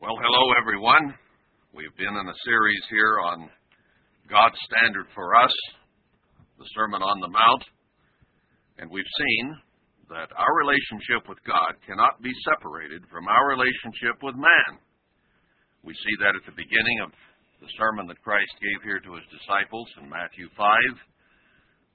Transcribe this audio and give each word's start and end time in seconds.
Well, 0.00 0.16
hello, 0.16 0.56
everyone. 0.56 1.12
We've 1.76 1.92
been 2.00 2.16
in 2.16 2.24
a 2.24 2.42
series 2.48 2.84
here 2.88 3.20
on 3.20 3.52
God's 4.32 4.56
standard 4.64 5.04
for 5.12 5.36
us, 5.36 5.52
the 6.56 6.64
Sermon 6.72 7.04
on 7.04 7.20
the 7.20 7.28
Mount, 7.28 7.64
and 8.80 8.88
we've 8.88 9.04
seen 9.20 9.44
that 10.08 10.32
our 10.32 10.54
relationship 10.56 11.28
with 11.28 11.36
God 11.44 11.76
cannot 11.84 12.16
be 12.24 12.32
separated 12.48 13.04
from 13.12 13.28
our 13.28 13.52
relationship 13.52 14.16
with 14.24 14.40
man. 14.40 14.80
We 15.84 15.92
see 15.92 16.16
that 16.24 16.32
at 16.32 16.48
the 16.48 16.56
beginning 16.56 17.04
of 17.04 17.12
the 17.60 17.68
sermon 17.76 18.08
that 18.08 18.24
Christ 18.24 18.56
gave 18.56 18.80
here 18.80 19.04
to 19.04 19.20
his 19.20 19.28
disciples 19.28 19.84
in 20.00 20.08
Matthew 20.08 20.48
5, 20.56 20.96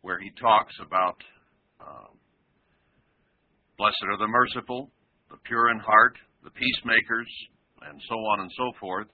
where 0.05 0.21
he 0.21 0.29
talks 0.37 0.77
about 0.77 1.17
uh, 1.81 2.13
blessed 3.81 4.05
are 4.13 4.21
the 4.21 4.29
merciful, 4.29 4.93
the 5.33 5.41
pure 5.49 5.73
in 5.73 5.81
heart, 5.81 6.21
the 6.45 6.53
peacemakers, 6.53 7.33
and 7.89 7.99
so 8.09 8.15
on 8.15 8.41
and 8.41 8.51
so 8.57 8.71
forth, 8.79 9.07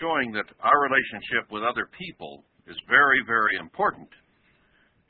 showing 0.00 0.32
that 0.32 0.46
our 0.60 0.80
relationship 0.82 1.50
with 1.50 1.62
other 1.62 1.88
people 1.98 2.44
is 2.66 2.76
very, 2.88 3.22
very 3.26 3.56
important. 3.58 4.08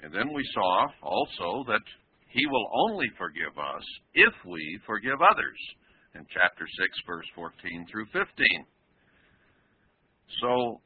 And 0.01 0.13
then 0.13 0.33
we 0.33 0.45
saw 0.53 0.87
also 1.03 1.65
that 1.73 1.85
He 2.29 2.47
will 2.47 2.69
only 2.89 3.09
forgive 3.17 3.57
us 3.57 3.85
if 4.15 4.35
we 4.45 4.61
forgive 4.87 5.21
others 5.23 5.61
in 6.15 6.25
chapter 6.33 6.65
6, 6.65 6.99
verse 7.07 7.27
14 7.35 7.87
through 7.91 8.07
15. 8.13 8.25
So 10.41 10.81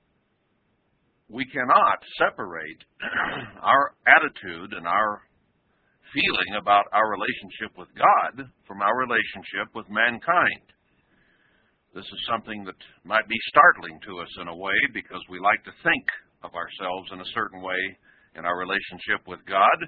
we 1.28 1.46
cannot 1.46 1.98
separate 2.18 2.82
our 3.62 3.94
attitude 4.06 4.74
and 4.74 4.86
our 4.86 5.22
feeling 6.12 6.58
about 6.58 6.86
our 6.92 7.10
relationship 7.10 7.78
with 7.78 7.88
God 7.94 8.50
from 8.66 8.82
our 8.82 8.96
relationship 8.98 9.70
with 9.74 9.86
mankind. 9.88 10.66
This 11.90 12.06
is 12.06 12.30
something 12.30 12.62
that 12.64 12.78
might 13.02 13.26
be 13.26 13.48
startling 13.50 13.98
to 14.06 14.22
us 14.22 14.30
in 14.40 14.46
a 14.46 14.54
way 14.54 14.78
because 14.94 15.22
we 15.28 15.42
like 15.42 15.58
to 15.66 15.74
think 15.82 16.06
of 16.46 16.54
ourselves 16.54 17.10
in 17.10 17.18
a 17.18 17.32
certain 17.34 17.62
way 17.62 17.82
in 18.38 18.46
our 18.46 18.56
relationship 18.56 19.26
with 19.26 19.42
God, 19.42 19.78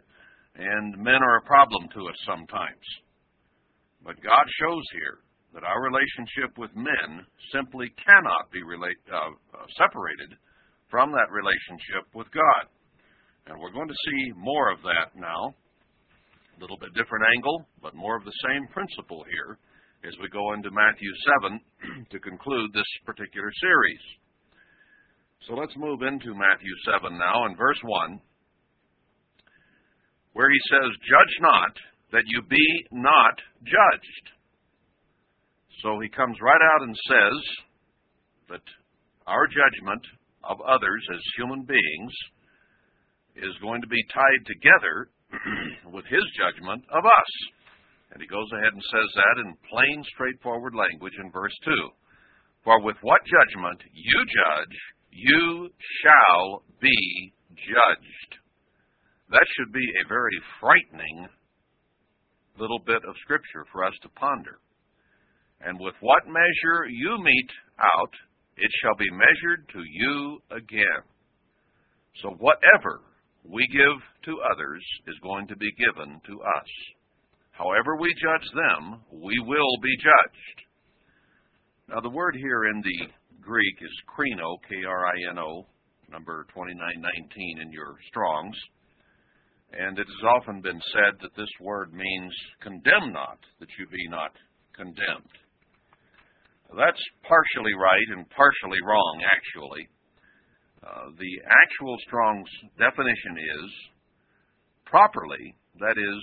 and 0.59 0.99
men 0.99 1.23
are 1.23 1.39
a 1.39 1.47
problem 1.47 1.87
to 1.95 2.09
us 2.11 2.19
sometimes. 2.27 2.87
But 4.03 4.19
God 4.19 4.47
shows 4.59 4.83
here 4.99 5.23
that 5.55 5.63
our 5.63 5.79
relationship 5.79 6.59
with 6.59 6.75
men 6.75 7.23
simply 7.55 7.87
cannot 8.03 8.51
be 8.51 8.67
relate, 8.67 8.99
uh, 9.07 9.31
uh, 9.55 9.67
separated 9.79 10.35
from 10.91 11.13
that 11.15 11.31
relationship 11.31 12.11
with 12.19 12.27
God. 12.35 12.67
And 13.47 13.63
we're 13.63 13.71
going 13.71 13.89
to 13.89 14.05
see 14.11 14.35
more 14.35 14.75
of 14.75 14.83
that 14.83 15.15
now 15.15 15.55
a 15.55 16.61
little 16.61 16.79
bit 16.83 16.95
different 16.99 17.25
angle, 17.37 17.63
but 17.81 17.95
more 17.95 18.19
of 18.19 18.25
the 18.25 18.39
same 18.51 18.67
principle 18.75 19.23
here 19.31 19.59
as 20.05 20.15
we 20.21 20.29
go 20.29 20.53
into 20.53 20.71
Matthew 20.71 21.11
7 21.43 22.07
to 22.11 22.19
conclude 22.19 22.73
this 22.73 22.91
particular 23.07 23.51
series. 23.61 24.03
So 25.47 25.55
let's 25.55 25.77
move 25.77 26.03
into 26.03 26.35
Matthew 26.35 26.75
7 26.87 27.19
now 27.19 27.47
in 27.47 27.57
verse 27.57 27.79
1, 27.83 28.21
where 30.33 30.51
he 30.51 30.59
says, 30.71 30.91
Judge 31.07 31.37
not, 31.41 31.75
that 32.13 32.27
you 32.27 32.43
be 32.49 32.67
not 32.91 33.37
judged. 33.63 34.27
So 35.83 35.99
he 36.01 36.09
comes 36.09 36.37
right 36.43 36.63
out 36.75 36.83
and 36.83 36.97
says 37.09 37.39
that 38.51 38.67
our 39.27 39.47
judgment 39.47 40.03
of 40.45 40.61
others 40.63 41.03
as 41.15 41.21
human 41.37 41.63
beings 41.63 42.13
is 43.37 43.55
going 43.63 43.81
to 43.81 43.89
be 43.89 44.03
tied 44.13 44.43
together 44.47 45.11
with 45.95 46.05
his 46.07 46.23
judgment 46.39 46.85
of 46.91 47.05
us. 47.07 47.31
And 48.13 48.21
he 48.21 48.29
goes 48.29 48.49
ahead 48.53 48.73
and 48.73 48.83
says 48.93 49.11
that 49.17 49.41
in 49.41 49.57
plain, 49.69 50.05
straightforward 50.13 50.75
language 50.75 51.17
in 51.19 51.31
verse 51.33 51.57
2. 51.65 51.73
For 52.65 52.81
with 52.85 52.97
what 53.01 53.25
judgment 53.25 53.81
you 53.93 54.19
judge, 54.29 54.77
you 55.11 55.69
shall 56.05 56.63
be 56.81 57.33
judged. 57.57 58.31
That 59.31 59.47
should 59.57 59.73
be 59.73 59.85
a 59.85 60.09
very 60.09 60.39
frightening 60.61 61.27
little 62.59 62.81
bit 62.85 63.01
of 63.09 63.17
scripture 63.23 63.65
for 63.73 63.85
us 63.85 63.95
to 64.03 64.09
ponder. 64.11 64.61
And 65.63 65.81
with 65.81 65.95
what 66.01 66.27
measure 66.27 66.85
you 66.91 67.17
mete 67.23 67.55
out, 67.81 68.13
it 68.57 68.71
shall 68.83 68.97
be 68.97 69.11
measured 69.11 69.69
to 69.73 69.81
you 69.89 70.39
again. 70.51 71.03
So 72.21 72.31
whatever 72.39 73.01
we 73.45 73.67
give 73.73 73.99
to 74.27 74.43
others 74.53 74.85
is 75.09 75.17
going 75.23 75.49
to 75.49 75.57
be 75.57 75.73
given 75.79 76.21
to 76.27 76.35
us. 76.43 76.71
However 77.63 77.95
we 77.97 78.13
judge 78.19 78.49
them, 78.55 79.03
we 79.23 79.39
will 79.47 79.77
be 79.83 79.97
judged. 79.99 80.59
Now, 81.89 82.01
the 82.01 82.11
word 82.11 82.35
here 82.35 82.65
in 82.65 82.83
the 82.83 83.07
Greek 83.41 83.77
is 83.81 84.03
krino, 84.11 84.59
K 84.69 84.85
R 84.85 85.07
I 85.07 85.31
N 85.31 85.39
O, 85.39 85.67
number 86.11 86.45
2919 86.55 87.61
in 87.63 87.71
your 87.71 87.95
Strongs. 88.09 88.57
And 89.73 89.97
it 89.97 90.07
has 90.07 90.25
often 90.37 90.61
been 90.61 90.81
said 90.93 91.15
that 91.23 91.37
this 91.37 91.49
word 91.61 91.95
means 91.95 92.35
condemn 92.61 93.13
not, 93.13 93.39
that 93.61 93.71
you 93.79 93.87
be 93.87 94.09
not 94.09 94.33
condemned. 94.75 95.37
That's 96.75 97.05
partially 97.23 97.75
right 97.79 98.09
and 98.17 98.29
partially 98.31 98.83
wrong, 98.85 99.23
actually. 99.23 99.87
Uh, 100.83 101.15
the 101.15 101.35
actual 101.47 101.97
Strong's 102.09 102.51
definition 102.77 103.39
is 103.39 103.71
properly, 104.85 105.55
that 105.79 105.97
is, 105.97 106.21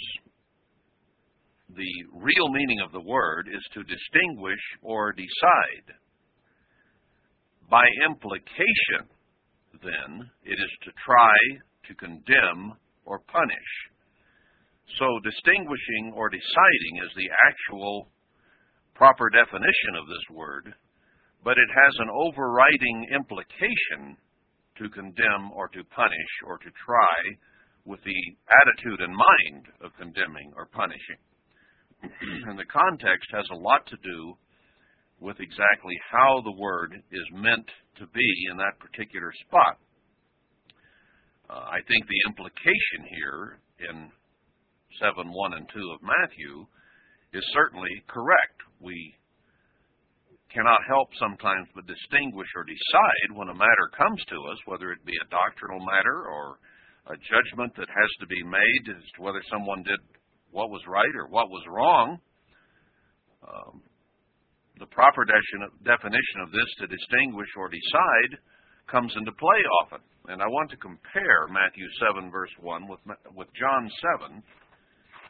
the 1.76 1.94
real 2.14 2.50
meaning 2.50 2.80
of 2.82 2.92
the 2.92 3.02
word 3.02 3.48
is 3.48 3.64
to 3.74 3.84
distinguish 3.84 4.64
or 4.82 5.14
decide. 5.14 5.94
By 7.70 7.86
implication, 8.06 9.06
then, 9.84 10.30
it 10.44 10.58
is 10.58 10.74
to 10.84 10.92
try 11.06 11.38
to 11.88 11.94
condemn 11.96 12.74
or 13.06 13.20
punish. 13.20 13.72
So, 14.98 15.06
distinguishing 15.24 16.14
or 16.16 16.30
deciding 16.30 16.94
is 17.06 17.14
the 17.16 17.30
actual 17.46 18.10
proper 18.96 19.30
definition 19.30 19.94
of 20.02 20.08
this 20.08 20.26
word, 20.34 20.74
but 21.44 21.58
it 21.58 21.70
has 21.70 21.94
an 22.00 22.10
overriding 22.10 23.08
implication 23.14 24.18
to 24.82 24.90
condemn 24.90 25.52
or 25.54 25.68
to 25.70 25.84
punish 25.96 26.34
or 26.48 26.58
to 26.58 26.70
try 26.84 27.18
with 27.86 28.00
the 28.04 28.20
attitude 28.50 29.02
and 29.02 29.14
mind 29.14 29.66
of 29.82 29.96
condemning 29.98 30.52
or 30.58 30.66
punishing. 30.66 31.22
and 32.48 32.58
the 32.58 32.66
context 32.66 33.30
has 33.34 33.46
a 33.52 33.60
lot 33.60 33.86
to 33.88 33.98
do 34.04 34.34
with 35.20 35.40
exactly 35.40 35.96
how 36.12 36.42
the 36.44 36.56
word 36.60 36.96
is 37.12 37.28
meant 37.34 37.68
to 37.98 38.08
be 38.08 38.30
in 38.52 38.58
that 38.58 38.80
particular 38.80 39.32
spot. 39.46 39.78
Uh, 41.50 41.66
I 41.68 41.84
think 41.88 42.08
the 42.08 42.24
implication 42.30 43.02
here 43.10 43.60
in 43.90 44.12
7 45.02 45.28
1 45.28 45.54
and 45.54 45.68
2 45.74 45.80
of 45.92 46.00
Matthew 46.02 46.66
is 47.34 47.44
certainly 47.54 47.92
correct. 48.08 48.64
We 48.80 48.96
cannot 50.54 50.82
help 50.88 51.10
sometimes 51.20 51.68
but 51.76 51.86
distinguish 51.86 52.50
or 52.56 52.64
decide 52.64 53.38
when 53.38 53.50
a 53.50 53.58
matter 53.58 53.88
comes 53.94 54.22
to 54.30 54.38
us, 54.50 54.58
whether 54.66 54.92
it 54.92 55.06
be 55.06 55.14
a 55.14 55.30
doctrinal 55.30 55.84
matter 55.84 56.26
or 56.26 56.58
a 57.12 57.18
judgment 57.30 57.74
that 57.78 57.90
has 57.90 58.12
to 58.22 58.28
be 58.28 58.42
made 58.44 58.84
as 58.94 59.04
to 59.16 59.22
whether 59.22 59.42
someone 59.50 59.84
did 59.84 60.00
what 60.52 60.70
was 60.70 60.82
right 60.88 61.16
or 61.16 61.28
what 61.28 61.50
was 61.50 61.64
wrong. 61.68 62.20
Um, 63.44 63.82
the 64.80 64.88
proper 64.88 65.26
definition 65.26 66.40
of 66.42 66.52
this 66.52 66.72
to 66.80 66.88
distinguish 66.88 67.50
or 67.58 67.68
decide 67.68 68.40
comes 68.90 69.14
into 69.18 69.32
play 69.34 69.62
often. 69.84 70.00
And 70.28 70.42
I 70.42 70.48
want 70.48 70.70
to 70.72 70.78
compare 70.78 71.48
Matthew 71.50 71.86
7, 72.00 72.32
verse 72.32 72.54
1, 72.62 72.88
with, 72.88 73.00
with 73.36 73.48
John 73.60 73.90
7, 74.22 74.44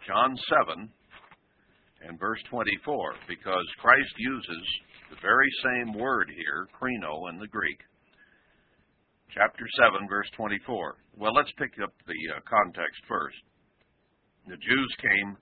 John 0.07 0.35
7, 0.69 0.89
and 2.07 2.19
verse 2.19 2.39
24, 2.49 3.15
because 3.27 3.65
Christ 3.81 4.13
uses 4.17 4.63
the 5.09 5.19
very 5.21 5.49
same 5.63 5.97
word 5.97 6.29
here, 6.29 6.67
krino 6.75 7.29
in 7.29 7.39
the 7.39 7.47
Greek. 7.47 7.79
Chapter 9.33 9.65
7, 9.77 10.07
verse 10.09 10.29
24. 10.37 10.97
Well, 11.17 11.33
let's 11.33 11.51
pick 11.57 11.73
up 11.83 11.93
the 12.07 12.19
uh, 12.35 12.39
context 12.49 13.01
first. 13.07 13.37
The 14.49 14.57
Jews 14.57 14.93
came 14.97 15.37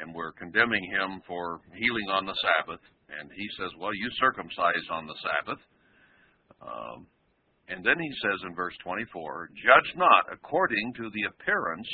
and 0.00 0.14
were 0.14 0.30
condemning 0.32 0.84
him 0.90 1.20
for 1.26 1.60
healing 1.74 2.08
on 2.14 2.24
the 2.24 2.38
Sabbath, 2.38 2.80
and 3.10 3.30
he 3.34 3.46
says, 3.58 3.70
Well, 3.78 3.94
you 3.94 4.08
circumcise 4.22 4.86
on 4.90 5.06
the 5.06 5.18
Sabbath. 5.26 5.62
Um, 6.62 7.06
and 7.66 7.84
then 7.84 7.98
he 7.98 8.12
says 8.22 8.46
in 8.46 8.54
verse 8.54 8.74
24, 8.84 9.50
Judge 9.58 9.90
not 9.96 10.30
according 10.32 10.92
to 10.94 11.10
the 11.10 11.26
appearance, 11.34 11.88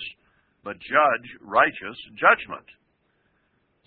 but 0.62 0.76
judge 0.80 1.28
righteous 1.40 1.96
judgment. 2.20 2.68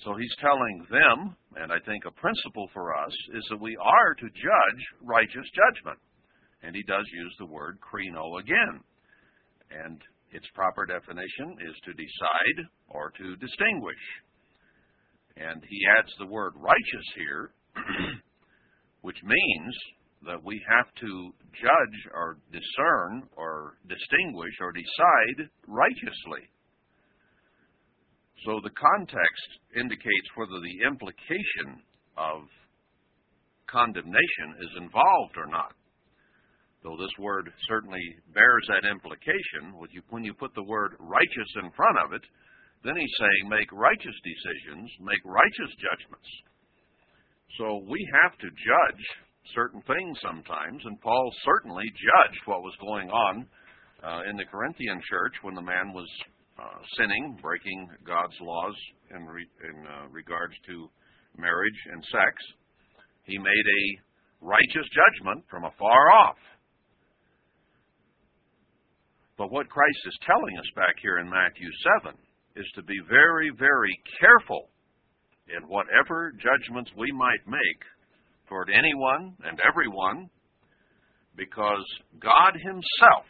So 0.01 0.15
he's 0.17 0.35
telling 0.41 0.87
them, 0.89 1.37
and 1.61 1.71
I 1.71 1.77
think 1.85 2.05
a 2.05 2.11
principle 2.11 2.69
for 2.73 2.97
us, 2.97 3.13
is 3.35 3.45
that 3.51 3.61
we 3.61 3.77
are 3.77 4.15
to 4.15 4.27
judge 4.33 4.81
righteous 5.01 5.45
judgment. 5.53 5.99
And 6.63 6.75
he 6.75 6.83
does 6.83 7.05
use 7.13 7.35
the 7.37 7.45
word 7.45 7.77
krino 7.83 8.39
again. 8.41 8.81
And 9.69 10.01
its 10.33 10.45
proper 10.53 10.85
definition 10.85 11.57
is 11.69 11.75
to 11.85 11.93
decide 11.93 12.57
or 12.89 13.11
to 13.17 13.35
distinguish. 13.37 14.03
And 15.37 15.63
he 15.67 15.79
adds 15.97 16.11
the 16.19 16.27
word 16.27 16.53
righteous 16.57 17.07
here 17.15 17.51
which 19.01 19.17
means 19.23 19.75
that 20.25 20.43
we 20.43 20.61
have 20.69 20.87
to 20.95 21.33
judge 21.59 21.99
or 22.13 22.37
discern 22.51 23.23
or 23.35 23.75
distinguish 23.87 24.53
or 24.61 24.71
decide 24.71 25.49
righteously. 25.67 26.47
So 28.45 28.59
the 28.63 28.71
context 28.71 29.49
indicates 29.75 30.29
whether 30.35 30.59
the 30.63 30.87
implication 30.87 31.83
of 32.17 32.47
condemnation 33.67 34.55
is 34.61 34.71
involved 34.77 35.35
or 35.35 35.47
not. 35.47 35.75
Though 36.83 36.99
this 36.99 37.15
word 37.17 37.47
certainly 37.67 38.03
bears 38.35 38.65
that 38.67 38.87
implication, 38.87 39.71
when 40.09 40.23
you 40.23 40.33
put 40.33 40.53
the 40.53 40.67
word 40.67 40.95
righteous 40.99 41.51
in 41.63 41.71
front 41.71 41.97
of 42.03 42.13
it, 42.13 42.21
then 42.83 42.99
he's 42.99 43.17
saying 43.17 43.49
make 43.49 43.71
righteous 43.71 44.15
decisions, 44.19 44.91
make 44.99 45.23
righteous 45.23 45.71
judgments. 45.79 46.27
So 47.57 47.87
we 47.87 48.03
have 48.23 48.35
to 48.39 48.49
judge 48.51 49.03
certain 49.55 49.81
things 49.87 50.17
sometimes, 50.19 50.81
and 50.83 50.99
Paul 50.99 51.31
certainly 51.45 51.85
judged 51.87 52.41
what 52.45 52.63
was 52.63 52.75
going 52.83 53.09
on 53.09 53.47
uh, 54.03 54.21
in 54.29 54.35
the 54.35 54.45
Corinthian 54.51 54.99
church 55.09 55.33
when 55.43 55.55
the 55.55 55.61
man 55.61 55.93
was 55.93 56.09
uh, 56.59 56.79
sinning, 56.97 57.39
breaking 57.41 57.89
God's 58.05 58.35
laws 58.41 58.75
in, 59.15 59.23
re- 59.25 59.55
in 59.63 59.77
uh, 59.87 60.07
regards 60.11 60.53
to 60.67 60.89
marriage 61.37 61.79
and 61.93 62.03
sex. 62.11 62.35
He 63.23 63.37
made 63.37 63.47
a 63.47 63.83
righteous 64.45 64.87
judgment 64.91 65.45
from 65.49 65.63
afar 65.63 66.11
off. 66.11 66.37
But 69.37 69.51
what 69.51 69.69
Christ 69.69 69.99
is 70.05 70.17
telling 70.25 70.57
us 70.59 70.69
back 70.75 70.95
here 71.01 71.17
in 71.17 71.29
Matthew 71.29 71.69
7 72.03 72.15
is 72.55 72.65
to 72.75 72.83
be 72.83 72.99
very, 73.09 73.49
very 73.57 73.97
careful 74.19 74.69
in 75.49 75.67
whatever 75.67 76.31
judgments 76.37 76.91
we 76.95 77.11
might 77.11 77.41
make 77.47 77.81
toward 78.47 78.69
anyone 78.69 79.35
and 79.43 79.59
everyone, 79.67 80.29
because 81.35 81.83
God 82.21 82.53
Himself 82.61 83.25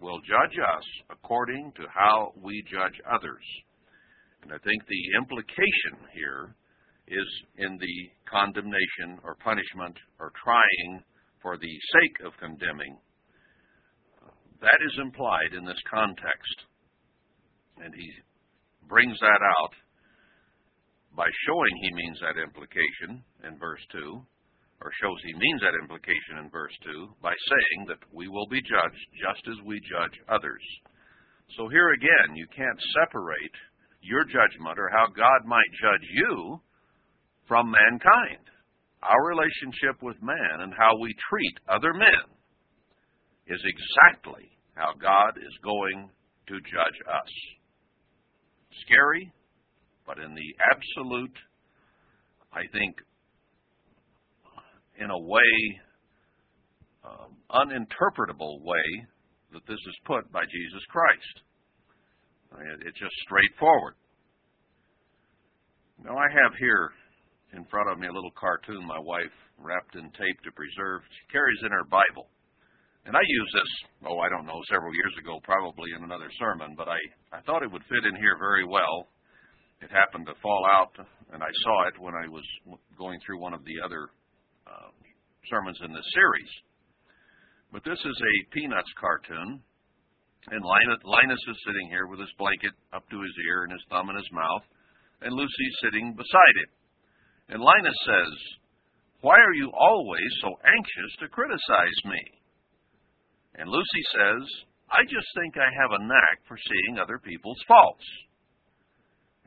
will 0.00 0.20
judge 0.20 0.56
us 0.58 0.84
according 1.10 1.72
to 1.76 1.82
how 1.92 2.32
we 2.40 2.62
judge 2.70 2.94
others. 3.10 3.42
And 4.42 4.52
I 4.52 4.58
think 4.58 4.86
the 4.86 5.18
implication 5.18 6.06
here 6.14 6.54
is 7.08 7.28
in 7.56 7.78
the 7.78 8.30
condemnation 8.30 9.18
or 9.24 9.34
punishment 9.42 9.96
or 10.20 10.32
trying 10.42 11.02
for 11.42 11.56
the 11.56 11.74
sake 11.92 12.26
of 12.26 12.32
condemning. 12.38 12.98
That 14.60 14.80
is 14.82 14.98
implied 14.98 15.54
in 15.54 15.64
this 15.64 15.80
context. 15.86 16.56
And 17.78 17.94
he 17.94 18.10
brings 18.88 19.18
that 19.20 19.42
out 19.60 19.74
by 21.14 21.28
showing 21.46 21.74
he 21.82 21.94
means 21.94 22.18
that 22.20 22.40
implication 22.40 23.22
in 23.46 23.58
verse 23.58 23.82
2 23.92 24.22
or 24.80 24.90
shows 25.02 25.18
he 25.26 25.34
means 25.34 25.60
that 25.62 25.78
implication 25.82 26.38
in 26.42 26.50
verse 26.50 26.74
2 26.86 27.18
by 27.22 27.34
saying 27.34 27.86
that 27.86 28.02
we 28.14 28.28
will 28.28 28.46
be 28.46 28.62
judged 28.62 29.04
just 29.18 29.42
as 29.50 29.58
we 29.66 29.78
judge 29.86 30.14
others. 30.30 30.62
So 31.56 31.68
here 31.68 31.90
again, 31.94 32.36
you 32.36 32.46
can't 32.54 32.78
separate 32.94 33.56
your 34.02 34.22
judgment 34.24 34.78
or 34.78 34.90
how 34.90 35.10
God 35.10 35.46
might 35.46 35.70
judge 35.82 36.06
you 36.14 36.60
from 37.46 37.70
mankind. 37.70 38.46
Our 39.02 39.22
relationship 39.26 40.02
with 40.02 40.22
man 40.22 40.62
and 40.62 40.74
how 40.74 40.98
we 40.98 41.14
treat 41.30 41.56
other 41.66 41.94
men 41.94 42.37
is 43.48 43.60
exactly 43.64 44.50
how 44.74 44.92
God 45.00 45.38
is 45.38 45.54
going 45.62 46.10
to 46.48 46.54
judge 46.54 46.98
us. 47.08 47.32
Scary, 48.86 49.32
but 50.06 50.18
in 50.18 50.34
the 50.34 50.50
absolute, 50.70 51.36
I 52.52 52.62
think, 52.72 52.96
in 55.00 55.10
a 55.10 55.18
way, 55.18 55.80
um, 57.04 57.36
uninterpretable 57.50 58.62
way 58.62 58.86
that 59.52 59.66
this 59.66 59.78
is 59.78 59.96
put 60.04 60.30
by 60.32 60.42
Jesus 60.44 60.84
Christ. 60.90 61.42
It's 62.86 62.98
just 62.98 63.14
straightforward. 63.24 63.94
Now, 66.04 66.16
I 66.16 66.28
have 66.30 66.52
here 66.58 66.90
in 67.52 67.64
front 67.66 67.90
of 67.90 67.98
me 67.98 68.06
a 68.06 68.12
little 68.12 68.32
cartoon 68.38 68.86
my 68.86 68.98
wife 68.98 69.34
wrapped 69.58 69.96
in 69.96 70.10
tape 70.12 70.40
to 70.44 70.52
preserve. 70.52 71.02
She 71.10 71.32
carries 71.32 71.58
in 71.64 71.72
her 71.72 71.84
Bible. 71.84 72.28
And 73.08 73.16
I 73.16 73.24
used 73.24 73.54
this, 73.56 73.72
oh, 74.04 74.20
I 74.20 74.28
don't 74.28 74.44
know, 74.44 74.60
several 74.68 74.92
years 74.92 75.16
ago, 75.16 75.40
probably 75.40 75.96
in 75.96 76.04
another 76.04 76.28
sermon, 76.36 76.76
but 76.76 76.92
I, 76.92 77.00
I 77.32 77.40
thought 77.40 77.64
it 77.64 77.72
would 77.72 77.88
fit 77.88 78.04
in 78.04 78.12
here 78.20 78.36
very 78.36 78.68
well. 78.68 79.08
It 79.80 79.88
happened 79.88 80.28
to 80.28 80.36
fall 80.44 80.60
out, 80.68 80.92
and 81.32 81.40
I 81.40 81.48
saw 81.64 81.88
it 81.88 81.96
when 82.04 82.12
I 82.12 82.28
was 82.28 82.44
going 83.00 83.16
through 83.24 83.40
one 83.40 83.56
of 83.56 83.64
the 83.64 83.80
other 83.80 84.12
uh, 84.68 84.92
sermons 85.48 85.80
in 85.80 85.96
this 85.96 86.04
series. 86.12 86.52
But 87.72 87.80
this 87.80 87.96
is 87.96 88.18
a 88.20 88.34
Peanuts 88.52 88.92
cartoon, 89.00 89.56
and 90.52 90.60
Linus, 90.60 91.00
Linus 91.08 91.40
is 91.48 91.64
sitting 91.64 91.88
here 91.88 92.12
with 92.12 92.20
his 92.20 92.36
blanket 92.36 92.76
up 92.92 93.08
to 93.08 93.24
his 93.24 93.36
ear 93.48 93.64
and 93.64 93.72
his 93.72 93.88
thumb 93.88 94.12
in 94.12 94.20
his 94.20 94.32
mouth, 94.36 94.68
and 95.24 95.32
Lucy's 95.32 95.76
sitting 95.80 96.12
beside 96.12 96.56
him. 96.60 97.56
And 97.56 97.64
Linus 97.64 97.96
says, 98.04 98.36
Why 99.24 99.40
are 99.40 99.56
you 99.56 99.72
always 99.72 100.28
so 100.44 100.60
anxious 100.60 101.12
to 101.24 101.32
criticize 101.32 102.00
me? 102.04 102.37
And 103.58 103.68
Lucy 103.68 104.02
says, 104.14 104.42
I 104.88 105.02
just 105.04 105.26
think 105.34 105.58
I 105.58 105.68
have 105.68 105.92
a 105.92 106.04
knack 106.06 106.38
for 106.46 106.56
seeing 106.56 107.02
other 107.02 107.18
people's 107.18 107.60
faults. 107.66 108.06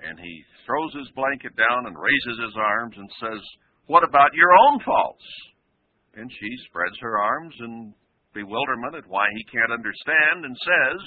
And 0.03 0.19
he 0.19 0.43
throws 0.67 0.93
his 0.93 1.09
blanket 1.15 1.55
down 1.55 1.87
and 1.87 1.95
raises 1.95 2.37
his 2.43 2.57
arms 2.57 2.95
and 2.97 3.09
says, 3.23 3.41
what 3.87 4.03
about 4.03 4.35
your 4.35 4.51
own 4.67 4.79
faults? 4.83 5.25
And 6.15 6.29
she 6.29 6.51
spreads 6.67 6.95
her 7.01 7.17
arms 7.17 7.55
in 7.59 7.93
bewilderment 8.33 8.95
at 8.95 9.07
why 9.07 9.27
he 9.35 9.43
can't 9.51 9.71
understand 9.71 10.45
and 10.45 10.55
says, 10.59 11.01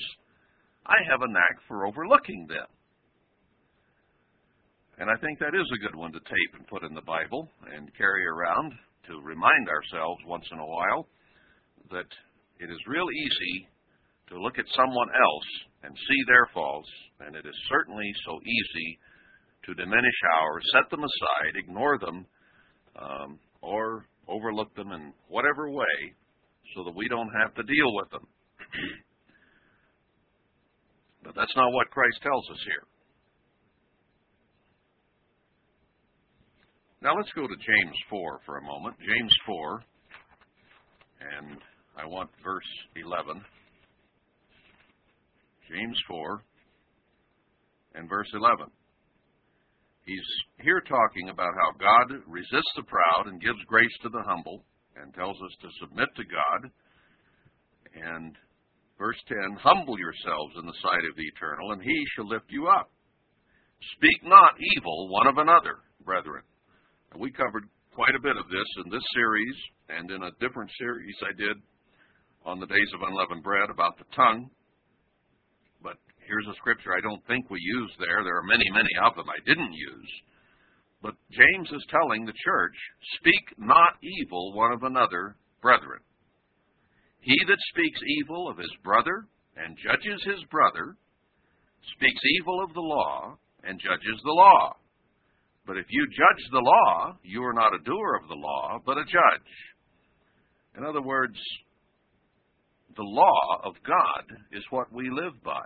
I 0.87 0.97
have 1.11 1.23
a 1.23 1.33
knack 1.33 1.61
for 1.69 1.87
overlooking 1.87 2.47
them. 2.49 2.69
And 4.99 5.11
I 5.11 5.17
think 5.21 5.39
that 5.41 5.59
is 5.59 5.67
a 5.75 5.83
good 5.83 5.97
one 5.97 6.13
to 6.13 6.21
tape 6.21 6.53
and 6.55 6.67
put 6.69 6.85
in 6.85 6.95
the 6.95 7.03
Bible 7.03 7.51
and 7.75 7.91
carry 7.97 8.25
around 8.27 8.73
to 9.09 9.21
remind 9.21 9.69
ourselves 9.69 10.23
once 10.27 10.45
in 10.53 10.59
a 10.59 10.67
while 10.67 11.09
that 11.91 12.09
it 12.61 12.71
is 12.71 12.79
real 12.87 13.07
easy 13.11 13.69
to 14.29 14.41
look 14.41 14.59
at 14.59 14.65
someone 14.77 15.09
else 15.09 15.49
and 15.83 15.97
see 15.97 16.21
their 16.27 16.49
faults, 16.55 16.89
and 17.21 17.37
it 17.37 17.47
is 17.47 17.55
certainly 17.69 18.11
so 18.25 18.41
easy 18.41 18.99
to 19.67 19.75
diminish 19.75 20.21
ours, 20.41 20.65
set 20.73 20.91
them 20.91 21.05
aside, 21.05 21.57
ignore 21.57 21.99
them, 21.99 22.27
um, 23.01 23.39
or 23.61 24.07
overlook 24.29 24.75
them 24.75 24.93
in 24.93 25.13
whatever 25.29 25.71
way 25.71 26.15
so 26.75 26.85
that 26.85 26.95
we 26.95 27.09
don't 27.09 27.31
have 27.41 27.55
to 27.55 27.63
deal 27.63 27.95
with 27.95 28.11
them. 28.11 28.27
but 31.25 31.35
that's 31.35 31.55
not 31.57 31.73
what 31.73 31.91
Christ 31.91 32.21
tells 32.23 32.49
us 32.51 32.59
here. 32.65 32.85
Now 37.03 37.15
let's 37.17 37.33
go 37.37 37.47
to 37.47 37.57
James 37.57 37.97
4 38.09 38.41
for 38.47 38.57
a 38.57 38.63
moment. 38.63 38.97
James 38.99 39.35
4, 39.47 39.85
and 41.21 41.59
I 41.97 42.07
want 42.07 42.31
verse 42.43 42.67
11. 42.97 43.41
James 45.71 45.99
4 46.09 46.43
and 47.95 48.09
verse 48.09 48.29
11. 48.35 48.67
He's 50.05 50.29
here 50.61 50.83
talking 50.83 51.31
about 51.31 51.55
how 51.55 51.79
God 51.79 52.19
resists 52.27 52.75
the 52.77 52.83
proud 52.83 53.27
and 53.27 53.41
gives 53.41 53.63
grace 53.67 53.97
to 54.03 54.11
the 54.11 54.23
humble 54.27 54.65
and 54.97 55.15
tells 55.15 55.37
us 55.41 55.55
to 55.63 55.69
submit 55.81 56.09
to 56.17 56.25
God. 56.25 56.71
And 57.95 58.37
verse 58.99 59.17
10 59.29 59.57
Humble 59.63 59.99
yourselves 59.99 60.55
in 60.59 60.67
the 60.67 60.81
sight 60.83 61.09
of 61.09 61.17
the 61.17 61.31
eternal, 61.31 61.73
and 61.73 61.83
he 61.83 62.05
shall 62.15 62.29
lift 62.29 62.51
you 62.51 62.67
up. 62.67 62.91
Speak 63.97 64.29
not 64.29 64.59
evil 64.77 65.09
one 65.09 65.27
of 65.27 65.39
another, 65.39 65.79
brethren. 66.05 66.43
And 67.13 67.23
we 67.23 67.31
covered 67.31 67.65
quite 67.95 68.15
a 68.19 68.23
bit 68.23 68.37
of 68.37 68.51
this 68.51 68.71
in 68.85 68.91
this 68.91 69.05
series 69.15 69.57
and 69.89 70.11
in 70.11 70.23
a 70.23 70.37
different 70.41 70.71
series 70.79 71.15
I 71.23 71.33
did 71.39 71.57
on 72.45 72.61
the 72.61 72.67
days 72.67 72.91
of 72.95 73.03
unleavened 73.03 73.43
bread 73.43 73.71
about 73.71 73.99
the 73.99 74.05
tongue. 74.15 74.51
But 75.83 75.97
Here's 76.27 76.47
a 76.49 76.57
scripture 76.57 76.97
I 76.97 77.05
don't 77.05 77.25
think 77.27 77.51
we 77.51 77.61
use 77.61 77.93
there. 77.99 78.25
There 78.25 78.39
are 78.39 78.49
many, 78.49 78.65
many 78.73 78.89
of 79.05 79.15
them 79.15 79.29
I 79.29 79.41
didn't 79.45 79.73
use. 79.73 80.13
But 81.03 81.15
James 81.31 81.69
is 81.69 81.85
telling 81.91 82.25
the 82.25 82.41
church, 82.45 82.77
Speak 83.21 83.59
not 83.59 84.01
evil 84.01 84.55
one 84.55 84.73
of 84.73 84.83
another, 84.83 85.37
brethren. 85.61 86.01
He 87.21 87.37
that 87.49 87.61
speaks 87.73 88.01
evil 88.21 88.49
of 88.49 88.57
his 88.57 88.73
brother 88.83 89.29
and 89.57 89.77
judges 89.77 90.21
his 90.25 90.43
brother 90.51 90.97
speaks 91.97 92.21
evil 92.41 92.65
of 92.65 92.73
the 92.73 92.81
law 92.81 93.37
and 93.63 93.81
judges 93.81 94.21
the 94.25 94.33
law. 94.33 94.77
But 95.67 95.77
if 95.77 95.87
you 95.89 96.07
judge 96.09 96.45
the 96.53 96.65
law, 96.65 97.17
you 97.23 97.43
are 97.45 97.55
not 97.55 97.75
a 97.75 97.85
doer 97.85 98.21
of 98.21 98.29
the 98.29 98.35
law, 98.35 98.79
but 98.85 98.99
a 98.99 99.05
judge. 99.05 99.53
In 100.77 100.85
other 100.85 101.03
words, 101.03 101.37
the 102.97 103.03
law 103.03 103.61
of 103.65 103.75
God 103.87 104.37
is 104.53 104.63
what 104.71 104.93
we 104.93 105.11
live 105.11 105.43
by 105.45 105.65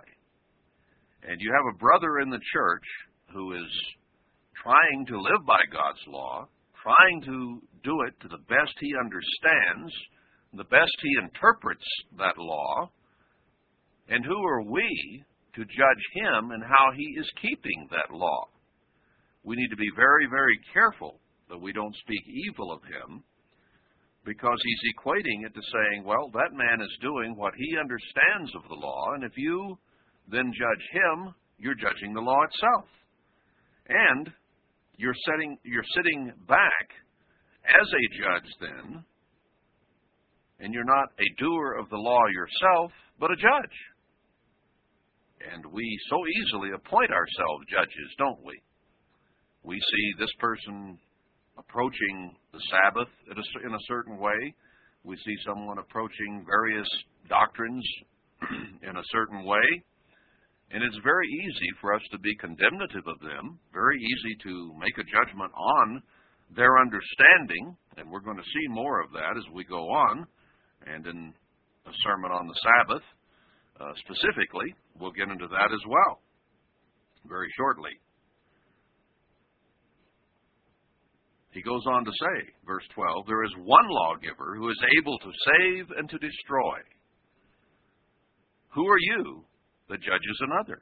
and 1.23 1.39
you 1.39 1.51
have 1.53 1.73
a 1.73 1.77
brother 1.77 2.19
in 2.19 2.29
the 2.29 2.39
church 2.53 2.85
who 3.33 3.53
is 3.53 3.71
trying 4.63 5.05
to 5.07 5.19
live 5.19 5.45
by 5.45 5.59
God's 5.71 6.03
law, 6.07 6.47
trying 6.81 7.21
to 7.23 7.61
do 7.83 8.01
it 8.07 8.13
to 8.21 8.27
the 8.27 8.43
best 8.47 8.73
he 8.79 8.93
understands, 8.95 9.93
the 10.53 10.63
best 10.65 10.95
he 11.01 11.11
interprets 11.21 11.85
that 12.17 12.37
law. 12.37 12.89
And 14.07 14.25
who 14.25 14.41
are 14.47 14.63
we 14.63 15.23
to 15.55 15.61
judge 15.65 16.05
him 16.15 16.51
and 16.51 16.63
how 16.63 16.91
he 16.95 17.03
is 17.19 17.29
keeping 17.41 17.87
that 17.91 18.15
law? 18.15 18.47
We 19.43 19.55
need 19.55 19.69
to 19.69 19.77
be 19.77 19.91
very, 19.95 20.25
very 20.29 20.59
careful 20.73 21.19
that 21.49 21.61
we 21.61 21.73
don't 21.73 21.95
speak 21.95 22.23
evil 22.27 22.71
of 22.71 22.81
him 22.83 23.23
because 24.25 24.57
he's 24.63 24.93
equating 24.93 25.45
it 25.45 25.53
to 25.53 25.61
saying, 25.73 26.03
well, 26.03 26.29
that 26.33 26.53
man 26.53 26.81
is 26.81 26.97
doing 27.01 27.35
what 27.35 27.53
he 27.57 27.77
understands 27.77 28.53
of 28.55 28.67
the 28.69 28.75
law, 28.75 29.13
and 29.13 29.23
if 29.23 29.31
you 29.37 29.77
then 30.31 30.51
judge 30.53 30.85
him, 30.91 31.33
you're 31.57 31.75
judging 31.75 32.13
the 32.13 32.21
law 32.21 32.43
itself. 32.43 32.85
And 33.87 34.31
you're 34.97 35.15
setting 35.25 35.57
you're 35.63 35.87
sitting 35.95 36.31
back 36.47 36.87
as 37.65 37.87
a 37.87 38.17
judge 38.17 38.49
then, 38.61 39.03
and 40.59 40.73
you're 40.73 40.83
not 40.83 41.09
a 41.17 41.41
doer 41.41 41.77
of 41.79 41.89
the 41.89 41.97
law 41.97 42.27
yourself, 42.27 42.91
but 43.19 43.31
a 43.31 43.35
judge. 43.35 43.77
And 45.53 45.65
we 45.71 45.97
so 46.09 46.17
easily 46.27 46.69
appoint 46.75 47.11
ourselves 47.11 47.65
judges, 47.71 48.11
don't 48.17 48.43
we? 48.45 48.59
We 49.63 49.79
see 49.79 50.19
this 50.19 50.31
person 50.39 50.99
approaching 51.59 52.35
the 52.53 52.61
Sabbath 52.71 53.11
in 53.31 53.73
a 53.73 53.85
certain 53.87 54.17
way. 54.17 54.55
We 55.03 55.15
see 55.17 55.35
someone 55.45 55.77
approaching 55.77 56.45
various 56.47 56.87
doctrines 57.27 57.85
in 58.83 58.95
a 58.95 59.09
certain 59.11 59.43
way. 59.45 59.67
And 60.71 60.83
it's 60.83 60.97
very 61.03 61.27
easy 61.27 61.69
for 61.81 61.93
us 61.93 62.01
to 62.11 62.19
be 62.19 62.35
condemnative 62.37 63.05
of 63.07 63.19
them, 63.19 63.59
very 63.73 63.97
easy 63.97 64.35
to 64.43 64.73
make 64.77 64.97
a 64.97 65.09
judgment 65.09 65.51
on 65.55 66.01
their 66.55 66.77
understanding, 66.79 67.75
and 67.97 68.09
we're 68.09 68.21
going 68.21 68.37
to 68.37 68.53
see 68.53 68.67
more 68.69 69.01
of 69.01 69.11
that 69.11 69.37
as 69.37 69.43
we 69.53 69.63
go 69.65 69.89
on, 69.89 70.25
and 70.85 71.05
in 71.05 71.33
a 71.85 71.91
sermon 72.03 72.31
on 72.31 72.47
the 72.47 72.59
Sabbath 72.61 73.03
uh, 73.81 73.93
specifically, 74.05 74.73
we'll 74.99 75.11
get 75.11 75.29
into 75.29 75.47
that 75.47 75.69
as 75.73 75.83
well 75.87 76.21
very 77.27 77.49
shortly. 77.57 77.91
He 81.51 81.61
goes 81.61 81.81
on 81.87 82.05
to 82.05 82.11
say, 82.11 82.53
verse 82.65 82.85
12, 82.93 83.25
there 83.27 83.43
is 83.43 83.53
one 83.57 83.87
lawgiver 83.89 84.55
who 84.55 84.69
is 84.69 84.81
able 85.01 85.17
to 85.17 85.31
save 85.49 85.85
and 85.97 86.09
to 86.09 86.17
destroy. 86.17 86.77
Who 88.75 88.85
are 88.85 89.01
you 89.01 89.43
that 89.89 90.01
judges 90.01 90.39
another? 90.41 90.81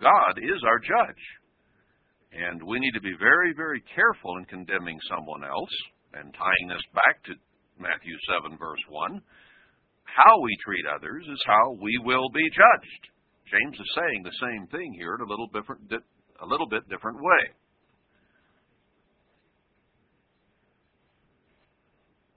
God 0.00 0.36
is 0.36 0.60
our 0.68 0.78
judge. 0.78 1.24
And 2.32 2.62
we 2.62 2.80
need 2.80 2.92
to 2.92 3.00
be 3.00 3.16
very, 3.18 3.52
very 3.56 3.82
careful 3.94 4.36
in 4.38 4.44
condemning 4.44 4.98
someone 5.08 5.44
else 5.44 5.72
and 6.12 6.32
tying 6.34 6.68
this 6.68 6.84
back 6.92 7.24
to 7.24 7.32
Matthew 7.80 8.16
7, 8.44 8.56
verse 8.58 8.84
1. 8.88 9.20
How 10.04 10.40
we 10.40 10.52
treat 10.64 10.84
others 10.92 11.24
is 11.24 11.42
how 11.46 11.76
we 11.80 11.96
will 12.04 12.28
be 12.34 12.44
judged. 12.52 13.02
James 13.48 13.76
is 13.80 13.96
saying 13.96 14.20
the 14.24 14.40
same 14.40 14.66
thing 14.68 14.92
here 14.96 15.16
in 15.16 15.24
a 15.24 15.28
little 15.28 15.48
different, 15.48 15.88
a 15.92 16.46
little 16.46 16.68
bit 16.68 16.88
different 16.88 17.20
way. 17.20 17.42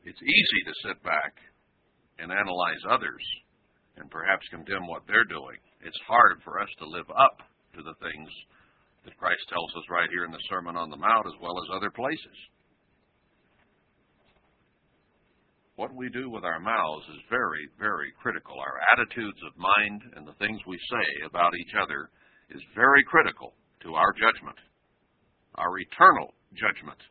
It's 0.06 0.22
easy 0.22 0.62
to 0.70 0.82
sit 0.86 1.02
back 1.02 1.34
and 2.22 2.32
analyze 2.32 2.84
others 2.90 3.26
and 3.98 4.06
perhaps 4.14 4.46
condemn 4.54 4.86
what 4.86 5.02
they're 5.10 5.26
doing. 5.26 5.58
It's 5.82 6.08
hard 6.08 6.46
for 6.46 6.62
us 6.62 6.70
to 6.80 6.86
live 6.86 7.10
up 7.10 7.42
to 7.74 7.82
the 7.82 7.98
things 7.98 8.30
that 9.06 9.18
Christ 9.18 9.42
tells 9.50 9.72
us 9.76 9.90
right 9.90 10.10
here 10.14 10.26
in 10.26 10.32
the 10.32 10.48
Sermon 10.50 10.78
on 10.78 10.90
the 10.90 11.02
Mount 11.02 11.26
as 11.26 11.38
well 11.42 11.58
as 11.58 11.74
other 11.74 11.90
places. 11.90 12.38
What 15.76 15.94
we 15.94 16.08
do 16.10 16.30
with 16.30 16.46
our 16.46 16.60
mouths 16.60 17.06
is 17.10 17.30
very, 17.30 17.68
very 17.78 18.14
critical. 18.22 18.56
Our 18.62 18.80
attitudes 18.96 19.42
of 19.44 19.58
mind 19.58 20.02
and 20.16 20.24
the 20.26 20.38
things 20.40 20.62
we 20.66 20.78
say 20.78 21.26
about 21.26 21.52
each 21.58 21.76
other 21.76 22.10
is 22.54 22.62
very 22.76 23.04
critical 23.10 23.54
to 23.84 23.96
our 23.96 24.14
judgment, 24.14 24.56
our 25.56 25.74
eternal 25.78 26.34
judgment. 26.54 27.02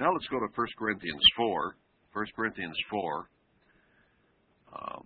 Now 0.00 0.16
let's 0.16 0.32
go 0.32 0.40
to 0.40 0.48
1 0.48 0.80
Corinthians 0.80 1.20
4. 1.36 1.76
1 2.16 2.26
Corinthians 2.34 2.78
4. 2.88 3.28
Um, 4.72 5.04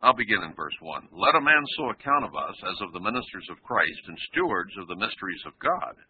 I'll 0.00 0.16
begin 0.16 0.40
in 0.40 0.56
verse 0.56 0.72
1. 0.80 1.12
Let 1.12 1.36
a 1.36 1.44
man 1.44 1.60
so 1.76 1.92
account 1.92 2.24
of 2.24 2.32
us 2.32 2.56
as 2.64 2.80
of 2.80 2.96
the 2.96 3.04
ministers 3.04 3.44
of 3.52 3.60
Christ 3.60 4.00
and 4.08 4.16
stewards 4.32 4.72
of 4.80 4.88
the 4.88 4.96
mysteries 4.96 5.44
of 5.44 5.52
God. 5.60 6.00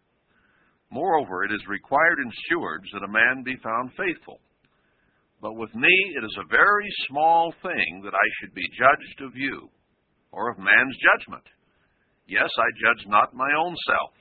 Moreover, 0.89 1.43
it 1.43 1.51
is 1.51 1.67
required 1.67 2.23
in 2.23 2.31
stewards 2.47 2.87
that 2.95 3.03
a 3.03 3.11
man 3.11 3.43
be 3.43 3.59
found 3.59 3.91
faithful. 3.99 4.39
But 5.43 5.59
with 5.59 5.75
me 5.75 5.95
it 6.15 6.23
is 6.23 6.37
a 6.39 6.47
very 6.47 6.87
small 7.11 7.51
thing 7.61 8.07
that 8.07 8.15
I 8.15 8.27
should 8.39 8.55
be 8.55 8.71
judged 8.79 9.19
of 9.27 9.35
you, 9.35 9.67
or 10.31 10.49
of 10.49 10.57
man's 10.63 10.95
judgment. 11.03 11.43
Yes, 12.25 12.47
I 12.47 12.71
judge 12.79 13.03
not 13.11 13.35
my 13.35 13.51
own 13.59 13.75
self 13.83 14.15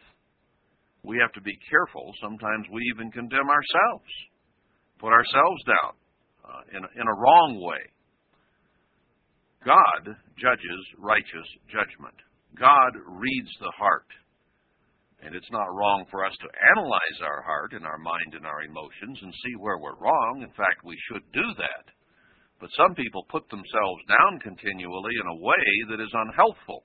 we 1.06 1.22
have 1.22 1.32
to 1.38 1.40
be 1.40 1.54
careful. 1.70 2.10
Sometimes 2.20 2.66
we 2.75 2.82
even 2.90 3.14
condemn 3.14 3.46
ourselves, 3.46 4.10
put 4.98 5.14
ourselves 5.14 5.62
down 5.64 5.92
uh, 6.42 6.62
in, 6.75 6.82
a, 6.82 6.90
in 7.00 7.06
a 7.06 7.16
wrong 7.16 7.62
way. 7.62 7.82
God 9.62 10.18
judges 10.34 10.82
righteous 10.98 11.46
judgment. 11.70 12.18
God 12.58 12.92
reads 13.06 13.50
the 13.62 13.72
heart. 13.78 14.10
And 15.22 15.34
it's 15.34 15.50
not 15.50 15.75
wrong 15.75 16.04
for 16.10 16.26
us 16.26 16.34
to 16.42 16.58
analyze 16.76 17.18
our 17.22 17.42
heart 17.42 17.72
and 17.72 17.86
our 17.86 17.98
mind 17.98 18.34
and 18.34 18.44
our 18.44 18.62
emotions 18.62 19.18
and 19.22 19.32
see 19.42 19.54
where 19.58 19.78
we're 19.78 19.96
wrong. 19.96 20.42
In 20.42 20.52
fact, 20.58 20.84
we 20.84 20.98
should 21.08 21.25
do 21.32 21.46
that. 21.56 21.86
But 22.60 22.70
some 22.76 22.94
people 22.94 23.26
put 23.30 23.48
themselves 23.48 24.02
down 24.08 24.40
continually 24.40 25.14
in 25.22 25.26
a 25.28 25.40
way 25.40 25.64
that 25.90 26.02
is 26.02 26.12
unhealthful. 26.12 26.84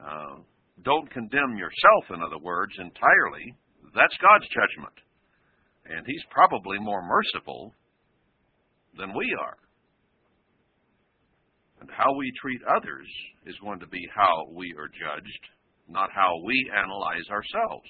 Uh, 0.00 0.36
don't 0.84 1.10
condemn 1.10 1.56
yourself, 1.56 2.04
in 2.14 2.22
other 2.22 2.38
words, 2.38 2.72
entirely. 2.78 3.54
That's 3.94 4.16
God's 4.20 4.46
judgment. 4.48 4.96
And 5.86 6.06
He's 6.06 6.24
probably 6.30 6.78
more 6.78 7.02
merciful 7.02 7.74
than 8.96 9.14
we 9.14 9.26
are. 9.40 9.56
And 11.80 11.90
how 11.90 12.12
we 12.14 12.30
treat 12.40 12.60
others 12.68 13.08
is 13.46 13.56
going 13.62 13.80
to 13.80 13.88
be 13.88 14.04
how 14.14 14.52
we 14.52 14.74
are 14.76 14.88
judged, 14.88 15.44
not 15.88 16.10
how 16.14 16.36
we 16.44 16.70
analyze 16.76 17.24
ourselves. 17.30 17.88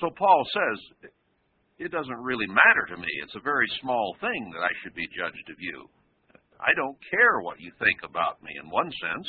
So 0.00 0.10
Paul 0.16 0.44
says, 0.52 1.10
it 1.78 1.90
doesn't 1.90 2.22
really 2.22 2.46
matter 2.46 2.84
to 2.94 3.00
me. 3.00 3.08
It's 3.24 3.34
a 3.34 3.40
very 3.40 3.66
small 3.80 4.16
thing 4.20 4.52
that 4.52 4.62
I 4.62 4.72
should 4.82 4.94
be 4.94 5.08
judged 5.16 5.48
of 5.50 5.56
you. 5.58 5.88
I 6.60 6.70
don't 6.76 6.96
care 7.10 7.40
what 7.40 7.60
you 7.60 7.72
think 7.78 8.00
about 8.04 8.42
me 8.42 8.52
in 8.62 8.70
one 8.70 8.92
sense 8.92 9.28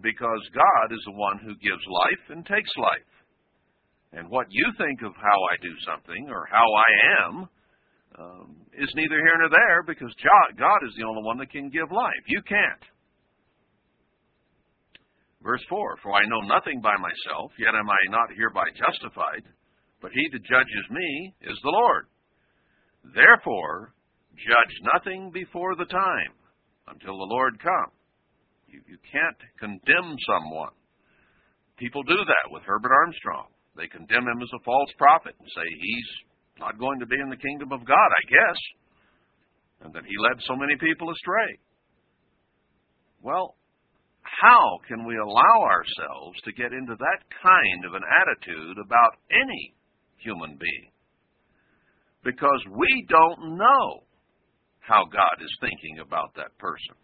because 0.00 0.42
God 0.52 0.92
is 0.92 1.02
the 1.04 1.16
one 1.16 1.38
who 1.38 1.56
gives 1.56 1.84
life 1.88 2.24
and 2.30 2.44
takes 2.44 2.70
life. 2.76 3.12
And 4.12 4.28
what 4.30 4.46
you 4.50 4.66
think 4.78 5.02
of 5.02 5.12
how 5.16 5.38
I 5.52 5.56
do 5.60 5.74
something 5.84 6.28
or 6.28 6.48
how 6.50 6.64
I 6.64 6.90
am 7.20 7.48
um, 8.18 8.56
is 8.72 8.88
neither 8.94 9.16
here 9.16 9.38
nor 9.40 9.50
there 9.50 9.82
because 9.86 10.12
God 10.56 10.80
is 10.86 10.94
the 10.96 11.04
only 11.04 11.22
one 11.22 11.38
that 11.38 11.50
can 11.50 11.70
give 11.70 11.90
life. 11.90 12.24
You 12.28 12.40
can't. 12.48 12.84
Verse 15.42 15.62
4 15.68 15.96
For 16.02 16.12
I 16.12 16.26
know 16.26 16.40
nothing 16.42 16.80
by 16.80 16.96
myself, 16.96 17.52
yet 17.58 17.74
am 17.74 17.88
I 17.88 18.02
not 18.10 18.34
hereby 18.36 18.68
justified, 18.76 19.44
but 20.00 20.12
he 20.12 20.28
that 20.32 20.44
judges 20.44 20.86
me 20.90 21.34
is 21.42 21.58
the 21.62 21.70
Lord. 21.70 22.06
Therefore, 23.14 23.94
judge 24.36 24.74
nothing 24.94 25.30
before 25.32 25.76
the 25.76 25.86
time 25.86 26.34
until 26.88 27.16
the 27.16 27.32
Lord 27.32 27.60
come 27.60 27.95
you, 28.76 28.84
you 28.84 29.00
can't 29.08 29.40
condemn 29.56 30.12
someone. 30.28 30.76
People 31.80 32.02
do 32.04 32.16
that 32.16 32.52
with 32.52 32.62
Herbert 32.64 32.92
Armstrong. 32.92 33.48
They 33.76 33.88
condemn 33.88 34.28
him 34.28 34.40
as 34.40 34.52
a 34.52 34.64
false 34.64 34.92
prophet 34.96 35.32
and 35.40 35.48
say 35.48 35.64
he's 35.80 36.10
not 36.60 36.80
going 36.80 37.00
to 37.00 37.08
be 37.08 37.16
in 37.16 37.28
the 37.28 37.40
kingdom 37.40 37.72
of 37.72 37.84
God, 37.84 38.10
I 38.12 38.24
guess. 38.28 38.60
And 39.84 39.92
that 39.92 40.08
he 40.08 40.16
led 40.16 40.40
so 40.44 40.56
many 40.56 40.76
people 40.76 41.08
astray. 41.12 41.60
Well, 43.20 43.56
how 44.24 44.80
can 44.88 45.04
we 45.04 45.16
allow 45.16 45.56
ourselves 45.68 46.40
to 46.44 46.52
get 46.52 46.72
into 46.72 46.96
that 46.96 47.20
kind 47.44 47.80
of 47.84 47.92
an 47.92 48.04
attitude 48.04 48.76
about 48.80 49.20
any 49.30 49.76
human 50.16 50.56
being? 50.56 50.92
Because 52.24 52.60
we 52.72 53.06
don't 53.08 53.56
know 53.56 54.04
how 54.80 55.04
God 55.04 55.36
is 55.44 55.52
thinking 55.60 56.00
about 56.00 56.34
that 56.36 56.56
person 56.58 56.96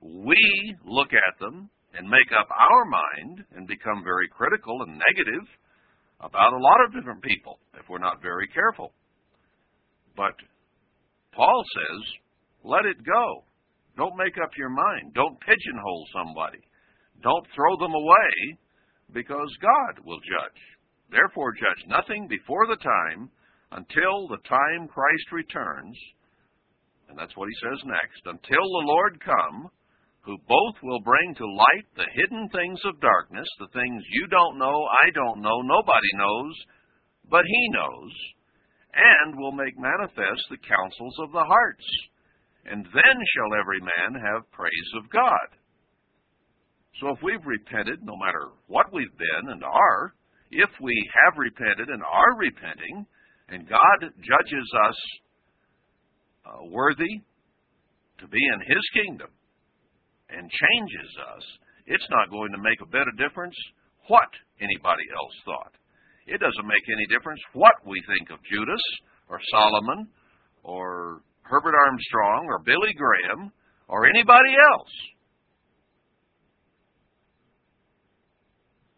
we 0.00 0.76
look 0.84 1.08
at 1.12 1.38
them 1.40 1.70
and 1.94 2.08
make 2.08 2.30
up 2.38 2.48
our 2.50 2.84
mind 2.84 3.44
and 3.56 3.66
become 3.66 4.04
very 4.04 4.28
critical 4.30 4.82
and 4.82 5.00
negative 5.00 5.48
about 6.20 6.52
a 6.52 6.62
lot 6.62 6.84
of 6.84 6.92
different 6.92 7.22
people 7.22 7.58
if 7.74 7.88
we're 7.88 7.98
not 7.98 8.22
very 8.22 8.48
careful. 8.48 8.92
But 10.16 10.34
Paul 11.32 11.62
says, 11.74 12.02
let 12.64 12.84
it 12.84 13.04
go. 13.04 13.44
Don't 13.96 14.16
make 14.16 14.36
up 14.42 14.50
your 14.58 14.68
mind. 14.68 15.14
Don't 15.14 15.40
pigeonhole 15.40 16.06
somebody. 16.12 16.60
Don't 17.22 17.46
throw 17.54 17.76
them 17.78 17.94
away 17.94 18.58
because 19.12 19.48
God 19.60 20.04
will 20.04 20.20
judge. 20.20 20.60
Therefore 21.10 21.52
judge 21.52 21.88
nothing 21.88 22.28
before 22.28 22.66
the 22.66 22.76
time 22.76 23.30
until 23.72 24.28
the 24.28 24.42
time 24.48 24.88
Christ 24.88 25.32
returns. 25.32 25.96
And 27.08 27.18
that's 27.18 27.36
what 27.36 27.48
he 27.48 27.54
says 27.62 27.80
next. 27.86 28.20
Until 28.24 28.66
the 28.66 28.86
Lord 28.86 29.20
come, 29.24 29.70
who 30.26 30.36
both 30.48 30.74
will 30.82 31.00
bring 31.06 31.34
to 31.36 31.46
light 31.46 31.86
the 31.94 32.10
hidden 32.12 32.50
things 32.50 32.80
of 32.84 33.00
darkness, 33.00 33.46
the 33.60 33.70
things 33.72 34.02
you 34.10 34.26
don't 34.26 34.58
know, 34.58 34.84
I 34.90 35.14
don't 35.14 35.40
know, 35.40 35.62
nobody 35.62 36.10
knows, 36.18 36.54
but 37.30 37.46
he 37.46 37.70
knows, 37.70 38.12
and 38.92 39.38
will 39.38 39.52
make 39.52 39.78
manifest 39.78 40.42
the 40.50 40.58
counsels 40.66 41.14
of 41.22 41.30
the 41.30 41.46
hearts. 41.46 41.86
And 42.66 42.84
then 42.84 43.16
shall 43.22 43.54
every 43.54 43.78
man 43.78 44.18
have 44.18 44.50
praise 44.50 44.90
of 44.98 45.08
God. 45.14 45.48
So 47.00 47.14
if 47.14 47.22
we've 47.22 47.46
repented, 47.46 48.02
no 48.02 48.16
matter 48.18 48.50
what 48.66 48.92
we've 48.92 49.16
been 49.16 49.52
and 49.52 49.62
are, 49.62 50.12
if 50.50 50.70
we 50.82 50.94
have 51.22 51.38
repented 51.38 51.86
and 51.86 52.02
are 52.02 52.34
repenting, 52.36 53.06
and 53.48 53.68
God 53.68 54.10
judges 54.18 54.68
us 54.90 54.98
uh, 56.46 56.64
worthy 56.66 57.22
to 58.18 58.26
be 58.26 58.42
in 58.42 58.60
His 58.66 58.82
kingdom 58.92 59.28
and 60.30 60.50
changes 60.50 61.10
us, 61.36 61.44
it's 61.86 62.06
not 62.10 62.30
going 62.30 62.50
to 62.52 62.58
make 62.58 62.80
a 62.82 62.90
bit 62.90 63.06
of 63.06 63.18
difference 63.18 63.54
what 64.08 64.28
anybody 64.60 65.06
else 65.14 65.36
thought. 65.44 65.72
It 66.26 66.40
doesn't 66.40 66.66
make 66.66 66.82
any 66.90 67.06
difference 67.06 67.40
what 67.52 67.74
we 67.86 68.02
think 68.06 68.30
of 68.30 68.42
Judas 68.50 68.82
or 69.28 69.38
Solomon 69.50 70.08
or 70.62 71.22
Herbert 71.42 71.74
Armstrong 71.86 72.46
or 72.50 72.58
Billy 72.58 72.92
Graham 72.98 73.52
or 73.88 74.06
anybody 74.06 74.54
else. 74.74 74.94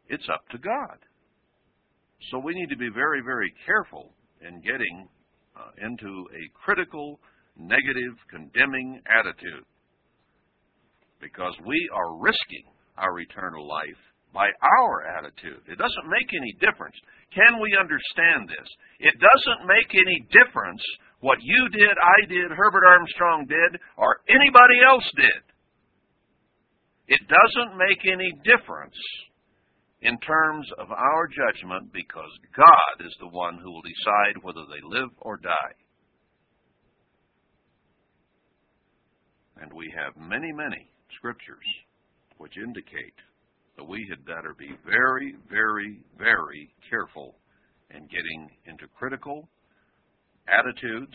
It's 0.09 0.29
up 0.33 0.49
to 0.53 0.59
God. 0.59 0.97
So 2.31 2.39
we 2.39 2.55
need 2.55 2.71
to 2.71 2.77
be 2.77 2.89
very, 2.89 3.21
very 3.21 3.53
careful 3.67 4.13
in 4.41 4.61
getting 4.63 5.09
uh, 5.55 5.87
into 5.87 6.09
a 6.33 6.43
critical, 6.65 7.21
negative, 7.59 8.17
condemning 8.31 9.03
attitude 9.07 9.65
because 11.21 11.55
we 11.67 11.79
are 11.95 12.17
risking 12.17 12.65
our 12.97 13.19
eternal 13.21 13.67
life 13.67 14.01
by 14.33 14.49
our 14.63 15.07
attitude. 15.19 15.63
It 15.67 15.79
doesn't 15.79 16.09
make 16.11 16.31
any 16.35 16.53
difference. 16.61 16.97
Can 17.35 17.61
we 17.61 17.77
understand 17.79 18.49
this? 18.49 18.69
It 19.01 19.15
doesn't 19.17 19.67
make 19.67 19.91
any 19.95 20.27
difference 20.31 20.83
what 21.21 21.39
you 21.43 21.69
did, 21.71 21.97
I 21.99 22.27
did, 22.29 22.51
Herbert 22.55 22.87
Armstrong 22.87 23.47
did, 23.49 23.81
or 23.97 24.21
anybody 24.29 24.79
else 24.87 25.07
did. 25.17 25.43
It 27.09 27.21
doesn't 27.27 27.77
make 27.77 28.07
any 28.07 28.31
difference 28.45 28.95
in 30.03 30.17
terms 30.19 30.69
of 30.79 30.93
our 30.93 31.27
judgment 31.27 31.93
because 31.93 32.31
God 32.55 33.07
is 33.07 33.15
the 33.19 33.29
one 33.29 33.59
who 33.59 33.73
will 33.73 33.83
decide 33.83 34.43
whether 34.43 34.63
they 34.71 34.83
live 34.87 35.11
or 35.19 35.39
die. 35.39 35.75
And 39.61 39.73
we 39.73 39.93
have 39.97 40.15
many, 40.17 40.53
many 40.53 40.87
scriptures 41.17 41.65
which 42.39 42.57
indicate 42.57 43.19
that 43.77 43.85
we 43.87 44.07
had 44.11 44.25
better 44.25 44.55
be 44.59 44.71
very, 44.85 45.35
very, 45.51 46.01
very 46.19 46.75
careful 46.91 47.37
in 47.91 48.03
getting 48.07 48.51
into 48.67 48.87
critical 48.99 49.49
attitudes, 50.49 51.15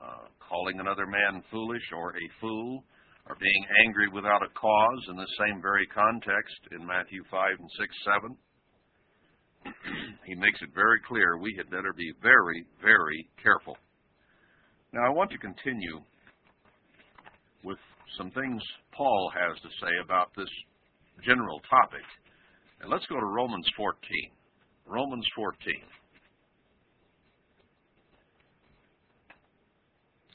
uh, 0.00 0.28
calling 0.48 0.80
another 0.80 1.06
man 1.06 1.42
foolish 1.50 1.82
or 1.94 2.10
a 2.10 2.26
fool, 2.40 2.84
or 3.28 3.36
being 3.40 3.64
angry 3.84 4.08
without 4.08 4.42
a 4.42 4.54
cause 4.54 5.02
in 5.10 5.16
the 5.16 5.28
same 5.38 5.60
very 5.60 5.86
context 5.88 6.56
in 6.72 6.86
Matthew 6.86 7.22
5 7.30 7.58
and 7.58 7.70
6, 7.78 7.94
7. 8.04 8.36
he 10.26 10.34
makes 10.34 10.60
it 10.62 10.70
very 10.74 11.00
clear 11.08 11.36
we 11.36 11.54
had 11.58 11.70
better 11.70 11.92
be 11.96 12.12
very, 12.22 12.64
very 12.80 13.28
careful. 13.42 13.76
Now, 14.92 15.04
I 15.04 15.10
want 15.10 15.30
to 15.32 15.38
continue 15.38 16.00
with 17.64 17.78
some 18.16 18.30
things 18.30 18.62
Paul 18.92 19.32
has 19.34 19.60
to 19.62 19.68
say 19.80 19.92
about 20.02 20.30
this 20.36 20.50
general 21.24 21.60
topic. 21.68 22.04
And 22.80 22.90
let's 22.90 23.06
go 23.06 23.18
to 23.18 23.26
Romans 23.26 23.66
14. 23.76 23.96
Romans 24.86 25.26
14. 25.34 25.74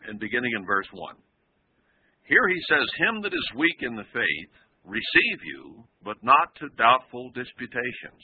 And 0.09 0.19
beginning 0.19 0.51
in 0.57 0.65
verse 0.65 0.87
1. 0.91 1.15
Here 2.25 2.47
he 2.47 2.61
says, 2.67 2.87
Him 2.97 3.21
that 3.23 3.33
is 3.33 3.57
weak 3.57 3.77
in 3.81 3.95
the 3.95 4.07
faith, 4.13 4.53
receive 4.85 5.39
you, 5.45 5.83
but 6.03 6.17
not 6.23 6.55
to 6.59 6.69
doubtful 6.77 7.29
disputations, 7.35 8.23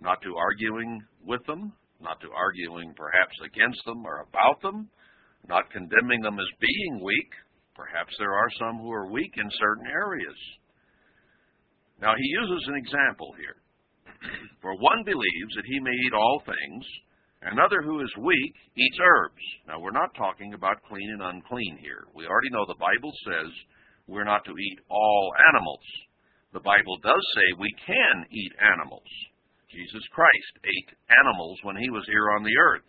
not 0.00 0.22
to 0.22 0.36
arguing 0.36 1.02
with 1.26 1.44
them, 1.46 1.72
not 2.00 2.20
to 2.20 2.28
arguing 2.34 2.94
perhaps 2.96 3.36
against 3.44 3.84
them 3.84 4.04
or 4.06 4.24
about 4.28 4.62
them, 4.62 4.88
not 5.48 5.70
condemning 5.70 6.22
them 6.22 6.38
as 6.38 6.46
being 6.60 7.04
weak. 7.04 7.32
Perhaps 7.80 8.12
there 8.20 8.36
are 8.36 8.52
some 8.60 8.76
who 8.76 8.92
are 8.92 9.08
weak 9.08 9.32
in 9.40 9.48
certain 9.56 9.88
areas. 9.88 10.36
Now 11.96 12.12
he 12.12 12.36
uses 12.44 12.68
an 12.68 12.76
example 12.76 13.32
here. 13.40 13.56
For 14.60 14.76
one 14.76 15.00
believes 15.08 15.52
that 15.56 15.64
he 15.64 15.80
may 15.80 15.96
eat 15.96 16.12
all 16.12 16.44
things, 16.44 16.84
Another 17.42 17.80
who 17.80 18.00
is 18.04 18.12
weak 18.20 18.54
eats 18.76 18.98
herbs. 19.00 19.44
Now, 19.66 19.80
we're 19.80 19.96
not 19.96 20.12
talking 20.14 20.52
about 20.52 20.84
clean 20.84 21.08
and 21.08 21.22
unclean 21.22 21.78
here. 21.80 22.04
We 22.14 22.26
already 22.28 22.52
know 22.52 22.66
the 22.68 22.76
Bible 22.76 23.12
says 23.24 23.48
we're 24.06 24.28
not 24.28 24.44
to 24.44 24.52
eat 24.52 24.78
all 24.90 25.32
animals. 25.48 25.80
The 26.52 26.60
Bible 26.60 26.98
does 27.00 27.24
say 27.34 27.46
we 27.56 27.72
can 27.86 28.26
eat 28.28 28.52
animals. 28.60 29.08
Jesus 29.72 30.04
Christ 30.12 30.52
ate 30.68 30.92
animals 31.08 31.58
when 31.62 31.76
he 31.76 31.88
was 31.88 32.04
here 32.12 32.28
on 32.36 32.44
the 32.44 32.56
earth. 32.60 32.88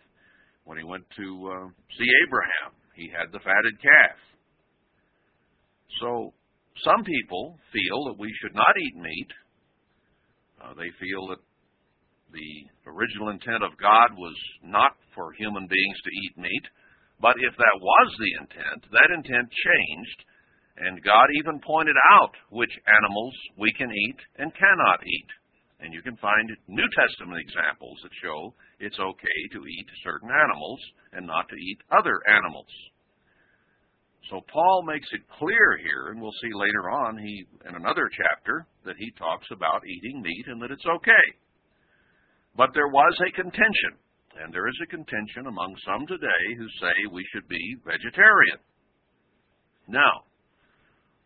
When 0.64 0.76
he 0.76 0.84
went 0.84 1.08
to 1.16 1.26
uh, 1.48 1.68
see 1.96 2.10
Abraham, 2.26 2.76
he 2.94 3.08
had 3.08 3.32
the 3.32 3.40
fatted 3.40 3.80
calf. 3.80 4.18
So, 6.00 6.32
some 6.84 7.04
people 7.04 7.58
feel 7.72 8.04
that 8.08 8.18
we 8.18 8.32
should 8.40 8.54
not 8.54 8.74
eat 8.80 8.96
meat. 8.96 9.30
Uh, 10.62 10.74
they 10.74 10.90
feel 10.98 11.28
that 11.28 11.42
the 12.32 12.50
original 12.88 13.28
intent 13.28 13.62
of 13.62 13.76
God 13.76 14.16
was 14.16 14.36
not 14.64 14.96
for 15.14 15.32
human 15.36 15.68
beings 15.68 15.98
to 16.02 16.16
eat 16.24 16.38
meat, 16.38 16.66
but 17.20 17.36
if 17.38 17.54
that 17.56 17.76
was 17.78 18.08
the 18.18 18.32
intent, 18.40 18.80
that 18.90 19.14
intent 19.14 19.48
changed, 19.52 20.18
and 20.78 21.04
God 21.04 21.28
even 21.38 21.60
pointed 21.60 21.96
out 22.16 22.32
which 22.50 22.72
animals 22.88 23.34
we 23.58 23.72
can 23.76 23.92
eat 23.92 24.20
and 24.38 24.50
cannot 24.56 25.04
eat. 25.04 25.30
And 25.80 25.92
you 25.92 26.00
can 26.00 26.16
find 26.16 26.48
New 26.68 26.88
Testament 26.96 27.42
examples 27.42 27.98
that 28.02 28.14
show 28.22 28.54
it's 28.80 28.98
okay 28.98 29.40
to 29.52 29.60
eat 29.66 29.88
certain 30.02 30.30
animals 30.30 30.80
and 31.12 31.26
not 31.26 31.48
to 31.50 31.56
eat 31.56 31.78
other 31.90 32.16
animals. 32.26 32.70
So 34.30 34.40
Paul 34.52 34.84
makes 34.86 35.08
it 35.12 35.28
clear 35.38 35.78
here, 35.82 36.10
and 36.10 36.20
we'll 36.20 36.36
see 36.42 36.52
later 36.54 36.90
on 36.90 37.18
he 37.18 37.44
in 37.68 37.74
another 37.74 38.08
chapter 38.12 38.66
that 38.84 38.96
he 38.98 39.10
talks 39.18 39.46
about 39.50 39.86
eating 39.86 40.22
meat 40.22 40.46
and 40.46 40.62
that 40.62 40.70
it's 40.70 40.86
okay. 40.86 41.26
But 42.56 42.70
there 42.74 42.88
was 42.88 43.14
a 43.20 43.32
contention, 43.32 43.98
and 44.40 44.52
there 44.52 44.68
is 44.68 44.78
a 44.82 44.94
contention 44.94 45.46
among 45.48 45.74
some 45.84 46.06
today 46.06 46.44
who 46.56 46.68
say 46.80 46.94
we 47.10 47.26
should 47.32 47.48
be 47.48 47.76
vegetarian. 47.84 48.58
Now, 49.88 50.24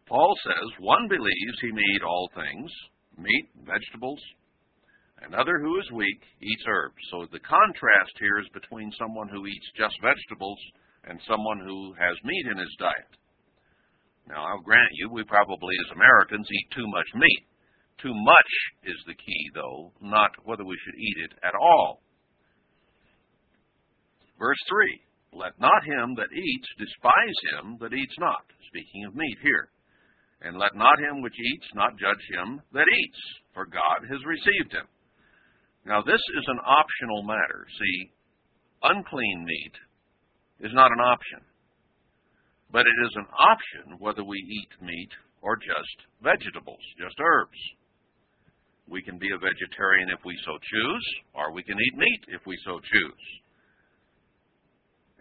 Paul 0.07 0.35
says 0.45 0.81
one 0.81 1.09
believes 1.09 1.61
he 1.61 1.73
may 1.73 1.83
eat 1.95 2.03
all 2.03 2.31
things, 2.35 2.71
meat, 3.19 3.49
vegetables. 3.67 4.23
Another 5.21 5.59
who 5.59 5.79
is 5.81 5.91
weak 5.93 6.23
eats 6.41 6.65
herbs. 6.69 7.03
So 7.11 7.27
the 7.33 7.41
contrast 7.41 8.13
here 8.21 8.39
is 8.39 8.49
between 8.55 8.93
someone 8.99 9.29
who 9.29 9.47
eats 9.47 9.67
just 9.77 9.97
vegetables 10.01 10.59
and 11.07 11.21
someone 11.29 11.61
who 11.61 11.95
has 11.95 12.17
meat 12.25 12.47
in 12.51 12.59
his 12.59 12.75
diet. 12.79 13.13
Now, 14.29 14.43
I'll 14.45 14.67
grant 14.67 14.91
you, 14.95 15.09
we 15.11 15.23
probably 15.25 15.75
as 15.87 15.95
Americans 15.95 16.49
eat 16.51 16.69
too 16.75 16.87
much 16.89 17.07
meat. 17.15 17.47
Too 18.03 18.13
much 18.13 18.53
is 18.85 18.99
the 19.07 19.15
key, 19.15 19.45
though, 19.55 19.93
not 20.03 20.31
whether 20.45 20.65
we 20.65 20.77
should 20.85 20.99
eat 20.99 21.19
it 21.31 21.39
at 21.43 21.55
all. 21.55 22.03
Verse 24.39 24.59
3 24.69 25.39
Let 25.41 25.59
not 25.59 25.85
him 25.85 26.15
that 26.17 26.35
eats 26.35 26.69
despise 26.77 27.39
him 27.55 27.79
that 27.81 27.95
eats 27.95 28.15
not. 28.19 28.45
Speaking 28.69 29.05
of 29.07 29.15
meat 29.15 29.39
here. 29.43 29.71
And 30.43 30.59
let 30.59 30.75
not 30.75 30.99
him 30.99 31.23
which 31.23 31.39
eats 31.39 31.67
not 31.75 31.97
judge 31.97 32.21
him 32.29 32.61
that 32.73 32.85
eats, 32.85 33.23
for 33.55 33.65
God 33.65 34.05
has 34.11 34.21
received 34.27 34.73
him. 34.75 34.85
Now, 35.87 36.03
this 36.03 36.21
is 36.37 36.45
an 36.49 36.61
optional 36.67 37.23
matter. 37.23 37.67
See, 37.79 38.13
unclean 38.83 39.45
meat 39.47 39.75
is 40.61 40.73
not 40.75 40.93
an 40.93 41.01
option. 41.01 41.41
But 42.73 42.87
it 42.87 42.99
is 43.07 43.13
an 43.17 43.27
option 43.39 43.99
whether 43.99 44.25
we 44.25 44.39
eat 44.39 44.73
meat 44.83 45.11
or 45.43 45.57
just 45.57 45.97
vegetables, 46.23 46.83
just 46.99 47.17
herbs. 47.21 47.59
We 48.89 49.03
can 49.03 49.19
be 49.19 49.31
a 49.31 49.39
vegetarian 49.39 50.11
if 50.11 50.25
we 50.25 50.37
so 50.45 50.53
choose, 50.63 51.07
or 51.35 51.53
we 51.53 51.63
can 51.63 51.77
eat 51.79 51.99
meat 51.99 52.23
if 52.29 52.41
we 52.47 52.57
so 52.65 52.79
choose. 52.81 53.27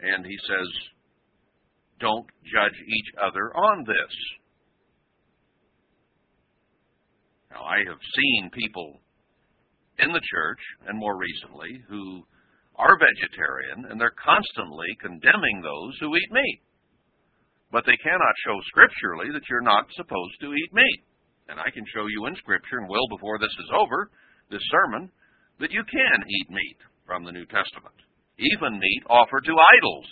And 0.01 0.25
he 0.25 0.37
says, 0.47 0.69
don't 1.99 2.27
judge 2.43 2.77
each 2.87 3.11
other 3.21 3.55
on 3.55 3.83
this. 3.87 4.13
Now, 7.51 7.63
I 7.63 7.77
have 7.87 7.99
seen 8.15 8.49
people 8.51 8.99
in 9.99 10.11
the 10.11 10.21
church, 10.21 10.59
and 10.87 10.99
more 10.99 11.17
recently, 11.17 11.81
who 11.87 12.23
are 12.77 12.99
vegetarian, 12.99 13.89
and 13.89 13.99
they're 13.99 14.15
constantly 14.19 14.87
condemning 15.01 15.61
those 15.61 15.95
who 15.99 16.15
eat 16.15 16.31
meat. 16.31 16.61
But 17.71 17.85
they 17.85 17.97
cannot 18.03 18.43
show 18.45 18.57
scripturally 18.67 19.31
that 19.33 19.47
you're 19.49 19.65
not 19.65 19.87
supposed 19.95 20.37
to 20.41 20.53
eat 20.53 20.73
meat. 20.73 21.01
And 21.47 21.59
I 21.59 21.69
can 21.69 21.85
show 21.93 22.07
you 22.07 22.25
in 22.25 22.35
Scripture, 22.35 22.79
and 22.79 22.89
will 22.89 23.07
before 23.09 23.37
this 23.37 23.53
is 23.59 23.71
over, 23.73 24.09
this 24.49 24.63
sermon, 24.71 25.11
that 25.59 25.71
you 25.71 25.83
can 25.83 26.19
eat 26.27 26.49
meat 26.49 26.77
from 27.05 27.23
the 27.23 27.31
New 27.31 27.45
Testament, 27.45 27.95
even 28.39 28.79
meat 28.79 29.03
offered 29.09 29.45
to 29.45 29.55
idols. 29.77 30.07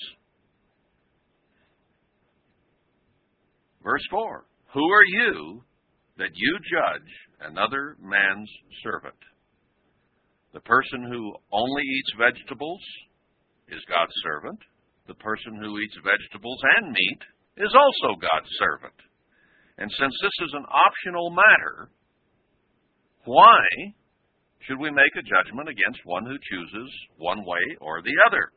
Verse 3.84 4.06
4 4.10 4.46
Who 4.74 4.84
are 4.92 5.06
you 5.06 5.64
that 6.18 6.32
you 6.34 6.60
judge 6.70 7.50
another 7.50 7.98
man's 8.00 8.50
servant? 8.84 9.16
The 10.54 10.62
person 10.62 11.10
who 11.10 11.34
only 11.52 11.84
eats 11.84 12.14
vegetables 12.18 12.82
is 13.70 13.82
God's 13.90 14.14
servant. 14.22 14.60
The 15.08 15.16
person 15.16 15.58
who 15.60 15.80
eats 15.80 15.98
vegetables 16.06 16.62
and 16.78 16.92
meat 16.94 17.22
is 17.58 17.74
also 17.74 18.22
God's 18.22 18.50
servant. 18.62 19.00
And 19.78 19.90
since 19.92 20.14
this 20.22 20.38
is 20.46 20.54
an 20.54 20.66
optional 20.70 21.32
matter, 21.32 21.90
why 23.26 23.66
should 24.62 24.80
we 24.80 24.92
make 24.92 25.16
a 25.18 25.26
judgment 25.26 25.70
against 25.70 26.06
one 26.06 26.26
who 26.26 26.38
chooses 26.38 26.90
one 27.18 27.44
way 27.44 27.64
or 27.82 28.02
the 28.02 28.16
other? 28.28 28.48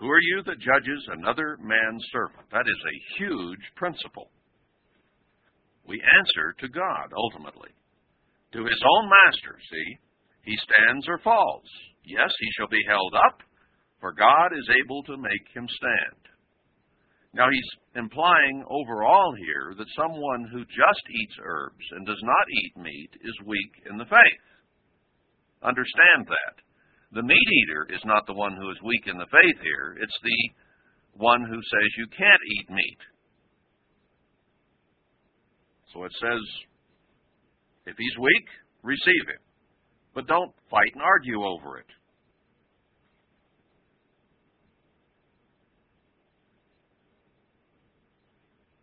Who 0.00 0.08
are 0.08 0.20
you 0.20 0.42
that 0.46 0.58
judges 0.58 1.08
another 1.12 1.58
man's 1.60 2.04
servant? 2.10 2.48
That 2.50 2.66
is 2.66 2.80
a 2.80 3.20
huge 3.20 3.62
principle. 3.76 4.30
We 5.86 6.02
answer 6.18 6.54
to 6.58 6.68
God 6.68 7.12
ultimately 7.14 7.70
to 8.52 8.64
his 8.64 8.82
own 8.84 9.04
master, 9.08 9.56
see? 9.70 9.98
He 10.44 10.56
stands 10.58 11.08
or 11.08 11.18
falls. 11.18 11.68
Yes, 12.04 12.30
he 12.40 12.50
shall 12.56 12.68
be 12.68 12.82
held 12.88 13.14
up, 13.14 13.40
for 14.00 14.12
God 14.12 14.52
is 14.52 14.68
able 14.84 15.02
to 15.04 15.16
make 15.16 15.46
him 15.54 15.66
stand. 15.68 16.22
Now, 17.34 17.48
he's 17.50 17.70
implying 17.96 18.64
overall 18.68 19.32
here 19.38 19.72
that 19.78 19.96
someone 19.96 20.44
who 20.52 20.64
just 20.68 21.04
eats 21.08 21.36
herbs 21.40 21.86
and 21.92 22.04
does 22.04 22.20
not 22.22 22.46
eat 22.50 22.82
meat 22.82 23.10
is 23.24 23.46
weak 23.46 23.72
in 23.88 23.96
the 23.96 24.04
faith. 24.04 24.44
Understand 25.62 26.28
that. 26.28 26.56
The 27.12 27.22
meat 27.22 27.48
eater 27.64 27.94
is 27.94 28.04
not 28.04 28.26
the 28.26 28.34
one 28.34 28.56
who 28.56 28.68
is 28.70 28.76
weak 28.84 29.06
in 29.06 29.16
the 29.16 29.30
faith 29.30 29.60
here, 29.62 29.96
it's 30.00 30.18
the 30.22 31.18
one 31.18 31.40
who 31.44 31.56
says 31.56 31.96
you 31.96 32.06
can't 32.16 32.44
eat 32.58 32.70
meat. 32.70 33.02
So 35.92 36.04
it 36.04 36.12
says 36.20 36.40
if 37.86 37.96
he's 37.96 38.16
weak, 38.18 38.46
receive 38.82 39.26
him. 39.28 39.42
But 40.14 40.26
don't 40.26 40.52
fight 40.70 40.92
and 40.94 41.02
argue 41.02 41.42
over 41.42 41.78
it. 41.78 41.90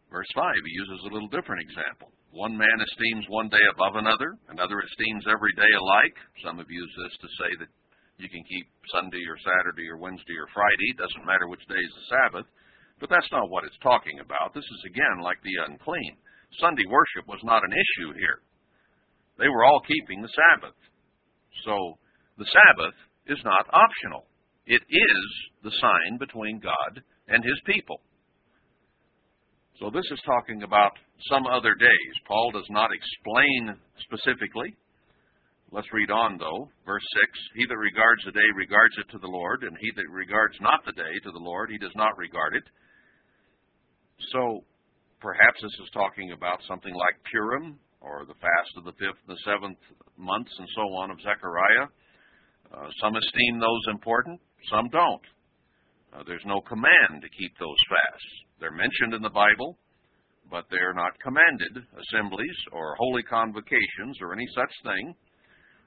Verse 0.10 0.30
5, 0.34 0.42
he 0.66 0.74
uses 0.74 1.06
a 1.06 1.14
little 1.14 1.30
different 1.30 1.62
example. 1.62 2.10
One 2.34 2.58
man 2.58 2.78
esteems 2.82 3.26
one 3.30 3.50
day 3.50 3.62
above 3.74 3.94
another, 3.94 4.38
another 4.50 4.82
esteems 4.82 5.26
every 5.30 5.54
day 5.54 5.70
alike. 5.78 6.18
Some 6.42 6.58
have 6.58 6.70
used 6.70 6.96
this 6.98 7.16
to 7.22 7.30
say 7.38 7.52
that 7.62 7.72
you 8.18 8.28
can 8.28 8.44
keep 8.50 8.66
Sunday 8.90 9.22
or 9.30 9.38
Saturday 9.38 9.88
or 9.88 10.02
Wednesday 10.02 10.38
or 10.38 10.50
Friday, 10.54 10.90
it 10.92 11.02
doesn't 11.02 11.30
matter 11.30 11.48
which 11.48 11.66
day 11.70 11.78
is 11.78 11.94
the 11.94 12.10
Sabbath. 12.10 12.48
But 13.00 13.10
that's 13.10 13.32
not 13.32 13.50
what 13.50 13.64
it's 13.64 13.80
talking 13.80 14.20
about. 14.20 14.54
This 14.54 14.66
is 14.66 14.82
again 14.92 15.24
like 15.24 15.40
the 15.42 15.56
unclean. 15.72 16.18
Sunday 16.60 16.86
worship 16.90 17.30
was 17.30 17.40
not 17.46 17.64
an 17.64 17.72
issue 17.72 18.12
here. 18.18 18.42
They 19.40 19.48
were 19.48 19.64
all 19.64 19.82
keeping 19.88 20.22
the 20.22 20.36
Sabbath. 20.36 20.76
So 21.66 21.98
the 22.38 22.46
Sabbath 22.46 22.96
is 23.28 23.40
not 23.44 23.72
optional. 23.72 24.28
It 24.68 24.84
is 24.84 25.26
the 25.64 25.72
sign 25.80 26.20
between 26.20 26.60
God 26.60 27.02
and 27.28 27.44
his 27.44 27.60
people. 27.66 28.02
So 29.80 29.90
this 29.90 30.06
is 30.12 30.20
talking 30.26 30.64
about 30.64 30.92
some 31.32 31.48
other 31.48 31.74
days. 31.74 32.14
Paul 32.28 32.52
does 32.52 32.68
not 32.70 32.92
explain 32.92 33.80
specifically. 34.04 34.76
Let's 35.72 35.88
read 35.94 36.12
on, 36.12 36.38
though. 36.38 36.68
Verse 36.86 37.06
6 37.24 37.40
He 37.56 37.66
that 37.66 37.78
regards 37.78 38.26
the 38.26 38.36
day 38.36 38.50
regards 38.58 38.96
it 39.00 39.08
to 39.14 39.20
the 39.20 39.32
Lord, 39.32 39.64
and 39.64 39.78
he 39.80 39.90
that 39.96 40.10
regards 40.12 40.56
not 40.60 40.84
the 40.86 40.92
day 40.92 41.14
to 41.24 41.32
the 41.32 41.40
Lord, 41.40 41.70
he 41.72 41.78
does 41.78 41.96
not 41.96 42.18
regard 42.18 42.56
it. 42.56 42.64
So 44.34 44.66
perhaps 45.22 45.62
this 45.62 45.72
is 45.80 45.90
talking 45.94 46.34
about 46.34 46.60
something 46.68 46.94
like 46.94 47.24
Purim 47.32 47.80
or 48.02 48.26
the 48.26 48.40
fast 48.40 48.74
of 48.78 48.86
the 48.86 48.96
fifth 48.96 49.20
and 49.28 49.36
the 49.36 49.46
seventh 49.46 49.80
months 50.18 50.52
and 50.58 50.68
so 50.76 50.82
on 51.00 51.12
of 51.12 51.22
Zechariah. 51.22 51.88
Uh, 52.72 52.90
some 53.02 53.16
esteem 53.16 53.60
those 53.60 53.86
important, 53.90 54.40
some 54.70 54.88
don't. 54.90 55.26
Uh, 56.14 56.24
there's 56.26 56.46
no 56.46 56.62
command 56.62 57.22
to 57.22 57.30
keep 57.38 57.54
those 57.60 57.82
fasts. 57.90 58.32
They're 58.60 58.76
mentioned 58.76 59.14
in 59.14 59.22
the 59.22 59.34
Bible, 59.34 59.78
but 60.50 60.66
they're 60.70 60.94
not 60.94 61.20
commanded 61.22 61.86
assemblies 61.94 62.60
or 62.72 62.96
holy 62.98 63.24
convocations 63.24 64.18
or 64.22 64.34
any 64.34 64.48
such 64.56 64.74
thing. 64.84 65.16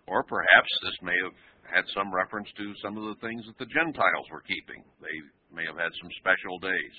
Or 0.06 0.22
perhaps 0.24 0.72
this 0.82 0.98
may 1.02 1.14
have 1.22 1.38
had 1.74 1.84
some 1.94 2.12
reference 2.12 2.48
to 2.58 2.74
some 2.82 2.98
of 2.98 3.04
the 3.06 3.20
things 3.22 3.46
that 3.46 3.58
the 3.58 3.70
Gentiles 3.70 4.26
were 4.30 4.42
keeping. 4.42 4.82
They 4.98 5.16
may 5.54 5.64
have 5.66 5.78
had 5.78 5.94
some 6.02 6.10
special 6.18 6.58
days. 6.58 6.96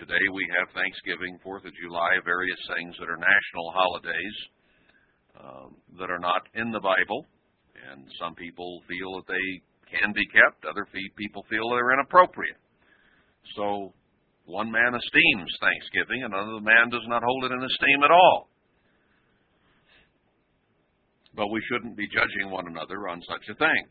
Today 0.00 0.32
we 0.32 0.48
have 0.56 0.72
Thanksgiving, 0.72 1.36
Fourth 1.44 1.68
of 1.68 1.76
July, 1.76 2.16
various 2.24 2.56
things 2.72 2.96
that 2.96 3.12
are 3.12 3.20
national 3.20 3.68
holidays 3.68 4.36
um, 5.36 5.68
that 6.00 6.08
are 6.08 6.18
not 6.18 6.48
in 6.56 6.72
the 6.72 6.80
Bible, 6.80 7.28
and 7.76 8.08
some 8.16 8.32
people 8.32 8.80
feel 8.88 9.20
that 9.20 9.28
they 9.28 9.60
can 9.92 10.16
be 10.16 10.24
kept. 10.32 10.64
Other 10.64 10.88
people 10.88 11.44
feel 11.52 11.68
they're 11.68 11.92
inappropriate. 11.92 12.56
So 13.60 13.92
one 14.48 14.72
man 14.72 14.96
esteems 14.96 15.52
Thanksgiving, 15.60 16.24
another 16.24 16.64
man 16.64 16.88
does 16.88 17.04
not 17.04 17.20
hold 17.20 17.44
it 17.44 17.52
in 17.52 17.60
esteem 17.60 18.00
at 18.00 18.10
all. 18.10 18.48
But 21.36 21.52
we 21.52 21.60
shouldn't 21.68 22.00
be 22.00 22.08
judging 22.08 22.48
one 22.48 22.72
another 22.72 23.04
on 23.04 23.20
such 23.28 23.44
a 23.52 23.58
thing. 23.60 23.84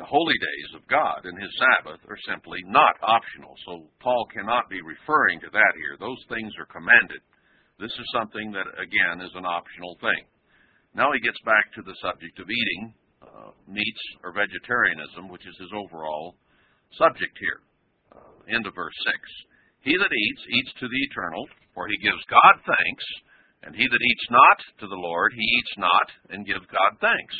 The 0.00 0.08
holy 0.08 0.40
days 0.40 0.80
of 0.80 0.88
God 0.88 1.28
and 1.28 1.36
His 1.36 1.52
Sabbath 1.60 2.00
are 2.08 2.24
simply 2.24 2.56
not 2.64 2.96
optional. 3.04 3.52
So 3.68 3.84
Paul 4.00 4.24
cannot 4.32 4.72
be 4.72 4.80
referring 4.80 5.44
to 5.44 5.52
that 5.52 5.74
here. 5.76 6.00
Those 6.00 6.24
things 6.32 6.56
are 6.56 6.72
commanded. 6.72 7.20
This 7.76 7.92
is 7.92 8.16
something 8.16 8.48
that, 8.56 8.64
again, 8.80 9.20
is 9.20 9.36
an 9.36 9.44
optional 9.44 10.00
thing. 10.00 10.24
Now 10.96 11.12
he 11.12 11.20
gets 11.20 11.36
back 11.44 11.68
to 11.76 11.84
the 11.84 11.92
subject 12.00 12.40
of 12.40 12.48
eating 12.48 12.96
uh, 13.20 13.52
meats 13.68 14.04
or 14.24 14.32
vegetarianism, 14.32 15.28
which 15.28 15.44
is 15.44 15.52
his 15.60 15.72
overall 15.76 16.32
subject 16.96 17.36
here. 17.36 17.60
Uh, 18.16 18.56
end 18.56 18.64
of 18.64 18.72
verse 18.72 18.96
6. 19.04 19.20
He 19.84 19.92
that 20.00 20.16
eats, 20.16 20.42
eats 20.48 20.72
to 20.80 20.88
the 20.88 21.02
eternal, 21.12 21.44
for 21.76 21.92
he 21.92 22.00
gives 22.00 22.24
God 22.32 22.56
thanks, 22.64 23.04
and 23.68 23.76
he 23.76 23.84
that 23.84 24.04
eats 24.08 24.26
not 24.32 24.58
to 24.80 24.86
the 24.88 25.02
Lord, 25.04 25.36
he 25.36 25.44
eats 25.44 25.74
not 25.76 26.08
and 26.32 26.48
gives 26.48 26.64
God 26.72 26.96
thanks. 27.04 27.36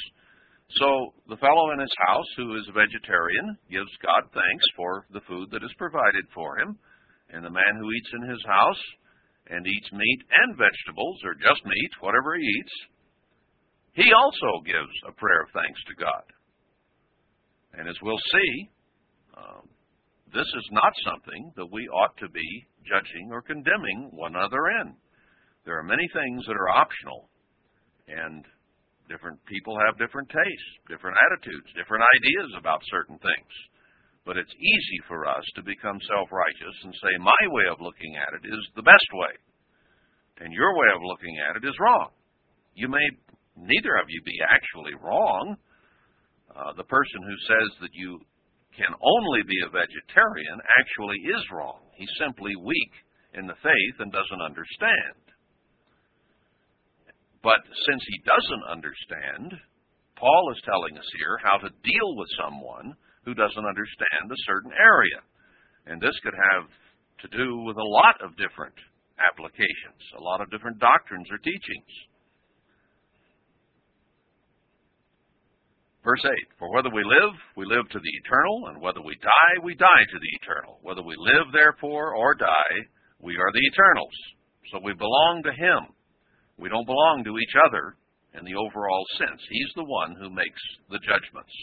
So 0.78 1.14
the 1.28 1.40
fellow 1.42 1.72
in 1.72 1.80
his 1.80 1.94
house 2.06 2.30
who 2.36 2.54
is 2.54 2.68
a 2.68 2.78
vegetarian 2.78 3.58
gives 3.70 3.90
God 4.02 4.22
thanks 4.30 4.66
for 4.76 5.06
the 5.10 5.24
food 5.26 5.50
that 5.50 5.64
is 5.64 5.74
provided 5.78 6.24
for 6.34 6.58
him. 6.58 6.78
And 7.30 7.44
the 7.44 7.50
man 7.50 7.74
who 7.78 7.90
eats 7.90 8.10
in 8.14 8.30
his 8.30 8.42
house 8.46 8.82
and 9.50 9.66
eats 9.66 9.92
meat 9.92 10.20
and 10.30 10.56
vegetables, 10.56 11.18
or 11.24 11.34
just 11.34 11.64
meat, 11.66 11.92
whatever 12.00 12.36
he 12.36 12.46
eats, 12.46 12.76
he 13.94 14.12
also 14.14 14.62
gives 14.62 14.94
a 15.08 15.12
prayer 15.12 15.42
of 15.42 15.50
thanks 15.50 15.80
to 15.90 15.94
God. 15.98 16.24
And 17.74 17.88
as 17.88 17.96
we'll 18.02 18.22
see, 18.32 18.70
um, 19.36 19.66
this 20.32 20.46
is 20.46 20.68
not 20.70 20.92
something 21.04 21.52
that 21.56 21.72
we 21.72 21.88
ought 21.88 22.16
to 22.18 22.28
be 22.28 22.66
judging 22.86 23.30
or 23.32 23.42
condemning 23.42 24.10
one 24.12 24.36
another 24.36 24.70
in. 24.82 24.94
There 25.64 25.78
are 25.78 25.82
many 25.82 26.06
things 26.14 26.44
that 26.46 26.56
are 26.56 26.70
optional, 26.70 27.28
and 28.06 28.44
Different 29.10 29.42
people 29.50 29.74
have 29.74 29.98
different 29.98 30.30
tastes, 30.30 30.72
different 30.86 31.18
attitudes, 31.18 31.66
different 31.74 32.06
ideas 32.06 32.50
about 32.54 32.78
certain 32.94 33.18
things. 33.18 33.54
But 34.22 34.38
it's 34.38 34.54
easy 34.54 34.98
for 35.10 35.26
us 35.26 35.42
to 35.58 35.66
become 35.66 35.98
self 36.06 36.30
righteous 36.30 36.76
and 36.86 36.94
say, 36.94 37.12
my 37.18 37.42
way 37.50 37.66
of 37.66 37.82
looking 37.82 38.14
at 38.14 38.38
it 38.38 38.46
is 38.46 38.62
the 38.78 38.86
best 38.86 39.10
way, 39.18 39.34
and 40.46 40.54
your 40.54 40.78
way 40.78 40.88
of 40.94 41.02
looking 41.02 41.34
at 41.42 41.58
it 41.58 41.66
is 41.66 41.74
wrong. 41.82 42.14
You 42.78 42.86
may, 42.86 43.02
neither 43.58 43.98
of 43.98 44.06
you, 44.06 44.22
be 44.22 44.38
actually 44.46 44.94
wrong. 45.02 45.58
Uh, 46.54 46.70
the 46.78 46.86
person 46.86 47.20
who 47.26 47.38
says 47.50 47.68
that 47.82 47.94
you 47.98 48.22
can 48.78 48.94
only 48.94 49.42
be 49.42 49.58
a 49.66 49.74
vegetarian 49.74 50.58
actually 50.78 51.18
is 51.26 51.42
wrong. 51.50 51.82
He's 51.98 52.14
simply 52.22 52.54
weak 52.62 52.94
in 53.34 53.46
the 53.50 53.58
faith 53.58 53.96
and 53.98 54.12
doesn't 54.12 54.46
understand. 54.46 55.29
But 57.42 57.64
since 57.88 58.02
he 58.06 58.20
doesn't 58.24 58.68
understand, 58.68 59.56
Paul 60.16 60.52
is 60.52 60.60
telling 60.68 60.98
us 60.98 61.08
here 61.16 61.40
how 61.40 61.56
to 61.56 61.72
deal 61.82 62.10
with 62.16 62.28
someone 62.36 62.92
who 63.24 63.32
doesn't 63.32 63.64
understand 63.64 64.28
a 64.28 64.44
certain 64.44 64.72
area. 64.76 65.20
And 65.86 66.00
this 66.00 66.16
could 66.22 66.36
have 66.36 66.68
to 67.24 67.28
do 67.36 67.64
with 67.64 67.76
a 67.76 67.90
lot 67.96 68.20
of 68.20 68.36
different 68.36 68.76
applications, 69.16 70.00
a 70.16 70.22
lot 70.22 70.40
of 70.40 70.50
different 70.50 70.78
doctrines 70.78 71.28
or 71.32 71.38
teachings. 71.38 71.92
Verse 76.04 76.24
8 76.24 76.32
For 76.58 76.72
whether 76.72 76.88
we 76.88 77.04
live, 77.04 77.34
we 77.56 77.64
live 77.64 77.88
to 77.88 78.00
the 78.00 78.14
eternal, 78.24 78.68
and 78.68 78.80
whether 78.80 79.00
we 79.00 79.16
die, 79.20 79.54
we 79.62 79.74
die 79.74 80.04
to 80.12 80.18
the 80.18 80.32
eternal. 80.40 80.80
Whether 80.82 81.02
we 81.02 81.14
live, 81.16 81.52
therefore, 81.52 82.16
or 82.16 82.34
die, 82.34 82.76
we 83.20 83.36
are 83.36 83.52
the 83.52 83.64
eternals. 83.72 84.16
So 84.72 84.80
we 84.82 84.94
belong 84.94 85.42
to 85.44 85.52
Him. 85.52 85.92
We 86.60 86.68
don't 86.68 86.86
belong 86.86 87.24
to 87.24 87.38
each 87.40 87.56
other 87.66 87.96
in 88.36 88.44
the 88.44 88.54
overall 88.54 89.04
sense. 89.18 89.40
He's 89.48 89.72
the 89.74 89.88
one 89.88 90.14
who 90.14 90.30
makes 90.30 90.60
the 90.92 91.00
judgments. 91.00 91.56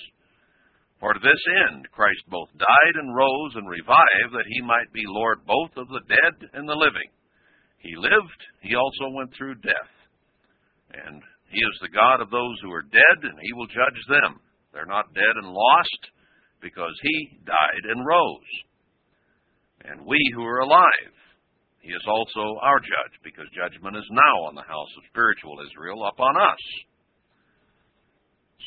For 1.00 1.14
to 1.14 1.22
this 1.22 1.44
end 1.70 1.86
Christ 1.94 2.26
both 2.28 2.50
died 2.58 2.96
and 2.98 3.16
rose 3.16 3.54
and 3.56 3.70
revived, 3.70 4.34
that 4.34 4.50
he 4.50 4.62
might 4.66 4.92
be 4.92 5.06
Lord 5.06 5.46
both 5.46 5.72
of 5.78 5.88
the 5.88 6.02
dead 6.10 6.50
and 6.54 6.68
the 6.68 6.76
living. 6.76 7.14
He 7.78 7.94
lived, 7.96 8.42
he 8.62 8.74
also 8.74 9.14
went 9.14 9.30
through 9.38 9.62
death. 9.62 9.94
And 10.92 11.22
he 11.54 11.60
is 11.62 11.78
the 11.80 11.94
God 11.94 12.20
of 12.20 12.32
those 12.34 12.58
who 12.62 12.74
are 12.74 12.90
dead, 12.90 13.20
and 13.22 13.38
he 13.40 13.54
will 13.54 13.68
judge 13.68 14.02
them. 14.10 14.42
They're 14.74 14.90
not 14.90 15.14
dead 15.14 15.36
and 15.38 15.54
lost, 15.54 16.02
because 16.62 16.94
he 17.04 17.40
died 17.46 17.86
and 17.86 18.06
rose. 18.06 18.52
And 19.86 20.06
we 20.06 20.18
who 20.36 20.44
are 20.44 20.60
alive, 20.60 21.17
he 21.88 21.96
is 21.96 22.04
also 22.04 22.60
our 22.60 22.84
judge, 22.84 23.16
because 23.24 23.48
judgment 23.56 23.96
is 23.96 24.04
now 24.12 24.52
on 24.52 24.60
the 24.60 24.68
house 24.68 24.92
of 25.00 25.08
spiritual 25.08 25.56
Israel 25.64 26.04
upon 26.04 26.36
us. 26.36 26.64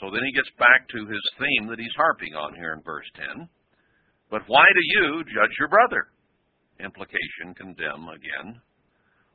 So 0.00 0.09
then 0.09 0.24
he 0.24 0.33
gets 0.33 0.48
back 0.56 0.88
to 0.88 1.04
his 1.04 1.24
theme 1.37 1.68
that 1.68 1.76
he's 1.76 2.00
harping 2.00 2.33
on 2.33 2.56
here 2.56 2.72
in 2.72 2.80
verse 2.80 3.04
10. 3.37 3.44
But 4.33 4.48
why 4.48 4.64
do 4.64 4.85
you 4.96 5.20
judge 5.28 5.52
your 5.61 5.68
brother? 5.68 6.09
Implication, 6.80 7.52
condemn 7.52 8.09
again. 8.09 8.56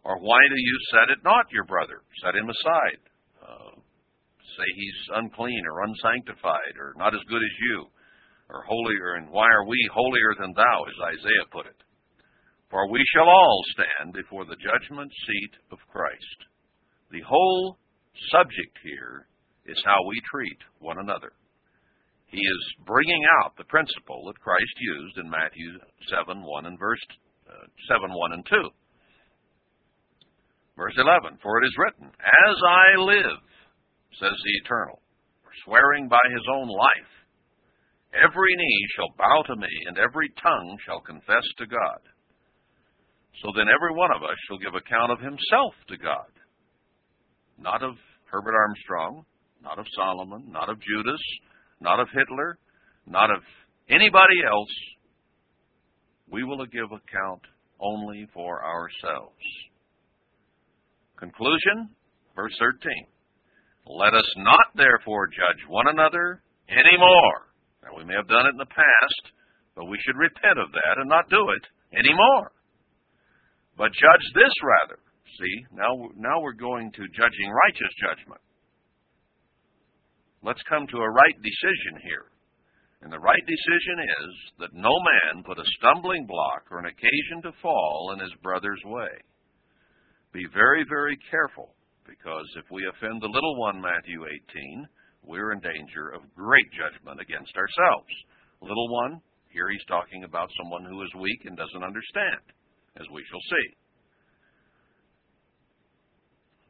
Or 0.02 0.17
why 0.17 0.41
do 0.50 0.58
you 0.58 0.78
set 0.89 1.13
it 1.13 1.21
not 1.21 1.54
your 1.54 1.69
brother? 1.69 2.02
Set 2.26 2.34
him 2.34 2.50
aside. 2.50 3.02
Uh, 3.38 3.78
say 4.58 4.65
he's 4.74 5.02
unclean 5.13 5.62
or 5.69 5.86
unsanctified 5.86 6.74
or 6.82 6.98
not 6.98 7.13
as 7.13 7.21
good 7.30 7.45
as 7.45 7.56
you 7.69 7.86
or 8.50 8.65
holier, 8.65 9.21
and 9.21 9.30
why 9.30 9.45
are 9.45 9.69
we 9.69 9.78
holier 9.93 10.34
than 10.41 10.54
thou, 10.58 10.78
as 10.89 11.17
Isaiah 11.21 11.50
put 11.54 11.69
it? 11.69 11.85
For 12.69 12.89
we 12.89 13.04
shall 13.13 13.30
all 13.30 13.62
stand 13.71 14.13
before 14.13 14.45
the 14.45 14.58
judgment 14.58 15.12
seat 15.28 15.54
of 15.71 15.78
Christ. 15.91 16.39
The 17.12 17.21
whole 17.21 17.78
subject 18.32 18.78
here 18.84 19.28
is 19.65 19.82
how 19.86 19.97
we 20.08 20.19
treat 20.32 20.58
one 20.80 20.99
another. 20.99 21.34
He 22.28 22.41
is 22.41 22.86
bringing 22.86 23.23
out 23.41 23.56
the 23.56 23.69
principle 23.69 24.25
that 24.28 24.41
Christ 24.41 24.75
used 24.80 25.17
in 25.17 25.30
Matthew 25.30 25.78
7 26.10 26.41
1 26.41 26.65
and 26.65 26.80
verse 26.80 27.01
uh, 27.47 27.67
7 27.88 28.10
1 28.12 28.34
and 28.34 28.45
2. 28.49 28.69
Verse 30.75 30.97
11 30.97 31.38
For 31.41 31.62
it 31.62 31.67
is 31.67 31.78
written, 31.78 32.12
As 32.19 32.58
I 32.67 32.99
live, 32.99 33.41
says 34.19 34.36
the 34.36 34.58
Eternal, 34.65 34.99
swearing 35.63 36.10
by 36.10 36.23
his 36.34 36.43
own 36.51 36.67
life, 36.67 37.13
every 38.12 38.56
knee 38.56 38.88
shall 38.95 39.13
bow 39.17 39.43
to 39.47 39.56
me, 39.56 39.71
and 39.88 39.97
every 39.97 40.30
tongue 40.41 40.78
shall 40.86 40.99
confess 40.99 41.45
to 41.58 41.67
God. 41.67 42.01
So 43.43 43.52
then 43.56 43.67
every 43.67 43.93
one 43.95 44.12
of 44.15 44.24
us 44.24 44.38
shall 44.48 44.58
give 44.58 44.76
account 44.76 45.12
of 45.12 45.19
himself 45.19 45.74
to 45.89 45.98
God, 45.98 46.32
not 47.60 47.84
of 47.84 47.95
Herbert 48.32 48.56
Armstrong, 48.56 49.26
not 49.62 49.80
of 49.80 49.86
Solomon, 49.95 50.52
not 50.52 50.69
of 50.69 50.78
Judas, 50.80 51.21
not 51.80 52.00
of 52.00 52.08
Hitler, 52.13 52.58
not 53.06 53.30
of 53.30 53.41
anybody 53.89 54.43
else. 54.45 54.74
We 56.32 56.43
will 56.43 56.65
give 56.65 56.91
account 56.91 57.41
only 57.80 58.28
for 58.34 58.63
ourselves. 58.63 59.43
Conclusion, 61.17 61.89
verse 62.36 62.56
13. 62.60 62.91
Let 63.88 64.13
us 64.13 64.28
not 64.38 64.74
therefore 64.76 65.28
judge 65.28 65.62
one 65.67 65.88
another 65.88 66.41
anymore. 66.69 67.54
Now, 67.84 67.98
we 67.98 68.04
may 68.04 68.15
have 68.15 68.28
done 68.28 68.48
it 68.48 68.58
in 68.58 68.58
the 68.58 68.65
past, 68.65 69.24
but 69.76 69.86
we 69.86 70.00
should 70.02 70.17
repent 70.17 70.58
of 70.58 70.71
that 70.71 70.98
and 70.98 71.08
not 71.08 71.30
do 71.30 71.38
it 71.54 71.63
anymore. 71.98 72.52
But 73.77 73.91
judge 73.91 74.25
this 74.33 74.53
rather. 74.63 74.99
See, 75.39 75.55
now, 75.75 75.91
now 76.15 76.39
we're 76.39 76.55
going 76.55 76.91
to 76.91 77.13
judging 77.15 77.51
righteous 77.51 77.93
judgment. 77.99 78.41
Let's 80.43 80.63
come 80.69 80.88
to 80.88 80.97
a 80.97 81.11
right 81.11 81.38
decision 81.43 81.99
here. 82.03 82.31
And 83.01 83.11
the 83.11 83.19
right 83.19 83.43
decision 83.45 83.97
is 83.99 84.31
that 84.59 84.73
no 84.73 84.89
man 84.89 85.43
put 85.43 85.59
a 85.59 85.71
stumbling 85.77 86.25
block 86.25 86.71
or 86.71 86.79
an 86.79 86.85
occasion 86.85 87.41
to 87.43 87.51
fall 87.61 88.13
in 88.13 88.19
his 88.19 88.33
brother's 88.41 88.81
way. 88.85 89.11
Be 90.31 90.45
very, 90.53 90.85
very 90.88 91.17
careful, 91.29 91.75
because 92.07 92.47
if 92.57 92.65
we 92.71 92.88
offend 92.88 93.21
the 93.21 93.29
little 93.29 93.59
one, 93.59 93.81
Matthew 93.81 94.25
18, 94.25 94.88
we're 95.23 95.51
in 95.51 95.59
danger 95.59 96.13
of 96.15 96.33
great 96.35 96.65
judgment 96.71 97.19
against 97.19 97.55
ourselves. 97.57 98.13
Little 98.61 98.89
one, 98.93 99.21
here 99.49 99.69
he's 99.69 99.85
talking 99.88 100.23
about 100.23 100.49
someone 100.57 100.85
who 100.85 101.01
is 101.03 101.13
weak 101.21 101.45
and 101.45 101.57
doesn't 101.57 101.83
understand, 101.83 102.41
as 102.99 103.08
we 103.12 103.23
shall 103.29 103.41
see. 103.41 103.67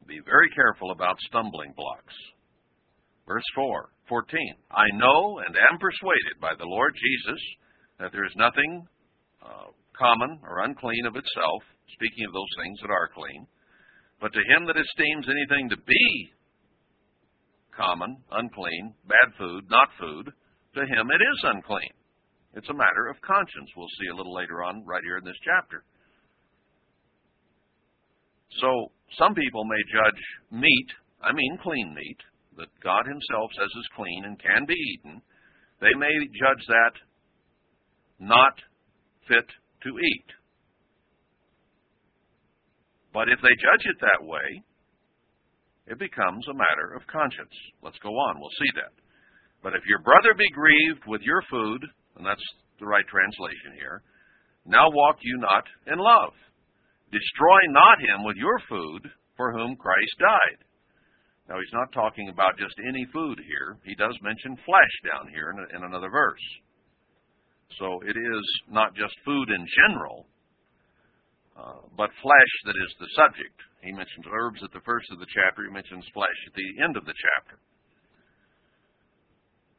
Be 0.08 0.22
very 0.24 0.50
careful 0.54 0.92
about 0.92 1.18
stumbling 1.28 1.74
blocks. 1.76 2.14
Verse 3.28 3.46
4, 3.56 3.90
14. 4.08 4.40
I 4.70 4.86
know 4.94 5.40
and 5.40 5.56
am 5.56 5.80
persuaded 5.80 6.38
by 6.40 6.54
the 6.58 6.70
Lord 6.70 6.94
Jesus 6.94 7.42
that 8.00 8.12
there 8.12 8.26
is 8.26 8.36
nothing 8.38 8.86
uh, 9.42 9.74
common 9.98 10.40
or 10.44 10.62
unclean 10.62 11.06
of 11.08 11.16
itself, 11.16 11.62
speaking 11.94 12.26
of 12.28 12.34
those 12.34 12.54
things 12.62 12.78
that 12.82 12.94
are 12.94 13.10
clean, 13.16 13.48
but 14.22 14.32
to 14.34 14.44
him 14.54 14.68
that 14.68 14.78
esteems 14.78 15.26
anything 15.26 15.70
to 15.70 15.78
be 15.88 16.30
common, 17.76 18.18
unclean, 18.32 18.94
bad 19.08 19.34
food, 19.38 19.66
not 19.70 19.90
food, 20.00 20.32
to 20.76 20.82
him 20.82 21.10
it 21.12 21.22
is 21.24 21.40
unclean. 21.44 21.94
It's 22.54 22.70
a 22.70 22.78
matter 22.78 23.08
of 23.10 23.20
conscience. 23.22 23.70
We'll 23.76 23.92
see 24.00 24.08
a 24.08 24.16
little 24.16 24.34
later 24.34 24.64
on, 24.64 24.86
right 24.86 25.04
here 25.04 25.18
in 25.18 25.26
this 25.26 25.40
chapter. 25.44 25.84
So, 28.62 28.92
some 29.20 29.36
people 29.36 29.66
may 29.66 29.82
judge 29.92 30.22
meat, 30.52 30.90
I 31.22 31.34
mean 31.34 31.58
clean 31.62 31.94
meat, 31.94 32.18
that 32.58 32.72
God 32.84 33.06
Himself 33.06 33.52
says 33.58 33.70
is 33.70 33.96
clean 33.96 34.24
and 34.26 34.40
can 34.40 34.66
be 34.66 34.74
eaten, 34.74 35.22
they 35.82 35.94
may 35.98 36.14
judge 36.34 36.64
that 36.68 36.96
not 38.20 38.56
fit 39.28 39.46
to 39.84 39.90
eat. 39.90 40.30
But 43.14 43.30
if 43.30 43.40
they 43.42 43.56
judge 43.56 43.86
it 43.86 44.00
that 44.02 44.26
way, 44.26 44.64
it 45.88 46.00
becomes 46.00 46.48
a 46.48 46.58
matter 46.58 46.96
of 46.96 47.08
conscience. 47.08 47.54
Let's 47.84 48.00
go 48.00 48.10
on, 48.10 48.40
we'll 48.40 48.60
see 48.60 48.72
that. 48.76 48.94
But 49.64 49.74
if 49.74 49.86
your 49.88 50.00
brother 50.00 50.34
be 50.38 50.50
grieved 50.52 51.06
with 51.08 51.22
your 51.22 51.42
food, 51.50 51.82
and 52.18 52.26
that's 52.26 52.44
the 52.80 52.86
right 52.86 53.06
translation 53.08 53.78
here, 53.78 54.02
now 54.66 54.90
walk 54.90 55.18
you 55.22 55.38
not 55.40 55.64
in 55.88 56.00
love. 56.00 56.34
Destroy 57.16 57.72
not 57.72 58.04
him 58.04 58.28
with 58.28 58.36
your 58.36 58.60
food 58.68 59.08
for 59.40 59.56
whom 59.56 59.80
Christ 59.80 60.16
died. 60.20 60.60
Now, 61.48 61.56
he's 61.62 61.78
not 61.78 61.94
talking 61.96 62.28
about 62.28 62.60
just 62.60 62.76
any 62.84 63.08
food 63.14 63.40
here. 63.48 63.78
He 63.88 63.96
does 63.96 64.18
mention 64.20 64.58
flesh 64.68 64.94
down 65.08 65.32
here 65.32 65.56
in, 65.56 65.78
in 65.78 65.82
another 65.88 66.10
verse. 66.12 66.44
So 67.80 68.02
it 68.04 68.18
is 68.18 68.46
not 68.68 68.96
just 69.00 69.16
food 69.24 69.48
in 69.48 69.64
general, 69.64 70.28
uh, 71.56 71.88
but 71.96 72.12
flesh 72.20 72.54
that 72.68 72.76
is 72.76 72.92
the 73.00 73.12
subject. 73.16 73.58
He 73.80 73.96
mentions 73.96 74.26
herbs 74.28 74.60
at 74.60 74.74
the 74.74 74.84
first 74.84 75.08
of 75.12 75.20
the 75.20 75.30
chapter, 75.32 75.64
he 75.64 75.72
mentions 75.72 76.04
flesh 76.12 76.40
at 76.52 76.56
the 76.58 76.84
end 76.84 76.98
of 76.98 77.06
the 77.06 77.16
chapter. 77.16 77.62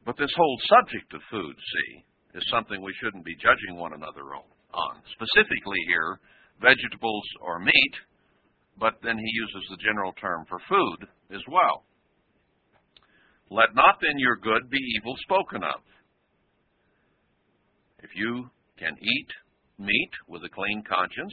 But 0.07 0.17
this 0.17 0.33
whole 0.39 0.59
subject 0.71 1.13
of 1.13 1.21
food, 1.29 1.57
see, 1.59 2.39
is 2.39 2.49
something 2.49 2.81
we 2.81 2.97
shouldn't 3.03 3.27
be 3.27 3.37
judging 3.43 3.77
one 3.77 3.93
another 3.93 4.25
on. 4.33 4.95
Specifically 5.19 5.83
here, 5.91 6.21
vegetables 6.61 7.25
or 7.41 7.59
meat 7.59 7.95
but 8.79 9.01
then 9.03 9.19
he 9.19 9.31
uses 9.33 9.69
the 9.71 9.83
general 9.83 10.13
term 10.21 10.45
for 10.49 10.59
food 10.69 11.09
as 11.33 11.41
well. 11.49 11.85
Let 13.51 13.75
not 13.75 13.99
then 14.01 14.19
your 14.19 14.37
good 14.37 14.69
be 14.71 14.79
evil 14.99 15.15
spoken 15.23 15.63
of. 15.63 15.81
If 18.03 18.11
you 18.15 18.51
can 18.79 18.93
eat 19.01 19.31
meat 19.79 20.13
with 20.29 20.43
a 20.45 20.53
clean 20.53 20.83
conscience, 20.85 21.33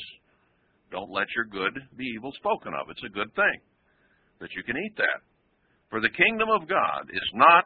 don't 0.91 1.11
let 1.11 1.27
your 1.35 1.45
good 1.45 1.73
be 1.97 2.05
evil 2.15 2.31
spoken 2.37 2.73
of. 2.73 2.89
It's 2.89 3.03
a 3.03 3.13
good 3.17 3.33
thing 3.35 3.59
that 4.39 4.53
you 4.55 4.63
can 4.63 4.77
eat 4.77 4.95
that. 4.97 5.21
For 5.89 5.99
the 5.99 6.13
kingdom 6.15 6.49
of 6.49 6.69
God 6.69 7.09
is 7.11 7.29
not 7.33 7.65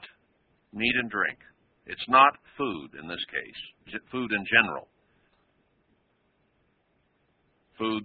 meat 0.74 0.96
and 1.02 1.12
drink. 1.12 1.38
It's 1.86 2.08
not 2.10 2.34
food 2.58 3.00
in 3.00 3.08
this 3.08 3.24
case, 3.32 4.02
food 4.12 4.32
in 4.32 4.44
general. 4.48 4.88
Food 7.78 8.04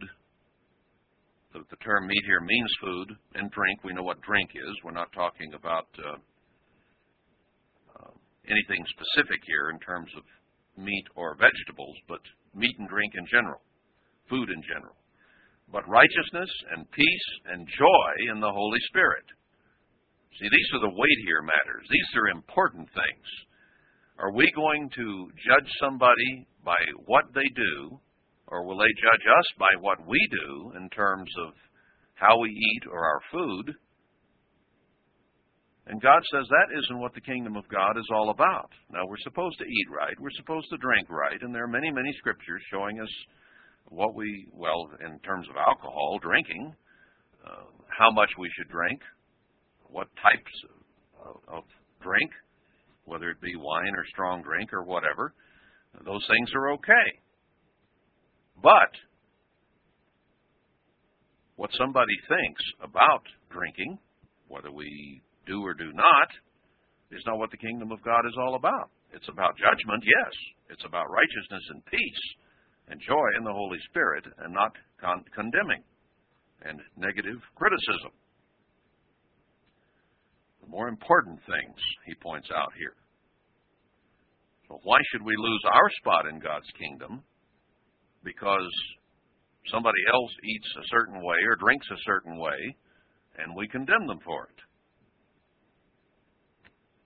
the, 1.52 1.60
the 1.68 1.76
term 1.84 2.06
meat 2.06 2.24
here 2.24 2.40
means 2.40 2.70
food 2.80 3.08
and 3.34 3.50
drink. 3.50 3.84
We 3.84 3.92
know 3.92 4.02
what 4.02 4.20
drink 4.22 4.50
is. 4.54 4.74
We're 4.82 4.96
not 4.96 5.12
talking 5.12 5.52
about 5.54 5.88
uh, 6.00 6.16
uh, 7.92 8.12
anything 8.48 8.84
specific 8.88 9.40
here 9.44 9.70
in 9.70 9.78
terms 9.80 10.08
of 10.16 10.24
meat 10.80 11.04
or 11.14 11.36
vegetables, 11.36 11.96
but 12.08 12.20
meat 12.54 12.74
and 12.78 12.88
drink 12.88 13.12
in 13.16 13.26
general, 13.28 13.60
food 14.28 14.48
in 14.48 14.62
general. 14.64 14.96
But 15.70 15.88
righteousness 15.88 16.50
and 16.72 16.90
peace 16.90 17.28
and 17.52 17.68
joy 17.68 18.32
in 18.32 18.40
the 18.40 18.52
Holy 18.52 18.80
Spirit. 18.88 19.24
See, 20.40 20.48
these 20.48 20.70
are 20.74 20.80
the 20.80 20.96
weightier 20.96 21.44
matters. 21.44 21.84
These 21.88 22.16
are 22.16 22.28
important 22.28 22.88
things. 22.96 23.28
Are 24.18 24.32
we 24.32 24.50
going 24.56 24.88
to 24.96 25.28
judge 25.44 25.68
somebody 25.80 26.46
by 26.64 26.80
what 27.04 27.24
they 27.34 27.48
do, 27.54 28.00
or 28.52 28.64
will 28.64 28.76
they 28.76 29.00
judge 29.00 29.24
us 29.24 29.48
by 29.58 29.72
what 29.80 30.06
we 30.06 30.20
do 30.30 30.76
in 30.76 30.90
terms 30.90 31.30
of 31.46 31.54
how 32.14 32.38
we 32.38 32.50
eat 32.50 32.82
or 32.92 33.00
our 33.02 33.20
food? 33.32 33.72
And 35.86 36.02
God 36.02 36.20
says 36.30 36.46
that 36.48 36.78
isn't 36.78 37.00
what 37.00 37.14
the 37.14 37.22
kingdom 37.22 37.56
of 37.56 37.66
God 37.68 37.96
is 37.96 38.06
all 38.12 38.28
about. 38.28 38.70
Now, 38.92 39.06
we're 39.08 39.24
supposed 39.24 39.58
to 39.58 39.64
eat 39.64 39.88
right, 39.90 40.14
we're 40.20 40.36
supposed 40.36 40.68
to 40.68 40.76
drink 40.76 41.08
right, 41.08 41.40
and 41.40 41.54
there 41.54 41.64
are 41.64 41.68
many, 41.68 41.90
many 41.90 42.12
scriptures 42.18 42.60
showing 42.70 43.00
us 43.00 43.08
what 43.88 44.14
we, 44.14 44.46
well, 44.52 44.90
in 45.00 45.18
terms 45.20 45.48
of 45.48 45.56
alcohol, 45.56 46.18
drinking, 46.22 46.74
uh, 47.44 47.64
how 47.88 48.10
much 48.12 48.30
we 48.38 48.50
should 48.56 48.70
drink, 48.70 49.00
what 49.88 50.08
types 50.22 50.52
of, 51.24 51.36
of 51.48 51.64
drink, 52.02 52.30
whether 53.06 53.30
it 53.30 53.40
be 53.40 53.56
wine 53.56 53.94
or 53.96 54.04
strong 54.12 54.42
drink 54.42 54.72
or 54.74 54.84
whatever. 54.84 55.32
Those 56.04 56.24
things 56.28 56.50
are 56.54 56.72
okay. 56.72 57.21
But 58.62 58.94
what 61.56 61.70
somebody 61.78 62.14
thinks 62.28 62.62
about 62.82 63.22
drinking, 63.50 63.98
whether 64.48 64.70
we 64.70 65.20
do 65.46 65.62
or 65.62 65.74
do 65.74 65.92
not, 65.92 66.30
is 67.10 67.22
not 67.26 67.38
what 67.38 67.50
the 67.50 67.60
kingdom 67.60 67.92
of 67.92 68.02
God 68.02 68.24
is 68.26 68.36
all 68.38 68.54
about. 68.54 68.90
It's 69.12 69.28
about 69.28 69.58
judgment, 69.58 70.02
yes. 70.02 70.32
It's 70.70 70.84
about 70.86 71.10
righteousness 71.10 71.64
and 71.70 71.84
peace 71.86 72.24
and 72.88 73.00
joy 73.00 73.28
in 73.36 73.44
the 73.44 73.52
Holy 73.52 73.78
Spirit 73.90 74.24
and 74.38 74.54
not 74.54 74.72
con- 75.00 75.24
condemning 75.34 75.82
and 76.64 76.80
negative 76.96 77.40
criticism. 77.54 78.12
The 80.62 80.70
more 80.70 80.88
important 80.88 81.38
things 81.44 81.76
he 82.06 82.14
points 82.14 82.48
out 82.54 82.72
here. 82.78 82.94
So, 84.68 84.80
why 84.84 84.98
should 85.10 85.22
we 85.22 85.34
lose 85.36 85.62
our 85.66 85.90
spot 86.00 86.26
in 86.26 86.38
God's 86.38 86.70
kingdom 86.78 87.22
because 88.24 88.70
somebody 89.70 89.98
else 90.12 90.32
eats 90.44 90.68
a 90.78 90.88
certain 90.90 91.22
way 91.22 91.36
or 91.46 91.56
drinks 91.56 91.86
a 91.90 92.04
certain 92.04 92.38
way 92.38 92.76
and 93.38 93.56
we 93.56 93.68
condemn 93.68 94.06
them 94.06 94.20
for 94.24 94.44
it? 94.44 94.60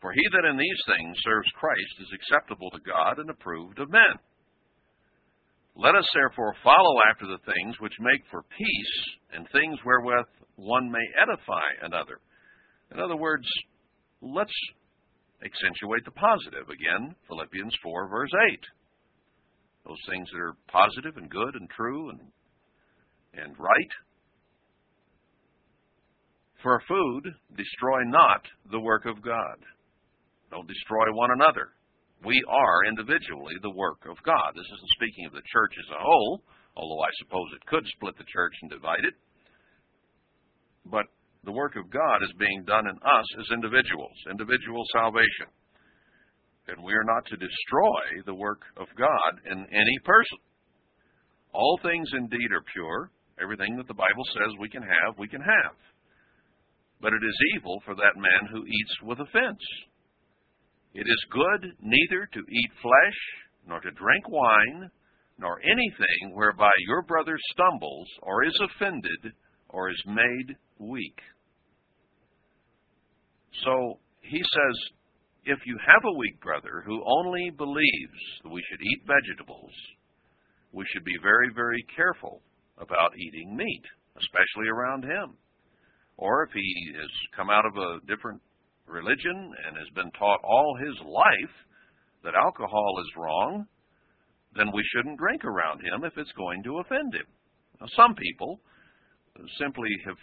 For 0.00 0.12
he 0.12 0.22
that 0.32 0.48
in 0.48 0.56
these 0.56 0.82
things 0.86 1.16
serves 1.24 1.48
Christ 1.58 1.96
is 2.00 2.12
acceptable 2.14 2.70
to 2.70 2.84
God 2.86 3.18
and 3.18 3.30
approved 3.30 3.78
of 3.78 3.90
men. 3.90 4.20
Let 5.74 5.94
us 5.94 6.08
therefore 6.14 6.54
follow 6.64 7.00
after 7.10 7.26
the 7.26 7.42
things 7.44 7.76
which 7.80 7.92
make 8.00 8.22
for 8.30 8.44
peace 8.56 8.96
and 9.32 9.46
things 9.52 9.78
wherewith 9.84 10.26
one 10.56 10.90
may 10.90 11.04
edify 11.20 11.68
another. 11.82 12.20
In 12.92 13.00
other 13.00 13.16
words, 13.16 13.46
let's 14.22 14.54
accentuate 15.44 16.04
the 16.04 16.12
positive. 16.12 16.68
Again, 16.68 17.14
Philippians 17.28 17.74
4, 17.82 18.08
verse 18.08 18.30
8. 18.52 18.60
Those 19.86 20.02
things 20.10 20.28
that 20.32 20.40
are 20.40 20.56
positive 20.66 21.16
and 21.16 21.30
good 21.30 21.54
and 21.54 21.70
true 21.70 22.10
and, 22.10 22.20
and 23.34 23.54
right. 23.58 23.92
For 26.62 26.82
food, 26.88 27.22
destroy 27.56 28.02
not 28.06 28.42
the 28.70 28.80
work 28.80 29.06
of 29.06 29.22
God. 29.22 29.62
Don't 30.50 30.66
destroy 30.66 31.06
one 31.12 31.30
another. 31.30 31.70
We 32.24 32.42
are 32.48 32.88
individually 32.88 33.54
the 33.62 33.70
work 33.70 34.02
of 34.10 34.16
God. 34.24 34.50
This 34.54 34.66
isn't 34.66 34.96
speaking 34.96 35.26
of 35.26 35.32
the 35.32 35.46
church 35.52 35.74
as 35.78 35.90
a 35.94 36.02
whole, 36.02 36.42
although 36.74 37.02
I 37.02 37.12
suppose 37.22 37.46
it 37.54 37.66
could 37.66 37.86
split 37.94 38.16
the 38.18 38.26
church 38.32 38.54
and 38.62 38.70
divide 38.70 39.04
it. 39.04 39.14
But 40.86 41.06
the 41.44 41.52
work 41.52 41.76
of 41.76 41.90
God 41.90 42.18
is 42.22 42.32
being 42.38 42.64
done 42.66 42.88
in 42.88 42.96
us 42.96 43.28
as 43.38 43.54
individuals, 43.54 44.16
individual 44.30 44.82
salvation. 44.92 45.46
And 46.68 46.82
we 46.82 46.92
are 46.94 47.04
not 47.04 47.24
to 47.26 47.36
destroy 47.36 48.22
the 48.24 48.34
work 48.34 48.62
of 48.76 48.86
God 48.98 49.40
in 49.50 49.66
any 49.70 49.98
person. 50.04 50.38
All 51.52 51.78
things 51.82 52.08
indeed 52.12 52.50
are 52.52 52.72
pure. 52.72 53.10
Everything 53.40 53.76
that 53.76 53.86
the 53.86 53.94
Bible 53.94 54.24
says 54.34 54.58
we 54.58 54.68
can 54.68 54.82
have, 54.82 55.18
we 55.18 55.28
can 55.28 55.40
have. 55.40 55.76
But 57.00 57.12
it 57.12 57.22
is 57.22 57.54
evil 57.54 57.80
for 57.84 57.94
that 57.94 58.16
man 58.16 58.50
who 58.50 58.66
eats 58.66 58.94
with 59.02 59.20
offense. 59.20 59.62
It 60.94 61.06
is 61.06 61.26
good 61.30 61.72
neither 61.80 62.26
to 62.32 62.40
eat 62.40 62.70
flesh, 62.82 63.18
nor 63.68 63.80
to 63.80 63.90
drink 63.90 64.28
wine, 64.28 64.90
nor 65.38 65.60
anything 65.60 66.34
whereby 66.34 66.70
your 66.88 67.02
brother 67.02 67.36
stumbles, 67.52 68.08
or 68.22 68.44
is 68.44 68.58
offended, 68.64 69.32
or 69.68 69.90
is 69.90 70.02
made 70.06 70.56
weak. 70.78 71.20
So 73.64 73.98
he 74.22 74.38
says, 74.38 74.90
if 75.46 75.58
you 75.64 75.78
have 75.86 76.02
a 76.04 76.18
weak 76.18 76.40
brother 76.42 76.82
who 76.84 77.02
only 77.06 77.50
believes 77.56 78.20
that 78.42 78.50
we 78.50 78.62
should 78.68 78.82
eat 78.82 79.06
vegetables, 79.06 79.72
we 80.72 80.84
should 80.92 81.04
be 81.04 81.16
very, 81.22 81.54
very 81.54 81.84
careful 81.94 82.42
about 82.78 83.16
eating 83.16 83.56
meat, 83.56 83.84
especially 84.18 84.68
around 84.68 85.04
him. 85.04 85.38
Or 86.18 86.42
if 86.42 86.50
he 86.52 86.92
has 86.98 87.10
come 87.36 87.48
out 87.48 87.64
of 87.64 87.76
a 87.76 88.00
different 88.06 88.42
religion 88.86 89.52
and 89.66 89.76
has 89.76 89.88
been 89.94 90.10
taught 90.18 90.40
all 90.42 90.76
his 90.82 90.98
life 91.06 91.56
that 92.24 92.34
alcohol 92.34 92.94
is 93.00 93.16
wrong, 93.16 93.66
then 94.56 94.72
we 94.74 94.82
shouldn't 94.92 95.18
drink 95.18 95.44
around 95.44 95.78
him 95.78 96.02
if 96.02 96.12
it's 96.16 96.32
going 96.32 96.62
to 96.64 96.78
offend 96.78 97.14
him. 97.14 97.28
Now, 97.80 97.86
some 97.94 98.14
people 98.14 98.60
simply 99.60 99.90
have 100.06 100.18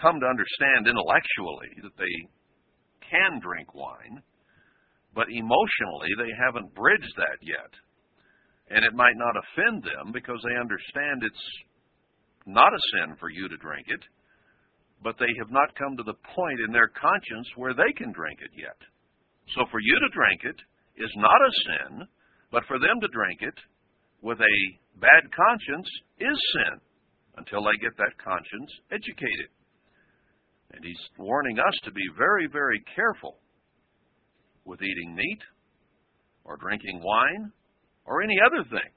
come 0.00 0.20
to 0.20 0.26
understand 0.26 0.84
intellectually 0.84 1.72
that 1.82 1.96
they 1.96 2.14
can 3.10 3.40
drink 3.40 3.74
wine, 3.74 4.22
but 5.14 5.30
emotionally 5.30 6.12
they 6.18 6.32
haven't 6.36 6.74
bridged 6.74 7.14
that 7.16 7.40
yet. 7.42 7.72
And 8.68 8.84
it 8.84 8.94
might 8.94 9.16
not 9.16 9.38
offend 9.38 9.84
them 9.84 10.12
because 10.12 10.42
they 10.42 10.58
understand 10.58 11.22
it's 11.22 11.46
not 12.46 12.74
a 12.74 12.86
sin 12.94 13.16
for 13.18 13.30
you 13.30 13.48
to 13.48 13.56
drink 13.58 13.86
it, 13.88 14.02
but 15.02 15.16
they 15.18 15.30
have 15.38 15.50
not 15.50 15.74
come 15.78 15.96
to 15.96 16.06
the 16.06 16.18
point 16.34 16.60
in 16.66 16.72
their 16.72 16.90
conscience 16.94 17.46
where 17.56 17.74
they 17.74 17.92
can 17.96 18.12
drink 18.12 18.40
it 18.42 18.54
yet. 18.54 18.78
So 19.54 19.66
for 19.70 19.78
you 19.78 19.96
to 19.98 20.14
drink 20.14 20.42
it 20.44 20.58
is 20.98 21.12
not 21.16 21.38
a 21.38 21.52
sin, 21.66 21.92
but 22.50 22.66
for 22.66 22.78
them 22.78 22.98
to 23.00 23.08
drink 23.14 23.42
it 23.42 23.58
with 24.22 24.40
a 24.40 24.56
bad 24.98 25.30
conscience 25.30 25.88
is 26.18 26.38
sin 26.54 26.80
until 27.36 27.62
they 27.62 27.76
get 27.80 27.96
that 27.98 28.16
conscience 28.18 28.72
educated. 28.90 29.52
And 30.72 30.84
he's 30.84 31.08
warning 31.18 31.58
us 31.58 31.74
to 31.84 31.92
be 31.92 32.02
very, 32.18 32.48
very 32.52 32.82
careful 32.94 33.38
with 34.64 34.82
eating 34.82 35.14
meat 35.14 35.40
or 36.44 36.56
drinking 36.56 37.00
wine 37.02 37.52
or 38.04 38.22
any 38.22 38.36
other 38.44 38.68
thing 38.68 38.90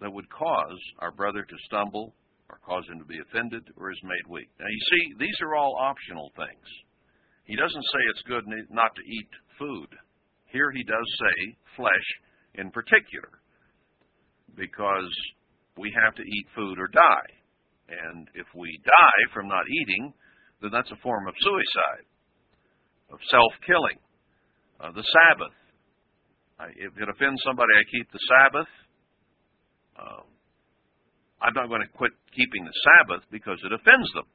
that 0.00 0.12
would 0.12 0.30
cause 0.30 0.78
our 1.00 1.10
brother 1.10 1.42
to 1.42 1.56
stumble 1.66 2.14
or 2.50 2.58
cause 2.64 2.84
him 2.88 2.98
to 2.98 3.04
be 3.04 3.18
offended 3.18 3.62
or 3.76 3.90
is 3.90 4.00
made 4.04 4.30
weak. 4.30 4.48
Now, 4.60 4.66
you 4.68 4.80
see, 4.90 5.14
these 5.18 5.36
are 5.42 5.56
all 5.56 5.76
optional 5.80 6.30
things. 6.36 6.66
He 7.44 7.56
doesn't 7.56 7.82
say 7.82 7.98
it's 8.10 8.22
good 8.28 8.44
not 8.70 8.94
to 8.94 9.02
eat 9.02 9.28
food. 9.58 9.88
Here 10.46 10.70
he 10.70 10.84
does 10.84 11.18
say 11.18 11.56
flesh 11.76 12.08
in 12.54 12.70
particular, 12.70 13.40
because 14.56 15.10
we 15.76 15.92
have 16.04 16.14
to 16.14 16.22
eat 16.22 16.46
food 16.54 16.78
or 16.78 16.88
die. 16.88 17.30
And 17.88 18.28
if 18.34 18.46
we 18.54 18.68
die 18.84 19.22
from 19.32 19.48
not 19.48 19.64
eating, 19.64 20.12
then 20.60 20.70
that's 20.72 20.90
a 20.92 21.00
form 21.02 21.26
of 21.26 21.34
suicide, 21.40 22.06
of 23.12 23.18
self 23.30 23.52
killing. 23.64 23.98
Uh, 24.78 24.92
the 24.94 25.02
Sabbath. 25.02 25.56
I, 26.60 26.70
if 26.70 26.94
it 26.94 27.08
offends 27.08 27.42
somebody, 27.42 27.72
I 27.74 27.82
keep 27.90 28.06
the 28.12 28.22
Sabbath. 28.30 28.70
Uh, 29.98 30.22
I'm 31.42 31.54
not 31.54 31.70
going 31.70 31.82
to 31.82 31.98
quit 31.98 32.12
keeping 32.34 32.62
the 32.62 32.78
Sabbath 32.86 33.26
because 33.30 33.58
it 33.64 33.72
offends 33.74 34.10
them. 34.14 34.26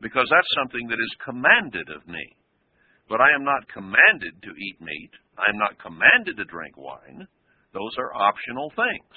Because 0.00 0.26
that's 0.30 0.54
something 0.58 0.86
that 0.90 0.98
is 0.98 1.24
commanded 1.26 1.90
of 1.90 2.06
me. 2.06 2.22
But 3.08 3.20
I 3.20 3.34
am 3.34 3.42
not 3.42 3.66
commanded 3.72 4.34
to 4.42 4.50
eat 4.54 4.78
meat. 4.80 5.14
I 5.38 5.50
am 5.50 5.58
not 5.58 5.78
commanded 5.82 6.36
to 6.38 6.46
drink 6.46 6.76
wine. 6.76 7.26
Those 7.74 7.94
are 7.98 8.14
optional 8.14 8.70
things. 8.74 9.14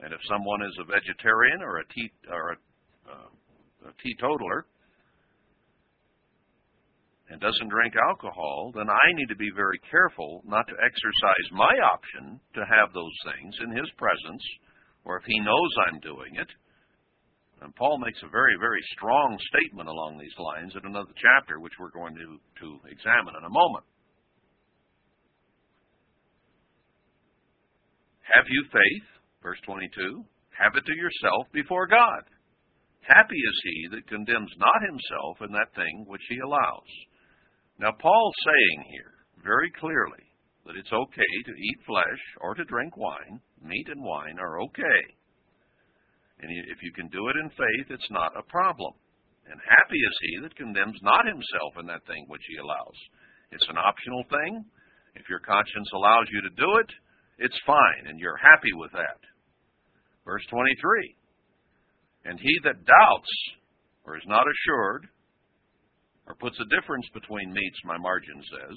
And 0.00 0.12
if 0.12 0.20
someone 0.28 0.62
is 0.64 0.76
a 0.80 0.88
vegetarian 0.88 1.60
or 1.62 1.78
a, 1.78 1.86
te- 1.92 2.28
or 2.32 2.56
a, 2.56 2.56
uh, 3.04 3.88
a 3.88 3.92
teetotaler 4.02 4.64
and 7.28 7.40
doesn't 7.40 7.68
drink 7.68 7.94
alcohol, 8.08 8.72
then 8.74 8.88
I 8.88 9.06
need 9.14 9.28
to 9.28 9.36
be 9.36 9.52
very 9.54 9.78
careful 9.90 10.42
not 10.44 10.66
to 10.66 10.74
exercise 10.80 11.48
my 11.52 11.74
option 11.84 12.40
to 12.54 12.62
have 12.64 12.92
those 12.92 13.16
things 13.28 13.54
in 13.62 13.76
his 13.76 13.88
presence 13.96 14.42
or 15.04 15.16
if 15.16 15.24
he 15.26 15.38
knows 15.40 15.70
I'm 15.86 16.00
doing 16.00 16.36
it. 16.36 16.48
And 17.60 17.76
Paul 17.76 18.00
makes 18.00 18.18
a 18.24 18.28
very, 18.32 18.56
very 18.58 18.80
strong 18.96 19.36
statement 19.52 19.88
along 19.88 20.16
these 20.16 20.34
lines 20.40 20.72
in 20.80 20.88
another 20.88 21.12
chapter, 21.12 21.60
which 21.60 21.76
we're 21.78 21.92
going 21.92 22.16
to, 22.16 22.40
to 22.64 22.68
examine 22.88 23.36
in 23.36 23.44
a 23.44 23.52
moment. 23.52 23.84
Have 28.32 28.46
you 28.48 28.64
faith? 28.72 29.19
Verse 29.42 29.58
22. 29.66 30.24
Have 30.58 30.76
it 30.76 30.84
to 30.84 30.96
yourself 30.96 31.46
before 31.52 31.86
God. 31.86 32.24
Happy 33.02 33.36
is 33.36 33.60
he 33.64 33.88
that 33.96 34.08
condemns 34.08 34.52
not 34.58 34.84
himself 34.84 35.40
in 35.40 35.52
that 35.52 35.74
thing 35.74 36.04
which 36.06 36.22
he 36.28 36.38
allows. 36.44 36.90
Now, 37.78 37.92
Paul's 37.96 38.36
saying 38.44 38.92
here 38.92 39.14
very 39.42 39.72
clearly 39.80 40.24
that 40.66 40.76
it's 40.76 40.92
okay 40.92 41.34
to 41.46 41.56
eat 41.56 41.86
flesh 41.86 42.22
or 42.40 42.54
to 42.54 42.64
drink 42.68 42.96
wine. 42.96 43.40
Meat 43.64 43.88
and 43.88 44.04
wine 44.04 44.36
are 44.38 44.60
okay. 44.60 45.02
And 46.40 46.52
if 46.68 46.82
you 46.82 46.92
can 46.92 47.08
do 47.08 47.28
it 47.28 47.36
in 47.40 47.48
faith, 47.50 47.88
it's 47.88 48.10
not 48.10 48.36
a 48.36 48.44
problem. 48.52 48.92
And 49.48 49.60
happy 49.64 49.96
is 49.96 50.16
he 50.20 50.32
that 50.42 50.56
condemns 50.56 51.00
not 51.02 51.24
himself 51.26 51.80
in 51.80 51.86
that 51.86 52.04
thing 52.06 52.24
which 52.28 52.44
he 52.48 52.60
allows. 52.60 52.96
It's 53.50 53.68
an 53.68 53.80
optional 53.80 54.24
thing. 54.28 54.64
If 55.16 55.28
your 55.28 55.40
conscience 55.40 55.88
allows 55.92 56.28
you 56.30 56.40
to 56.42 56.60
do 56.60 56.70
it, 56.84 56.90
it's 57.40 57.66
fine, 57.66 58.06
and 58.06 58.20
you're 58.20 58.36
happy 58.36 58.72
with 58.76 58.92
that. 58.92 59.20
Verse 60.24 60.44
23 60.50 61.16
And 62.24 62.38
he 62.38 62.54
that 62.64 62.84
doubts 62.84 63.32
or 64.04 64.16
is 64.16 64.24
not 64.26 64.44
assured, 64.46 65.06
or 66.26 66.34
puts 66.34 66.58
a 66.60 66.74
difference 66.74 67.06
between 67.12 67.52
meats, 67.52 67.78
my 67.84 67.98
margin 67.98 68.42
says, 68.50 68.76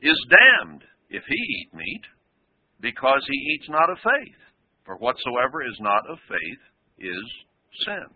is 0.00 0.26
damned 0.30 0.82
if 1.10 1.22
he 1.26 1.34
eat 1.36 1.74
meat, 1.74 2.04
because 2.80 3.22
he 3.28 3.36
eats 3.54 3.68
not 3.68 3.90
of 3.90 3.98
faith. 3.98 4.40
For 4.86 4.96
whatsoever 4.96 5.62
is 5.62 5.76
not 5.80 6.02
of 6.08 6.18
faith 6.26 6.62
is 6.98 7.24
sin. 7.84 8.06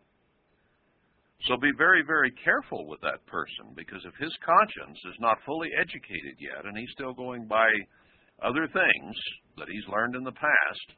So 1.47 1.57
be 1.61 1.73
very, 1.77 2.03
very 2.07 2.33
careful 2.43 2.87
with 2.89 3.01
that 3.03 3.27
person, 3.27 3.77
because 3.77 4.01
if 4.07 4.15
his 4.17 4.33
conscience 4.41 4.99
is 5.05 5.21
not 5.21 5.45
fully 5.45 5.69
educated 5.79 6.41
yet, 6.41 6.65
and 6.65 6.77
he's 6.77 6.91
still 6.97 7.13
going 7.13 7.47
by 7.47 7.69
other 8.43 8.67
things 8.67 9.15
that 9.59 9.69
he's 9.69 9.93
learned 9.93 10.17
in 10.17 10.25
the 10.25 10.33
past, 10.33 10.89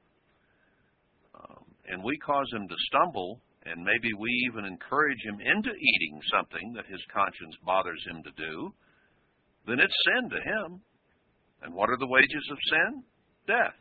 and 1.88 2.02
we 2.02 2.16
cause 2.18 2.46
him 2.52 2.68
to 2.68 2.74
stumble, 2.88 3.40
and 3.64 3.82
maybe 3.82 4.12
we 4.18 4.30
even 4.50 4.64
encourage 4.64 5.22
him 5.24 5.40
into 5.40 5.70
eating 5.70 6.20
something 6.32 6.72
that 6.74 6.86
his 6.86 7.00
conscience 7.12 7.54
bothers 7.64 8.02
him 8.08 8.22
to 8.22 8.30
do, 8.36 8.72
then 9.66 9.80
it's 9.80 9.94
sin 10.06 10.30
to 10.30 10.36
him. 10.36 10.80
And 11.62 11.74
what 11.74 11.90
are 11.90 11.98
the 11.98 12.06
wages 12.06 12.48
of 12.50 12.58
sin? 12.70 13.02
Death. 13.46 13.78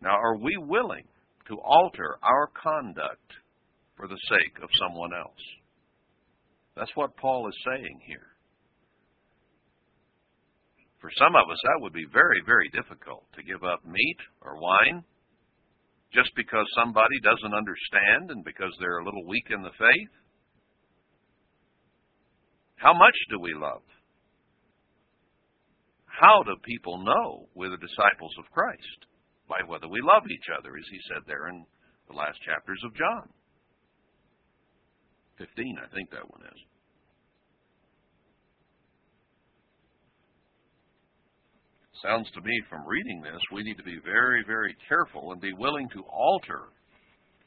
Now, 0.00 0.16
are 0.20 0.36
we 0.36 0.56
willing 0.58 1.06
to 1.48 1.58
alter 1.60 2.18
our 2.22 2.50
conduct 2.62 3.32
for 3.96 4.06
the 4.06 4.18
sake 4.28 4.62
of 4.62 4.68
someone 4.78 5.10
else? 5.14 5.44
That's 6.76 6.94
what 6.94 7.16
Paul 7.16 7.48
is 7.48 7.56
saying 7.64 8.00
here. 8.06 8.26
For 11.00 11.10
some 11.18 11.34
of 11.34 11.50
us, 11.50 11.58
that 11.62 11.80
would 11.80 11.92
be 11.92 12.06
very, 12.12 12.40
very 12.46 12.68
difficult 12.70 13.24
to 13.36 13.42
give 13.42 13.62
up 13.62 13.84
meat 13.84 14.16
or 14.42 14.60
wine 14.60 15.04
just 16.14 16.30
because 16.36 16.64
somebody 16.78 17.18
doesn't 17.20 17.58
understand 17.58 18.30
and 18.30 18.44
because 18.44 18.70
they're 18.78 19.02
a 19.02 19.04
little 19.04 19.26
weak 19.26 19.50
in 19.50 19.62
the 19.62 19.74
faith. 19.74 20.14
How 22.76 22.94
much 22.94 23.16
do 23.30 23.40
we 23.40 23.52
love? 23.54 23.82
How 26.06 26.42
do 26.46 26.54
people 26.62 27.02
know 27.02 27.48
we're 27.54 27.74
the 27.74 27.82
disciples 27.82 28.32
of 28.38 28.50
Christ? 28.54 29.10
By 29.48 29.66
whether 29.66 29.88
we 29.88 30.00
love 30.00 30.22
each 30.30 30.46
other, 30.56 30.70
as 30.78 30.86
he 30.90 31.00
said 31.10 31.26
there 31.26 31.48
in 31.48 31.66
the 32.08 32.14
last 32.14 32.38
chapters 32.46 32.80
of 32.86 32.94
John. 32.94 33.28
15, 35.38 35.76
I 35.82 35.92
think 35.94 36.10
that 36.10 36.30
one 36.30 36.46
is. 36.46 36.60
Sounds 42.04 42.28
to 42.36 42.42
me 42.42 42.52
from 42.68 42.84
reading 42.86 43.22
this, 43.22 43.40
we 43.50 43.62
need 43.62 43.78
to 43.78 43.82
be 43.82 43.96
very, 44.04 44.44
very 44.46 44.76
careful 44.88 45.32
and 45.32 45.40
be 45.40 45.56
willing 45.56 45.88
to 45.96 46.04
alter 46.12 46.68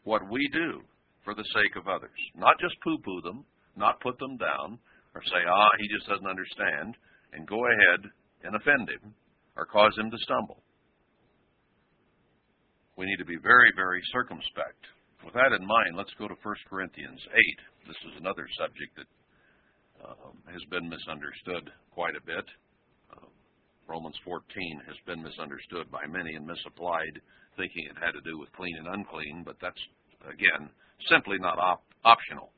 what 0.04 0.28
we 0.32 0.42
do 0.52 0.82
for 1.24 1.36
the 1.36 1.46
sake 1.54 1.76
of 1.78 1.88
others. 1.88 2.18
Not 2.34 2.58
just 2.60 2.74
poo 2.82 2.98
poo 2.98 3.22
them, 3.22 3.46
not 3.76 4.02
put 4.02 4.18
them 4.18 4.36
down, 4.38 4.80
or 5.14 5.22
say, 5.30 5.46
ah, 5.46 5.70
he 5.78 5.86
just 5.94 6.10
doesn't 6.10 6.26
understand, 6.26 6.98
and 7.34 7.46
go 7.46 7.62
ahead 7.70 8.10
and 8.50 8.56
offend 8.56 8.90
him 8.90 9.14
or 9.56 9.66
cause 9.70 9.94
him 9.96 10.10
to 10.10 10.18
stumble. 10.26 10.64
We 12.98 13.06
need 13.06 13.22
to 13.22 13.30
be 13.30 13.38
very, 13.38 13.70
very 13.76 14.02
circumspect. 14.12 14.82
With 15.24 15.38
that 15.38 15.54
in 15.54 15.62
mind, 15.62 15.94
let's 15.94 16.14
go 16.18 16.28
to 16.28 16.34
1 16.42 16.56
Corinthians 16.66 17.22
8. 17.30 17.94
This 17.94 18.02
is 18.10 18.18
another 18.18 18.50
subject 18.58 18.98
that 18.98 19.10
um, 20.02 20.42
has 20.50 20.66
been 20.74 20.90
misunderstood 20.90 21.70
quite 21.94 22.18
a 22.18 22.26
bit. 22.26 22.46
Romans 23.88 24.16
14 24.26 24.44
has 24.86 24.96
been 25.06 25.24
misunderstood 25.24 25.90
by 25.92 26.06
many 26.08 26.36
and 26.36 26.46
misapplied, 26.46 27.22
thinking 27.56 27.88
it 27.88 27.98
had 28.04 28.12
to 28.12 28.22
do 28.22 28.38
with 28.38 28.52
clean 28.52 28.76
and 28.78 28.88
unclean, 28.88 29.44
but 29.46 29.56
that's, 29.62 29.80
again, 30.28 30.70
simply 31.10 31.38
not 31.40 31.58
op- 31.58 31.88
optional. 32.04 32.52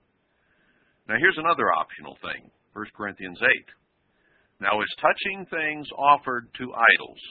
Now, 1.07 1.15
here's 1.17 1.37
another 1.37 1.71
optional 1.73 2.17
thing 2.21 2.49
1 2.73 2.85
Corinthians 2.97 3.39
8. 3.41 3.49
Now, 4.61 4.81
is 4.81 5.01
touching 5.01 5.45
things 5.49 5.87
offered 5.97 6.49
to 6.57 6.73
idols. 6.73 7.21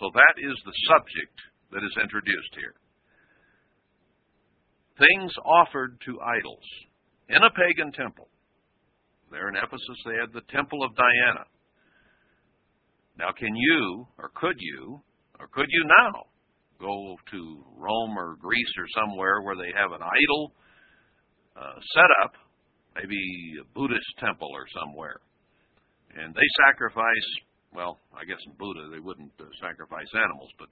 So 0.00 0.10
that 0.14 0.36
is 0.38 0.56
the 0.64 0.76
subject 0.88 1.36
that 1.72 1.84
is 1.84 1.94
introduced 2.02 2.54
here. 2.54 2.74
Things 4.98 5.32
offered 5.44 5.98
to 6.06 6.20
idols 6.20 6.66
in 7.28 7.42
a 7.42 7.50
pagan 7.50 7.92
temple. 7.92 8.28
There 9.30 9.48
in 9.48 9.56
Ephesus, 9.56 10.00
they 10.06 10.16
had 10.16 10.32
the 10.32 10.46
Temple 10.50 10.82
of 10.82 10.96
Diana. 10.96 11.44
Now, 13.18 13.32
can 13.36 13.54
you, 13.54 14.06
or 14.18 14.30
could 14.34 14.54
you, 14.58 15.02
or 15.40 15.48
could 15.48 15.66
you 15.68 15.84
now 15.84 16.22
go 16.80 17.16
to 17.32 17.64
Rome 17.76 18.16
or 18.16 18.36
Greece 18.40 18.72
or 18.78 18.86
somewhere 18.94 19.42
where 19.42 19.56
they 19.56 19.74
have 19.74 19.90
an 19.90 20.02
idol 20.02 20.52
uh, 21.56 21.74
set 21.94 22.10
up, 22.22 22.32
maybe 22.94 23.18
a 23.60 23.66
Buddhist 23.74 24.06
temple 24.20 24.50
or 24.54 24.66
somewhere, 24.70 25.18
and 26.14 26.32
they 26.32 26.48
sacrifice, 26.66 27.28
well, 27.74 27.98
I 28.14 28.24
guess 28.24 28.38
in 28.46 28.54
Buddha 28.54 28.86
they 28.92 29.00
wouldn't 29.00 29.34
uh, 29.40 29.50
sacrifice 29.60 30.06
animals, 30.14 30.50
but 30.58 30.68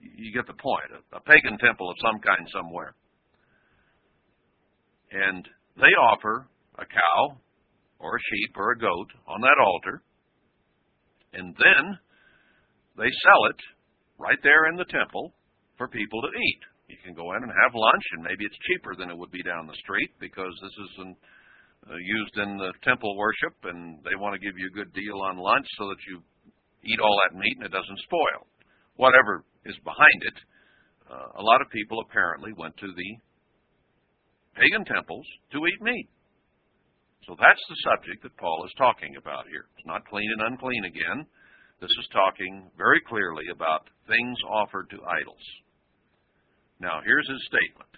you 0.00 0.32
get 0.32 0.46
the 0.46 0.60
point, 0.60 0.92
a, 0.92 1.16
a 1.16 1.20
pagan 1.20 1.56
temple 1.56 1.90
of 1.90 1.96
some 2.04 2.20
kind 2.20 2.46
somewhere. 2.52 2.94
And 5.10 5.48
they 5.76 5.92
offer 6.12 6.46
a 6.76 6.84
cow 6.84 7.40
or 7.98 8.16
a 8.16 8.20
sheep 8.20 8.54
or 8.56 8.72
a 8.72 8.78
goat 8.78 9.08
on 9.26 9.40
that 9.40 9.56
altar 9.58 10.02
and 11.32 11.54
then 11.56 11.84
they 12.96 13.10
sell 13.22 13.42
it 13.50 13.60
right 14.18 14.38
there 14.42 14.68
in 14.68 14.76
the 14.76 14.88
temple 14.88 15.34
for 15.76 15.88
people 15.88 16.20
to 16.22 16.28
eat. 16.28 16.62
You 16.88 16.98
can 17.04 17.14
go 17.14 17.36
in 17.36 17.42
and 17.44 17.52
have 17.52 17.76
lunch, 17.76 18.06
and 18.16 18.24
maybe 18.24 18.44
it's 18.44 18.66
cheaper 18.66 18.96
than 18.96 19.10
it 19.10 19.18
would 19.18 19.30
be 19.30 19.44
down 19.44 19.68
the 19.68 19.76
street 19.84 20.10
because 20.18 20.52
this 20.62 20.72
is 20.72 20.92
not 20.98 21.16
uh, 21.92 21.94
used 21.94 22.36
in 22.42 22.56
the 22.58 22.72
temple 22.82 23.14
worship, 23.16 23.54
and 23.64 24.00
they 24.02 24.16
want 24.18 24.34
to 24.34 24.42
give 24.42 24.56
you 24.58 24.66
a 24.66 24.76
good 24.76 24.92
deal 24.92 25.20
on 25.22 25.38
lunch 25.38 25.68
so 25.78 25.86
that 25.86 26.00
you 26.08 26.18
eat 26.82 27.00
all 27.00 27.16
that 27.22 27.38
meat 27.38 27.56
and 27.60 27.66
it 27.66 27.76
doesn't 27.76 28.06
spoil. 28.08 28.48
Whatever 28.96 29.44
is 29.64 29.76
behind 29.84 30.20
it, 30.26 30.38
uh, 31.06 31.38
a 31.38 31.44
lot 31.44 31.60
of 31.62 31.70
people 31.70 32.00
apparently 32.00 32.50
went 32.56 32.76
to 32.78 32.88
the 32.88 33.10
pagan 34.58 34.84
temples 34.84 35.26
to 35.52 35.62
eat 35.66 35.80
meat. 35.80 36.08
So 37.26 37.36
that's 37.38 37.64
the 37.68 37.82
subject 37.84 38.22
that 38.22 38.36
Paul 38.36 38.64
is 38.64 38.72
talking 38.78 39.16
about 39.16 39.48
here. 39.50 39.66
It's 39.76 39.86
not 39.86 40.06
clean 40.08 40.28
and 40.38 40.52
unclean 40.52 40.84
again. 40.84 41.26
This 41.80 41.90
is 41.90 42.08
talking 42.12 42.70
very 42.76 43.00
clearly 43.06 43.44
about 43.52 43.88
things 44.06 44.38
offered 44.48 44.90
to 44.90 45.04
idols. 45.06 45.46
Now, 46.80 47.00
here's 47.04 47.28
his 47.28 47.42
statement. 47.46 47.90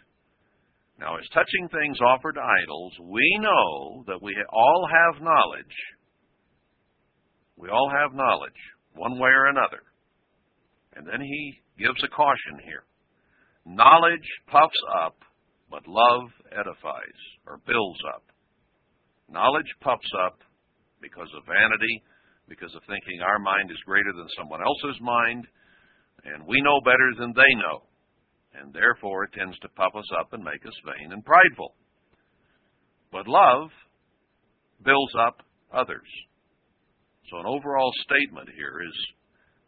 Now, 0.99 1.17
as 1.17 1.29
touching 1.33 1.69
things 1.69 1.99
offered 2.01 2.35
to 2.35 2.45
idols, 2.63 2.93
we 3.01 3.39
know 3.41 4.05
that 4.07 4.21
we 4.21 4.37
all 4.53 4.89
have 4.91 5.23
knowledge. 5.23 5.77
We 7.57 7.69
all 7.69 7.91
have 7.91 8.15
knowledge, 8.15 8.61
one 8.95 9.19
way 9.19 9.31
or 9.31 9.47
another. 9.47 9.83
And 10.97 11.07
then 11.07 11.21
he 11.21 11.61
gives 11.79 12.03
a 12.05 12.09
caution 12.09 12.61
here. 12.65 12.85
Knowledge 13.65 14.29
puffs 14.51 14.81
up, 15.05 15.17
but 15.71 15.87
love 15.87 16.29
edifies 16.53 17.21
or 17.47 17.61
builds 17.67 18.01
up. 18.15 18.25
Knowledge 19.31 19.71
puffs 19.81 20.11
up 20.27 20.43
because 21.01 21.31
of 21.39 21.47
vanity, 21.47 22.03
because 22.49 22.75
of 22.75 22.83
thinking 22.91 23.23
our 23.23 23.39
mind 23.39 23.71
is 23.71 23.87
greater 23.87 24.13
than 24.13 24.27
someone 24.37 24.61
else's 24.61 25.01
mind, 25.01 25.47
and 26.25 26.47
we 26.47 26.61
know 26.61 26.81
better 26.85 27.15
than 27.19 27.33
they 27.33 27.55
know. 27.63 27.87
And 28.59 28.75
therefore, 28.75 29.25
it 29.25 29.33
tends 29.33 29.57
to 29.61 29.77
puff 29.79 29.95
us 29.95 30.11
up 30.19 30.33
and 30.33 30.43
make 30.43 30.67
us 30.67 30.75
vain 30.85 31.13
and 31.13 31.25
prideful. 31.25 31.75
But 33.13 33.29
love 33.29 33.71
builds 34.85 35.15
up 35.15 35.43
others. 35.73 36.11
So, 37.31 37.39
an 37.39 37.47
overall 37.47 37.93
statement 38.03 38.51
here 38.57 38.83
is 38.83 38.97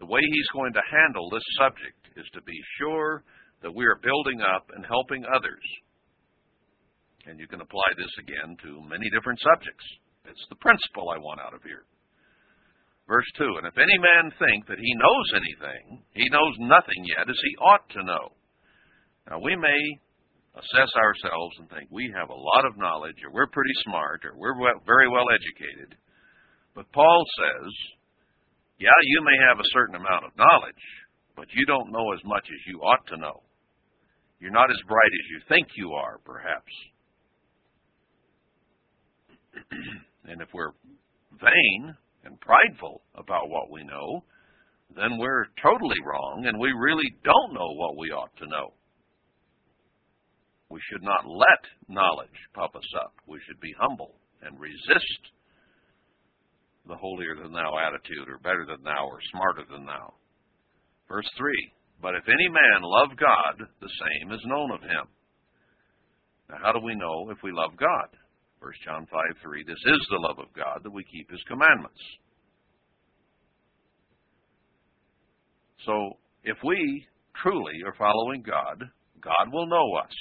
the 0.01 0.07
way 0.07 0.21
he's 0.21 0.53
going 0.53 0.73
to 0.75 0.91
handle 0.91 1.31
this 1.31 1.47
subject 1.59 2.19
is 2.19 2.27
to 2.35 2.43
be 2.43 2.59
sure 2.79 3.23
that 3.63 3.75
we 3.75 3.85
are 3.87 4.03
building 4.03 4.43
up 4.43 4.67
and 4.75 4.85
helping 4.85 5.23
others 5.25 5.63
and 7.27 7.39
you 7.39 7.47
can 7.47 7.61
apply 7.61 7.89
this 7.97 8.11
again 8.19 8.57
to 8.63 8.89
many 8.89 9.09
different 9.11 9.41
subjects. 9.41 9.87
It's 10.27 10.47
the 10.51 10.61
principle 10.63 11.11
I 11.11 11.19
want 11.19 11.41
out 11.41 11.55
of 11.55 11.63
here. 11.63 11.87
Verse 13.09 13.27
2 13.39 13.59
And 13.59 13.67
if 13.67 13.77
any 13.79 13.99
man 13.99 14.31
think 14.39 14.67
that 14.67 14.79
he 14.79 14.93
knows 14.95 15.29
anything, 15.35 16.03
he 16.15 16.29
knows 16.31 16.55
nothing 16.59 17.03
yet 17.05 17.29
as 17.29 17.39
he 17.39 17.63
ought 17.63 17.87
to 17.99 18.07
know. 18.07 18.35
Now, 19.31 19.39
we 19.39 19.55
may 19.55 19.81
assess 20.55 20.93
ourselves 20.99 21.55
and 21.59 21.69
think 21.71 21.89
we 21.91 22.13
have 22.15 22.31
a 22.31 22.37
lot 22.37 22.65
of 22.67 22.77
knowledge, 22.77 23.17
or 23.25 23.33
we're 23.33 23.51
pretty 23.55 23.75
smart, 23.85 24.25
or 24.25 24.37
we're 24.37 24.57
very 24.87 25.09
well 25.09 25.27
educated. 25.33 25.97
But 26.75 26.91
Paul 26.93 27.25
says, 27.39 27.71
yeah, 28.79 28.99
you 29.05 29.23
may 29.23 29.39
have 29.49 29.61
a 29.61 29.73
certain 29.73 29.95
amount 29.97 30.25
of 30.27 30.37
knowledge, 30.37 30.85
but 31.37 31.47
you 31.55 31.65
don't 31.67 31.93
know 31.93 32.13
as 32.13 32.21
much 32.25 32.45
as 32.45 32.61
you 32.67 32.81
ought 32.81 33.07
to 33.09 33.17
know. 33.17 33.43
You're 34.41 34.51
not 34.51 34.71
as 34.71 34.89
bright 34.89 35.13
as 35.13 35.27
you 35.31 35.41
think 35.49 35.69
you 35.77 35.93
are, 35.93 36.19
perhaps. 36.25 36.73
and 40.25 40.41
if 40.41 40.49
we're 40.55 40.73
vain 41.41 41.95
and 42.25 42.41
prideful 42.41 43.03
about 43.15 43.49
what 43.49 43.71
we 43.71 43.85
know, 43.85 44.25
then 44.97 45.19
we're 45.19 45.47
totally 45.63 45.97
wrong 46.05 46.45
and 46.47 46.59
we 46.59 46.73
really 46.73 47.09
don't 47.25 47.55
know 47.55 47.73
what 47.75 47.97
we 47.97 48.11
ought 48.11 48.35
to 48.39 48.47
know. 48.47 48.73
We 50.69 50.81
should 50.91 51.03
not 51.03 51.27
let 51.27 51.63
knowledge 51.89 52.39
puff 52.55 52.75
us 52.75 52.91
up. 52.97 53.13
We 53.27 53.39
should 53.47 53.61
be 53.61 53.75
humble 53.79 54.15
and 54.43 54.59
resist 54.59 55.23
the 56.89 56.97
holier 56.97 57.37
than 57.37 57.53
thou 57.53 57.77
attitude 57.79 58.29
or 58.29 58.39
better 58.39 58.65
than 58.67 58.83
thou 58.83 59.07
or 59.07 59.21
smarter 59.31 59.63
than 59.71 59.87
thou. 59.87 60.15
Verse 61.09 61.29
3 61.37 61.53
But 62.01 62.15
if 62.15 62.25
any 62.27 62.49
man 62.49 62.83
love 62.83 63.17
God, 63.19 63.69
the 63.81 63.89
same 64.01 64.33
is 64.33 64.41
known 64.47 64.71
of 64.73 64.81
him. 64.81 65.07
Now, 66.49 66.57
how 66.63 66.73
do 66.73 66.81
we 66.81 66.95
know 66.95 67.31
if 67.31 67.39
we 67.45 67.53
love 67.53 67.77
God? 67.79 68.09
1 68.63 68.73
John 68.85 69.07
5 69.11 69.21
3 69.43 69.65
This 69.67 69.75
is 69.75 70.07
the 70.09 70.23
love 70.23 70.39
of 70.39 70.55
God, 70.55 70.81
that 70.85 70.93
we 70.95 71.03
keep 71.11 71.29
his 71.29 71.43
commandments. 71.49 71.99
So, 75.85 76.17
if 76.45 76.57
we 76.65 77.05
truly 77.43 77.75
are 77.85 77.95
following 77.99 78.43
God, 78.47 78.87
God 79.21 79.53
will 79.53 79.67
know 79.67 79.99
us. 79.99 80.15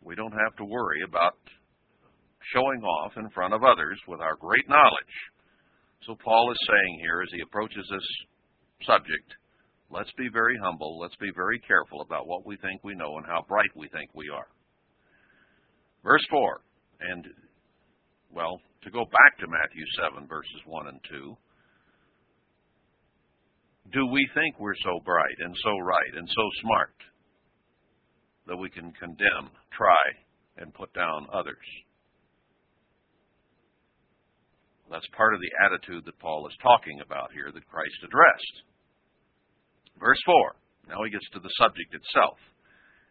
We 0.00 0.14
don't 0.14 0.32
have 0.32 0.54
to 0.58 0.64
worry 0.64 1.02
about 1.04 1.34
showing 2.52 2.82
off 2.82 3.12
in 3.16 3.28
front 3.30 3.54
of 3.54 3.64
others 3.64 3.98
with 4.06 4.20
our 4.20 4.36
great 4.36 4.68
knowledge. 4.68 5.16
So 6.06 6.14
Paul 6.22 6.52
is 6.52 6.68
saying 6.68 6.98
here 7.00 7.22
as 7.22 7.32
he 7.32 7.40
approaches 7.40 7.86
this 7.90 8.06
subject, 8.86 9.26
let's 9.90 10.12
be 10.18 10.28
very 10.30 10.54
humble, 10.62 11.00
let's 11.00 11.16
be 11.16 11.32
very 11.34 11.58
careful 11.66 12.02
about 12.02 12.28
what 12.28 12.46
we 12.46 12.56
think 12.58 12.84
we 12.84 12.94
know 12.94 13.16
and 13.16 13.26
how 13.26 13.44
bright 13.48 13.72
we 13.74 13.88
think 13.88 14.10
we 14.14 14.28
are. 14.28 14.46
Verse 16.04 16.24
4, 16.30 16.60
and, 17.10 17.26
well, 18.32 18.60
to 18.82 18.90
go 18.90 19.04
back 19.04 19.38
to 19.40 19.46
Matthew 19.46 19.84
7, 20.12 20.28
verses 20.28 20.60
1 20.66 20.86
and 20.88 21.00
2, 21.10 21.36
do 23.92 24.06
we 24.06 24.28
think 24.34 24.58
we're 24.58 24.78
so 24.82 25.00
bright 25.04 25.38
and 25.40 25.54
so 25.62 25.78
right 25.78 26.14
and 26.16 26.28
so 26.28 26.44
smart 26.62 26.94
that 28.46 28.56
we 28.56 28.68
can 28.70 28.92
condemn, 28.92 29.48
try, 29.72 30.04
and 30.56 30.74
put 30.74 30.92
down 30.94 31.26
others. 31.32 31.66
That's 34.90 35.06
part 35.16 35.34
of 35.34 35.40
the 35.40 35.54
attitude 35.64 36.04
that 36.04 36.18
Paul 36.20 36.46
is 36.46 36.56
talking 36.62 37.00
about 37.00 37.32
here 37.32 37.50
that 37.52 37.66
Christ 37.66 37.98
addressed. 38.04 38.56
Verse 39.98 40.20
4. 40.26 40.92
Now 40.92 41.02
he 41.04 41.10
gets 41.10 41.28
to 41.32 41.40
the 41.40 41.50
subject 41.56 41.94
itself. 41.94 42.36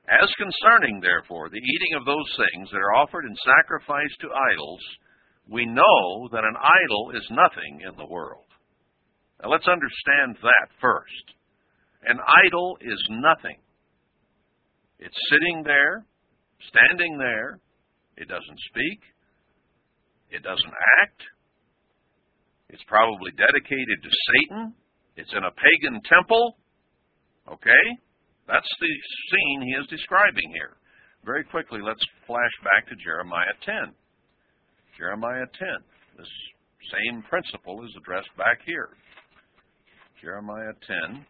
As 0.09 0.29
concerning, 0.35 0.99
therefore, 0.99 1.49
the 1.49 1.63
eating 1.63 1.95
of 1.95 2.05
those 2.05 2.27
things 2.35 2.69
that 2.71 2.83
are 2.83 2.95
offered 2.95 3.25
in 3.25 3.35
sacrifice 3.39 4.11
to 4.19 4.27
idols, 4.51 4.81
we 5.47 5.65
know 5.65 6.27
that 6.31 6.43
an 6.43 6.55
idol 6.59 7.11
is 7.15 7.27
nothing 7.31 7.81
in 7.87 7.95
the 7.97 8.11
world. 8.11 8.45
Now 9.41 9.49
let's 9.49 9.67
understand 9.67 10.37
that 10.41 10.69
first. 10.81 11.25
An 12.05 12.19
idol 12.45 12.77
is 12.81 12.99
nothing. 13.09 13.57
It's 14.99 15.17
sitting 15.29 15.63
there, 15.63 16.05
standing 16.67 17.17
there. 17.17 17.59
It 18.17 18.27
doesn't 18.27 18.59
speak. 18.69 18.99
It 20.31 20.43
doesn't 20.43 20.75
act. 21.03 21.21
It's 22.69 22.83
probably 22.87 23.31
dedicated 23.31 23.99
to 24.03 24.09
Satan. 24.09 24.73
It's 25.15 25.31
in 25.31 25.43
a 25.43 25.51
pagan 25.51 26.01
temple. 26.07 26.57
Okay? 27.47 27.85
That's 28.47 28.69
the 28.79 28.93
scene 29.31 29.61
he 29.61 29.73
is 29.79 29.87
describing 29.87 30.51
here. 30.53 30.77
Very 31.23 31.43
quickly, 31.43 31.79
let's 31.81 32.03
flash 32.27 32.51
back 32.63 32.87
to 32.89 32.95
Jeremiah 33.03 33.55
10. 33.65 33.93
Jeremiah 34.97 35.47
10. 35.57 35.67
This 36.17 36.27
same 36.91 37.23
principle 37.23 37.83
is 37.85 37.91
addressed 37.97 38.35
back 38.37 38.59
here. 38.65 38.89
Jeremiah 40.21 40.73
10. 41.07 41.25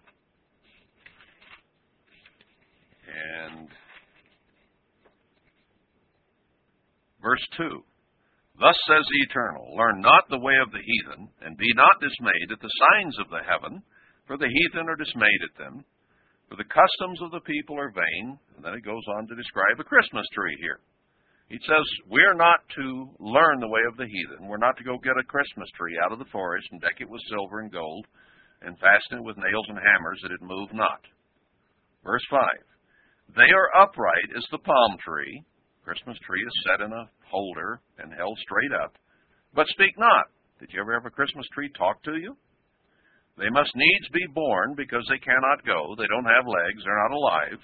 And 3.13 3.67
verse 7.21 7.45
2 7.57 7.83
Thus 8.59 8.77
says 8.87 9.05
the 9.05 9.25
Eternal 9.29 9.75
Learn 9.75 10.01
not 10.01 10.29
the 10.29 10.39
way 10.39 10.53
of 10.61 10.71
the 10.71 10.81
heathen, 10.81 11.29
and 11.41 11.57
be 11.57 11.73
not 11.75 12.01
dismayed 12.01 12.51
at 12.51 12.61
the 12.61 12.69
signs 12.69 13.17
of 13.19 13.29
the 13.29 13.41
heaven, 13.45 13.81
for 14.27 14.37
the 14.37 14.49
heathen 14.49 14.89
are 14.89 14.95
dismayed 14.95 15.41
at 15.49 15.57
them. 15.57 15.85
For 16.53 16.61
the 16.61 16.69
customs 16.69 17.17
of 17.25 17.33
the 17.33 17.41
people 17.49 17.81
are 17.81 17.89
vain. 17.89 18.37
And 18.53 18.61
then 18.61 18.77
it 18.77 18.85
goes 18.85 19.01
on 19.17 19.25
to 19.25 19.33
describe 19.33 19.81
a 19.81 19.89
Christmas 19.89 20.29
tree 20.37 20.53
here. 20.61 20.85
He 21.49 21.57
says, 21.65 21.81
We're 22.05 22.37
not 22.37 22.61
to 22.77 23.09
learn 23.17 23.57
the 23.57 23.73
way 23.73 23.81
of 23.89 23.97
the 23.97 24.05
heathen. 24.05 24.45
We're 24.45 24.61
not 24.61 24.77
to 24.77 24.85
go 24.85 25.01
get 25.01 25.17
a 25.17 25.25
Christmas 25.25 25.65
tree 25.73 25.97
out 26.05 26.13
of 26.13 26.21
the 26.21 26.29
forest 26.29 26.69
and 26.69 26.79
deck 26.79 27.01
it 27.01 27.09
with 27.09 27.25
silver 27.25 27.65
and 27.65 27.73
gold 27.73 28.05
and 28.61 28.77
fasten 28.77 29.17
it 29.17 29.25
with 29.25 29.41
nails 29.41 29.65
and 29.65 29.81
hammers 29.81 30.21
that 30.21 30.31
it 30.31 30.45
move 30.45 30.69
not. 30.77 31.01
Verse 32.05 32.21
5 32.29 32.39
they 33.33 33.49
are 33.49 33.81
upright 33.81 34.29
as 34.37 34.45
the 34.51 34.59
palm 34.59 34.97
tree. 35.01 35.41
Christmas 35.83 36.19
tree 36.21 36.43
is 36.45 36.65
set 36.67 36.85
in 36.85 36.91
a 36.91 37.09
holder 37.31 37.81
and 37.97 38.13
held 38.13 38.37
straight 38.37 38.77
up. 38.83 38.93
But 39.55 39.65
speak 39.69 39.97
not. 39.97 40.27
Did 40.59 40.69
you 40.71 40.81
ever 40.81 40.93
have 40.93 41.07
a 41.07 41.09
Christmas 41.09 41.47
tree 41.55 41.71
talk 41.75 42.03
to 42.03 42.17
you? 42.19 42.37
They 43.37 43.49
must 43.49 43.75
needs 43.75 44.07
be 44.13 44.25
born 44.33 44.75
because 44.77 45.05
they 45.09 45.17
cannot 45.17 45.65
go. 45.65 45.95
They 45.97 46.07
don't 46.07 46.29
have 46.29 46.45
legs. 46.45 46.83
They're 46.83 47.03
not 47.09 47.17
alive. 47.17 47.61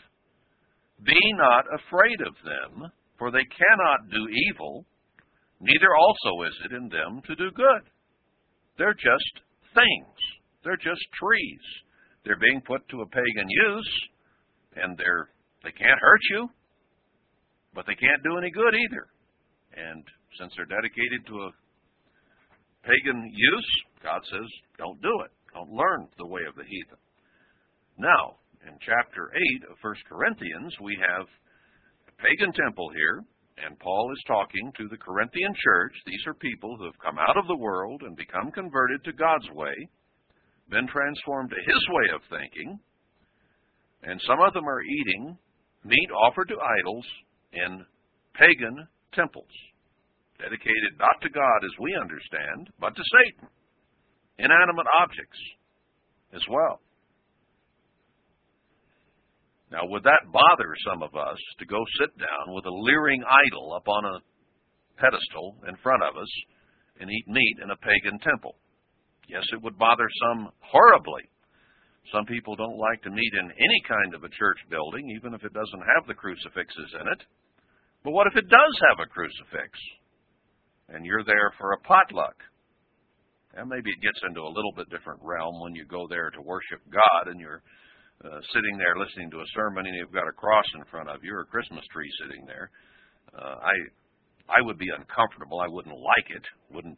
Be 1.06 1.20
not 1.38 1.66
afraid 1.70 2.20
of 2.26 2.34
them, 2.44 2.92
for 3.18 3.32
they 3.32 3.46
cannot 3.46 4.10
do 4.10 4.28
evil, 4.50 4.86
neither 5.62 5.96
also 5.96 6.44
is 6.48 6.56
it 6.66 6.76
in 6.76 6.90
them 6.90 7.22
to 7.28 7.36
do 7.36 7.52
good. 7.56 7.84
They're 8.78 8.98
just 8.98 9.34
things. 9.76 10.18
They're 10.64 10.82
just 10.82 11.02
trees. 11.16 11.66
They're 12.26 12.40
being 12.40 12.62
put 12.66 12.88
to 12.90 13.02
a 13.02 13.08
pagan 13.08 13.48
use, 13.48 13.94
and 14.76 14.98
they're 14.98 15.30
they 15.64 15.72
can't 15.72 16.00
hurt 16.00 16.22
you, 16.32 16.50
but 17.76 17.86
they 17.86 17.96
can't 17.96 18.24
do 18.24 18.38
any 18.38 18.52
good 18.52 18.74
either. 18.74 19.08
And 19.76 20.04
since 20.40 20.54
they're 20.56 20.66
dedicated 20.66 21.28
to 21.28 21.36
a 21.36 21.52
pagan 22.84 23.32
use, 23.34 23.70
God 24.04 24.22
says, 24.32 24.48
don't 24.78 25.02
do 25.02 25.12
it. 25.26 25.32
Don't 25.54 25.72
learn 25.72 26.08
the 26.18 26.28
way 26.28 26.42
of 26.48 26.56
the 26.56 26.64
heathen. 26.64 27.00
Now, 27.98 28.38
in 28.68 28.78
chapter 28.80 29.32
8 29.64 29.72
of 29.72 29.78
1 29.82 29.96
Corinthians, 30.08 30.74
we 30.82 30.98
have 31.00 31.28
a 32.08 32.14
pagan 32.22 32.54
temple 32.54 32.90
here, 32.94 33.24
and 33.66 33.80
Paul 33.80 34.12
is 34.14 34.24
talking 34.28 34.72
to 34.78 34.88
the 34.88 34.98
Corinthian 34.98 35.54
church. 35.64 35.94
These 36.06 36.24
are 36.28 36.34
people 36.34 36.78
who 36.78 36.86
have 36.86 37.00
come 37.04 37.18
out 37.20 37.38
of 37.38 37.48
the 37.48 37.58
world 37.60 38.04
and 38.04 38.16
become 38.16 38.52
converted 38.52 39.04
to 39.04 39.14
God's 39.14 39.50
way, 39.52 39.76
been 40.70 40.88
transformed 40.88 41.50
to 41.50 41.66
his 41.66 41.84
way 41.90 42.08
of 42.16 42.22
thinking, 42.30 42.80
and 44.04 44.22
some 44.26 44.40
of 44.40 44.54
them 44.54 44.68
are 44.68 44.82
eating 44.82 45.38
meat 45.84 46.10
offered 46.24 46.48
to 46.48 46.56
idols 46.80 47.06
in 47.54 47.86
pagan 48.36 48.88
temples, 49.14 49.52
dedicated 50.38 50.96
not 51.00 51.20
to 51.22 51.30
God 51.30 51.60
as 51.64 51.76
we 51.80 51.98
understand, 52.00 52.70
but 52.80 52.96
to 52.96 53.04
Satan, 53.04 53.50
inanimate 54.40 54.88
objects 55.04 55.40
as 56.34 56.42
well. 56.50 56.80
Now, 59.72 59.86
would 59.86 60.04
that 60.04 60.32
bother 60.34 60.74
some 60.90 61.04
of 61.04 61.14
us 61.14 61.38
to 61.60 61.66
go 61.66 61.78
sit 62.02 62.18
down 62.18 62.56
with 62.56 62.66
a 62.66 62.74
leering 62.74 63.22
idol 63.22 63.74
up 63.76 63.88
on 63.88 64.04
a 64.06 64.18
pedestal 64.98 65.62
in 65.68 65.78
front 65.84 66.02
of 66.02 66.18
us 66.18 66.32
and 67.00 67.10
eat 67.10 67.28
meat 67.28 67.58
in 67.62 67.70
a 67.70 67.78
pagan 67.78 68.18
temple? 68.20 68.56
Yes, 69.30 69.46
it 69.54 69.62
would 69.62 69.78
bother 69.78 70.10
some 70.26 70.50
horribly. 70.60 71.22
Some 72.12 72.26
people 72.26 72.56
don't 72.56 72.82
like 72.82 73.04
to 73.04 73.14
meet 73.14 73.34
in 73.38 73.46
any 73.46 73.82
kind 73.86 74.16
of 74.16 74.24
a 74.24 74.34
church 74.34 74.58
building, 74.72 75.06
even 75.16 75.36
if 75.36 75.44
it 75.46 75.54
doesn't 75.54 75.86
have 75.94 76.08
the 76.08 76.18
crucifixes 76.18 76.92
in 77.00 77.06
it. 77.06 77.22
But 78.04 78.12
what 78.18 78.26
if 78.26 78.36
it 78.36 78.50
does 78.50 78.76
have 78.90 79.06
a 79.06 79.10
crucifix? 79.10 79.78
And 80.90 81.06
you're 81.06 81.24
there 81.24 81.54
for 81.60 81.74
a 81.74 81.80
potluck? 81.86 82.42
And 83.56 83.70
maybe 83.70 83.90
it 83.90 84.02
gets 84.02 84.22
into 84.28 84.42
a 84.42 84.54
little 84.54 84.74
bit 84.76 84.90
different 84.90 85.22
realm 85.24 85.60
when 85.62 85.74
you 85.74 85.86
go 85.86 86.06
there 86.08 86.30
to 86.30 86.42
worship 86.42 86.82
God 86.92 87.32
and 87.32 87.40
you're 87.40 87.64
uh, 88.24 88.40
sitting 88.54 88.78
there 88.78 89.00
listening 89.00 89.32
to 89.32 89.42
a 89.42 89.54
sermon 89.56 89.88
and 89.88 89.96
you've 89.96 90.14
got 90.14 90.30
a 90.30 90.36
cross 90.36 90.66
in 90.76 90.84
front 90.92 91.10
of 91.10 91.24
you 91.24 91.34
or 91.34 91.42
a 91.42 91.54
Christmas 91.54 91.84
tree 91.92 92.10
sitting 92.22 92.46
there. 92.46 92.70
Uh, 93.34 93.58
I 93.62 93.76
I 94.50 94.62
would 94.62 94.78
be 94.78 94.90
uncomfortable. 94.90 95.62
I 95.62 95.70
wouldn't 95.70 95.98
like 95.98 96.30
it. 96.30 96.46
Wouldn't 96.74 96.98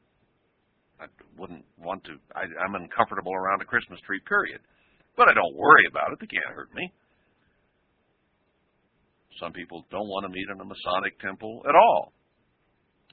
I 0.99 1.05
wouldn't 1.37 1.65
want 1.79 2.03
to. 2.05 2.17
I, 2.35 2.45
I'm 2.63 2.75
uncomfortable 2.75 3.33
around 3.33 3.61
a 3.61 3.65
Christmas 3.65 3.99
tree. 4.05 4.19
Period. 4.27 4.61
But 5.17 5.29
I 5.29 5.33
don't 5.33 5.55
worry 5.57 5.85
about 5.89 6.13
it. 6.13 6.19
They 6.19 6.27
can't 6.27 6.55
hurt 6.55 6.73
me. 6.73 6.91
Some 9.39 9.51
people 9.51 9.85
don't 9.89 10.07
want 10.07 10.25
to 10.25 10.31
meet 10.31 10.47
in 10.53 10.61
a 10.61 10.65
Masonic 10.65 11.19
temple 11.19 11.63
at 11.67 11.75
all 11.75 12.13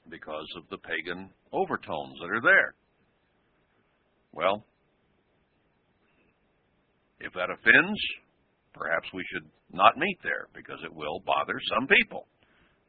because 0.09 0.45
of 0.57 0.63
the 0.69 0.77
pagan 0.77 1.29
overtones 1.51 2.17
that 2.21 2.29
are 2.29 2.41
there. 2.41 2.73
Well, 4.33 4.63
if 7.19 7.33
that 7.33 7.51
offends, 7.51 7.99
perhaps 8.73 9.07
we 9.13 9.23
should 9.31 9.47
not 9.71 9.97
meet 9.97 10.17
there 10.23 10.47
because 10.55 10.79
it 10.85 10.93
will 10.93 11.21
bother 11.25 11.59
some 11.75 11.87
people. 11.87 12.27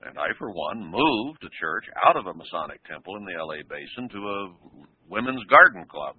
And 0.01 0.17
I, 0.17 0.33
for 0.39 0.49
one, 0.53 0.81
moved 0.81 1.45
the 1.45 1.53
church 1.61 1.85
out 2.09 2.17
of 2.17 2.25
a 2.25 2.33
Masonic 2.33 2.81
temple 2.89 3.17
in 3.21 3.25
the 3.29 3.37
LA 3.37 3.61
Basin 3.69 4.09
to 4.09 4.21
a 4.21 4.41
women's 5.13 5.45
garden 5.45 5.85
club. 5.85 6.17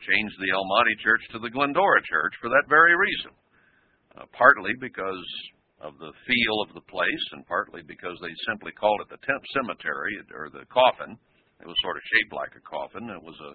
Changed 0.00 0.36
the 0.40 0.52
El 0.52 0.64
Monte 0.64 0.96
Church 1.04 1.20
to 1.32 1.38
the 1.38 1.52
Glendora 1.52 2.00
Church 2.08 2.32
for 2.40 2.48
that 2.48 2.68
very 2.68 2.96
reason. 2.96 3.32
Uh, 4.16 4.24
partly 4.32 4.72
because 4.80 5.24
of 5.84 5.92
the 6.00 6.12
feel 6.24 6.56
of 6.64 6.72
the 6.72 6.86
place, 6.88 7.24
and 7.32 7.44
partly 7.44 7.82
because 7.84 8.16
they 8.22 8.32
simply 8.48 8.72
called 8.72 9.00
it 9.04 9.10
the 9.12 9.20
temp 9.26 9.42
cemetery 9.52 10.16
or 10.32 10.48
the 10.48 10.64
coffin. 10.72 11.12
It 11.60 11.68
was 11.68 11.76
sort 11.84 11.96
of 11.96 12.08
shaped 12.08 12.32
like 12.32 12.54
a 12.56 12.64
coffin. 12.64 13.10
It 13.12 13.20
was 13.20 13.36
a 13.44 13.52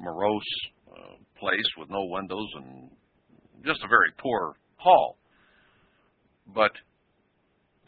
morose 0.00 0.54
uh, 0.90 1.16
place 1.38 1.70
with 1.78 1.90
no 1.90 2.04
windows 2.04 2.48
and 2.56 2.90
just 3.64 3.82
a 3.84 3.88
very 3.88 4.10
poor 4.18 4.56
hall. 4.76 5.16
But 6.54 6.72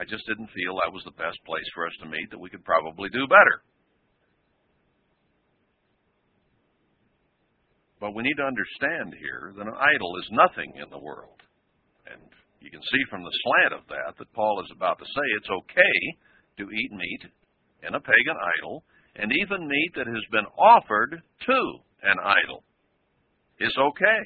I 0.01 0.05
just 0.05 0.27
didn't 0.27 0.53
feel 0.53 0.77
that 0.77 0.93
was 0.93 1.05
the 1.05 1.17
best 1.17 1.39
place 1.45 1.69
for 1.75 1.87
us 1.87 1.93
to 2.01 2.09
meet, 2.09 2.31
that 2.31 2.41
we 2.41 2.51
could 2.51 2.65
probably 2.65 3.09
do 3.11 3.27
better. 3.29 3.65
But 8.01 8.15
we 8.15 8.23
need 8.23 8.37
to 8.37 8.45
understand 8.45 9.17
here 9.17 9.53
that 9.57 9.67
an 9.67 9.73
idol 9.73 10.13
is 10.21 10.29
nothing 10.37 10.73
in 10.77 10.89
the 10.91 11.01
world. 11.01 11.41
And 12.05 12.21
you 12.61 12.71
can 12.71 12.83
see 12.83 13.03
from 13.09 13.25
the 13.25 13.39
slant 13.45 13.73
of 13.81 13.89
that 13.89 14.19
that 14.19 14.33
Paul 14.37 14.61
is 14.61 14.73
about 14.77 14.99
to 14.99 15.05
say 15.05 15.27
it's 15.37 15.49
okay 15.49 15.97
to 16.61 16.71
eat 16.71 16.93
meat 16.93 17.23
in 17.89 17.95
a 17.95 18.01
pagan 18.01 18.39
idol, 18.61 18.85
and 19.17 19.33
even 19.33 19.69
meat 19.69 19.93
that 19.97 20.07
has 20.07 20.25
been 20.31 20.47
offered 20.59 21.21
to 21.47 21.59
an 22.03 22.17
idol 22.21 22.63
is 23.61 23.75
okay 23.79 24.23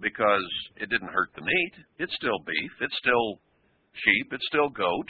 because 0.00 0.46
it 0.76 0.90
didn't 0.90 1.12
hurt 1.12 1.30
the 1.34 1.42
meat. 1.42 1.74
It's 1.98 2.14
still 2.16 2.38
beef, 2.46 2.72
it's 2.80 2.96
still 2.98 3.40
sheep, 3.94 4.32
it's 4.32 4.46
still 4.48 4.68
goat, 4.68 5.08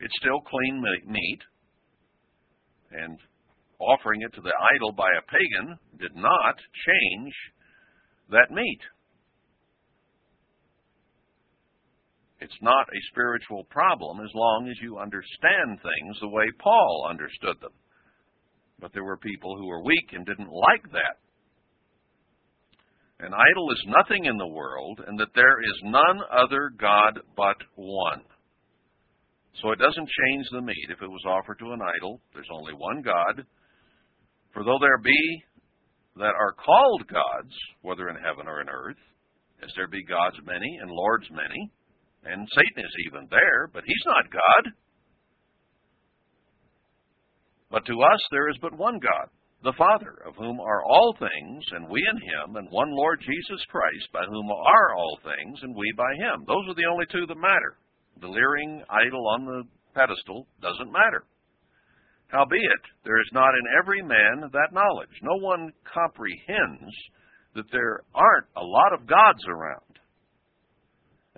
it's 0.00 0.14
still 0.20 0.40
clean 0.40 0.82
meat. 1.06 1.42
And 2.92 3.18
offering 3.78 4.22
it 4.22 4.34
to 4.34 4.40
the 4.40 4.54
idol 4.76 4.92
by 4.92 5.08
a 5.08 5.26
pagan 5.26 5.78
did 5.98 6.14
not 6.14 6.56
change 6.56 7.34
that 8.30 8.50
meat. 8.50 8.80
It's 12.40 12.58
not 12.62 12.86
a 12.86 13.00
spiritual 13.10 13.64
problem 13.64 14.20
as 14.24 14.30
long 14.34 14.68
as 14.70 14.76
you 14.80 14.98
understand 14.98 15.80
things 15.82 16.16
the 16.20 16.28
way 16.28 16.46
Paul 16.60 17.08
understood 17.10 17.56
them. 17.60 17.72
But 18.80 18.92
there 18.92 19.04
were 19.04 19.16
people 19.16 19.56
who 19.56 19.66
were 19.66 19.82
weak 19.82 20.12
and 20.12 20.24
didn't 20.24 20.50
like 20.50 20.90
that. 20.92 21.18
An 23.20 23.34
idol 23.34 23.72
is 23.72 23.84
nothing 23.86 24.26
in 24.26 24.38
the 24.38 24.46
world, 24.46 25.00
and 25.04 25.18
that 25.18 25.34
there 25.34 25.60
is 25.60 25.82
none 25.82 26.20
other 26.30 26.70
God 26.78 27.18
but 27.36 27.56
one. 27.74 28.22
So 29.60 29.72
it 29.72 29.80
doesn't 29.80 30.08
change 30.08 30.46
the 30.52 30.62
meat. 30.62 30.86
If 30.88 31.02
it 31.02 31.10
was 31.10 31.24
offered 31.26 31.58
to 31.58 31.72
an 31.72 31.80
idol, 31.82 32.20
there's 32.32 32.50
only 32.52 32.74
one 32.74 33.02
God. 33.02 33.44
For 34.54 34.62
though 34.62 34.78
there 34.80 34.98
be 35.02 35.42
that 36.16 36.34
are 36.38 36.54
called 36.54 37.08
gods, 37.08 37.54
whether 37.82 38.08
in 38.08 38.16
heaven 38.16 38.46
or 38.46 38.60
in 38.60 38.68
earth, 38.68 39.02
as 39.64 39.70
there 39.74 39.88
be 39.88 40.04
gods 40.04 40.36
many 40.46 40.78
and 40.80 40.90
lords 40.90 41.26
many, 41.30 41.70
and 42.22 42.46
Satan 42.54 42.84
is 42.84 43.06
even 43.06 43.26
there, 43.30 43.66
but 43.72 43.82
he's 43.84 44.06
not 44.06 44.30
God. 44.30 44.72
But 47.70 47.86
to 47.86 48.00
us 48.00 48.20
there 48.30 48.48
is 48.48 48.56
but 48.60 48.76
one 48.76 48.98
God, 48.98 49.28
the 49.62 49.76
Father, 49.76 50.22
of 50.26 50.36
whom 50.36 50.60
are 50.60 50.84
all 50.84 51.14
things, 51.18 51.64
and 51.72 51.88
we 51.88 52.00
in 52.00 52.16
him, 52.16 52.56
and 52.56 52.70
one 52.70 52.90
Lord 52.90 53.20
Jesus 53.20 53.60
Christ, 53.68 54.06
by 54.12 54.24
whom 54.24 54.50
are 54.50 54.94
all 54.96 55.18
things, 55.22 55.58
and 55.62 55.74
we 55.74 55.92
by 55.96 56.14
him. 56.14 56.44
Those 56.46 56.68
are 56.68 56.74
the 56.74 56.88
only 56.90 57.06
two 57.10 57.26
that 57.26 57.36
matter. 57.36 57.76
The 58.20 58.28
leering 58.28 58.82
idol 58.88 59.26
on 59.28 59.44
the 59.44 59.62
pedestal 59.94 60.46
doesn't 60.62 60.92
matter. 60.92 61.24
Howbeit, 62.28 62.84
there 63.04 63.20
is 63.20 63.30
not 63.32 63.50
in 63.50 63.78
every 63.82 64.02
man 64.02 64.48
that 64.52 64.72
knowledge. 64.72 65.16
No 65.22 65.36
one 65.40 65.72
comprehends 65.92 66.94
that 67.54 67.70
there 67.72 68.02
aren't 68.14 68.46
a 68.56 68.62
lot 68.62 68.92
of 68.92 69.06
gods 69.08 69.42
around 69.48 69.88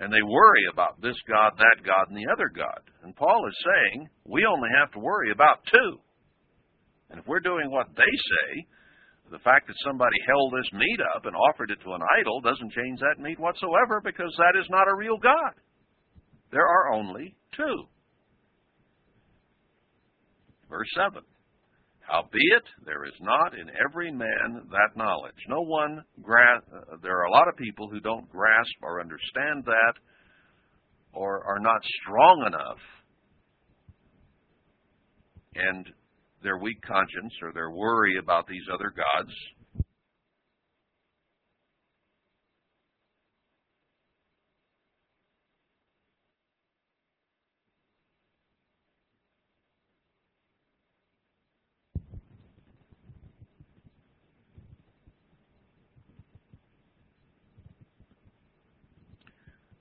and 0.01 0.11
they 0.11 0.23
worry 0.25 0.65
about 0.73 1.01
this 1.01 1.17
God, 1.29 1.53
that 1.59 1.85
God, 1.85 2.09
and 2.09 2.17
the 2.17 2.33
other 2.33 2.49
God. 2.49 2.81
And 3.05 3.15
Paul 3.15 3.47
is 3.47 3.65
saying 3.65 4.09
we 4.25 4.47
only 4.47 4.71
have 4.81 4.91
to 4.93 4.99
worry 4.99 5.31
about 5.31 5.61
two. 5.71 6.01
And 7.11 7.19
if 7.19 7.27
we're 7.27 7.41
doing 7.41 7.71
what 7.71 7.89
they 7.97 8.03
say, 8.03 8.67
the 9.31 9.39
fact 9.39 9.67
that 9.69 9.77
somebody 9.85 10.17
held 10.27 10.53
this 10.53 10.73
meat 10.73 11.01
up 11.15 11.25
and 11.27 11.37
offered 11.37 11.71
it 11.71 11.79
to 11.85 11.93
an 11.93 12.03
idol 12.19 12.41
doesn't 12.41 12.73
change 12.73 12.99
that 13.01 13.23
meat 13.23 13.39
whatsoever 13.39 14.01
because 14.03 14.35
that 14.39 14.59
is 14.59 14.67
not 14.71 14.89
a 14.89 14.95
real 14.95 15.19
God. 15.19 15.55
There 16.51 16.67
are 16.67 16.93
only 16.93 17.35
two. 17.57 17.85
Verse 20.69 20.89
7 20.97 21.23
Howbeit, 22.01 22.67
there 22.85 23.05
is 23.05 23.15
not 23.21 23.55
in 23.55 23.71
every 23.89 24.11
man 24.11 24.67
that 24.71 24.97
knowledge. 24.97 25.39
No 25.49 25.61
one, 25.61 26.03
gra- 26.23 26.63
uh, 26.75 26.97
there 27.03 27.17
are 27.19 27.25
a 27.25 27.31
lot 27.31 27.47
of 27.47 27.57
people 27.57 27.89
who 27.89 28.01
don't 28.01 28.29
grasp 28.29 28.75
or 28.83 29.01
understand 29.01 29.65
that 29.65 29.95
or 31.13 31.45
are 31.45 31.61
not 31.61 31.81
strong 32.03 32.45
enough 32.49 32.79
and 35.55 35.87
their 36.43 36.59
weak 36.59 36.81
conscience 36.83 37.33
or 37.43 37.53
their 37.53 37.71
worry 37.71 38.17
about 38.19 38.47
these 38.47 38.65
other 38.73 38.93
gods 38.95 39.33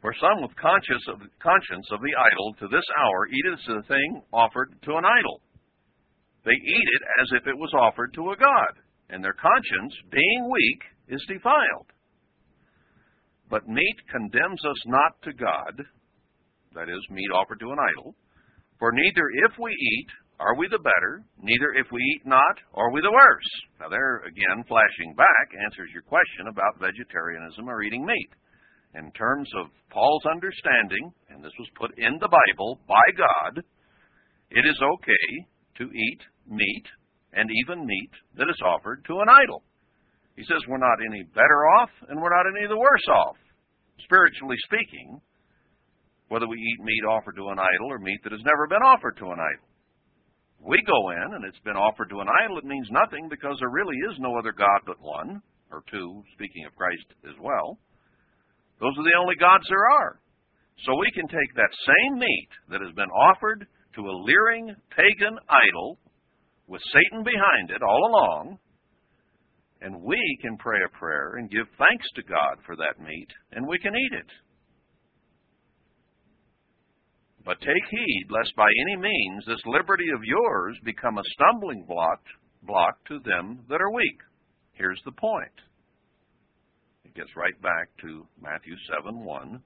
For 0.01 0.15
some 0.19 0.41
with 0.41 0.55
conscience 0.55 1.03
of, 1.09 1.19
conscience 1.37 1.87
of 1.91 1.99
the 2.01 2.15
idol 2.15 2.55
to 2.59 2.67
this 2.67 2.85
hour 2.97 3.27
eateth 3.27 3.59
the 3.67 3.83
thing 3.87 4.23
offered 4.31 4.73
to 4.83 4.95
an 4.95 5.03
idol. 5.05 5.41
They 6.45 6.55
eat 6.55 6.87
it 6.95 7.03
as 7.21 7.29
if 7.41 7.47
it 7.47 7.57
was 7.57 7.73
offered 7.73 8.13
to 8.13 8.31
a 8.31 8.37
god, 8.37 8.73
and 9.09 9.23
their 9.23 9.33
conscience, 9.33 9.93
being 10.11 10.49
weak, 10.49 10.81
is 11.07 11.23
defiled. 11.27 11.91
But 13.49 13.67
meat 13.67 13.97
condemns 14.09 14.63
us 14.63 14.81
not 14.85 15.21
to 15.23 15.33
God, 15.33 15.83
that 16.75 16.87
is, 16.87 17.01
meat 17.09 17.31
offered 17.33 17.59
to 17.59 17.71
an 17.71 17.79
idol. 17.97 18.15
For 18.77 18.91
neither 18.91 19.25
if 19.49 19.57
we 19.59 19.71
eat 19.71 20.07
are 20.39 20.55
we 20.55 20.69
the 20.71 20.79
better, 20.79 21.25
neither 21.41 21.73
if 21.75 21.91
we 21.91 21.99
eat 22.15 22.25
not 22.25 22.55
are 22.73 22.91
we 22.91 23.01
the 23.01 23.11
worse. 23.11 23.51
Now, 23.79 23.89
there 23.89 24.23
again, 24.23 24.63
flashing 24.67 25.15
back, 25.17 25.47
answers 25.65 25.89
your 25.91 26.03
question 26.03 26.47
about 26.47 26.79
vegetarianism 26.79 27.67
or 27.67 27.83
eating 27.83 28.05
meat 28.05 28.31
in 28.95 29.11
terms 29.11 29.49
of 29.59 29.67
Paul's 29.91 30.25
understanding, 30.25 31.11
and 31.29 31.43
this 31.43 31.53
was 31.59 31.67
put 31.77 31.97
in 31.97 32.17
the 32.21 32.29
Bible 32.29 32.79
by 32.87 33.03
God, 33.17 33.61
it 34.49 34.65
is 34.65 34.79
okay 34.81 35.27
to 35.79 35.85
eat 35.85 36.21
meat 36.47 36.85
and 37.33 37.49
even 37.63 37.85
meat 37.85 38.11
that 38.37 38.49
is 38.49 38.61
offered 38.63 39.03
to 39.05 39.19
an 39.19 39.29
idol. 39.29 39.63
He 40.35 40.43
says 40.43 40.63
we're 40.67 40.79
not 40.79 41.03
any 41.03 41.23
better 41.35 41.67
off 41.79 41.89
and 42.07 42.21
we're 42.21 42.35
not 42.35 42.47
any 42.47 42.67
the 42.67 42.77
worse 42.77 43.07
off, 43.11 43.35
spiritually 44.03 44.57
speaking, 44.63 45.19
whether 46.29 46.47
we 46.47 46.55
eat 46.55 46.85
meat 46.85 47.03
offered 47.09 47.35
to 47.35 47.49
an 47.49 47.59
idol 47.59 47.91
or 47.91 47.99
meat 47.99 48.19
that 48.23 48.31
has 48.31 48.45
never 48.45 48.67
been 48.67 48.85
offered 48.85 49.17
to 49.17 49.31
an 49.31 49.39
idol. 49.41 49.67
We 50.59 50.79
go 50.85 51.11
in 51.11 51.35
and 51.35 51.43
it's 51.43 51.63
been 51.63 51.79
offered 51.79 52.09
to 52.11 52.19
an 52.19 52.31
idol, 52.43 52.59
it 52.59 52.67
means 52.67 52.87
nothing 52.91 53.27
because 53.29 53.57
there 53.59 53.71
really 53.71 53.95
is 54.11 54.19
no 54.19 54.37
other 54.37 54.51
God 54.51 54.83
but 54.85 54.99
one, 54.99 55.41
or 55.71 55.83
two, 55.91 56.23
speaking 56.33 56.65
of 56.65 56.75
Christ 56.75 57.07
as 57.27 57.35
well. 57.39 57.77
Those 58.79 58.95
are 58.97 59.07
the 59.07 59.19
only 59.19 59.35
gods 59.35 59.65
there 59.69 59.87
are. 60.01 60.19
So 60.85 60.95
we 60.95 61.11
can 61.11 61.27
take 61.27 61.51
that 61.55 61.83
same 61.83 62.19
meat 62.19 62.51
that 62.71 62.81
has 62.81 62.95
been 62.95 63.11
offered 63.11 63.67
to 63.95 64.01
a 64.01 64.21
leering 64.23 64.75
pagan 64.95 65.37
idol 65.49 65.97
with 66.67 66.81
Satan 66.93 67.23
behind 67.23 67.71
it 67.71 67.81
all 67.81 68.09
along, 68.09 68.59
and 69.81 70.01
we 70.01 70.19
can 70.41 70.57
pray 70.57 70.79
a 70.85 70.97
prayer 70.97 71.35
and 71.37 71.49
give 71.49 71.65
thanks 71.77 72.07
to 72.15 72.23
God 72.23 72.57
for 72.65 72.75
that 72.75 73.03
meat, 73.03 73.27
and 73.51 73.67
we 73.67 73.79
can 73.79 73.95
eat 73.95 74.17
it. 74.17 74.31
But 77.45 77.61
take 77.61 77.89
heed 77.89 78.27
lest 78.29 78.55
by 78.55 78.69
any 78.85 78.97
means 78.97 79.45
this 79.45 79.61
liberty 79.65 80.09
of 80.15 80.23
yours 80.23 80.77
become 80.83 81.17
a 81.17 81.23
stumbling 81.33 81.85
block, 81.87 82.21
block 82.63 83.03
to 83.07 83.19
them 83.19 83.65
that 83.69 83.81
are 83.81 83.91
weak. 83.91 84.19
Here's 84.73 85.01
the 85.05 85.13
point. 85.13 85.57
It 87.05 87.15
gets 87.15 87.35
right 87.35 87.59
back 87.61 87.89
to 88.01 88.27
Matthew 88.41 88.75
7 88.95 89.23
1. 89.23 89.63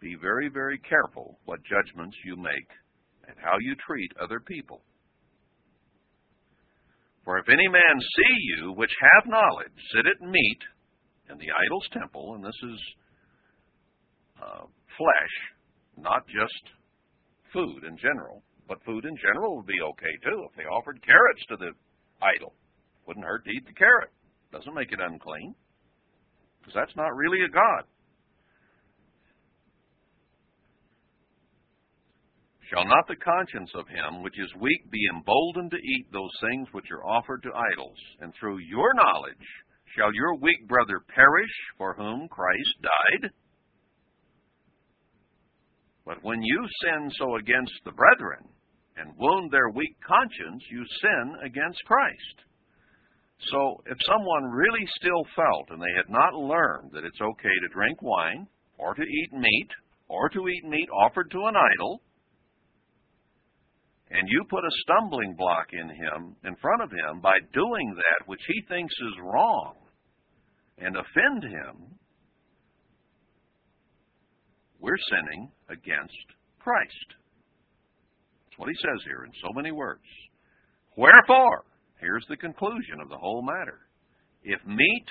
Be 0.00 0.16
very, 0.20 0.48
very 0.48 0.78
careful 0.78 1.38
what 1.44 1.60
judgments 1.64 2.16
you 2.24 2.36
make 2.36 2.70
and 3.28 3.36
how 3.38 3.56
you 3.60 3.74
treat 3.86 4.10
other 4.20 4.40
people. 4.40 4.82
For 7.24 7.38
if 7.38 7.48
any 7.48 7.68
man 7.68 8.00
see 8.00 8.34
you 8.56 8.72
which 8.72 8.90
have 9.00 9.30
knowledge 9.30 9.76
sit 9.94 10.06
at 10.06 10.26
meat 10.26 10.60
in 11.30 11.38
the 11.38 11.52
idol's 11.52 11.88
temple, 11.92 12.34
and 12.34 12.44
this 12.44 12.58
is 12.64 12.80
uh, 14.42 14.64
flesh, 14.96 15.34
not 15.98 16.26
just 16.26 16.64
food 17.52 17.84
in 17.84 17.96
general, 17.98 18.42
but 18.66 18.82
food 18.84 19.04
in 19.04 19.16
general 19.16 19.56
would 19.56 19.66
be 19.66 19.80
okay 19.82 20.14
too 20.24 20.46
if 20.48 20.56
they 20.56 20.64
offered 20.64 21.04
carrots 21.04 21.44
to 21.50 21.56
the 21.56 21.70
idol. 22.22 22.54
Wouldn't 23.06 23.26
hurt 23.26 23.44
to 23.44 23.50
eat 23.50 23.66
the 23.66 23.74
carrot. 23.74 24.10
Doesn't 24.52 24.74
make 24.74 24.92
it 24.92 25.00
unclean. 25.00 25.54
Because 26.60 26.74
that's 26.74 26.96
not 26.96 27.14
really 27.16 27.42
a 27.44 27.48
God. 27.48 27.84
Shall 32.70 32.84
not 32.86 33.08
the 33.08 33.16
conscience 33.16 33.70
of 33.74 33.88
him 33.88 34.22
which 34.22 34.38
is 34.38 34.54
weak 34.60 34.90
be 34.92 35.02
emboldened 35.12 35.72
to 35.72 35.76
eat 35.76 36.06
those 36.12 36.30
things 36.40 36.68
which 36.70 36.86
are 36.92 37.04
offered 37.04 37.42
to 37.42 37.50
idols? 37.72 37.98
And 38.20 38.32
through 38.38 38.58
your 38.58 38.94
knowledge 38.94 39.46
shall 39.96 40.14
your 40.14 40.36
weak 40.36 40.68
brother 40.68 41.02
perish 41.12 41.50
for 41.76 41.94
whom 41.94 42.28
Christ 42.28 42.74
died? 42.80 43.30
But 46.06 46.22
when 46.22 46.42
you 46.42 46.66
sin 46.82 47.10
so 47.18 47.36
against 47.36 47.74
the 47.84 47.92
brethren 47.92 48.46
and 48.96 49.18
wound 49.18 49.50
their 49.50 49.70
weak 49.70 49.96
conscience, 50.06 50.62
you 50.70 50.84
sin 51.02 51.34
against 51.44 51.84
Christ. 51.86 52.36
So 53.50 53.82
if 53.86 53.98
someone 54.06 54.44
really 54.44 54.86
still 54.94 55.24
felt 55.34 55.70
and 55.70 55.82
they 55.82 55.96
had 55.96 56.08
not 56.08 56.34
learned 56.34 56.92
that 56.92 57.04
it's 57.04 57.20
okay 57.20 57.56
to 57.62 57.74
drink 57.74 58.00
wine 58.00 58.46
or 58.78 58.94
to 58.94 59.02
eat 59.02 59.32
meat 59.32 59.70
or 60.06 60.28
to 60.28 60.46
eat 60.46 60.64
meat 60.68 60.88
offered 60.90 61.30
to 61.32 61.46
an 61.46 61.54
idol, 61.56 62.02
and 64.10 64.28
you 64.28 64.44
put 64.50 64.64
a 64.64 64.78
stumbling 64.82 65.34
block 65.36 65.68
in 65.72 65.88
him, 65.88 66.34
in 66.44 66.56
front 66.56 66.82
of 66.82 66.90
him, 66.90 67.20
by 67.20 67.38
doing 67.52 67.94
that 67.94 68.26
which 68.26 68.40
he 68.46 68.62
thinks 68.68 68.92
is 68.92 69.22
wrong, 69.22 69.74
and 70.78 70.96
offend 70.96 71.44
him, 71.44 71.98
we're 74.80 74.98
sinning 75.10 75.50
against 75.68 76.26
Christ. 76.58 77.08
That's 78.44 78.58
what 78.58 78.68
he 78.68 78.74
says 78.76 79.04
here 79.04 79.24
in 79.24 79.32
so 79.42 79.52
many 79.54 79.70
words. 79.70 80.02
Wherefore, 80.96 81.64
here's 82.00 82.26
the 82.28 82.36
conclusion 82.36 83.00
of 83.02 83.08
the 83.10 83.18
whole 83.18 83.42
matter. 83.42 83.78
If 84.42 84.58
meat, 84.66 85.06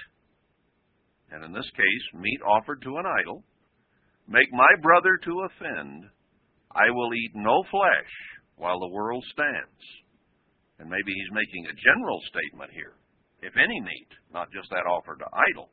and 1.31 1.45
in 1.45 1.53
this 1.53 1.69
case, 1.75 2.19
meat 2.19 2.39
offered 2.45 2.81
to 2.81 2.97
an 2.97 3.05
idol, 3.21 3.43
make 4.27 4.51
my 4.51 4.75
brother 4.81 5.17
to 5.23 5.47
offend, 5.47 6.03
I 6.71 6.89
will 6.89 7.13
eat 7.13 7.31
no 7.35 7.63
flesh 7.71 8.38
while 8.59 8.79
the 8.79 8.93
world 8.93 9.25
stands. 9.31 9.83
And 10.79 10.89
maybe 10.89 11.11
he's 11.11 11.33
making 11.33 11.65
a 11.65 11.79
general 11.79 12.19
statement 12.27 12.71
here. 12.71 12.93
If 13.41 13.55
any 13.55 13.79
meat, 13.81 14.11
not 14.33 14.51
just 14.51 14.69
that 14.69 14.85
offered 14.85 15.19
to 15.19 15.25
idol. 15.51 15.71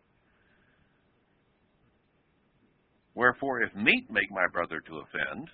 Wherefore, 3.14 3.62
if 3.62 3.74
meat 3.74 4.07
make 4.11 4.30
my 4.30 4.47
brother 4.53 4.80
to 4.80 5.03
offend, 5.03 5.49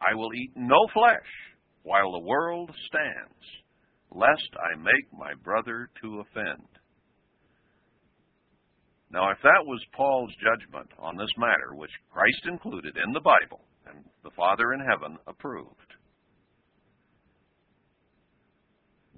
I 0.00 0.14
will 0.14 0.32
eat 0.34 0.52
no 0.56 0.78
flesh 0.92 1.30
while 1.82 2.12
the 2.12 2.26
world 2.26 2.70
stands, 2.86 3.44
lest 4.10 4.48
I 4.56 4.78
make 4.78 5.12
my 5.12 5.34
brother 5.42 5.90
to 6.02 6.20
offend. 6.20 6.66
Now, 9.10 9.30
if 9.30 9.38
that 9.42 9.64
was 9.64 9.80
Paul's 9.94 10.32
judgment 10.36 10.90
on 10.98 11.16
this 11.16 11.32
matter, 11.36 11.74
which 11.74 11.90
Christ 12.12 12.46
included 12.46 12.96
in 12.96 13.12
the 13.12 13.20
Bible, 13.20 13.64
and 13.86 14.04
the 14.22 14.30
Father 14.36 14.72
in 14.74 14.80
heaven 14.80 15.16
approved, 15.26 15.87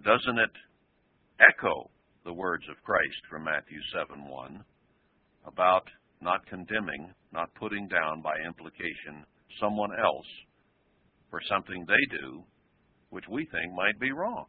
doesn't 0.05 0.39
it 0.39 0.51
echo 1.41 1.91
the 2.25 2.33
words 2.33 2.65
of 2.71 2.83
Christ 2.85 3.21
from 3.29 3.45
Matthew 3.45 3.79
7 3.93 4.29
1 4.29 4.65
about 5.47 5.85
not 6.21 6.47
condemning, 6.47 7.13
not 7.33 7.55
putting 7.55 7.89
down 7.89 8.23
by 8.23 8.35
implication 8.47 9.25
someone 9.61 9.91
else 9.93 10.27
for 11.31 11.41
something 11.49 11.85
they 11.87 12.19
do 12.19 12.43
which 13.11 13.25
we 13.31 13.47
think 13.51 13.75
might 13.75 13.99
be 14.01 14.13
wrong? 14.13 14.47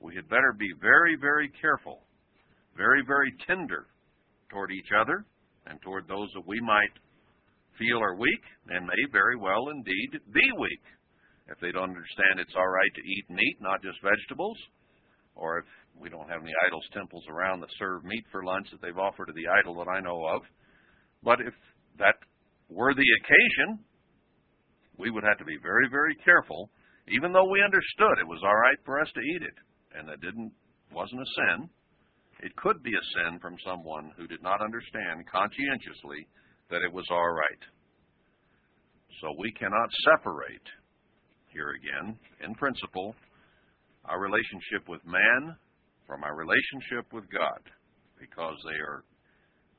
We 0.00 0.14
had 0.14 0.28
better 0.28 0.54
be 0.58 0.70
very, 0.80 1.16
very 1.20 1.50
careful, 1.60 2.00
very, 2.76 3.02
very 3.06 3.32
tender 3.46 3.86
toward 4.50 4.70
each 4.70 4.88
other 4.98 5.24
and 5.66 5.80
toward 5.82 6.08
those 6.08 6.28
that 6.34 6.46
we 6.46 6.60
might 6.60 6.96
feel 7.78 8.00
are 8.00 8.16
weak 8.16 8.44
and 8.68 8.86
may 8.86 9.02
very 9.12 9.36
well 9.36 9.68
indeed 9.70 10.20
be 10.32 10.46
weak 10.58 10.84
if 11.50 11.58
they 11.58 11.72
don't 11.74 11.90
understand 11.90 12.38
it's 12.38 12.54
all 12.56 12.68
right 12.68 12.94
to 12.94 13.02
eat 13.02 13.26
meat, 13.28 13.56
not 13.60 13.82
just 13.82 13.98
vegetables, 14.02 14.56
or 15.34 15.58
if 15.58 15.68
we 15.98 16.08
don't 16.08 16.30
have 16.30 16.42
any 16.42 16.54
idols 16.66 16.86
temples 16.94 17.24
around 17.28 17.60
that 17.60 17.74
serve 17.78 18.04
meat 18.04 18.24
for 18.30 18.44
lunch 18.44 18.70
that 18.70 18.80
they've 18.80 18.98
offered 18.98 19.26
to 19.26 19.34
the 19.34 19.50
idol 19.50 19.74
that 19.82 19.90
I 19.90 20.00
know 20.00 20.24
of. 20.26 20.42
But 21.22 21.40
if 21.42 21.54
that 21.98 22.14
were 22.70 22.94
the 22.94 23.10
occasion, 23.20 23.82
we 24.96 25.10
would 25.10 25.24
have 25.24 25.38
to 25.38 25.44
be 25.44 25.58
very, 25.60 25.88
very 25.90 26.14
careful, 26.24 26.70
even 27.08 27.32
though 27.32 27.50
we 27.50 27.64
understood 27.64 28.22
it 28.22 28.30
was 28.30 28.40
all 28.44 28.56
right 28.56 28.78
for 28.84 29.00
us 29.00 29.10
to 29.14 29.20
eat 29.20 29.42
it, 29.42 29.58
and 29.98 30.08
that 30.08 30.20
didn't 30.20 30.52
wasn't 30.94 31.20
a 31.20 31.30
sin. 31.34 31.68
It 32.42 32.56
could 32.56 32.82
be 32.82 32.94
a 32.94 33.08
sin 33.14 33.38
from 33.38 33.56
someone 33.66 34.12
who 34.16 34.26
did 34.26 34.42
not 34.42 34.62
understand 34.62 35.28
conscientiously 35.30 36.26
that 36.70 36.82
it 36.82 36.92
was 36.92 37.06
all 37.10 37.30
right. 37.30 37.62
So 39.20 39.34
we 39.38 39.52
cannot 39.52 39.90
separate 40.08 40.64
here 41.52 41.74
again, 41.76 42.18
in 42.44 42.54
principle, 42.54 43.14
our 44.04 44.20
relationship 44.20 44.88
with 44.88 45.04
man 45.04 45.56
from 46.06 46.24
our 46.24 46.34
relationship 46.34 47.12
with 47.12 47.24
God, 47.30 47.60
because 48.18 48.56
they 48.64 48.78
are 48.80 49.04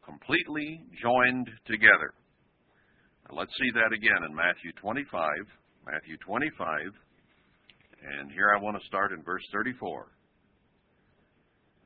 completely 0.05 0.83
joined 1.01 1.49
together. 1.65 2.13
Now 3.27 3.39
let's 3.39 3.55
see 3.57 3.71
that 3.75 3.95
again 3.95 4.23
in 4.27 4.35
Matthew 4.35 4.71
25. 4.81 5.27
Matthew 5.85 6.15
25, 6.21 6.93
and 8.05 8.31
here 8.31 8.53
I 8.53 8.61
want 8.61 8.77
to 8.79 8.85
start 8.85 9.11
in 9.13 9.23
verse 9.23 9.41
34. 9.51 10.13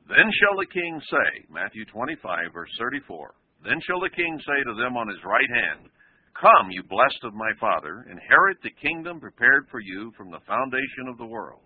Then 0.06 0.28
shall 0.36 0.56
the 0.60 0.68
king 0.68 1.00
say, 1.10 1.48
Matthew 1.48 1.84
25, 1.86 2.52
verse 2.52 2.70
34, 2.78 3.34
Then 3.64 3.80
shall 3.88 4.00
the 4.00 4.12
king 4.12 4.38
say 4.44 4.58
to 4.68 4.74
them 4.76 5.00
on 5.00 5.08
his 5.08 5.24
right 5.24 5.52
hand, 5.64 5.88
Come, 6.40 6.68
you 6.70 6.82
blessed 6.82 7.24
of 7.24 7.34
my 7.34 7.50
Father, 7.58 8.06
inherit 8.10 8.58
the 8.62 8.74
kingdom 8.82 9.20
prepared 9.20 9.66
for 9.70 9.80
you 9.80 10.12
from 10.16 10.30
the 10.30 10.44
foundation 10.46 11.08
of 11.08 11.16
the 11.16 11.24
world. 11.24 11.64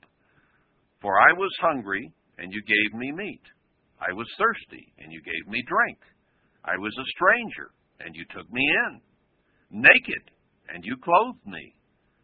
For 1.02 1.18
I 1.18 1.32
was 1.32 1.50
hungry, 1.60 2.12
and 2.38 2.52
you 2.52 2.62
gave 2.62 2.98
me 2.98 3.10
meat. 3.10 3.42
I 4.00 4.12
was 4.12 4.28
thirsty, 4.38 4.92
and 4.98 5.12
you 5.12 5.20
gave 5.22 5.50
me 5.50 5.62
drink. 5.66 5.98
I 6.64 6.76
was 6.78 6.94
a 6.96 7.10
stranger, 7.16 7.70
and 7.98 8.14
you 8.14 8.24
took 8.30 8.50
me 8.52 8.62
in. 8.62 9.00
Naked, 9.82 10.30
and 10.72 10.84
you 10.84 10.96
clothed 11.02 11.46
me. 11.46 11.74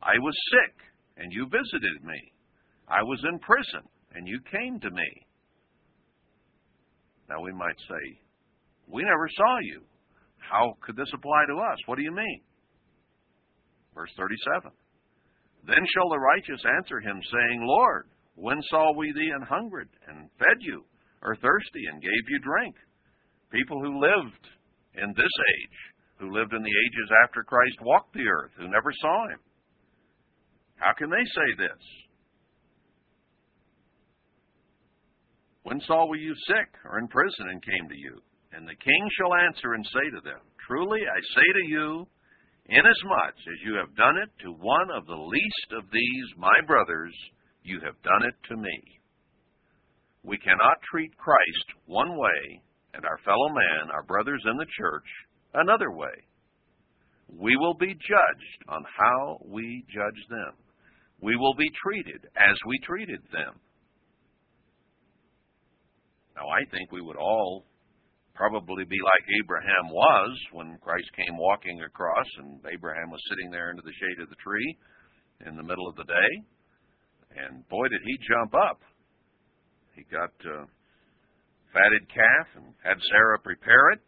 I 0.03 0.14
was 0.20 0.36
sick, 0.53 0.76
and 1.16 1.32
you 1.32 1.47
visited 1.47 2.05
me. 2.05 2.32
I 2.86 3.03
was 3.03 3.18
in 3.28 3.40
prison, 3.40 3.82
and 4.14 4.28
you 4.28 4.38
came 4.53 4.78
to 4.80 4.90
me. 4.90 5.26
Now 7.28 7.42
we 7.42 7.53
might 7.53 7.78
say, 7.88 8.20
We 8.86 9.03
never 9.03 9.28
saw 9.36 9.59
you. 9.62 9.82
How 10.39 10.74
could 10.80 10.97
this 10.97 11.11
apply 11.14 11.45
to 11.49 11.61
us? 11.61 11.78
What 11.87 11.97
do 11.97 12.05
you 12.05 12.12
mean? 12.12 12.41
Verse 13.95 14.11
37 14.16 14.70
Then 15.66 15.84
shall 15.95 16.09
the 16.09 16.18
righteous 16.18 16.62
answer 16.78 17.01
him, 17.01 17.20
saying, 17.32 17.61
Lord, 17.62 18.09
when 18.34 18.61
saw 18.70 18.93
we 18.93 19.12
thee 19.12 19.32
an 19.34 19.47
hungered, 19.49 19.89
and 20.07 20.30
fed 20.39 20.61
you, 20.61 20.84
or 21.22 21.37
thirsty, 21.37 21.84
and 21.91 22.03
gave 22.03 22.24
you 22.28 22.39
drink? 22.41 22.76
People 23.51 23.80
who 23.80 24.01
lived 24.01 24.45
in 24.95 25.09
this 25.16 25.37
age, 25.57 25.78
who 26.18 26.30
lived 26.30 26.53
in 26.53 26.62
the 26.62 26.68
ages 26.87 27.11
after 27.24 27.43
Christ 27.43 27.78
walked 27.82 28.12
the 28.14 28.28
earth, 28.28 28.53
who 28.59 28.68
never 28.68 28.93
saw 29.01 29.28
him. 29.28 29.41
How 30.76 30.93
can 30.93 31.11
they 31.11 31.24
say 31.24 31.57
this? 31.57 31.82
When 35.62 35.80
saw 35.80 36.07
we 36.07 36.20
you 36.20 36.34
sick 36.47 36.68
or 36.84 36.99
in 36.99 37.09
prison 37.09 37.49
and 37.51 37.62
came 37.62 37.89
to 37.89 37.97
you? 37.97 38.20
And 38.53 38.66
the 38.66 38.76
king 38.76 39.03
shall 39.18 39.34
answer 39.34 39.74
and 39.74 39.84
say 39.86 40.11
to 40.14 40.20
them, 40.22 40.40
Truly 40.66 41.01
I 41.01 41.20
say 41.34 41.49
to 41.53 41.68
you, 41.68 42.07
inasmuch 42.66 43.36
as 43.38 43.59
you 43.64 43.74
have 43.74 43.94
done 43.97 44.16
it 44.18 44.30
to 44.42 44.53
one 44.53 44.90
of 44.90 45.07
the 45.07 45.14
least 45.14 45.70
of 45.78 45.90
these 45.92 46.26
my 46.36 46.59
brothers, 46.66 47.14
you 47.62 47.80
have 47.84 48.01
done 48.03 48.22
it 48.26 48.34
to 48.49 48.57
me. 48.57 48.78
We 50.22 50.38
cannot 50.38 50.82
treat 50.90 51.16
Christ 51.16 51.66
one 51.86 52.16
way 52.18 52.62
and 52.94 53.05
our 53.05 53.18
fellow 53.24 53.49
man, 53.49 53.90
our 53.92 54.03
brothers 54.03 54.42
in 54.51 54.57
the 54.57 54.66
church, 54.78 55.07
another 55.55 55.92
way. 55.92 56.14
We 57.28 57.57
will 57.57 57.74
be 57.74 57.94
judged 57.94 58.61
on 58.68 58.84
how 58.99 59.38
we 59.44 59.84
judge 59.92 60.22
them. 60.30 60.55
We 61.20 61.36
will 61.36 61.55
be 61.55 61.70
treated 61.82 62.26
as 62.36 62.57
we 62.66 62.78
treated 62.84 63.20
them. 63.32 63.55
Now, 66.36 66.49
I 66.49 66.64
think 66.70 66.92
we 66.92 67.01
would 67.01 67.16
all 67.16 67.64
probably 68.37 68.84
be 68.84 69.01
like 69.01 69.24
Abraham 69.43 69.89
was 69.91 70.32
when 70.53 70.78
Christ 70.84 71.09
came 71.16 71.37
walking 71.37 71.80
across 71.82 72.28
and 72.39 72.61
Abraham 72.68 73.11
was 73.11 73.20
sitting 73.32 73.51
there 73.51 73.72
under 73.72 73.82
the 73.82 73.97
shade 73.97 74.20
of 74.22 74.28
the 74.28 74.41
tree 74.45 74.76
in 75.49 75.57
the 75.57 75.64
middle 75.64 75.89
of 75.89 75.97
the 75.97 76.05
day. 76.05 76.32
And 77.37 77.66
boy, 77.68 77.89
did 77.89 78.05
he 78.05 78.16
jump 78.28 78.55
up. 78.55 78.80
He 79.97 80.05
got 80.12 80.32
uh, 80.45 80.68
fatted 81.72 82.05
calf 82.12 82.47
and 82.61 82.76
had 82.84 83.01
Sarah 83.09 83.41
prepare 83.41 83.97
it. 83.97 84.01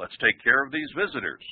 Let's 0.00 0.16
take 0.16 0.40
care 0.42 0.64
of 0.64 0.72
these 0.72 0.88
visitors. 0.96 1.44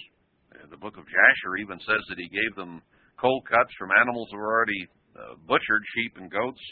Uh, 0.57 0.65
the 0.73 0.81
book 0.81 0.97
of 0.97 1.05
Jasher 1.05 1.61
even 1.61 1.77
says 1.85 2.03
that 2.09 2.21
he 2.21 2.33
gave 2.33 2.57
them 2.57 2.81
cold 3.21 3.45
cuts 3.45 3.73
from 3.77 3.93
animals 3.93 4.29
that 4.33 4.41
were 4.41 4.49
already 4.49 4.89
uh, 5.13 5.37
butchered, 5.45 5.85
sheep 5.93 6.17
and 6.17 6.33
goats, 6.33 6.65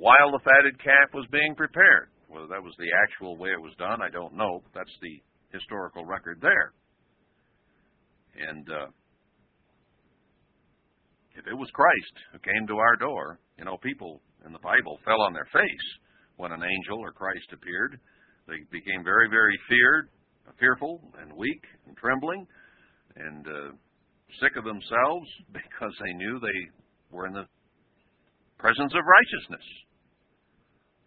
while 0.00 0.32
the 0.32 0.42
fatted 0.42 0.74
calf 0.82 1.12
was 1.14 1.26
being 1.30 1.54
prepared. 1.54 2.08
Whether 2.28 2.46
that 2.48 2.62
was 2.62 2.74
the 2.78 2.92
actual 3.02 3.36
way 3.36 3.48
it 3.50 3.60
was 3.60 3.72
done, 3.78 4.00
I 4.02 4.10
don't 4.10 4.36
know, 4.36 4.60
but 4.62 4.72
that's 4.74 4.96
the 5.00 5.22
historical 5.50 6.04
record 6.04 6.38
there. 6.40 6.72
And 8.48 8.68
uh, 8.68 8.86
if 11.34 11.46
it 11.46 11.56
was 11.56 11.68
Christ 11.72 12.14
who 12.32 12.38
came 12.38 12.66
to 12.68 12.76
our 12.76 12.96
door, 12.96 13.40
you 13.58 13.64
know, 13.64 13.76
people 13.82 14.20
in 14.46 14.52
the 14.52 14.58
Bible 14.60 14.98
fell 15.04 15.20
on 15.22 15.32
their 15.32 15.48
face 15.52 15.88
when 16.36 16.52
an 16.52 16.62
angel 16.62 16.98
or 17.00 17.12
Christ 17.12 17.48
appeared. 17.52 17.98
They 18.46 18.60
became 18.70 19.04
very, 19.04 19.28
very 19.28 19.58
feared, 19.68 20.08
fearful, 20.58 21.00
and 21.20 21.32
weak, 21.32 21.62
and 21.86 21.96
trembling, 21.96 22.46
and 23.16 23.46
uh, 23.46 23.70
sick 24.40 24.56
of 24.56 24.64
themselves 24.64 25.28
because 25.52 25.94
they 26.04 26.12
knew 26.14 26.38
they 26.40 26.60
were 27.10 27.26
in 27.26 27.32
the 27.32 27.46
presence 28.58 28.92
of 28.92 29.02
righteousness. 29.04 29.66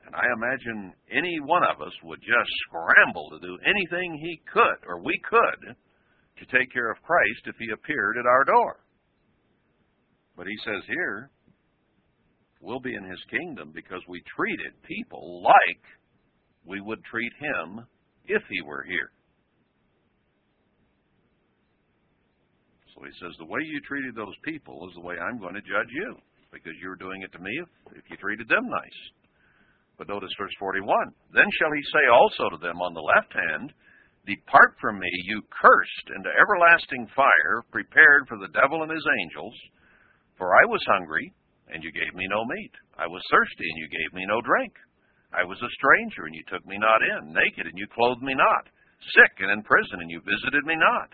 And 0.05 0.15
I 0.15 0.25
imagine 0.33 0.93
any 1.11 1.39
one 1.45 1.63
of 1.63 1.81
us 1.81 1.93
would 2.03 2.19
just 2.19 2.51
scramble 2.67 3.29
to 3.31 3.39
do 3.39 3.57
anything 3.65 4.17
he 4.17 4.41
could, 4.51 4.87
or 4.87 5.01
we 5.01 5.19
could, 5.29 5.75
to 6.39 6.57
take 6.57 6.71
care 6.73 6.91
of 6.91 7.01
Christ 7.03 7.45
if 7.45 7.55
he 7.59 7.69
appeared 7.73 8.17
at 8.17 8.25
our 8.25 8.43
door. 8.43 8.79
But 10.35 10.47
he 10.47 10.57
says 10.65 10.83
here, 10.87 11.29
we'll 12.61 12.79
be 12.79 12.95
in 12.95 13.03
his 13.03 13.21
kingdom 13.29 13.71
because 13.73 14.01
we 14.07 14.23
treated 14.35 14.73
people 14.83 15.43
like 15.43 15.83
we 16.65 16.81
would 16.81 17.03
treat 17.05 17.31
him 17.39 17.85
if 18.25 18.41
he 18.49 18.61
were 18.61 18.83
here. 18.83 19.11
So 22.95 23.05
he 23.05 23.11
says, 23.19 23.35
the 23.37 23.45
way 23.45 23.59
you 23.63 23.79
treated 23.81 24.15
those 24.15 24.35
people 24.43 24.87
is 24.89 24.95
the 24.95 25.01
way 25.01 25.15
I'm 25.17 25.39
going 25.39 25.55
to 25.55 25.61
judge 25.61 25.89
you 25.89 26.15
because 26.51 26.73
you 26.81 26.89
were 26.89 26.99
doing 26.99 27.21
it 27.23 27.31
to 27.31 27.39
me 27.39 27.51
if, 27.61 27.97
if 27.97 28.03
you 28.09 28.17
treated 28.17 28.47
them 28.47 28.67
nice. 28.67 29.01
But 30.01 30.09
notice 30.09 30.33
verse 30.33 30.57
41. 30.57 31.13
Then 31.29 31.45
shall 31.61 31.69
he 31.77 31.85
say 31.93 32.09
also 32.09 32.49
to 32.49 32.57
them 32.57 32.81
on 32.81 32.97
the 32.97 33.05
left 33.05 33.29
hand, 33.37 33.69
Depart 34.25 34.73
from 34.81 34.97
me, 34.97 35.05
you 35.29 35.45
cursed, 35.53 36.07
into 36.17 36.33
everlasting 36.41 37.05
fire, 37.13 37.61
prepared 37.69 38.25
for 38.25 38.41
the 38.41 38.49
devil 38.49 38.81
and 38.81 38.89
his 38.89 39.05
angels. 39.21 39.53
For 40.41 40.57
I 40.57 40.65
was 40.65 40.81
hungry, 40.89 41.29
and 41.69 41.85
you 41.85 41.93
gave 41.93 42.17
me 42.17 42.25
no 42.33 42.41
meat. 42.49 42.73
I 42.97 43.05
was 43.05 43.21
thirsty, 43.29 43.61
and 43.61 43.77
you 43.77 43.93
gave 43.93 44.17
me 44.17 44.25
no 44.25 44.41
drink. 44.41 44.73
I 45.37 45.45
was 45.45 45.61
a 45.61 45.75
stranger, 45.77 46.25
and 46.25 46.33
you 46.33 46.41
took 46.49 46.65
me 46.65 46.81
not 46.81 47.05
in. 47.05 47.29
Naked, 47.29 47.69
and 47.69 47.77
you 47.77 47.85
clothed 47.93 48.25
me 48.25 48.33
not. 48.33 48.73
Sick 49.13 49.37
and 49.45 49.53
in 49.53 49.61
prison, 49.61 50.01
and 50.01 50.09
you 50.09 50.17
visited 50.25 50.65
me 50.65 50.81
not. 50.81 51.13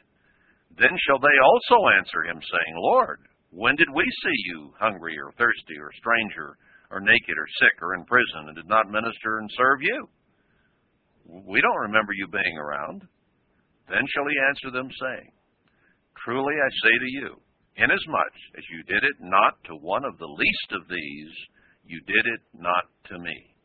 Then 0.79 0.95
shall 1.03 1.19
they 1.19 1.37
also 1.43 1.91
answer 1.99 2.23
him, 2.23 2.39
saying, 2.39 2.75
Lord, 2.79 3.19
when 3.51 3.75
did 3.75 3.91
we 3.91 4.07
see 4.23 4.37
you 4.47 4.71
hungry, 4.79 5.19
or 5.19 5.35
thirsty, 5.35 5.75
or 5.75 5.91
stranger, 5.99 6.55
or 6.91 6.99
naked 6.99 7.35
or 7.37 7.47
sick 7.59 7.81
or 7.81 7.95
in 7.95 8.05
prison 8.05 8.47
and 8.47 8.55
did 8.55 8.67
not 8.67 8.91
minister 8.91 9.39
and 9.39 9.49
serve 9.57 9.81
you? 9.81 10.07
We 11.27 11.59
don't 11.61 11.87
remember 11.91 12.13
you 12.13 12.27
being 12.27 12.57
around. 12.57 13.03
Then 13.89 14.03
shall 14.15 14.27
he 14.27 14.47
answer 14.47 14.71
them, 14.71 14.89
saying, 14.91 15.31
Truly 16.23 16.55
I 16.55 16.69
say 16.83 16.95
to 16.99 17.11
you, 17.23 17.29
inasmuch 17.75 18.35
as 18.57 18.63
you 18.71 18.83
did 18.83 19.03
it 19.03 19.17
not 19.19 19.55
to 19.65 19.75
one 19.75 20.03
of 20.03 20.17
the 20.17 20.27
least 20.27 20.69
of 20.71 20.87
these, 20.87 21.33
you 21.85 21.99
did 22.07 22.25
it 22.25 22.41
not 22.53 22.87
to 23.11 23.19
me. 23.19 23.55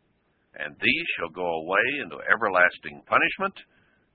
And 0.58 0.74
these 0.78 1.06
shall 1.18 1.30
go 1.30 1.46
away 1.46 1.86
into 2.02 2.18
everlasting 2.30 3.02
punishment, 3.06 3.54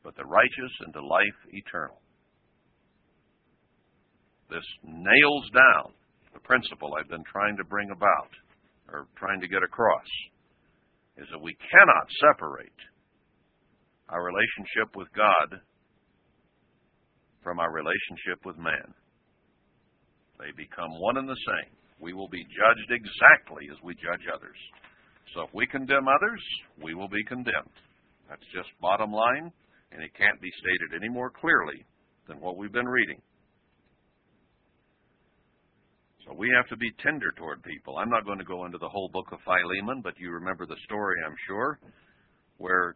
but 0.04 0.16
the 0.16 0.26
righteous 0.26 0.74
into 0.86 1.04
life 1.04 1.40
eternal. 1.52 2.00
This 4.50 4.64
nails 4.84 5.46
down 5.52 5.92
the 6.34 6.40
principle 6.40 6.94
I've 6.96 7.10
been 7.10 7.26
trying 7.32 7.58
to 7.58 7.66
bring 7.66 7.90
about 7.92 8.32
or 8.92 9.08
trying 9.18 9.42
to 9.42 9.48
get 9.48 9.64
across 9.64 10.08
is 11.18 11.28
that 11.32 11.42
we 11.42 11.56
cannot 11.58 12.08
separate 12.22 12.80
our 14.10 14.24
relationship 14.24 14.96
with 14.96 15.08
God 15.14 15.60
from 17.44 17.60
our 17.60 17.72
relationship 17.72 18.46
with 18.46 18.58
man. 18.58 18.94
They 20.40 20.54
become 20.56 21.00
one 21.00 21.18
and 21.18 21.28
the 21.28 21.44
same. 21.48 21.74
We 22.00 22.14
will 22.14 22.30
be 22.30 22.44
judged 22.44 22.92
exactly 22.92 23.66
as 23.72 23.78
we 23.84 23.96
judge 23.96 24.22
others. 24.30 24.58
So 25.34 25.42
if 25.44 25.50
we 25.54 25.66
condemn 25.66 26.08
others, 26.08 26.44
we 26.84 26.94
will 26.94 27.10
be 27.10 27.24
condemned. 27.26 27.76
That's 28.30 28.46
just 28.54 28.70
bottom 28.80 29.12
line, 29.12 29.52
and 29.92 30.04
it 30.04 30.14
can't 30.18 30.40
be 30.40 30.52
stated 30.60 31.02
any 31.02 31.10
more 31.10 31.32
clearly 31.32 31.84
than 32.28 32.40
what 32.40 32.58
we've 32.58 32.72
been 32.72 32.88
reading. 32.88 33.20
So 36.28 36.36
we 36.36 36.52
have 36.58 36.68
to 36.68 36.76
be 36.76 36.92
tender 37.00 37.32
toward 37.38 37.64
people. 37.64 37.98
I'm 37.98 38.10
not 38.10 38.26
going 38.26 38.38
to 38.38 38.44
go 38.44 38.66
into 38.66 38.78
the 38.78 38.90
whole 38.90 39.10
book 39.14 39.32
of 39.32 39.40
Philemon, 39.46 40.02
but 40.04 40.20
you 40.20 40.32
remember 40.32 40.66
the 40.66 40.76
story, 40.84 41.16
I'm 41.26 41.36
sure, 41.48 41.80
where 42.58 42.96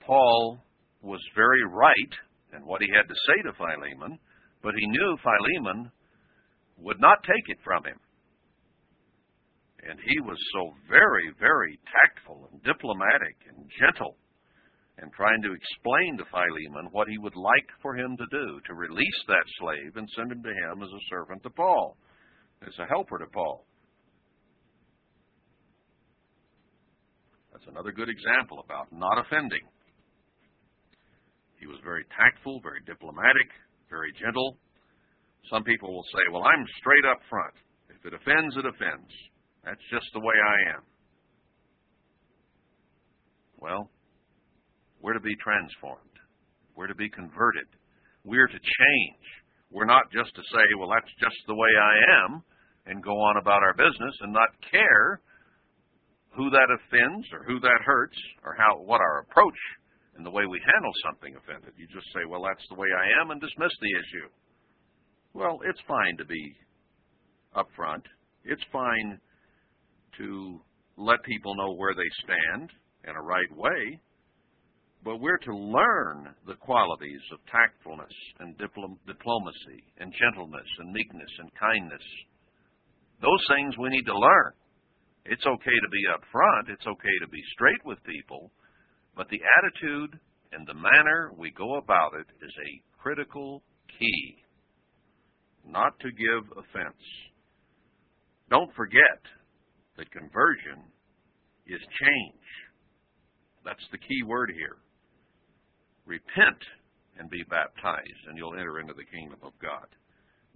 Paul 0.00 0.58
was 1.00 1.20
very 1.36 1.62
right 1.70 2.14
in 2.56 2.66
what 2.66 2.82
he 2.82 2.88
had 2.90 3.06
to 3.06 3.14
say 3.14 3.42
to 3.46 3.54
Philemon, 3.54 4.18
but 4.62 4.74
he 4.74 4.86
knew 4.88 5.16
Philemon 5.22 5.92
would 6.78 7.00
not 7.00 7.22
take 7.22 7.46
it 7.46 7.58
from 7.62 7.84
him. 7.84 8.00
And 9.86 10.00
he 10.00 10.18
was 10.20 10.38
so 10.54 10.74
very, 10.88 11.30
very 11.38 11.78
tactful 11.86 12.48
and 12.50 12.62
diplomatic 12.64 13.36
and 13.54 13.70
gentle 13.78 14.16
and 14.98 15.12
trying 15.12 15.42
to 15.42 15.54
explain 15.54 16.18
to 16.18 16.24
Philemon 16.26 16.90
what 16.90 17.06
he 17.06 17.18
would 17.18 17.36
like 17.36 17.68
for 17.82 17.94
him 17.94 18.16
to 18.16 18.26
do 18.32 18.58
to 18.66 18.74
release 18.74 19.20
that 19.28 19.46
slave 19.60 19.94
and 19.94 20.08
send 20.16 20.32
him 20.32 20.42
to 20.42 20.48
him 20.50 20.82
as 20.82 20.90
a 20.90 21.06
servant 21.10 21.42
to 21.44 21.50
Paul 21.50 21.98
as 22.66 22.78
a 22.78 22.86
helper 22.86 23.18
to 23.18 23.26
Paul. 23.26 23.64
That's 27.52 27.64
another 27.68 27.92
good 27.92 28.08
example 28.08 28.64
about 28.64 28.92
not 28.92 29.18
offending. 29.18 29.62
He 31.60 31.66
was 31.66 31.78
very 31.84 32.04
tactful, 32.12 32.60
very 32.62 32.80
diplomatic, 32.84 33.48
very 33.88 34.12
gentle. 34.20 34.58
Some 35.50 35.64
people 35.64 35.92
will 35.92 36.04
say, 36.12 36.24
Well, 36.32 36.44
I'm 36.44 36.64
straight 36.80 37.06
up 37.10 37.20
front. 37.30 37.54
If 37.88 38.04
it 38.04 38.12
offends, 38.12 38.56
it 38.56 38.66
offends. 38.66 39.12
That's 39.64 39.80
just 39.90 40.06
the 40.12 40.20
way 40.20 40.34
I 40.34 40.76
am. 40.76 40.82
Well, 43.60 43.88
we're 45.00 45.14
to 45.14 45.20
be 45.20 45.36
transformed. 45.40 46.00
We're 46.76 46.88
to 46.88 46.94
be 46.94 47.08
converted. 47.08 47.68
We're 48.24 48.48
to 48.48 48.60
change. 48.60 49.24
We're 49.70 49.88
not 49.88 50.10
just 50.12 50.34
to 50.34 50.42
say, 50.52 50.64
well, 50.78 50.90
that's 50.92 51.12
just 51.20 51.36
the 51.46 51.54
way 51.54 51.68
I 51.68 52.24
am 52.24 52.42
and 52.86 53.02
go 53.02 53.12
on 53.12 53.36
about 53.36 53.62
our 53.62 53.74
business 53.74 54.14
and 54.20 54.32
not 54.32 54.48
care 54.70 55.20
who 56.36 56.50
that 56.50 56.68
offends 56.68 57.26
or 57.32 57.44
who 57.44 57.60
that 57.60 57.80
hurts 57.84 58.16
or 58.44 58.54
how 58.58 58.76
what 58.82 59.00
our 59.00 59.20
approach 59.20 59.58
and 60.16 60.26
the 60.26 60.30
way 60.30 60.46
we 60.46 60.60
handle 60.72 60.92
something 61.04 61.34
offended. 61.36 61.72
You 61.76 61.86
just 61.88 62.12
say, 62.12 62.24
"Well, 62.28 62.42
that's 62.42 62.66
the 62.68 62.74
way 62.74 62.88
I 62.92 63.20
am," 63.20 63.30
and 63.30 63.40
dismiss 63.40 63.72
the 63.80 63.98
issue. 63.98 64.28
Well, 65.32 65.60
it's 65.64 65.80
fine 65.82 66.16
to 66.18 66.24
be 66.24 66.56
upfront. 67.56 68.04
It's 68.44 68.62
fine 68.72 69.20
to 70.18 70.60
let 70.96 71.22
people 71.24 71.56
know 71.56 71.74
where 71.74 71.94
they 71.94 72.08
stand 72.22 72.70
in 73.04 73.16
a 73.16 73.22
right 73.22 73.50
way, 73.56 74.00
but 75.02 75.18
we're 75.18 75.38
to 75.38 75.56
learn 75.56 76.34
the 76.46 76.54
qualities 76.54 77.20
of 77.32 77.44
tactfulness 77.46 78.12
and 78.38 78.56
diplom- 78.58 78.98
diplomacy 79.06 79.84
and 79.98 80.12
gentleness 80.14 80.68
and 80.78 80.92
meekness 80.92 81.30
and 81.38 81.54
kindness 81.54 82.02
those 83.20 83.44
things 83.48 83.76
we 83.78 83.90
need 83.90 84.06
to 84.06 84.18
learn. 84.18 84.52
It's 85.26 85.46
okay 85.46 85.78
to 85.82 85.90
be 85.90 86.04
upfront, 86.12 86.72
it's 86.72 86.86
okay 86.86 87.16
to 87.22 87.28
be 87.28 87.42
straight 87.54 87.84
with 87.84 87.98
people, 88.04 88.50
but 89.16 89.28
the 89.28 89.40
attitude 89.58 90.18
and 90.52 90.66
the 90.66 90.74
manner 90.74 91.32
we 91.36 91.50
go 91.50 91.76
about 91.76 92.12
it 92.14 92.26
is 92.44 92.52
a 92.52 93.00
critical 93.00 93.62
key. 93.98 94.36
Not 95.66 95.98
to 96.00 96.10
give 96.12 96.44
offense. 96.52 97.00
Don't 98.50 98.74
forget 98.74 99.20
that 99.96 100.10
conversion 100.12 100.84
is 101.66 101.80
change. 101.80 102.46
That's 103.64 103.88
the 103.90 103.98
key 103.98 104.22
word 104.26 104.52
here. 104.54 104.76
Repent 106.04 106.60
and 107.18 107.30
be 107.30 107.42
baptized, 107.48 108.22
and 108.28 108.36
you'll 108.36 108.58
enter 108.58 108.80
into 108.80 108.92
the 108.92 109.08
kingdom 109.08 109.38
of 109.42 109.52
God. 109.62 109.88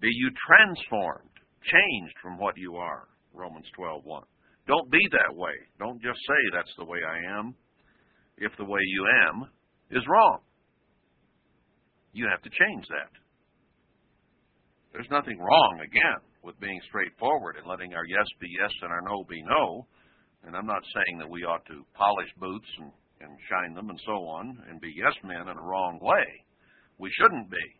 Be 0.00 0.08
you 0.12 0.30
transformed 0.46 1.37
changed 1.62 2.14
from 2.22 2.38
what 2.38 2.56
you 2.56 2.76
are. 2.76 3.08
Romans 3.32 3.66
12:1. 3.76 4.24
Don't 4.66 4.90
be 4.90 5.00
that 5.12 5.34
way. 5.34 5.54
Don't 5.78 6.00
just 6.02 6.18
say 6.26 6.40
that's 6.52 6.74
the 6.76 6.84
way 6.84 6.98
I 7.02 7.38
am. 7.38 7.54
If 8.36 8.56
the 8.56 8.64
way 8.64 8.80
you 8.82 9.06
am 9.28 9.50
is 9.90 10.06
wrong. 10.06 10.40
You 12.12 12.28
have 12.28 12.42
to 12.42 12.50
change 12.50 12.86
that. 12.88 13.10
There's 14.92 15.10
nothing 15.10 15.38
wrong, 15.38 15.80
again, 15.84 16.20
with 16.42 16.58
being 16.60 16.80
straightforward 16.88 17.56
and 17.56 17.66
letting 17.66 17.94
our 17.94 18.04
yes 18.04 18.26
be 18.40 18.48
yes 18.60 18.72
and 18.82 18.90
our 18.90 19.02
no 19.02 19.24
be 19.28 19.42
no. 19.42 19.86
And 20.44 20.56
I'm 20.56 20.66
not 20.66 20.82
saying 20.94 21.18
that 21.18 21.30
we 21.30 21.44
ought 21.44 21.64
to 21.66 21.84
polish 21.94 22.32
boots 22.38 22.68
and, 22.78 22.92
and 23.20 23.38
shine 23.48 23.74
them 23.74 23.90
and 23.90 24.00
so 24.06 24.12
on 24.12 24.62
and 24.68 24.80
be 24.80 24.92
yes 24.96 25.14
men 25.24 25.48
in 25.48 25.56
a 25.56 25.62
wrong 25.62 25.98
way. 26.00 26.44
We 26.98 27.10
shouldn't 27.20 27.50
be. 27.50 27.77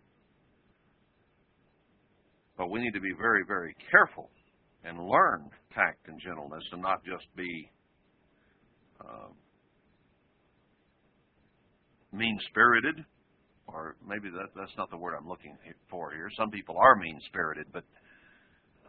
But 2.59 2.71
we 2.71 2.81
need 2.81 2.93
to 2.93 3.01
be 3.01 3.13
very, 3.17 3.45
very 3.47 3.75
careful 3.89 4.29
and 4.85 4.99
learn 4.99 5.49
tact 5.73 6.09
and 6.09 6.21
gentleness 6.21 6.65
and 6.73 6.83
not 6.83 7.05
just 7.05 7.25
be 7.37 7.71
uh, 9.01 9.31
mean 12.13 12.37
spirited, 12.51 13.05
or 13.69 13.95
maybe 14.07 14.29
that, 14.31 14.49
that's 14.57 14.77
not 14.77 14.91
the 14.91 14.97
word 14.97 15.15
I'm 15.17 15.29
looking 15.29 15.57
for 15.89 16.11
here. 16.11 16.29
Some 16.37 16.51
people 16.51 16.77
are 16.77 16.97
mean 16.97 17.21
spirited, 17.29 17.67
but 17.73 17.85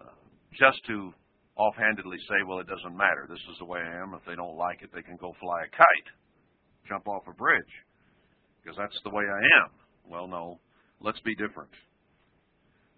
uh, 0.01 0.17
just 0.57 0.80
to 0.88 1.13
offhandedly 1.55 2.17
say, 2.28 2.41
well, 2.47 2.59
it 2.59 2.67
doesn't 2.67 2.97
matter. 2.97 3.28
This 3.30 3.43
is 3.51 3.57
the 3.59 3.65
way 3.65 3.80
I 3.80 4.01
am. 4.01 4.15
If 4.15 4.26
they 4.26 4.36
don't 4.36 4.57
like 4.57 4.82
it, 4.82 4.89
they 4.95 5.03
can 5.03 5.17
go 5.17 5.36
fly 5.39 5.61
a 5.67 5.70
kite, 5.70 6.09
jump 6.88 7.07
off 7.07 7.24
a 7.28 7.34
bridge, 7.34 7.74
because 8.63 8.78
that's 8.78 8.97
the 9.03 9.11
way 9.11 9.26
I 9.30 9.41
am. 9.61 9.70
Well, 10.09 10.28
no, 10.28 10.59
let's 11.01 11.20
be 11.22 11.36
different. 11.36 11.70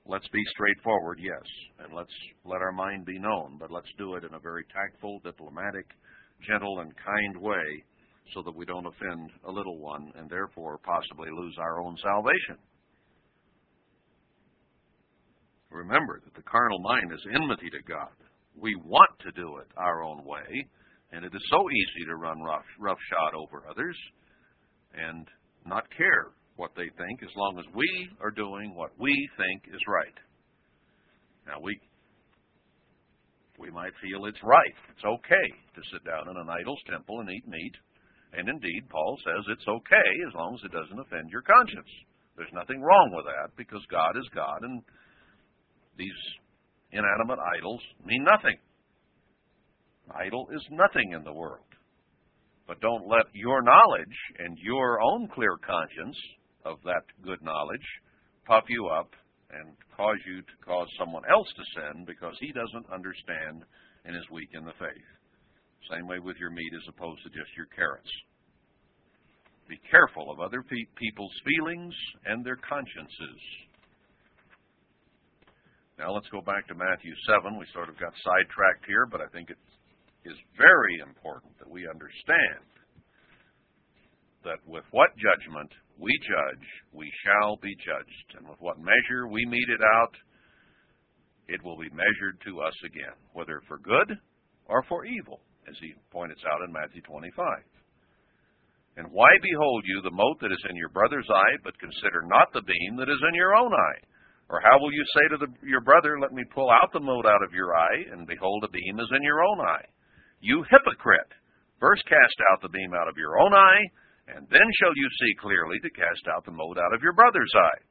Let's 0.05 0.27
be 0.29 0.43
straightforward, 0.51 1.19
yes, 1.21 1.45
and 1.79 1.93
let's 1.93 2.13
let 2.43 2.61
our 2.61 2.71
mind 2.71 3.05
be 3.05 3.19
known, 3.19 3.57
but 3.59 3.71
let's 3.71 3.91
do 3.97 4.15
it 4.15 4.23
in 4.23 4.33
a 4.33 4.39
very 4.39 4.65
tactful, 4.73 5.19
diplomatic, 5.23 5.85
gentle, 6.47 6.79
and 6.79 6.91
kind 6.97 7.41
way 7.41 7.83
so 8.33 8.41
that 8.43 8.55
we 8.55 8.65
don't 8.65 8.87
offend 8.87 9.29
a 9.47 9.51
little 9.51 9.77
one 9.79 10.11
and 10.15 10.29
therefore 10.29 10.79
possibly 10.79 11.29
lose 11.31 11.55
our 11.59 11.81
own 11.81 11.95
salvation. 12.01 12.57
Remember 15.69 16.19
that 16.23 16.33
the 16.33 16.49
carnal 16.49 16.79
mind 16.79 17.11
is 17.13 17.25
enmity 17.33 17.69
to 17.69 17.81
God. 17.87 18.11
We 18.59 18.75
want 18.83 19.11
to 19.21 19.31
do 19.31 19.57
it 19.57 19.67
our 19.77 20.03
own 20.03 20.25
way, 20.25 20.67
and 21.11 21.23
it 21.23 21.33
is 21.33 21.49
so 21.49 21.69
easy 21.69 22.05
to 22.07 22.15
run 22.15 22.41
rough, 22.41 22.65
roughshod 22.79 23.33
over 23.35 23.63
others 23.69 23.97
and 24.93 25.27
not 25.65 25.85
care 25.95 26.31
what 26.55 26.71
they 26.75 26.89
think 26.97 27.23
as 27.23 27.35
long 27.35 27.57
as 27.59 27.65
we 27.73 27.87
are 28.21 28.31
doing 28.31 28.75
what 28.75 28.91
we 28.99 29.13
think 29.37 29.63
is 29.73 29.81
right. 29.87 30.17
Now 31.47 31.59
we 31.61 31.79
we 33.59 33.69
might 33.69 33.93
feel 34.01 34.25
it's 34.25 34.41
right. 34.43 34.75
It's 34.89 35.05
okay 35.05 35.47
to 35.75 35.81
sit 35.93 36.03
down 36.03 36.25
in 36.29 36.35
an 36.35 36.49
idol's 36.49 36.81
temple 36.89 37.19
and 37.21 37.29
eat 37.29 37.47
meat. 37.47 37.75
And 38.33 38.49
indeed, 38.49 38.89
Paul 38.89 39.19
says 39.21 39.45
it's 39.53 39.67
okay 39.67 40.09
as 40.27 40.33
long 40.33 40.55
as 40.55 40.65
it 40.65 40.73
doesn't 40.73 40.99
offend 40.99 41.29
your 41.29 41.43
conscience. 41.45 41.89
There's 42.35 42.53
nothing 42.53 42.81
wrong 42.81 43.13
with 43.13 43.25
that 43.25 43.53
because 43.57 43.85
God 43.91 44.17
is 44.17 44.25
God 44.33 44.63
and 44.63 44.81
these 45.97 46.19
inanimate 46.91 47.37
idols 47.57 47.81
mean 48.03 48.23
nothing. 48.23 48.57
Idol 50.15 50.47
is 50.55 50.65
nothing 50.71 51.13
in 51.13 51.23
the 51.23 51.33
world. 51.33 51.69
But 52.67 52.81
don't 52.81 53.07
let 53.07 53.27
your 53.33 53.61
knowledge 53.61 54.17
and 54.39 54.57
your 54.57 55.01
own 55.01 55.27
clear 55.27 55.57
conscience 55.57 56.17
of 56.65 56.77
that 56.83 57.03
good 57.23 57.41
knowledge 57.41 57.85
puff 58.45 58.63
you 58.69 58.87
up 58.87 59.09
and 59.51 59.75
cause 59.95 60.17
you 60.25 60.41
to 60.41 60.55
cause 60.65 60.87
someone 60.97 61.23
else 61.29 61.47
to 61.55 61.63
sin 61.75 62.05
because 62.05 62.35
he 62.39 62.51
doesn't 62.51 62.87
understand 62.91 63.63
and 64.05 64.15
is 64.15 64.25
weak 64.31 64.49
in 64.53 64.65
the 64.65 64.75
faith. 64.79 65.09
Same 65.89 66.07
way 66.07 66.19
with 66.19 66.37
your 66.37 66.49
meat 66.49 66.71
as 66.73 66.87
opposed 66.87 67.21
to 67.23 67.29
just 67.29 67.51
your 67.57 67.67
carrots. 67.75 68.09
Be 69.67 69.79
careful 69.89 70.31
of 70.31 70.39
other 70.39 70.63
pe- 70.63 70.91
people's 70.95 71.35
feelings 71.45 71.93
and 72.25 72.43
their 72.45 72.59
consciences. 72.59 73.39
Now 75.97 76.13
let's 76.13 76.29
go 76.29 76.41
back 76.41 76.67
to 76.67 76.75
Matthew 76.75 77.13
7. 77.27 77.59
We 77.59 77.65
sort 77.73 77.89
of 77.89 77.99
got 77.99 78.13
sidetracked 78.23 78.85
here, 78.87 79.05
but 79.05 79.21
I 79.21 79.29
think 79.31 79.49
it 79.49 79.61
is 80.25 80.37
very 80.57 80.97
important 81.05 81.57
that 81.59 81.69
we 81.69 81.87
understand 81.87 82.65
that 84.43 84.57
with 84.65 84.85
what 84.91 85.13
judgment 85.17 85.69
we 86.01 86.17
judge, 86.25 86.65
we 86.91 87.05
shall 87.21 87.61
be 87.61 87.77
judged. 87.77 88.27
And 88.35 88.49
with 88.49 88.57
what 88.59 88.81
measure 88.81 89.29
we 89.29 89.45
mete 89.45 89.69
it 89.69 89.85
out, 89.85 90.15
it 91.47 91.61
will 91.63 91.77
be 91.77 91.93
measured 91.93 92.41
to 92.49 92.61
us 92.65 92.73
again, 92.81 93.13
whether 93.37 93.61
for 93.69 93.77
good 93.77 94.17
or 94.65 94.81
for 94.89 95.05
evil, 95.05 95.39
as 95.69 95.77
he 95.79 95.93
points 96.09 96.41
out 96.49 96.65
in 96.65 96.73
Matthew 96.73 97.05
25. 97.05 97.37
And 98.97 99.07
why 99.13 99.29
behold 99.41 99.85
you 99.85 100.01
the 100.01 100.11
mote 100.11 100.41
that 100.41 100.51
is 100.51 100.65
in 100.69 100.75
your 100.75 100.89
brother's 100.89 101.29
eye, 101.29 101.55
but 101.63 101.79
consider 101.79 102.25
not 102.25 102.51
the 102.51 102.65
beam 102.65 102.97
that 102.97 103.07
is 103.07 103.21
in 103.29 103.35
your 103.35 103.55
own 103.55 103.71
eye? 103.71 104.01
Or 104.49 104.59
how 104.59 104.79
will 104.81 104.91
you 104.91 105.05
say 105.15 105.25
to 105.31 105.37
the, 105.37 105.49
your 105.63 105.79
brother, 105.79 106.19
Let 106.19 106.33
me 106.33 106.43
pull 106.53 106.69
out 106.69 106.91
the 106.91 106.99
mote 106.99 107.25
out 107.25 107.43
of 107.45 107.53
your 107.53 107.71
eye, 107.77 108.03
and 108.11 108.27
behold, 108.27 108.65
a 108.65 108.73
beam 108.73 108.99
is 108.99 109.07
in 109.15 109.23
your 109.23 109.43
own 109.43 109.61
eye? 109.61 109.87
You 110.41 110.65
hypocrite! 110.67 111.31
First 111.79 112.03
cast 112.03 112.37
out 112.51 112.61
the 112.61 112.73
beam 112.73 112.91
out 112.93 113.07
of 113.07 113.15
your 113.15 113.39
own 113.39 113.53
eye, 113.53 113.81
and 114.27 114.47
then 114.49 114.67
shall 114.79 114.95
you 114.95 115.07
see 115.19 115.41
clearly 115.41 115.79
to 115.81 115.89
cast 115.89 116.27
out 116.33 116.45
the 116.45 116.51
mote 116.51 116.77
out 116.77 116.93
of 116.93 117.01
your 117.01 117.13
brother's 117.13 117.51
eye. 117.55 117.81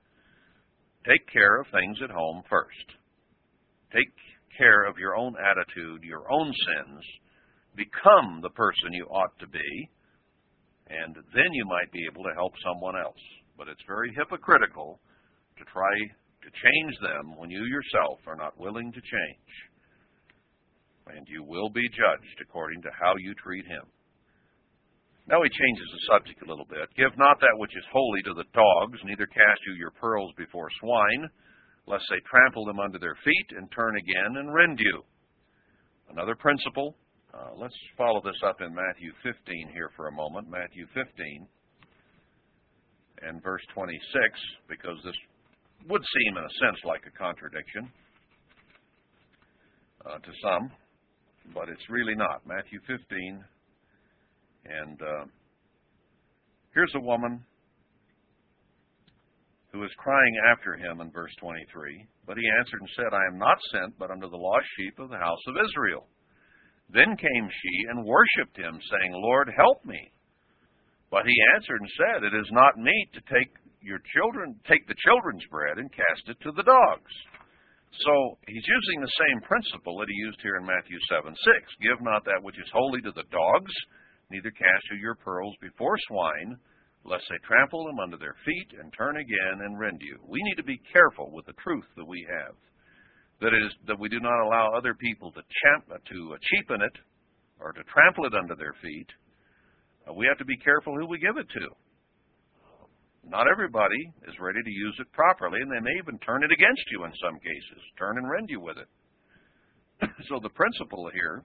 Take 1.09 1.26
care 1.33 1.61
of 1.61 1.66
things 1.72 1.99
at 2.05 2.11
home 2.11 2.43
first. 2.49 2.87
Take 3.93 4.12
care 4.57 4.85
of 4.85 4.99
your 4.99 5.16
own 5.16 5.35
attitude, 5.41 6.05
your 6.05 6.31
own 6.31 6.53
sins. 6.53 7.03
Become 7.74 8.41
the 8.43 8.51
person 8.51 8.93
you 8.93 9.07
ought 9.07 9.37
to 9.41 9.49
be, 9.49 9.91
and 10.89 11.14
then 11.35 11.51
you 11.53 11.64
might 11.66 11.91
be 11.93 12.05
able 12.11 12.24
to 12.24 12.35
help 12.35 12.53
someone 12.66 12.97
else. 12.97 13.22
But 13.57 13.68
it's 13.68 13.83
very 13.87 14.12
hypocritical 14.14 15.01
to 15.59 15.64
try 15.64 15.95
to 16.43 16.51
change 16.51 16.95
them 17.01 17.37
when 17.37 17.51
you 17.51 17.64
yourself 17.64 18.18
are 18.26 18.37
not 18.37 18.59
willing 18.59 18.93
to 18.93 19.01
change. 19.01 19.53
And 21.16 21.26
you 21.28 21.43
will 21.43 21.70
be 21.70 21.89
judged 21.89 22.39
according 22.43 22.83
to 22.83 22.91
how 22.99 23.14
you 23.18 23.35
treat 23.35 23.66
him. 23.66 23.85
Now 25.29 25.43
he 25.43 25.51
changes 25.51 25.89
the 25.93 26.07
subject 26.12 26.43
a 26.43 26.49
little 26.49 26.66
bit. 26.66 26.89
Give 26.97 27.12
not 27.16 27.39
that 27.41 27.59
which 27.59 27.77
is 27.77 27.85
holy 27.93 28.23
to 28.25 28.35
the 28.35 28.49
dogs, 28.55 28.99
neither 29.05 29.27
cast 29.27 29.61
you 29.66 29.75
your 29.75 29.93
pearls 29.93 30.33
before 30.37 30.68
swine, 30.81 31.29
lest 31.87 32.05
they 32.11 32.21
trample 32.29 32.64
them 32.64 32.81
under 32.81 32.99
their 32.99 33.16
feet 33.25 33.49
and 33.57 33.71
turn 33.71 33.97
again 33.97 34.37
and 34.39 34.55
rend 34.55 34.79
you. 34.81 35.03
Another 36.11 36.35
principle. 36.35 36.97
Uh, 37.33 37.55
let's 37.55 37.77
follow 37.97 38.21
this 38.25 38.41
up 38.45 38.61
in 38.61 38.75
Matthew 38.75 39.12
15 39.23 39.71
here 39.73 39.91
for 39.95 40.09
a 40.09 40.12
moment. 40.12 40.51
Matthew 40.51 40.87
15 40.95 41.47
and 43.23 43.43
verse 43.43 43.62
26, 43.75 44.03
because 44.68 44.97
this 45.05 45.14
would 45.89 46.03
seem, 46.03 46.37
in 46.37 46.45
a 46.45 46.55
sense, 46.59 46.79
like 46.85 47.03
a 47.07 47.16
contradiction 47.16 47.89
uh, 50.07 50.18
to 50.18 50.33
some, 50.43 50.71
but 51.55 51.68
it's 51.68 51.89
really 51.89 52.14
not. 52.14 52.43
Matthew 52.47 52.81
15 52.87 53.45
and 54.64 55.00
uh, 55.00 55.24
here's 56.74 56.92
a 56.94 57.00
woman 57.00 57.44
who 59.72 59.84
is 59.84 59.90
crying 59.98 60.34
after 60.50 60.74
him 60.74 61.00
in 61.00 61.11
verse 61.11 61.30
23. 61.40 62.06
But 62.26 62.36
he 62.36 62.46
answered 62.58 62.80
and 62.80 62.90
said, 62.96 63.14
I 63.14 63.26
am 63.30 63.38
not 63.38 63.58
sent 63.72 63.98
but 63.98 64.11
unto 64.11 64.28
the 64.28 64.36
lost 64.36 64.66
sheep 64.76 64.98
of 64.98 65.11
the 65.11 65.22
house 65.22 65.42
of 65.46 65.54
Israel. 65.62 66.06
Then 66.90 67.14
came 67.14 67.46
she 67.46 67.74
and 67.90 68.04
worshipped 68.04 68.58
him, 68.58 68.74
saying, 68.74 69.12
Lord, 69.14 69.48
help 69.56 69.84
me. 69.84 70.11
But 71.11 71.26
he 71.26 71.34
answered 71.54 71.80
and 71.80 71.98
said, 71.98 72.26
It 72.26 72.34
is 72.34 72.50
not 72.50 72.78
meet 72.78 73.08
to 73.14 73.22
take 73.30 73.50
your 73.82 74.02
children, 74.14 74.58
take 74.66 74.86
the 74.86 74.98
children's 75.06 75.46
bread 75.50 75.78
and 75.78 75.90
cast 75.90 76.26
it 76.26 76.38
to 76.42 76.52
the 76.52 76.66
dogs. 76.66 77.12
So 78.06 78.38
he's 78.46 78.66
using 78.66 78.98
the 79.02 79.18
same 79.18 79.38
principle 79.42 79.98
that 79.98 80.11
he 80.11 80.18
used 80.22 80.38
here 80.42 80.58
in 80.58 80.66
Matthew 80.66 80.98
7 81.11 81.34
6. 81.34 81.82
Give 81.82 81.98
not 82.02 82.22
that 82.26 82.42
which 82.42 82.58
is 82.58 82.70
holy 82.70 83.02
to 83.02 83.11
the 83.14 83.26
dogs, 83.30 83.74
neither 84.31 84.51
cast 84.51 84.85
you 84.91 84.99
your 84.99 85.16
pearls 85.16 85.55
before 85.61 85.97
swine, 86.09 86.57
lest 87.05 87.24
they 87.28 87.39
trample 87.47 87.85
them 87.85 87.99
under 87.99 88.16
their 88.16 88.37
feet 88.45 88.78
and 88.78 88.93
turn 88.93 89.16
again 89.16 89.64
and 89.64 89.78
rend 89.78 90.01
you. 90.01 90.18
We 90.26 90.41
need 90.43 90.57
to 90.57 90.64
be 90.64 90.81
careful 90.93 91.31
with 91.33 91.47
the 91.47 91.59
truth 91.62 91.87
that 91.97 92.07
we 92.07 92.26
have. 92.28 92.55
That 93.41 93.57
is, 93.57 93.72
that 93.87 93.99
we 93.99 94.09
do 94.09 94.20
not 94.20 94.45
allow 94.45 94.72
other 94.76 94.95
people 94.95 95.33
to, 95.33 95.41
champ, 95.41 95.89
to 95.89 96.37
cheapen 96.43 96.83
it 96.83 96.97
or 97.59 97.72
to 97.72 97.83
trample 97.85 98.26
it 98.26 98.35
under 98.35 98.55
their 98.55 98.74
feet. 98.83 99.09
Uh, 100.09 100.12
we 100.12 100.26
have 100.26 100.39
to 100.39 100.45
be 100.45 100.57
careful 100.59 100.95
who 100.95 101.07
we 101.07 101.18
give 101.18 101.37
it 101.37 101.49
to. 101.49 101.66
Not 103.24 103.49
everybody 103.49 104.01
is 104.28 104.35
ready 104.41 104.61
to 104.62 104.70
use 104.70 104.97
it 105.01 105.12
properly, 105.12 105.61
and 105.61 105.70
they 105.70 105.81
may 105.81 105.97
even 106.01 106.18
turn 106.20 106.43
it 106.43 106.53
against 106.53 106.85
you 106.93 107.05
in 107.05 107.12
some 107.22 107.37
cases, 107.37 107.81
turn 107.99 108.16
and 108.16 108.31
rend 108.31 108.49
you 108.49 108.61
with 108.61 108.76
it. 108.76 108.89
so 110.28 110.41
the 110.43 110.49
principle 110.51 111.11
here 111.12 111.45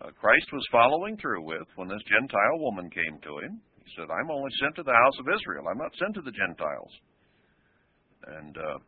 uh, 0.00 0.10
Christ 0.18 0.48
was 0.52 0.64
following 0.72 1.16
through 1.16 1.44
with 1.44 1.68
when 1.76 1.88
this 1.88 2.02
Gentile 2.08 2.58
woman 2.58 2.88
came 2.90 3.20
to 3.22 3.38
him. 3.44 3.60
He 3.84 3.90
said, 3.96 4.08
I'm 4.08 4.30
only 4.30 4.50
sent 4.60 4.76
to 4.76 4.82
the 4.82 4.96
house 4.96 5.18
of 5.20 5.28
Israel. 5.28 5.68
I'm 5.68 5.78
not 5.78 5.96
sent 5.98 6.14
to 6.14 6.22
the 6.22 6.32
Gentiles. 6.32 6.92
And 8.40 8.56
uh, 8.56 8.78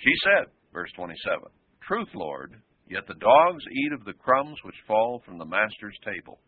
she 0.00 0.12
said, 0.24 0.48
verse 0.72 0.90
27, 0.96 1.44
Truth, 1.86 2.08
Lord, 2.14 2.56
yet 2.88 3.04
the 3.06 3.20
dogs 3.20 3.64
eat 3.68 3.92
of 3.92 4.04
the 4.04 4.16
crumbs 4.16 4.58
which 4.64 4.86
fall 4.86 5.22
from 5.24 5.38
the 5.38 5.48
master's 5.48 5.96
table. 6.04 6.40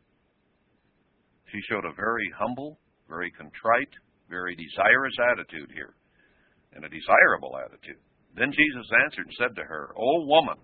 She 1.53 1.61
showed 1.68 1.85
a 1.85 1.95
very 1.95 2.28
humble, 2.39 2.78
very 3.09 3.30
contrite, 3.30 3.93
very 4.28 4.57
desirous 4.57 5.16
attitude 5.32 5.70
here, 5.74 5.95
and 6.72 6.85
a 6.85 6.89
desirable 6.89 7.57
attitude. 7.61 8.01
Then 8.37 8.51
Jesus 8.51 8.89
answered 9.05 9.26
and 9.26 9.37
said 9.39 9.55
to 9.57 9.62
her, 9.62 9.93
O 9.97 10.26
woman, 10.26 10.59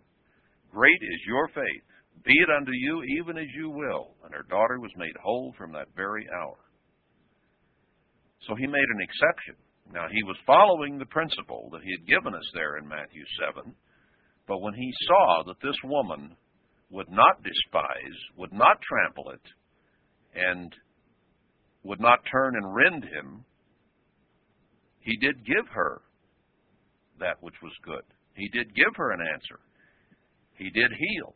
great 0.70 1.00
is 1.02 1.20
your 1.26 1.48
faith. 1.48 1.86
Be 2.24 2.32
it 2.32 2.50
unto 2.50 2.72
you 2.72 3.02
even 3.18 3.38
as 3.38 3.48
you 3.56 3.70
will. 3.70 4.14
And 4.24 4.34
her 4.34 4.44
daughter 4.48 4.78
was 4.78 4.90
made 4.96 5.16
whole 5.22 5.54
from 5.56 5.72
that 5.72 5.88
very 5.96 6.26
hour. 6.40 6.58
So 8.46 8.54
he 8.54 8.66
made 8.66 8.90
an 8.94 9.00
exception. 9.00 9.56
Now, 9.92 10.06
he 10.10 10.22
was 10.22 10.36
following 10.46 10.98
the 10.98 11.06
principle 11.06 11.68
that 11.72 11.82
he 11.82 11.90
had 11.90 12.06
given 12.06 12.34
us 12.34 12.48
there 12.54 12.78
in 12.78 12.86
Matthew 12.86 13.24
7. 13.54 13.74
But 14.46 14.60
when 14.60 14.74
he 14.74 14.92
saw 15.06 15.42
that 15.46 15.60
this 15.62 15.76
woman 15.84 16.36
would 16.90 17.10
not 17.10 17.42
despise, 17.42 18.16
would 18.36 18.52
not 18.52 18.80
trample 18.82 19.30
it, 19.30 19.42
and 20.34 20.74
would 21.82 22.00
not 22.00 22.18
turn 22.30 22.54
and 22.56 22.74
rend 22.74 23.04
him, 23.04 23.44
he 25.00 25.16
did 25.16 25.44
give 25.46 25.66
her 25.72 26.02
that 27.18 27.42
which 27.42 27.54
was 27.62 27.72
good. 27.84 28.02
He 28.34 28.48
did 28.48 28.74
give 28.74 28.94
her 28.96 29.12
an 29.12 29.20
answer. 29.34 29.58
He 30.60 30.68
did 30.68 30.92
heal. 30.92 31.34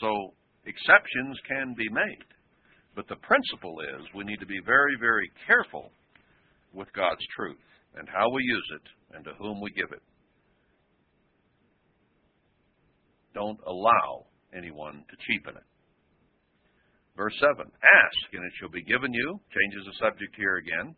So 0.00 0.34
exceptions 0.64 1.36
can 1.48 1.74
be 1.76 1.88
made. 1.90 2.30
But 2.94 3.08
the 3.08 3.16
principle 3.16 3.80
is 3.80 4.06
we 4.14 4.22
need 4.22 4.38
to 4.38 4.46
be 4.46 4.60
very, 4.64 4.94
very 5.00 5.28
careful 5.48 5.90
with 6.72 6.86
God's 6.94 7.26
truth 7.34 7.66
and 7.96 8.08
how 8.08 8.30
we 8.30 8.42
use 8.44 8.68
it 8.78 9.16
and 9.16 9.24
to 9.24 9.32
whom 9.36 9.60
we 9.60 9.70
give 9.72 9.90
it. 9.90 10.02
Don't 13.34 13.58
allow 13.66 14.26
anyone 14.56 15.02
to 15.10 15.16
cheapen 15.26 15.56
it. 15.56 15.68
Verse 17.16 17.34
7 17.40 17.66
Ask, 17.66 18.32
and 18.32 18.44
it 18.44 18.52
shall 18.60 18.70
be 18.70 18.84
given 18.84 19.12
you. 19.12 19.40
Changes 19.50 19.86
the 19.90 20.06
subject 20.06 20.36
here 20.36 20.56
again. 20.56 20.94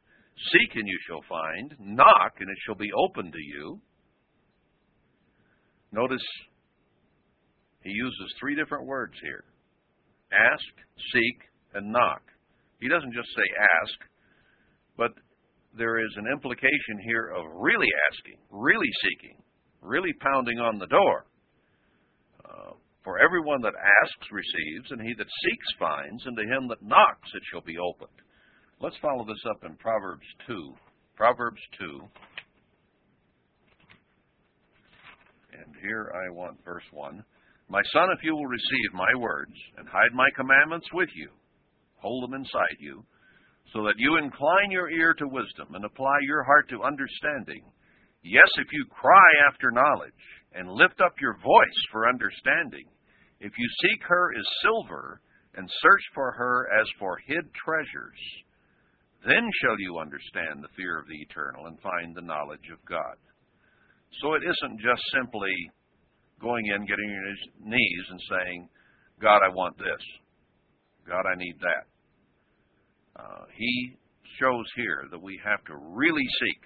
Seek, 0.53 0.77
and 0.77 0.87
you 0.87 0.99
shall 1.09 1.25
find. 1.29 1.75
Knock, 1.81 2.35
and 2.39 2.51
it 2.51 2.59
shall 2.67 2.77
be 2.77 2.93
opened 2.93 3.33
to 3.33 3.41
you. 3.43 3.81
Notice 5.93 6.25
he 7.83 7.91
uses 7.91 8.35
three 8.39 8.55
different 8.55 8.87
words 8.87 9.15
here 9.23 9.45
ask, 10.33 10.75
seek, 11.13 11.39
and 11.75 11.91
knock. 11.91 12.21
He 12.81 12.89
doesn't 12.89 13.15
just 13.15 13.29
say 13.35 13.49
ask, 13.83 13.99
but 14.97 15.13
there 15.77 15.99
is 15.99 16.13
an 16.17 16.27
implication 16.31 17.01
here 17.05 17.33
of 17.35 17.45
really 17.55 17.89
asking, 18.13 18.39
really 18.51 18.91
seeking, 19.03 19.41
really 19.81 20.13
pounding 20.21 20.59
on 20.59 20.79
the 20.79 20.87
door. 20.87 21.25
Uh, 22.45 22.73
for 23.05 23.19
everyone 23.19 23.63
that 23.63 23.73
asks 23.75 24.29
receives, 24.31 24.91
and 24.91 25.01
he 25.01 25.15
that 25.17 25.27
seeks 25.27 25.71
finds, 25.79 26.27
and 26.27 26.37
to 26.37 26.43
him 26.43 26.69
that 26.69 26.83
knocks 26.83 27.31
it 27.35 27.43
shall 27.51 27.63
be 27.63 27.79
opened. 27.79 28.21
Let's 28.81 28.97
follow 29.01 29.25
this 29.25 29.43
up 29.49 29.65
in 29.65 29.77
Proverbs 29.77 30.27
2. 30.47 30.75
Proverbs 31.17 31.61
2. 31.81 32.01
And 35.53 35.75
here 35.81 36.13
I 36.15 36.31
want 36.35 36.65
verse 36.65 36.85
1. 36.93 37.25
My 37.69 37.83
son, 37.93 38.09
if 38.17 38.25
you 38.25 38.35
will 38.35 38.47
receive 38.47 38.93
my 38.95 39.13
words 39.19 39.55
and 39.77 39.89
hide 39.89 40.15
my 40.15 40.29
commandments 40.37 40.87
with 40.93 41.09
you, 41.15 41.31
hold 41.97 42.25
them 42.25 42.35
inside 42.35 42.79
you, 42.81 43.05
so 43.73 43.83
that 43.85 43.99
you 43.99 44.17
incline 44.17 44.71
your 44.71 44.91
ear 44.91 45.13
to 45.15 45.29
wisdom 45.29 45.75
and 45.75 45.85
apply 45.85 46.17
your 46.23 46.43
heart 46.45 46.69
to 46.71 46.85
understanding. 46.85 47.63
Yes, 48.23 48.49
if 48.57 48.67
you 48.73 48.85
cry 48.89 49.31
after 49.47 49.71
knowledge 49.71 50.25
and 50.55 50.73
lift 50.73 51.01
up 51.05 51.15
your 51.21 51.37
voice 51.45 51.81
for 51.93 52.09
understanding, 52.09 52.87
if 53.41 53.53
you 53.57 53.69
seek 53.83 54.03
her 54.09 54.33
as 54.37 54.47
silver 54.63 55.21
and 55.55 55.69
search 55.69 56.03
for 56.15 56.33
her 56.33 56.69
as 56.81 56.87
for 56.99 57.19
hid 57.27 57.45
treasures, 57.55 58.21
then 59.27 59.45
shall 59.61 59.79
you 59.79 59.99
understand 59.99 60.63
the 60.63 60.73
fear 60.77 60.99
of 60.99 61.07
the 61.07 61.21
eternal 61.21 61.67
and 61.67 61.79
find 61.81 62.15
the 62.15 62.23
knowledge 62.23 62.71
of 62.73 62.85
God. 62.89 63.17
So 64.23 64.35
it 64.35 64.43
isn't 64.43 64.81
just 64.81 65.03
simply 65.15 65.55
going 66.41 66.67
in, 66.67 66.87
getting 66.87 67.11
on 67.11 67.29
his 67.29 67.43
knees, 67.65 68.05
and 68.11 68.21
saying, 68.31 68.69
God, 69.21 69.41
I 69.45 69.49
want 69.49 69.77
this. 69.79 70.05
God, 71.07 71.25
I 71.27 71.37
need 71.37 71.57
that. 71.61 71.85
Uh, 73.21 73.45
he 73.57 73.97
shows 74.39 74.67
here 74.77 75.05
that 75.11 75.21
we 75.21 75.41
have 75.45 75.65
to 75.65 75.75
really 75.77 76.27
seek, 76.41 76.63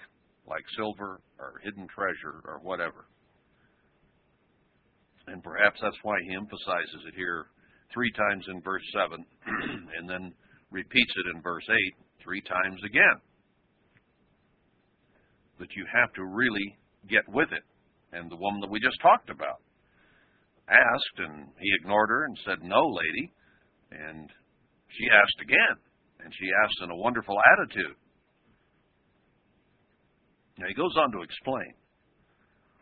like 0.47 0.65
silver 0.77 1.21
or 1.39 1.61
hidden 1.65 1.87
treasure 1.89 2.43
or 2.45 2.61
whatever. 2.63 3.07
And 5.29 5.43
perhaps 5.43 5.79
that's 5.81 5.97
why 6.03 6.17
he 6.27 6.35
emphasizes 6.35 7.07
it 7.09 7.15
here 7.17 7.47
three 7.95 8.11
times 8.13 8.45
in 8.49 8.61
verse 8.61 8.83
7 8.93 9.25
and 9.99 10.09
then 10.09 10.33
repeats 10.71 11.13
it 11.17 11.37
in 11.37 11.43
verse 11.43 11.65
8 11.69 11.77
three 12.25 12.43
times 12.43 12.81
again. 12.85 13.19
That 15.61 15.71
you 15.77 15.87
have 15.95 16.13
to 16.15 16.25
really 16.25 16.77
get 17.09 17.29
with 17.29 17.53
it 17.53 17.65
and 18.13 18.31
the 18.31 18.37
woman 18.37 18.61
that 18.61 18.71
we 18.71 18.81
just 18.81 19.01
talked 19.01 19.31
about 19.31 19.61
asked, 20.69 21.19
and 21.19 21.49
he 21.59 21.69
ignored 21.81 22.09
her 22.09 22.25
and 22.25 22.39
said, 22.45 22.63
No, 22.63 22.81
lady. 22.87 23.33
And 23.91 24.31
she 24.89 25.05
asked 25.13 25.41
again, 25.41 25.77
and 26.25 26.33
she 26.33 26.49
asked 26.65 26.81
in 26.83 26.91
a 26.91 26.97
wonderful 26.97 27.37
attitude. 27.57 27.97
Now 30.59 30.69
he 30.69 30.75
goes 30.75 30.95
on 30.97 31.13
to 31.13 31.23
explain. 31.23 31.75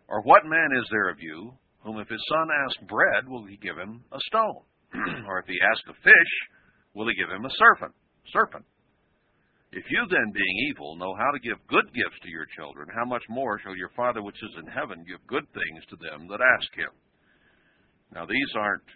Or 0.09 0.23
what 0.23 0.45
man 0.45 0.71
is 0.79 0.87
there 0.91 1.09
of 1.09 1.19
you 1.21 1.53
whom 1.83 1.99
if 1.99 2.09
his 2.09 2.23
son 2.29 2.49
asks 2.67 2.83
bread, 2.89 3.27
will 3.27 3.47
he 3.47 3.57
give 3.57 3.77
him 3.77 4.05
a 4.13 4.21
stone? 4.27 4.63
or 5.27 5.39
if 5.39 5.47
he 5.47 5.57
asks 5.73 5.89
a 5.89 5.95
fish, 6.03 6.33
will 6.95 7.09
he 7.09 7.15
give 7.15 7.31
him 7.31 7.45
a 7.45 7.55
serpent? 7.57 7.95
Serpent. 8.33 8.65
If 9.73 9.85
you 9.89 10.03
then, 10.11 10.33
being 10.35 10.57
evil, 10.69 10.97
know 10.97 11.15
how 11.15 11.31
to 11.31 11.39
give 11.39 11.57
good 11.69 11.87
gifts 11.95 12.19
to 12.23 12.29
your 12.29 12.47
children, 12.59 12.89
how 12.91 13.05
much 13.05 13.23
more 13.29 13.61
shall 13.63 13.77
your 13.77 13.95
Father 13.95 14.21
which 14.21 14.43
is 14.43 14.55
in 14.59 14.67
heaven 14.67 15.05
give 15.07 15.25
good 15.29 15.47
things 15.55 15.83
to 15.91 15.97
them 15.97 16.27
that 16.27 16.43
ask 16.43 16.71
him? 16.75 16.91
Now, 18.13 18.27
these 18.27 18.51
aren't 18.59 18.91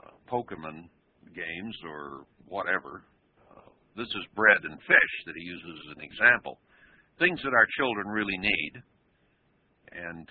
uh, 0.00 0.16
Pokemon 0.24 0.88
games 1.36 1.76
or 1.84 2.24
whatever. 2.48 3.04
Uh, 3.52 3.68
this 3.96 4.08
is 4.08 4.34
bread 4.34 4.64
and 4.64 4.80
fish 4.80 5.14
that 5.26 5.36
he 5.36 5.44
uses 5.44 5.76
as 5.84 5.96
an 5.98 6.02
example. 6.02 6.58
Things 7.18 7.40
that 7.44 7.52
our 7.52 7.68
children 7.76 8.08
really 8.08 8.38
need. 8.38 8.72
And 9.92 10.26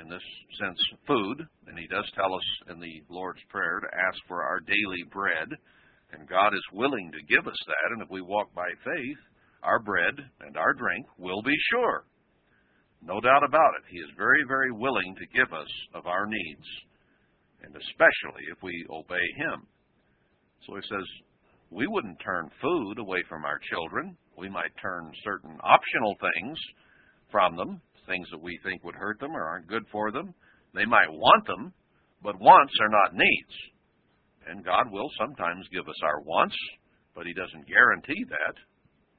in 0.00 0.08
this 0.08 0.24
sense, 0.58 0.80
food. 1.06 1.44
And 1.68 1.78
he 1.78 1.86
does 1.88 2.08
tell 2.16 2.32
us 2.32 2.48
in 2.72 2.80
the 2.80 3.04
Lord's 3.10 3.44
Prayer 3.50 3.80
to 3.80 3.96
ask 4.08 4.16
for 4.26 4.42
our 4.42 4.60
daily 4.60 5.04
bread 5.12 5.60
and 6.12 6.28
God 6.28 6.54
is 6.54 6.72
willing 6.72 7.10
to 7.12 7.34
give 7.34 7.46
us 7.46 7.58
that, 7.66 7.92
and 7.92 8.02
if 8.02 8.10
we 8.10 8.20
walk 8.20 8.54
by 8.54 8.68
faith, 8.84 9.20
our 9.62 9.78
bread 9.78 10.14
and 10.40 10.56
our 10.56 10.74
drink 10.74 11.06
will 11.18 11.42
be 11.42 11.56
sure. 11.70 12.04
No 13.02 13.20
doubt 13.20 13.44
about 13.44 13.74
it. 13.78 13.90
He 13.90 13.98
is 13.98 14.10
very, 14.16 14.44
very 14.46 14.72
willing 14.72 15.14
to 15.16 15.38
give 15.38 15.52
us 15.52 15.68
of 15.94 16.06
our 16.06 16.26
needs, 16.26 16.66
and 17.62 17.74
especially 17.74 18.44
if 18.52 18.62
we 18.62 18.86
obey 18.90 19.26
Him. 19.36 19.66
So 20.66 20.76
he 20.76 20.82
says, 20.82 21.06
we 21.70 21.86
wouldn't 21.86 22.20
turn 22.24 22.50
food 22.60 22.98
away 22.98 23.22
from 23.28 23.44
our 23.44 23.60
children. 23.70 24.16
We 24.36 24.48
might 24.48 24.76
turn 24.82 25.12
certain 25.24 25.56
optional 25.62 26.16
things 26.20 26.58
from 27.30 27.56
them, 27.56 27.80
things 28.06 28.26
that 28.32 28.42
we 28.42 28.58
think 28.64 28.84
would 28.84 28.96
hurt 28.96 29.20
them 29.20 29.36
or 29.36 29.44
aren't 29.44 29.68
good 29.68 29.84
for 29.92 30.10
them. 30.10 30.34
They 30.74 30.84
might 30.84 31.10
want 31.10 31.46
them, 31.46 31.72
but 32.22 32.40
wants 32.40 32.72
are 32.82 32.88
not 32.88 33.14
needs. 33.14 33.54
And 34.46 34.64
God 34.64 34.90
will 34.90 35.10
sometimes 35.18 35.68
give 35.72 35.88
us 35.88 36.00
our 36.02 36.20
wants, 36.22 36.56
but 37.14 37.26
He 37.26 37.34
doesn't 37.34 37.68
guarantee 37.68 38.24
that. 38.28 38.56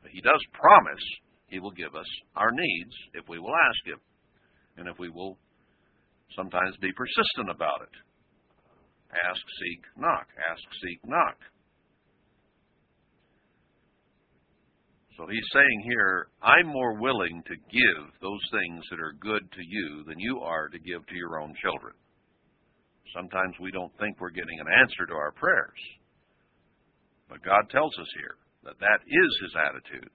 He 0.09 0.21
does 0.21 0.41
promise 0.53 1.03
He 1.47 1.59
will 1.59 1.71
give 1.71 1.95
us 1.95 2.07
our 2.35 2.51
needs 2.51 2.95
if 3.13 3.29
we 3.29 3.39
will 3.39 3.55
ask 3.69 3.85
Him, 3.85 4.01
and 4.77 4.87
if 4.87 4.97
we 4.97 5.09
will 5.09 5.37
sometimes 6.35 6.75
be 6.81 6.91
persistent 6.93 7.49
about 7.49 7.81
it. 7.83 7.95
Ask, 9.11 9.41
seek, 9.59 9.83
knock. 9.97 10.27
Ask, 10.49 10.63
seek, 10.81 10.99
knock. 11.05 11.37
So 15.17 15.27
he's 15.27 15.49
saying 15.53 15.81
here, 15.83 16.29
I'm 16.41 16.67
more 16.67 16.99
willing 16.99 17.43
to 17.45 17.55
give 17.69 18.03
those 18.21 18.39
things 18.49 18.83
that 18.89 18.99
are 18.99 19.13
good 19.19 19.43
to 19.51 19.61
you 19.61 20.03
than 20.07 20.17
you 20.17 20.39
are 20.39 20.69
to 20.69 20.79
give 20.79 21.05
to 21.05 21.15
your 21.15 21.41
own 21.41 21.53
children. 21.61 21.93
Sometimes 23.13 23.55
we 23.59 23.71
don't 23.71 23.91
think 23.99 24.19
we're 24.19 24.31
getting 24.31 24.59
an 24.59 24.71
answer 24.81 25.05
to 25.07 25.13
our 25.13 25.31
prayers. 25.31 25.81
But 27.29 27.43
God 27.43 27.69
tells 27.69 27.91
us 27.99 28.11
here 28.19 28.35
that 28.63 28.79
that 28.79 29.01
is 29.07 29.31
his 29.41 29.55
attitude, 29.55 30.11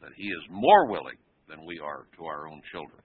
that 0.00 0.16
he 0.16 0.28
is 0.28 0.44
more 0.50 0.86
willing 0.88 1.20
than 1.48 1.64
we 1.64 1.78
are 1.80 2.08
to 2.16 2.24
our 2.24 2.48
own 2.48 2.60
children. 2.72 3.00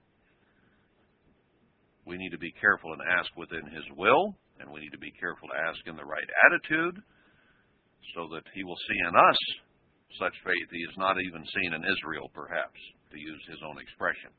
We 2.06 2.18
need 2.18 2.32
to 2.32 2.42
be 2.42 2.56
careful 2.60 2.92
and 2.94 3.04
ask 3.20 3.30
within 3.38 3.68
his 3.70 3.86
will, 3.96 4.34
and 4.60 4.72
we 4.72 4.82
need 4.82 4.96
to 4.96 5.04
be 5.04 5.14
careful 5.20 5.48
to 5.48 5.62
ask 5.70 5.80
in 5.86 5.96
the 5.96 6.08
right 6.08 6.30
attitude 6.50 6.98
so 8.16 8.28
that 8.34 8.48
he 8.56 8.64
will 8.64 8.80
see 8.88 9.00
in 9.08 9.16
us 9.16 9.40
such 10.18 10.34
faith 10.42 10.68
he 10.72 10.84
has 10.90 10.98
not 10.98 11.22
even 11.22 11.46
seen 11.54 11.74
in 11.78 11.84
Israel, 11.86 12.32
perhaps, 12.34 12.80
to 13.12 13.18
use 13.20 13.44
his 13.46 13.62
own 13.62 13.78
expression. 13.78 14.34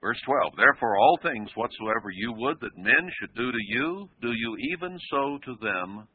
Verse 0.00 0.18
12 0.26 0.52
Therefore, 0.56 0.96
all 0.96 1.18
things 1.22 1.50
whatsoever 1.54 2.10
you 2.12 2.32
would 2.36 2.60
that 2.60 2.76
men 2.76 3.10
should 3.18 3.34
do 3.34 3.50
to 3.50 3.58
you, 3.66 4.08
do 4.22 4.32
you 4.32 4.56
even 4.72 4.98
so 5.10 5.38
to 5.44 5.56
them, 5.60 6.06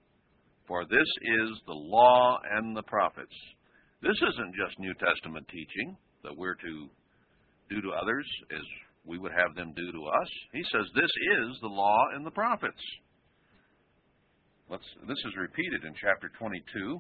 for 0.68 0.86
this 0.86 1.10
is 1.44 1.50
the 1.68 1.74
law 1.74 2.40
and 2.56 2.76
the 2.76 2.84
prophets. 2.84 3.36
This 4.02 4.16
isn't 4.16 4.56
just 4.56 4.80
New 4.80 4.94
Testament 4.96 5.48
teaching 5.50 5.98
that 6.24 6.36
we're 6.36 6.56
to 6.56 6.90
do 7.70 7.82
to 7.82 7.92
others 7.92 8.28
as 8.52 8.64
we 9.06 9.18
would 9.18 9.32
have 9.32 9.56
them 9.56 9.74
do 9.76 9.92
to 9.92 10.06
us. 10.06 10.30
He 10.54 10.64
says 10.72 10.88
this 10.96 11.04
is 11.04 11.60
the 11.62 11.68
law 11.68 12.00
and 12.16 12.26
the 12.26 12.32
prophets. 12.32 12.80
Let's, 14.70 14.88
this 15.08 15.20
is 15.28 15.36
repeated 15.38 15.84
in 15.84 15.94
chapter 16.00 16.32
22, 16.40 17.00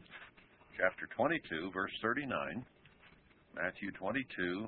chapter 0.77 1.07
22, 1.15 1.71
verse 1.73 1.91
39. 2.01 2.65
Matthew 3.55 3.91
22, 3.91 4.67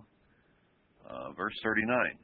uh, 1.10 1.32
verse 1.34 1.56
39. 1.64 2.18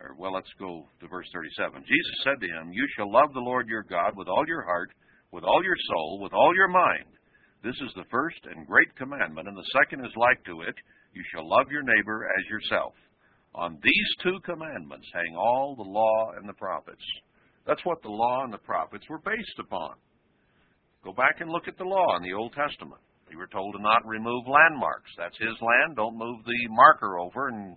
Or, 0.00 0.14
well, 0.18 0.32
let's 0.32 0.52
go 0.58 0.86
to 1.00 1.08
verse 1.08 1.26
37. 1.32 1.82
Jesus 1.82 2.16
said 2.22 2.38
to 2.40 2.46
him, 2.46 2.72
You 2.72 2.86
shall 2.96 3.10
love 3.10 3.32
the 3.34 3.42
Lord 3.42 3.68
your 3.68 3.82
God 3.82 4.14
with 4.16 4.28
all 4.28 4.46
your 4.46 4.62
heart, 4.62 4.90
with 5.32 5.44
all 5.44 5.62
your 5.62 5.76
soul, 5.90 6.20
with 6.22 6.32
all 6.32 6.54
your 6.54 6.68
mind. 6.68 7.10
This 7.64 7.74
is 7.82 7.90
the 7.96 8.06
first 8.10 8.38
and 8.54 8.66
great 8.66 8.94
commandment, 8.94 9.48
and 9.48 9.56
the 9.56 9.72
second 9.74 10.04
is 10.06 10.12
like 10.14 10.42
to 10.44 10.62
it 10.62 10.74
You 11.12 11.22
shall 11.34 11.48
love 11.48 11.66
your 11.70 11.82
neighbor 11.82 12.30
as 12.38 12.44
yourself. 12.46 12.94
On 13.54 13.78
these 13.82 14.10
two 14.22 14.38
commandments 14.44 15.08
hang 15.12 15.34
all 15.34 15.74
the 15.74 15.82
law 15.82 16.32
and 16.38 16.48
the 16.48 16.54
prophets. 16.54 17.02
That's 17.66 17.84
what 17.84 18.00
the 18.02 18.08
law 18.08 18.44
and 18.44 18.52
the 18.52 18.62
prophets 18.62 19.04
were 19.10 19.18
based 19.18 19.58
upon. 19.58 19.94
Go 21.02 21.12
back 21.12 21.40
and 21.40 21.50
look 21.50 21.66
at 21.66 21.76
the 21.76 21.84
law 21.84 22.16
in 22.16 22.22
the 22.22 22.34
Old 22.34 22.52
Testament. 22.52 23.00
You 23.30 23.38
were 23.38 23.50
told 23.50 23.74
to 23.74 23.82
not 23.82 24.06
remove 24.06 24.46
landmarks. 24.46 25.10
That's 25.18 25.36
his 25.38 25.56
land. 25.60 25.96
Don't 25.96 26.16
move 26.16 26.44
the 26.44 26.68
marker 26.70 27.18
over 27.18 27.48
and 27.48 27.76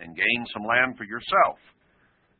and 0.00 0.16
gain 0.16 0.46
some 0.52 0.66
land 0.66 0.96
for 0.96 1.04
yourself. 1.04 1.58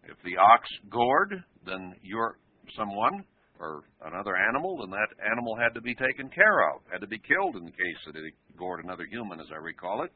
If 0.05 0.17
the 0.25 0.37
ox 0.37 0.69
gored, 0.91 1.43
then 1.67 1.95
you're 2.03 2.37
someone 2.77 3.25
or 3.61 3.85
another 4.05 4.37
animal, 4.37 4.79
then 4.79 4.91
that 4.91 5.15
animal 5.25 5.57
had 5.57 5.75
to 5.75 5.81
be 5.81 5.95
taken 5.95 6.29
care 6.29 6.69
of, 6.75 6.83
had 6.91 7.01
to 7.01 7.07
be 7.07 7.19
killed 7.19 7.57
in 7.57 7.65
the 7.65 7.71
case 7.71 8.01
that 8.07 8.17
it 8.17 8.35
gored 8.59 8.85
another 8.85 9.07
human, 9.11 9.41
as 9.41 9.47
I 9.53 9.57
recall 9.57 10.03
it. 10.05 10.11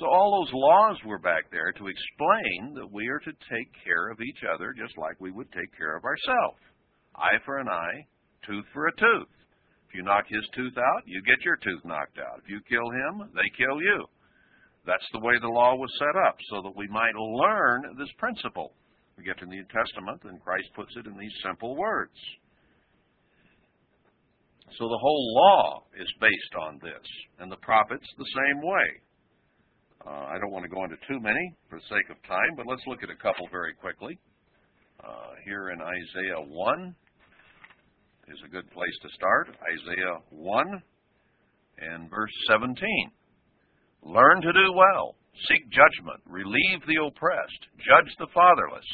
So 0.00 0.06
all 0.06 0.40
those 0.40 0.52
laws 0.54 0.96
were 1.04 1.18
back 1.18 1.50
there 1.52 1.70
to 1.72 1.86
explain 1.86 2.74
that 2.74 2.90
we 2.90 3.06
are 3.08 3.20
to 3.20 3.32
take 3.32 3.68
care 3.84 4.08
of 4.08 4.20
each 4.20 4.40
other 4.48 4.72
just 4.72 4.96
like 4.96 5.20
we 5.20 5.30
would 5.30 5.52
take 5.52 5.76
care 5.76 5.96
of 5.96 6.04
ourselves. 6.04 6.58
Eye 7.14 7.38
for 7.44 7.58
an 7.58 7.68
eye, 7.68 8.06
tooth 8.46 8.64
for 8.72 8.88
a 8.88 8.96
tooth. 8.96 9.28
If 9.88 9.94
you 9.94 10.02
knock 10.02 10.24
his 10.28 10.48
tooth 10.56 10.78
out, 10.78 11.02
you 11.04 11.20
get 11.20 11.44
your 11.44 11.56
tooth 11.56 11.84
knocked 11.84 12.16
out. 12.16 12.40
If 12.42 12.48
you 12.48 12.60
kill 12.64 12.88
him, 12.88 13.28
they 13.36 13.44
kill 13.52 13.82
you. 13.82 14.08
That's 14.86 15.06
the 15.12 15.20
way 15.20 15.34
the 15.40 15.48
law 15.48 15.76
was 15.76 15.90
set 15.98 16.16
up, 16.26 16.36
so 16.50 16.62
that 16.62 16.76
we 16.76 16.88
might 16.88 17.14
learn 17.14 17.94
this 17.98 18.10
principle. 18.18 18.74
We 19.16 19.24
get 19.24 19.38
to 19.38 19.46
the 19.46 19.50
New 19.50 19.64
Testament, 19.70 20.22
and 20.24 20.42
Christ 20.42 20.66
puts 20.74 20.90
it 20.96 21.06
in 21.06 21.16
these 21.16 21.34
simple 21.44 21.76
words. 21.76 22.16
So 24.78 24.88
the 24.88 24.98
whole 24.98 25.34
law 25.36 25.84
is 25.94 26.08
based 26.20 26.54
on 26.66 26.80
this, 26.82 27.06
and 27.38 27.52
the 27.52 27.60
prophets 27.60 28.06
the 28.18 28.32
same 28.34 28.62
way. 28.62 28.88
Uh, 30.04 30.26
I 30.34 30.38
don't 30.40 30.50
want 30.50 30.64
to 30.64 30.74
go 30.74 30.82
into 30.82 30.96
too 31.06 31.20
many 31.20 31.54
for 31.70 31.78
the 31.78 31.86
sake 31.86 32.10
of 32.10 32.16
time, 32.26 32.56
but 32.56 32.66
let's 32.66 32.82
look 32.88 33.02
at 33.04 33.10
a 33.10 33.22
couple 33.22 33.46
very 33.52 33.74
quickly. 33.74 34.18
Uh, 34.98 35.38
here 35.44 35.70
in 35.70 35.78
Isaiah 35.80 36.42
1 36.42 36.94
is 38.28 38.38
a 38.44 38.50
good 38.50 38.68
place 38.72 38.96
to 39.02 39.08
start. 39.14 39.54
Isaiah 39.62 40.18
1 40.30 40.82
and 41.78 42.10
verse 42.10 42.32
17. 42.50 42.74
Learn 44.02 44.42
to 44.42 44.52
do 44.52 44.72
well. 44.74 45.16
Seek 45.48 45.64
judgment. 45.70 46.20
Relieve 46.26 46.82
the 46.86 47.00
oppressed. 47.06 47.62
Judge 47.78 48.12
the 48.18 48.26
fatherless. 48.34 48.86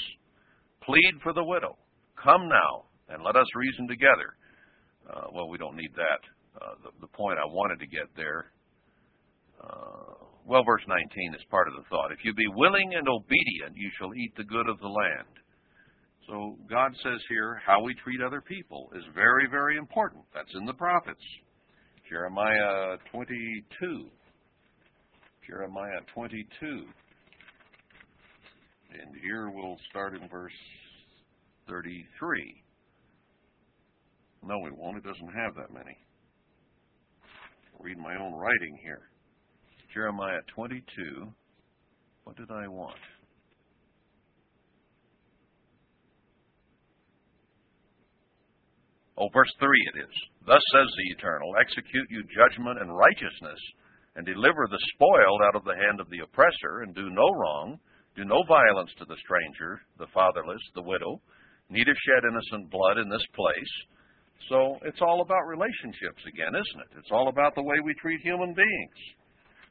Plead 0.82 1.20
for 1.22 1.32
the 1.32 1.44
widow. 1.44 1.76
Come 2.22 2.48
now, 2.48 2.88
and 3.08 3.24
let 3.24 3.36
us 3.36 3.46
reason 3.54 3.88
together. 3.88 4.36
Uh, 5.08 5.28
well, 5.32 5.48
we 5.48 5.58
don't 5.58 5.76
need 5.76 5.92
that. 5.96 6.22
Uh, 6.60 6.74
the, 6.84 6.90
the, 7.00 7.12
point 7.14 7.38
I 7.38 7.46
wanted 7.46 7.78
to 7.80 7.86
get 7.86 8.08
there. 8.16 8.52
Uh, 9.62 10.26
well, 10.44 10.64
verse 10.64 10.82
19 10.86 11.34
is 11.34 11.44
part 11.50 11.68
of 11.68 11.74
the 11.74 11.88
thought. 11.88 12.12
If 12.12 12.24
you 12.24 12.34
be 12.34 12.48
willing 12.54 12.94
and 12.94 13.06
obedient, 13.08 13.76
you 13.76 13.90
shall 13.98 14.14
eat 14.14 14.32
the 14.36 14.44
good 14.44 14.68
of 14.68 14.78
the 14.80 14.88
land. 14.88 15.32
So 16.26 16.56
God 16.68 16.92
says 17.02 17.20
here 17.28 17.60
how 17.64 17.82
we 17.82 17.94
treat 18.04 18.20
other 18.20 18.40
people 18.40 18.90
is 18.96 19.04
very, 19.14 19.48
very 19.50 19.78
important. 19.78 20.24
That's 20.34 20.52
in 20.54 20.66
the 20.66 20.74
prophets. 20.74 21.22
Jeremiah 22.08 22.96
22. 23.12 24.10
Jeremiah 25.48 26.00
22. 26.14 26.44
And 28.92 29.16
here 29.22 29.48
we'll 29.48 29.78
start 29.88 30.14
in 30.14 30.28
verse 30.28 30.52
33. 31.68 32.62
No, 34.44 34.58
we 34.58 34.70
won't. 34.70 34.98
It 34.98 35.04
doesn't 35.04 35.34
have 35.34 35.54
that 35.56 35.72
many. 35.72 35.96
I'll 37.72 37.84
read 37.84 37.98
my 37.98 38.14
own 38.16 38.34
writing 38.34 38.78
here. 38.82 39.08
Jeremiah 39.94 40.40
22. 40.54 41.32
What 42.24 42.36
did 42.36 42.50
I 42.50 42.68
want? 42.68 42.98
Oh, 49.16 49.28
verse 49.32 49.52
3 49.58 49.68
it 49.94 49.98
is. 49.98 50.14
Thus 50.46 50.60
says 50.72 50.86
the 50.94 51.16
Eternal 51.16 51.54
Execute 51.58 52.06
you 52.10 52.22
judgment 52.36 52.80
and 52.80 52.94
righteousness 52.94 53.58
and 54.18 54.26
deliver 54.26 54.66
the 54.66 54.82
spoiled 54.94 55.42
out 55.46 55.54
of 55.54 55.62
the 55.62 55.78
hand 55.78 56.02
of 56.02 56.10
the 56.10 56.18
oppressor, 56.26 56.82
and 56.82 56.90
do 56.92 57.06
no 57.08 57.30
wrong, 57.38 57.78
do 58.16 58.24
no 58.24 58.42
violence 58.48 58.90
to 58.98 59.06
the 59.06 59.14
stranger, 59.22 59.80
the 59.96 60.10
fatherless, 60.12 60.58
the 60.74 60.82
widow, 60.82 61.22
neither 61.70 61.94
shed 61.94 62.26
innocent 62.26 62.68
blood 62.68 62.98
in 62.98 63.08
this 63.08 63.22
place. 63.32 63.74
So 64.50 64.82
it's 64.82 64.98
all 65.00 65.22
about 65.22 65.46
relationships 65.46 66.18
again, 66.26 66.50
isn't 66.50 66.80
it? 66.82 66.98
It's 66.98 67.12
all 67.12 67.28
about 67.28 67.54
the 67.54 67.62
way 67.62 67.76
we 67.84 67.94
treat 68.02 68.20
human 68.20 68.54
beings. 68.54 68.98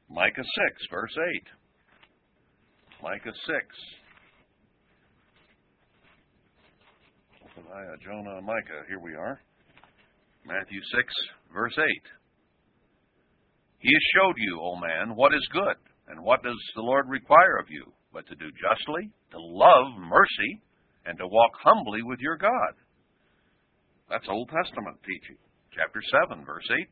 Micah 0.10 0.40
6, 0.40 0.48
verse 0.92 1.18
8. 1.36 3.04
Micah 3.04 3.36
6. 3.36 3.60
Jonah, 8.02 8.40
Micah, 8.42 8.88
here 8.88 9.02
we 9.04 9.14
are. 9.14 9.42
Matthew 10.46 10.80
6, 10.96 11.14
verse 11.54 11.76
8. 11.78 11.84
He 13.80 13.94
has 13.94 14.06
showed 14.16 14.38
you, 14.38 14.60
O 14.62 14.76
man, 14.76 15.16
what 15.16 15.34
is 15.34 15.48
good, 15.54 15.78
and 16.08 16.24
what 16.24 16.44
does 16.44 16.58
the 16.76 16.82
Lord 16.82 17.08
require 17.08 17.58
of 17.62 17.70
you, 17.70 17.94
but 18.12 18.26
to 18.28 18.36
do 18.36 18.50
justly, 18.58 19.12
to 19.32 19.40
love 19.40 19.94
mercy, 20.00 20.62
and 21.06 21.18
to 21.20 21.28
walk 21.28 21.52
humbly 21.62 22.02
with 22.02 22.20
your 22.20 22.38
God. 22.38 22.74
That's 24.10 24.28
Old 24.30 24.50
Testament 24.50 24.98
teaching. 25.06 25.38
Chapter 25.76 26.02
7, 26.26 26.44
verse 26.44 26.66
18. 26.72 26.88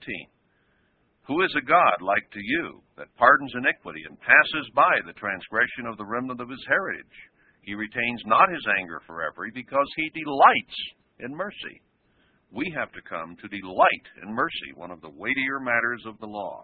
Who 1.28 1.42
is 1.42 1.56
a 1.58 1.66
God 1.66 2.06
like 2.06 2.30
to 2.34 2.44
you, 2.44 2.84
that 2.98 3.16
pardons 3.18 3.54
iniquity 3.58 4.06
and 4.08 4.20
passes 4.22 4.70
by 4.76 5.02
the 5.08 5.18
transgression 5.18 5.90
of 5.90 5.98
the 5.98 6.06
remnant 6.06 6.40
of 6.40 6.50
his 6.50 6.64
heritage? 6.70 7.18
He 7.66 7.74
retains 7.74 8.22
not 8.30 8.54
his 8.54 8.66
anger 8.78 9.02
forever, 9.08 9.50
because 9.52 9.90
he 9.96 10.14
delights 10.14 10.78
in 11.18 11.34
mercy 11.34 11.82
we 12.56 12.74
have 12.76 12.92
to 12.94 13.02
come 13.04 13.36
to 13.36 13.48
delight 13.52 14.06
in 14.24 14.34
mercy, 14.34 14.72
one 14.76 14.90
of 14.90 15.02
the 15.02 15.12
weightier 15.12 15.60
matters 15.60 16.02
of 16.08 16.18
the 16.20 16.26
law. 16.26 16.64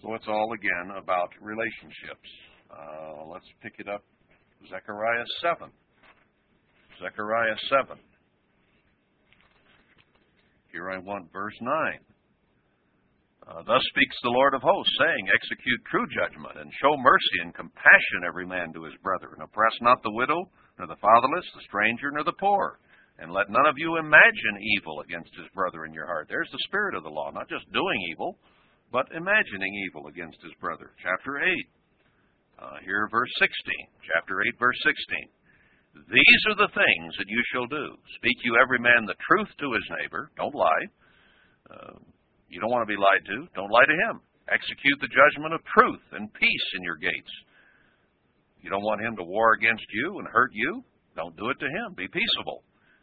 So 0.00 0.14
it's 0.14 0.28
all 0.28 0.52
again 0.54 0.94
about 0.96 1.34
relationships. 1.42 2.30
Uh, 2.70 3.26
let's 3.32 3.50
pick 3.62 3.74
it 3.78 3.88
up. 3.88 4.02
Zechariah 4.70 5.26
7. 5.42 5.68
Zechariah 7.02 7.58
7. 7.68 7.98
Here 10.70 10.90
I 10.90 10.98
want 10.98 11.32
verse 11.32 11.58
9. 11.60 11.98
Uh, 13.44 13.62
Thus 13.66 13.82
speaks 13.90 14.16
the 14.22 14.30
Lord 14.30 14.54
of 14.54 14.62
hosts, 14.62 14.94
saying, 14.98 15.28
Execute 15.34 15.82
true 15.90 16.06
judgment, 16.14 16.56
and 16.56 16.70
show 16.80 16.96
mercy 16.96 17.38
and 17.42 17.54
compassion 17.54 18.24
every 18.26 18.46
man 18.46 18.72
to 18.72 18.84
his 18.84 18.94
brother, 19.02 19.34
and 19.34 19.42
oppress 19.42 19.74
not 19.82 20.02
the 20.02 20.14
widow, 20.14 20.48
nor 20.78 20.86
the 20.88 21.00
fatherless, 21.02 21.44
the 21.54 21.66
stranger, 21.68 22.10
nor 22.10 22.24
the 22.24 22.38
poor 22.40 22.78
and 23.18 23.32
let 23.32 23.50
none 23.50 23.66
of 23.66 23.78
you 23.78 23.96
imagine 23.96 24.56
evil 24.78 25.00
against 25.00 25.30
his 25.38 25.46
brother 25.54 25.84
in 25.84 25.94
your 25.94 26.06
heart. 26.06 26.26
There's 26.28 26.50
the 26.50 26.66
spirit 26.66 26.94
of 26.94 27.04
the 27.04 27.14
law, 27.14 27.30
not 27.30 27.48
just 27.48 27.70
doing 27.72 28.00
evil, 28.10 28.38
but 28.90 29.06
imagining 29.14 29.74
evil 29.86 30.08
against 30.08 30.42
his 30.42 30.54
brother. 30.60 30.90
Chapter 31.02 31.38
8. 31.38 31.50
Uh, 32.54 32.78
here, 32.84 33.08
verse 33.10 33.30
16. 33.38 33.50
Chapter 34.06 34.42
8, 34.42 34.58
verse 34.58 34.78
16. 34.82 36.10
These 36.10 36.42
are 36.50 36.58
the 36.58 36.74
things 36.74 37.10
that 37.18 37.30
you 37.30 37.42
shall 37.54 37.70
do. 37.70 37.94
Speak 38.18 38.34
you 38.42 38.58
every 38.58 38.82
man 38.82 39.06
the 39.06 39.18
truth 39.30 39.50
to 39.62 39.72
his 39.74 39.86
neighbor. 40.02 40.30
Don't 40.36 40.54
lie. 40.54 40.84
Uh, 41.70 41.98
you 42.50 42.60
don't 42.60 42.70
want 42.70 42.82
to 42.82 42.90
be 42.90 42.98
lied 42.98 43.22
to. 43.26 43.46
Don't 43.54 43.70
lie 43.70 43.86
to 43.86 43.98
him. 44.10 44.20
Execute 44.50 44.98
the 45.00 45.10
judgment 45.10 45.54
of 45.54 45.62
truth 45.70 46.02
and 46.12 46.34
peace 46.34 46.68
in 46.76 46.82
your 46.82 46.98
gates. 46.98 47.34
You 48.60 48.70
don't 48.70 48.82
want 48.82 49.02
him 49.02 49.16
to 49.16 49.24
war 49.24 49.54
against 49.54 49.86
you 49.92 50.18
and 50.18 50.26
hurt 50.28 50.50
you. 50.52 50.82
Don't 51.16 51.36
do 51.36 51.50
it 51.50 51.58
to 51.60 51.66
him. 51.66 51.94
Be 51.96 52.08
peaceable. 52.08 52.62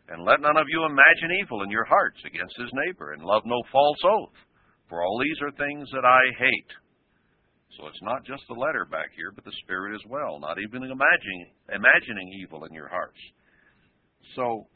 And 0.09 0.25
let 0.25 0.41
none 0.41 0.57
of 0.57 0.67
you 0.67 0.83
imagine 0.83 1.39
evil 1.39 1.63
in 1.63 1.69
your 1.69 1.85
hearts 1.85 2.17
against 2.25 2.57
his 2.57 2.71
neighbor, 2.85 3.13
and 3.13 3.23
love 3.23 3.43
no 3.45 3.61
false 3.71 3.99
oath, 4.03 4.35
for 4.89 5.03
all 5.03 5.19
these 5.19 5.39
are 5.41 5.51
things 5.51 5.89
that 5.91 6.05
I 6.05 6.21
hate. 6.37 6.71
So 7.77 7.87
it's 7.87 8.01
not 8.01 8.25
just 8.25 8.43
the 8.47 8.59
letter 8.59 8.85
back 8.85 9.11
here, 9.15 9.31
but 9.33 9.45
the 9.45 9.55
spirit 9.63 9.95
as 9.95 10.09
well, 10.09 10.39
not 10.39 10.57
even 10.59 10.83
imagining, 10.83 11.51
imagining 11.69 12.27
evil 12.41 12.65
in 12.65 12.73
your 12.73 12.89
hearts. 12.89 13.19
So, 14.35 14.67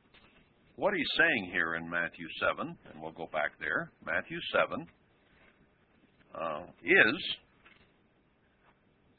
what 0.77 0.93
he's 0.93 1.17
saying 1.17 1.51
here 1.51 1.75
in 1.75 1.89
Matthew 1.89 2.27
7, 2.39 2.67
and 2.67 3.01
we'll 3.01 3.11
go 3.11 3.27
back 3.31 3.51
there, 3.59 3.91
Matthew 4.05 4.39
7, 4.53 4.87
uh, 6.35 6.63
is 6.83 7.35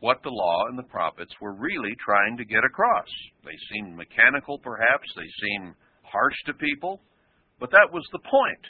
what 0.00 0.22
the 0.22 0.30
law 0.30 0.66
and 0.68 0.78
the 0.78 0.90
prophets 0.90 1.32
were 1.40 1.54
really 1.54 1.94
trying 2.04 2.36
to 2.36 2.44
get 2.44 2.64
across. 2.64 3.08
They 3.44 3.56
seem 3.72 3.96
mechanical, 3.96 4.58
perhaps, 4.58 5.08
they 5.16 5.28
seem 5.40 5.74
harsh 6.10 6.36
to 6.46 6.54
people, 6.54 7.00
but 7.58 7.70
that 7.70 7.92
was 7.92 8.04
the 8.12 8.22
point. 8.24 8.64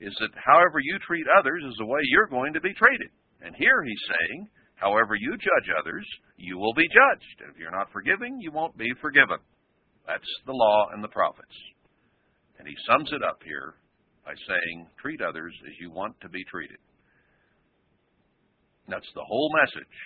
Is 0.00 0.14
that 0.20 0.34
however 0.34 0.80
you 0.82 0.98
treat 1.06 1.26
others 1.38 1.62
is 1.64 1.76
the 1.78 1.86
way 1.86 2.00
you're 2.10 2.26
going 2.26 2.52
to 2.54 2.60
be 2.60 2.74
treated. 2.74 3.10
And 3.40 3.54
here 3.56 3.82
he's 3.82 4.04
saying, 4.08 4.48
however 4.74 5.14
you 5.14 5.36
judge 5.38 5.70
others, 5.78 6.06
you 6.36 6.58
will 6.58 6.74
be 6.74 6.88
judged. 6.88 7.38
And 7.42 7.50
if 7.54 7.58
you're 7.58 7.70
not 7.70 7.92
forgiving, 7.92 8.38
you 8.40 8.50
won't 8.50 8.76
be 8.76 8.90
forgiven. 9.00 9.38
That's 10.06 10.32
the 10.46 10.52
law 10.52 10.88
and 10.92 11.02
the 11.02 11.14
prophets. 11.14 11.54
And 12.58 12.66
he 12.66 12.74
sums 12.86 13.10
it 13.12 13.22
up 13.22 13.38
here 13.44 13.74
by 14.24 14.34
saying, 14.46 14.86
treat 15.00 15.20
others 15.22 15.54
as 15.66 15.74
you 15.80 15.90
want 15.90 16.14
to 16.20 16.28
be 16.28 16.42
treated. 16.50 16.78
That's 18.88 19.10
the 19.14 19.26
whole 19.26 19.50
message 19.62 19.98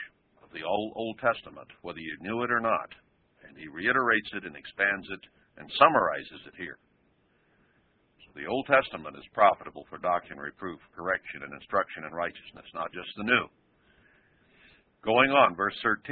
of 0.44 0.52
the 0.52 0.64
Old, 0.64 0.92
Old 0.96 1.18
Testament, 1.20 1.68
whether 1.82 2.00
you 2.00 2.16
knew 2.20 2.42
it 2.42 2.50
or 2.50 2.60
not. 2.60 2.92
And 3.48 3.56
he 3.56 3.68
reiterates 3.68 4.28
it 4.34 4.44
and 4.44 4.56
expands 4.56 5.08
it 5.10 5.20
and 5.58 5.70
summarizes 5.78 6.42
it 6.46 6.56
here. 6.56 6.78
So 8.24 8.36
the 8.36 8.46
Old 8.46 8.66
Testament 8.66 9.16
is 9.16 9.36
profitable 9.36 9.86
for 9.88 9.98
doctrine, 9.98 10.38
reproof, 10.38 10.80
correction, 10.94 11.42
and 11.42 11.52
instruction 11.52 12.04
in 12.04 12.12
righteousness, 12.12 12.68
not 12.74 12.92
just 12.92 13.08
the 13.16 13.24
New. 13.24 13.46
Going 15.04 15.30
on, 15.30 15.54
verse 15.54 15.76
13. 15.82 16.02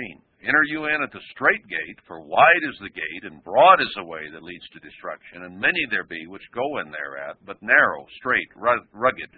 Enter 0.44 0.64
you 0.68 0.86
in 0.86 1.02
at 1.02 1.10
the 1.10 1.24
strait 1.32 1.64
gate, 1.66 1.98
for 2.06 2.20
wide 2.20 2.64
is 2.68 2.78
the 2.78 2.92
gate, 2.92 3.24
and 3.24 3.42
broad 3.42 3.80
is 3.80 3.92
the 3.96 4.04
way 4.04 4.28
that 4.30 4.44
leads 4.44 4.68
to 4.70 4.86
destruction, 4.86 5.48
and 5.48 5.58
many 5.58 5.80
there 5.88 6.04
be 6.04 6.26
which 6.28 6.44
go 6.54 6.78
in 6.84 6.92
thereat, 6.92 7.40
but 7.48 7.56
narrow, 7.64 8.04
strait, 8.20 8.48
rugged, 8.54 9.32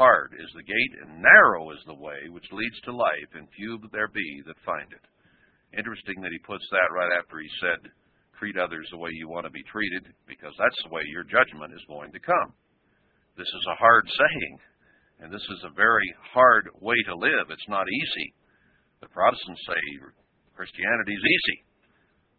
hard 0.00 0.32
is 0.40 0.48
the 0.56 0.64
gate, 0.64 0.94
and 1.04 1.20
narrow 1.20 1.70
is 1.76 1.82
the 1.84 2.00
way 2.00 2.32
which 2.32 2.48
leads 2.52 2.80
to 2.80 2.96
life, 2.96 3.30
and 3.36 3.44
few 3.52 3.76
there 3.92 4.08
be 4.08 4.42
that 4.46 4.56
find 4.64 4.88
it. 4.88 5.04
Interesting 5.76 6.24
that 6.24 6.32
he 6.32 6.48
puts 6.48 6.64
that 6.72 6.88
right 6.90 7.12
after 7.20 7.38
he 7.38 7.50
said, 7.60 7.92
treat 8.40 8.56
others 8.56 8.88
the 8.90 8.98
way 8.98 9.12
you 9.12 9.28
want 9.28 9.44
to 9.44 9.52
be 9.52 9.62
treated, 9.68 10.08
because 10.24 10.56
that's 10.56 10.80
the 10.82 10.90
way 10.90 11.04
your 11.12 11.28
judgment 11.28 11.76
is 11.76 11.84
going 11.84 12.10
to 12.10 12.24
come. 12.24 12.56
This 13.36 13.46
is 13.46 13.66
a 13.68 13.76
hard 13.76 14.08
saying, 14.08 14.54
and 15.20 15.28
this 15.28 15.44
is 15.44 15.62
a 15.68 15.76
very 15.76 16.08
hard 16.32 16.72
way 16.80 16.96
to 17.06 17.14
live. 17.14 17.52
It's 17.52 17.68
not 17.68 17.84
easy. 17.84 18.32
The 19.04 19.12
Protestants 19.12 19.60
say 19.68 19.80
Christianity 20.56 21.12
is 21.12 21.24
easy. 21.24 21.58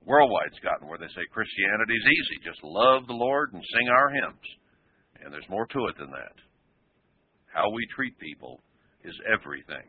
Worldwide's 0.01 0.57
gotten 0.65 0.89
where 0.89 0.97
they 0.97 1.13
say 1.13 1.21
Christianity 1.29 1.93
is 1.93 2.07
easy. 2.09 2.49
Just 2.49 2.65
love 2.65 3.05
the 3.05 3.13
Lord 3.13 3.53
and 3.53 3.61
sing 3.61 3.87
our 3.89 4.09
hymns. 4.09 4.47
And 5.21 5.29
there's 5.31 5.49
more 5.49 5.69
to 5.69 5.85
it 5.93 5.97
than 6.01 6.09
that. 6.09 6.33
How 7.53 7.69
we 7.69 7.85
treat 7.93 8.17
people 8.17 8.61
is 9.05 9.13
everything. 9.29 9.85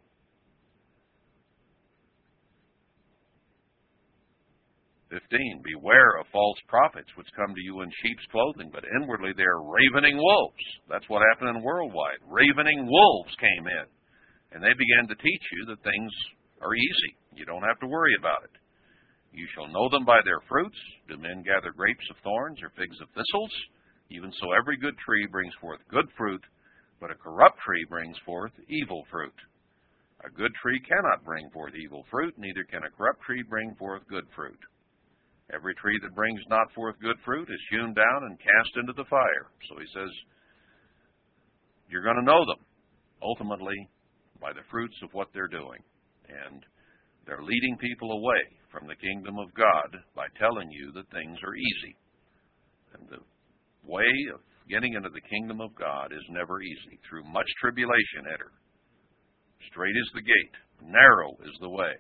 15. 5.13 5.61
Beware 5.61 6.17
of 6.17 6.27
false 6.33 6.57
prophets 6.73 7.13
which 7.21 7.29
come 7.37 7.53
to 7.53 7.61
you 7.61 7.85
in 7.85 7.93
sheep's 8.01 8.25
clothing, 8.33 8.73
but 8.73 8.89
inwardly 8.97 9.37
they 9.37 9.45
are 9.45 9.61
ravening 9.61 10.17
wolves. 10.17 10.65
That's 10.89 11.09
what 11.13 11.21
happened 11.29 11.53
in 11.53 11.63
worldwide. 11.63 12.25
Ravening 12.25 12.89
wolves 12.89 13.37
came 13.37 13.69
in, 13.69 13.87
and 14.57 14.65
they 14.65 14.73
began 14.73 15.05
to 15.13 15.21
teach 15.21 15.45
you 15.53 15.69
that 15.69 15.85
things 15.85 16.13
are 16.65 16.73
easy. 16.73 17.13
You 17.37 17.45
don't 17.45 17.69
have 17.69 17.79
to 17.85 17.93
worry 17.93 18.17
about 18.19 18.49
it. 18.49 18.57
You 19.37 19.45
shall 19.53 19.69
know 19.69 19.89
them 19.93 20.05
by 20.09 20.21
their 20.25 20.41
fruits. 20.49 20.77
Do 21.09 21.21
men 21.21 21.45
gather 21.45 21.77
grapes 21.77 22.05
of 22.09 22.17
thorns 22.25 22.61
or 22.65 22.73
figs 22.73 22.97
of 23.01 23.09
thistles? 23.13 23.53
Even 24.09 24.33
so, 24.41 24.53
every 24.53 24.77
good 24.77 24.97
tree 25.05 25.29
brings 25.29 25.53
forth 25.61 25.81
good 25.89 26.09
fruit, 26.17 26.45
but 27.01 27.11
a 27.11 27.21
corrupt 27.21 27.61
tree 27.61 27.85
brings 27.89 28.17
forth 28.25 28.53
evil 28.69 29.05
fruit. 29.11 29.37
A 30.25 30.31
good 30.31 30.53
tree 30.61 30.81
cannot 30.89 31.25
bring 31.25 31.49
forth 31.51 31.75
evil 31.75 32.05
fruit, 32.11 32.33
neither 32.37 32.65
can 32.65 32.85
a 32.85 32.91
corrupt 32.97 33.23
tree 33.23 33.43
bring 33.43 33.75
forth 33.77 34.07
good 34.09 34.25
fruit. 34.37 34.61
Every 35.55 35.75
tree 35.75 35.99
that 36.03 36.15
brings 36.15 36.41
not 36.49 36.73
forth 36.75 36.97
good 37.01 37.17
fruit 37.25 37.49
is 37.51 37.69
hewn 37.71 37.93
down 37.93 38.25
and 38.25 38.41
cast 38.41 38.73
into 38.77 38.95
the 38.97 39.09
fire. 39.09 39.53
So 39.69 39.77
he 39.79 39.87
says, 39.93 40.09
you're 41.89 42.03
going 42.03 42.17
to 42.17 42.25
know 42.25 42.41
them 42.47 42.65
ultimately 43.21 43.77
by 44.41 44.53
the 44.53 44.65
fruits 44.71 44.97
of 45.05 45.13
what 45.13 45.29
they're 45.35 45.53
doing. 45.53 45.79
And 46.29 46.65
they're 47.27 47.45
leading 47.45 47.77
people 47.77 48.11
away 48.11 48.43
from 48.73 48.89
the 48.89 48.97
kingdom 48.97 49.39
of 49.39 49.53
God 49.53 49.93
by 50.17 50.27
telling 50.41 50.71
you 50.73 50.91
that 50.97 51.13
things 51.13 51.37
are 51.45 51.55
easy. 51.55 51.95
And 52.97 53.09
the 53.13 53.21
way 53.85 54.09
of 54.33 54.41
getting 54.71 54.95
into 54.95 55.11
the 55.13 55.29
kingdom 55.29 55.61
of 55.61 55.77
God 55.77 56.13
is 56.17 56.25
never 56.31 56.63
easy. 56.63 56.97
Through 57.05 57.29
much 57.29 57.49
tribulation, 57.61 58.25
enter. 58.25 58.57
Straight 59.69 59.95
is 59.95 60.11
the 60.15 60.25
gate, 60.25 60.57
narrow 60.81 61.37
is 61.45 61.55
the 61.61 61.69
way 61.69 61.93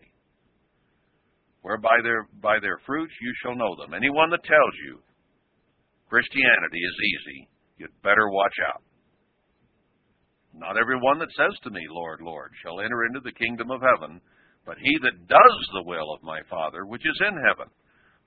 whereby 1.62 1.96
their 2.02 2.28
by 2.42 2.58
their 2.60 2.78
fruits 2.86 3.14
you 3.20 3.32
shall 3.42 3.56
know 3.56 3.74
them. 3.78 3.94
Anyone 3.94 4.30
that 4.30 4.44
tells 4.44 4.74
you 4.86 5.00
Christianity 6.10 6.78
is 6.78 7.06
easy, 7.08 7.48
you'd 7.78 8.02
better 8.02 8.28
watch 8.28 8.58
out. 8.68 8.82
Not 10.54 10.76
everyone 10.76 11.18
that 11.18 11.32
says 11.32 11.56
to 11.64 11.70
me, 11.70 11.80
Lord, 11.88 12.20
Lord, 12.20 12.52
shall 12.60 12.80
enter 12.80 13.06
into 13.06 13.20
the 13.24 13.32
kingdom 13.32 13.70
of 13.70 13.80
heaven, 13.80 14.20
but 14.66 14.76
he 14.76 14.92
that 15.00 15.26
does 15.26 15.58
the 15.72 15.88
will 15.88 16.12
of 16.12 16.22
my 16.22 16.40
Father 16.50 16.84
which 16.84 17.02
is 17.06 17.18
in 17.26 17.34
heaven. 17.48 17.72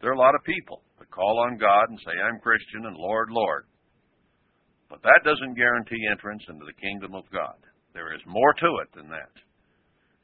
There 0.01 0.09
are 0.09 0.17
a 0.17 0.25
lot 0.25 0.35
of 0.35 0.43
people 0.43 0.81
that 0.99 1.11
call 1.11 1.45
on 1.45 1.57
God 1.57 1.85
and 1.89 1.99
say, 1.99 2.11
I'm 2.17 2.41
Christian 2.41 2.85
and 2.85 2.97
Lord, 2.97 3.29
Lord. 3.29 3.65
But 4.89 5.01
that 5.03 5.21
doesn't 5.23 5.55
guarantee 5.55 6.01
entrance 6.11 6.43
into 6.49 6.65
the 6.65 6.81
kingdom 6.81 7.15
of 7.15 7.29
God. 7.31 7.57
There 7.93 8.13
is 8.13 8.21
more 8.27 8.53
to 8.53 8.71
it 8.83 8.89
than 8.95 9.09
that. 9.09 9.33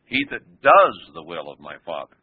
He 0.06 0.26
that 0.30 0.44
does 0.62 0.96
the 1.14 1.24
will 1.24 1.50
of 1.52 1.60
my 1.60 1.76
Father. 1.86 2.18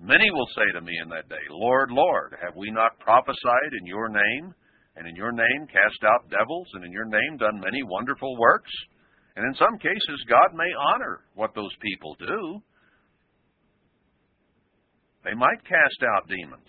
Many 0.00 0.30
will 0.30 0.48
say 0.54 0.72
to 0.74 0.80
me 0.80 0.92
in 1.02 1.08
that 1.10 1.28
day, 1.28 1.44
Lord, 1.50 1.90
Lord, 1.90 2.36
have 2.42 2.56
we 2.56 2.70
not 2.70 2.98
prophesied 2.98 3.72
in 3.80 3.86
your 3.86 4.08
name, 4.08 4.54
and 4.96 5.08
in 5.08 5.16
your 5.16 5.32
name 5.32 5.66
cast 5.66 6.02
out 6.04 6.30
devils, 6.30 6.68
and 6.74 6.84
in 6.84 6.92
your 6.92 7.06
name 7.06 7.36
done 7.38 7.60
many 7.60 7.82
wonderful 7.82 8.36
works? 8.38 8.70
And 9.36 9.46
in 9.46 9.54
some 9.54 9.78
cases, 9.78 10.24
God 10.28 10.54
may 10.54 10.70
honor 10.94 11.20
what 11.34 11.54
those 11.54 11.74
people 11.80 12.16
do. 12.18 12.62
They 15.24 15.34
might 15.34 15.64
cast 15.64 16.02
out 16.02 16.28
demons. 16.28 16.68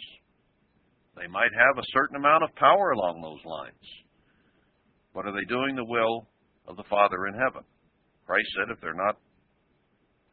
They 1.15 1.27
might 1.27 1.51
have 1.53 1.77
a 1.77 1.91
certain 1.93 2.15
amount 2.15 2.43
of 2.43 2.55
power 2.55 2.91
along 2.91 3.21
those 3.21 3.43
lines. 3.45 3.85
But 5.13 5.25
are 5.25 5.33
they 5.33 5.45
doing 5.47 5.75
the 5.75 5.85
will 5.85 6.27
of 6.67 6.77
the 6.77 6.89
Father 6.89 7.27
in 7.27 7.33
heaven? 7.33 7.63
Christ 8.25 8.47
said, 8.57 8.71
if 8.73 8.81
they're 8.81 8.93
not 8.93 9.17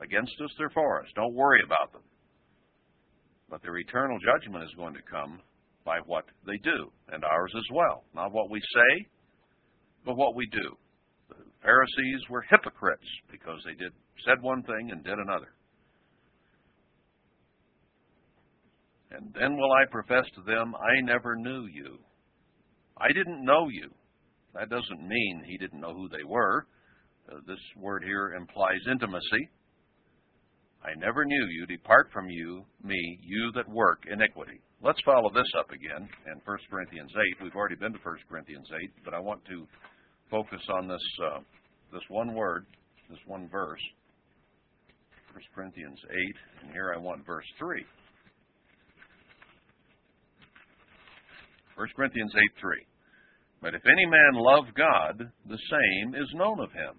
against 0.00 0.32
us, 0.42 0.50
they're 0.58 0.70
for 0.70 1.02
us. 1.02 1.08
Don't 1.14 1.34
worry 1.34 1.60
about 1.64 1.92
them. 1.92 2.02
But 3.52 3.60
their 3.60 3.76
eternal 3.76 4.18
judgment 4.24 4.64
is 4.64 4.74
going 4.78 4.94
to 4.94 5.02
come 5.02 5.38
by 5.84 5.98
what 6.06 6.24
they 6.46 6.56
do, 6.64 6.90
and 7.12 7.22
ours 7.22 7.52
as 7.54 7.66
well. 7.70 8.02
Not 8.14 8.32
what 8.32 8.48
we 8.50 8.58
say, 8.58 9.06
but 10.06 10.16
what 10.16 10.34
we 10.34 10.46
do. 10.46 10.74
The 11.28 11.34
Pharisees 11.62 12.30
were 12.30 12.46
hypocrites 12.48 13.04
because 13.30 13.60
they 13.66 13.74
did 13.74 13.92
said 14.24 14.40
one 14.40 14.62
thing 14.62 14.90
and 14.90 15.04
did 15.04 15.18
another. 15.18 15.52
And 19.10 19.34
then 19.38 19.58
will 19.58 19.72
I 19.72 19.84
profess 19.90 20.24
to 20.36 20.42
them, 20.50 20.74
I 20.74 21.02
never 21.02 21.36
knew 21.36 21.66
you. 21.66 21.98
I 22.96 23.08
didn't 23.08 23.44
know 23.44 23.68
you. 23.68 23.90
That 24.54 24.70
doesn't 24.70 25.06
mean 25.06 25.42
he 25.44 25.58
didn't 25.58 25.80
know 25.80 25.92
who 25.92 26.08
they 26.08 26.24
were. 26.24 26.66
Uh, 27.30 27.40
this 27.46 27.60
word 27.76 28.02
here 28.02 28.32
implies 28.32 28.80
intimacy. 28.90 29.50
I 30.84 30.98
never 30.98 31.24
knew 31.24 31.46
you. 31.50 31.66
Depart 31.66 32.10
from 32.12 32.28
you, 32.28 32.64
me, 32.82 33.18
you 33.22 33.52
that 33.54 33.68
work 33.68 34.02
iniquity. 34.10 34.60
Let's 34.82 35.00
follow 35.04 35.30
this 35.32 35.46
up 35.58 35.70
again 35.70 36.08
in 36.26 36.40
1 36.44 36.58
Corinthians 36.68 37.10
8. 37.38 37.44
We've 37.44 37.54
already 37.54 37.76
been 37.76 37.92
to 37.92 37.98
1 38.02 38.16
Corinthians 38.28 38.66
8, 38.82 38.90
but 39.04 39.14
I 39.14 39.20
want 39.20 39.44
to 39.44 39.66
focus 40.28 40.60
on 40.72 40.88
this 40.88 41.06
uh, 41.24 41.38
this 41.92 42.02
one 42.08 42.34
word, 42.34 42.66
this 43.08 43.20
one 43.26 43.48
verse. 43.48 43.80
1 45.32 45.42
Corinthians 45.54 45.98
8, 46.10 46.16
and 46.62 46.72
here 46.72 46.92
I 46.94 46.98
want 46.98 47.24
verse 47.24 47.46
3. 47.58 47.84
1 51.76 51.88
Corinthians 51.94 52.32
8 52.34 52.60
3. 52.60 52.86
But 53.62 53.74
if 53.74 53.82
any 53.86 54.06
man 54.06 54.34
love 54.34 54.64
God, 54.76 55.30
the 55.46 55.58
same 55.70 56.14
is 56.14 56.28
known 56.34 56.58
of 56.58 56.72
him. 56.72 56.98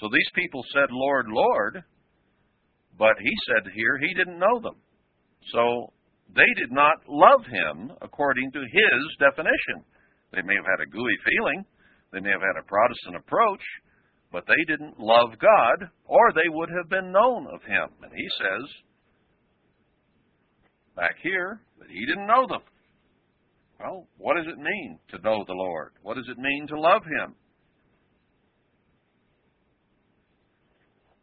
So 0.00 0.08
these 0.08 0.30
people 0.34 0.62
said, 0.72 0.88
Lord, 0.90 1.26
Lord, 1.28 1.82
but 2.98 3.14
he 3.20 3.32
said 3.46 3.72
here 3.72 3.96
he 3.98 4.12
didn't 4.14 4.38
know 4.38 4.60
them. 4.60 4.76
So 5.54 5.92
they 6.34 6.50
did 6.58 6.72
not 6.72 7.06
love 7.08 7.46
him 7.46 7.92
according 8.02 8.52
to 8.52 8.60
his 8.60 9.00
definition. 9.18 9.86
They 10.32 10.42
may 10.42 10.56
have 10.56 10.66
had 10.66 10.84
a 10.84 10.90
gooey 10.90 11.16
feeling. 11.24 11.64
They 12.12 12.20
may 12.20 12.30
have 12.30 12.44
had 12.44 12.60
a 12.60 12.66
Protestant 12.66 13.16
approach. 13.16 13.62
but 14.32 14.44
they 14.46 14.64
didn't 14.66 15.00
love 15.00 15.30
God, 15.40 15.88
or 16.04 16.32
they 16.32 16.48
would 16.48 16.68
have 16.76 16.90
been 16.90 17.12
known 17.12 17.46
of 17.46 17.62
him. 17.62 17.88
And 18.02 18.12
he 18.14 18.28
says 18.38 18.68
back 20.94 21.16
here 21.22 21.60
that 21.78 21.88
he 21.88 22.04
didn't 22.04 22.26
know 22.26 22.46
them. 22.46 22.60
Well, 23.80 24.06
what 24.18 24.34
does 24.36 24.46
it 24.46 24.58
mean 24.58 24.98
to 25.10 25.18
know 25.22 25.44
the 25.46 25.54
Lord? 25.54 25.92
What 26.02 26.16
does 26.16 26.28
it 26.28 26.38
mean 26.38 26.66
to 26.68 26.80
love 26.80 27.02
him? 27.04 27.34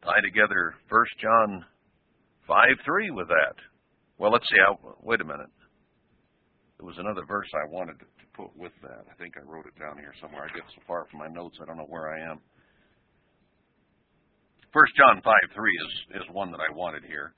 Tie 0.06 0.22
together 0.22 0.76
1 0.88 1.06
John 1.18 1.66
5 2.46 2.58
3 2.86 3.10
with 3.10 3.28
that. 3.28 3.58
Well, 4.20 4.32
let's 4.32 4.46
see. 4.46 4.62
How, 4.62 4.78
wait 5.02 5.20
a 5.20 5.26
minute. 5.26 5.50
There 6.78 6.86
was 6.86 7.00
another 7.00 7.26
verse 7.26 7.50
I 7.58 7.74
wanted 7.74 7.98
to 7.98 8.06
put 8.38 8.56
with 8.56 8.72
that. 8.84 9.02
I 9.10 9.18
think 9.18 9.34
I 9.34 9.42
wrote 9.50 9.66
it 9.66 9.74
down 9.82 9.98
here 9.98 10.14
somewhere. 10.22 10.46
I 10.46 10.54
get 10.54 10.70
so 10.76 10.82
far 10.86 11.08
from 11.10 11.26
my 11.26 11.28
notes, 11.28 11.58
I 11.58 11.66
don't 11.66 11.78
know 11.78 11.90
where 11.90 12.14
I 12.14 12.22
am. 12.22 12.38
1 14.78 14.86
John 14.94 15.24
5 15.24 15.34
3 15.56 15.72
is, 15.74 16.22
is 16.22 16.36
one 16.38 16.52
that 16.52 16.62
I 16.62 16.70
wanted 16.76 17.02
here. 17.10 17.34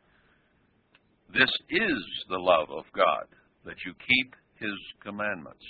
This 1.31 1.51
is 1.71 1.99
the 2.27 2.43
love 2.43 2.67
of 2.67 2.83
God, 2.91 3.31
that 3.63 3.79
you 3.85 3.93
keep 3.95 4.35
his 4.59 4.75
commandments. 4.99 5.63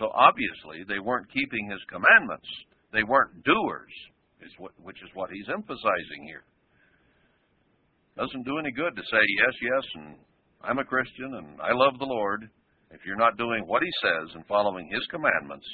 So 0.00 0.10
obviously, 0.14 0.82
they 0.88 0.98
weren't 0.98 1.30
keeping 1.30 1.70
his 1.70 1.80
commandments. 1.86 2.48
They 2.92 3.04
weren't 3.04 3.44
doers, 3.44 3.94
is 4.42 4.52
what, 4.58 4.72
which 4.82 5.02
is 5.02 5.10
what 5.14 5.30
he's 5.30 5.48
emphasizing 5.48 6.26
here. 6.26 6.44
Doesn't 8.16 8.44
do 8.44 8.58
any 8.58 8.72
good 8.72 8.94
to 8.96 9.02
say, 9.02 9.22
yes, 9.38 9.54
yes, 9.62 9.84
and 9.94 10.16
I'm 10.62 10.78
a 10.78 10.84
Christian 10.84 11.34
and 11.34 11.60
I 11.60 11.72
love 11.72 11.98
the 11.98 12.10
Lord, 12.10 12.48
if 12.90 13.00
you're 13.06 13.16
not 13.16 13.38
doing 13.38 13.64
what 13.66 13.82
he 13.82 13.90
says 14.02 14.34
and 14.34 14.44
following 14.46 14.88
his 14.90 15.06
commandments, 15.10 15.66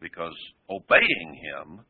because 0.00 0.34
obeying 0.68 1.30
him 1.40 1.80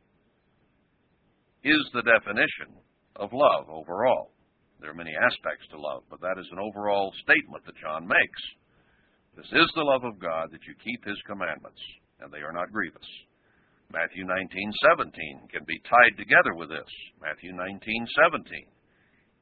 is 1.65 1.82
the 1.93 2.03
definition 2.03 2.78
of 3.16 3.32
love 3.32 3.69
overall. 3.69 4.31
There 4.81 4.90
are 4.90 4.94
many 4.94 5.12
aspects 5.16 5.66
to 5.70 5.81
love, 5.81 6.05
but 6.11 6.20
that 6.20 6.39
is 6.39 6.47
an 6.53 6.61
overall 6.61 7.11
statement 7.24 7.65
that 7.65 7.81
John 7.82 8.07
makes. 8.07 8.43
This 9.35 9.51
is 9.53 9.70
the 9.74 9.82
love 9.82 10.05
of 10.05 10.20
God 10.20 10.53
that 10.53 10.65
you 10.69 10.74
keep 10.85 11.05
his 11.05 11.19
commandments, 11.27 11.81
and 12.20 12.31
they 12.31 12.44
are 12.44 12.53
not 12.53 12.70
grievous. 12.70 13.09
Matthew 13.92 14.24
19:17 14.24 15.48
can 15.48 15.64
be 15.64 15.78
tied 15.80 16.16
together 16.18 16.54
with 16.54 16.68
this. 16.68 16.88
Matthew 17.20 17.52
19:17. 17.52 18.66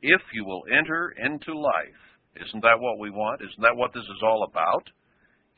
If 0.02 0.20
you 0.32 0.44
will 0.44 0.64
enter 0.70 1.10
into 1.16 1.58
life, 1.58 2.18
isn't 2.36 2.60
that 2.60 2.78
what 2.78 2.98
we 2.98 3.10
want? 3.10 3.40
Isn't 3.40 3.62
that 3.62 3.76
what 3.76 3.92
this 3.94 4.04
is 4.04 4.22
all 4.22 4.44
about? 4.44 4.90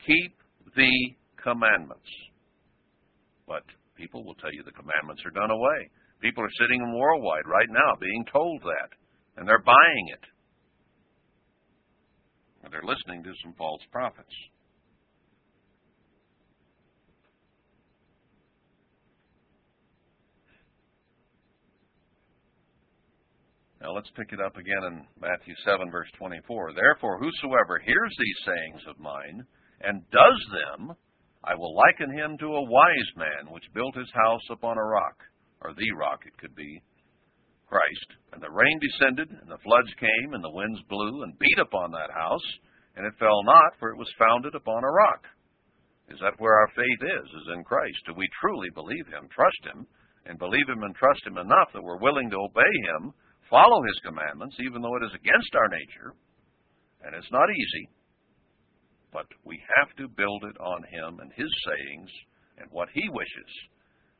Keep 0.05 0.37
the 0.75 1.15
commandments. 1.35 2.09
But 3.45 3.63
people 3.95 4.23
will 4.23 4.35
tell 4.35 4.53
you 4.53 4.63
the 4.63 4.71
commandments 4.71 5.25
are 5.25 5.31
done 5.31 5.51
away. 5.51 5.89
People 6.21 6.43
are 6.43 6.59
sitting 6.61 6.81
worldwide 6.97 7.45
right 7.45 7.69
now 7.69 7.95
being 7.99 8.25
told 8.31 8.61
that, 8.61 8.89
and 9.35 9.47
they're 9.47 9.59
buying 9.59 10.07
it. 10.13 10.25
And 12.63 12.73
they're 12.73 12.83
listening 12.83 13.23
to 13.23 13.33
some 13.43 13.53
false 13.53 13.81
prophets. 13.91 14.33
Now 23.81 23.93
let's 23.93 24.09
pick 24.17 24.33
it 24.33 24.41
up 24.41 24.57
again 24.57 24.83
in 24.89 25.05
Matthew 25.21 25.53
7, 25.63 25.91
verse 25.91 26.09
24. 26.17 26.73
Therefore, 26.73 27.19
whosoever 27.19 27.77
hears 27.77 28.13
these 28.17 28.41
sayings 28.45 28.81
of 28.89 28.99
mine 28.99 29.45
and 29.81 30.01
does 30.09 30.41
them, 30.49 30.97
I 31.43 31.53
will 31.53 31.77
liken 31.77 32.09
him 32.17 32.37
to 32.39 32.57
a 32.57 32.69
wise 32.69 33.11
man 33.15 33.53
which 33.53 33.73
built 33.73 33.95
his 33.95 34.09
house 34.13 34.41
upon 34.49 34.77
a 34.77 34.83
rock 34.83 35.21
or 35.61 35.73
the 35.73 35.91
rock 35.97 36.21
it 36.25 36.37
could 36.37 36.55
be, 36.55 36.81
Christ. 37.67 38.09
And 38.33 38.41
the 38.41 38.49
rain 38.49 38.79
descended, 38.79 39.29
and 39.29 39.49
the 39.49 39.61
floods 39.61 39.93
came, 39.99 40.33
and 40.33 40.43
the 40.43 40.53
winds 40.53 40.81
blew 40.89 41.23
and 41.23 41.37
beat 41.37 41.59
upon 41.59 41.91
that 41.91 42.13
house, 42.13 42.47
and 42.95 43.05
it 43.05 43.19
fell 43.19 43.43
not, 43.43 43.77
for 43.79 43.91
it 43.91 43.97
was 43.97 44.09
founded 44.17 44.55
upon 44.55 44.83
a 44.83 44.91
rock. 44.91 45.23
Is 46.09 46.19
that 46.21 46.39
where 46.39 46.55
our 46.55 46.71
faith 46.73 47.01
is, 47.03 47.27
is 47.29 47.53
in 47.53 47.63
Christ? 47.63 47.99
Do 48.07 48.13
we 48.15 48.27
truly 48.39 48.69
believe 48.73 49.05
Him, 49.11 49.27
trust 49.29 49.61
Him, 49.67 49.85
and 50.25 50.39
believe 50.39 50.69
Him 50.69 50.83
and 50.83 50.95
trust 50.95 51.25
Him 51.27 51.37
enough 51.37 51.69
that 51.73 51.83
we're 51.83 51.99
willing 51.99 52.29
to 52.31 52.39
obey 52.47 52.73
Him, 52.95 53.13
follow 53.49 53.83
His 53.83 53.99
commandments, 54.03 54.55
even 54.59 54.81
though 54.81 54.95
it 54.97 55.05
is 55.05 55.15
against 55.15 55.55
our 55.55 55.69
nature? 55.69 56.13
And 57.03 57.15
it's 57.15 57.31
not 57.31 57.49
easy, 57.49 57.89
but 59.13 59.27
we 59.45 59.61
have 59.77 59.95
to 59.97 60.07
build 60.07 60.43
it 60.43 60.57
on 60.59 60.83
Him 60.89 61.19
and 61.19 61.31
His 61.33 61.51
sayings 61.65 62.11
and 62.57 62.67
what 62.71 62.89
He 62.93 63.07
wishes. 63.09 63.51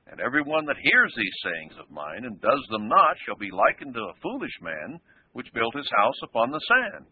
And 0.10 0.22
every 0.22 0.42
one 0.42 0.66
that 0.66 0.80
hears 0.80 1.14
these 1.16 1.38
sayings 1.44 1.76
of 1.80 1.92
mine 1.92 2.24
and 2.24 2.40
does 2.40 2.64
them 2.70 2.88
not 2.88 3.18
shall 3.26 3.36
be 3.36 3.52
likened 3.52 3.94
to 3.94 4.08
a 4.08 4.20
foolish 4.24 4.56
man 4.62 5.00
which 5.34 5.52
built 5.54 5.76
his 5.76 5.90
house 5.98 6.20
upon 6.24 6.52
the 6.52 6.64
sand. 6.64 7.12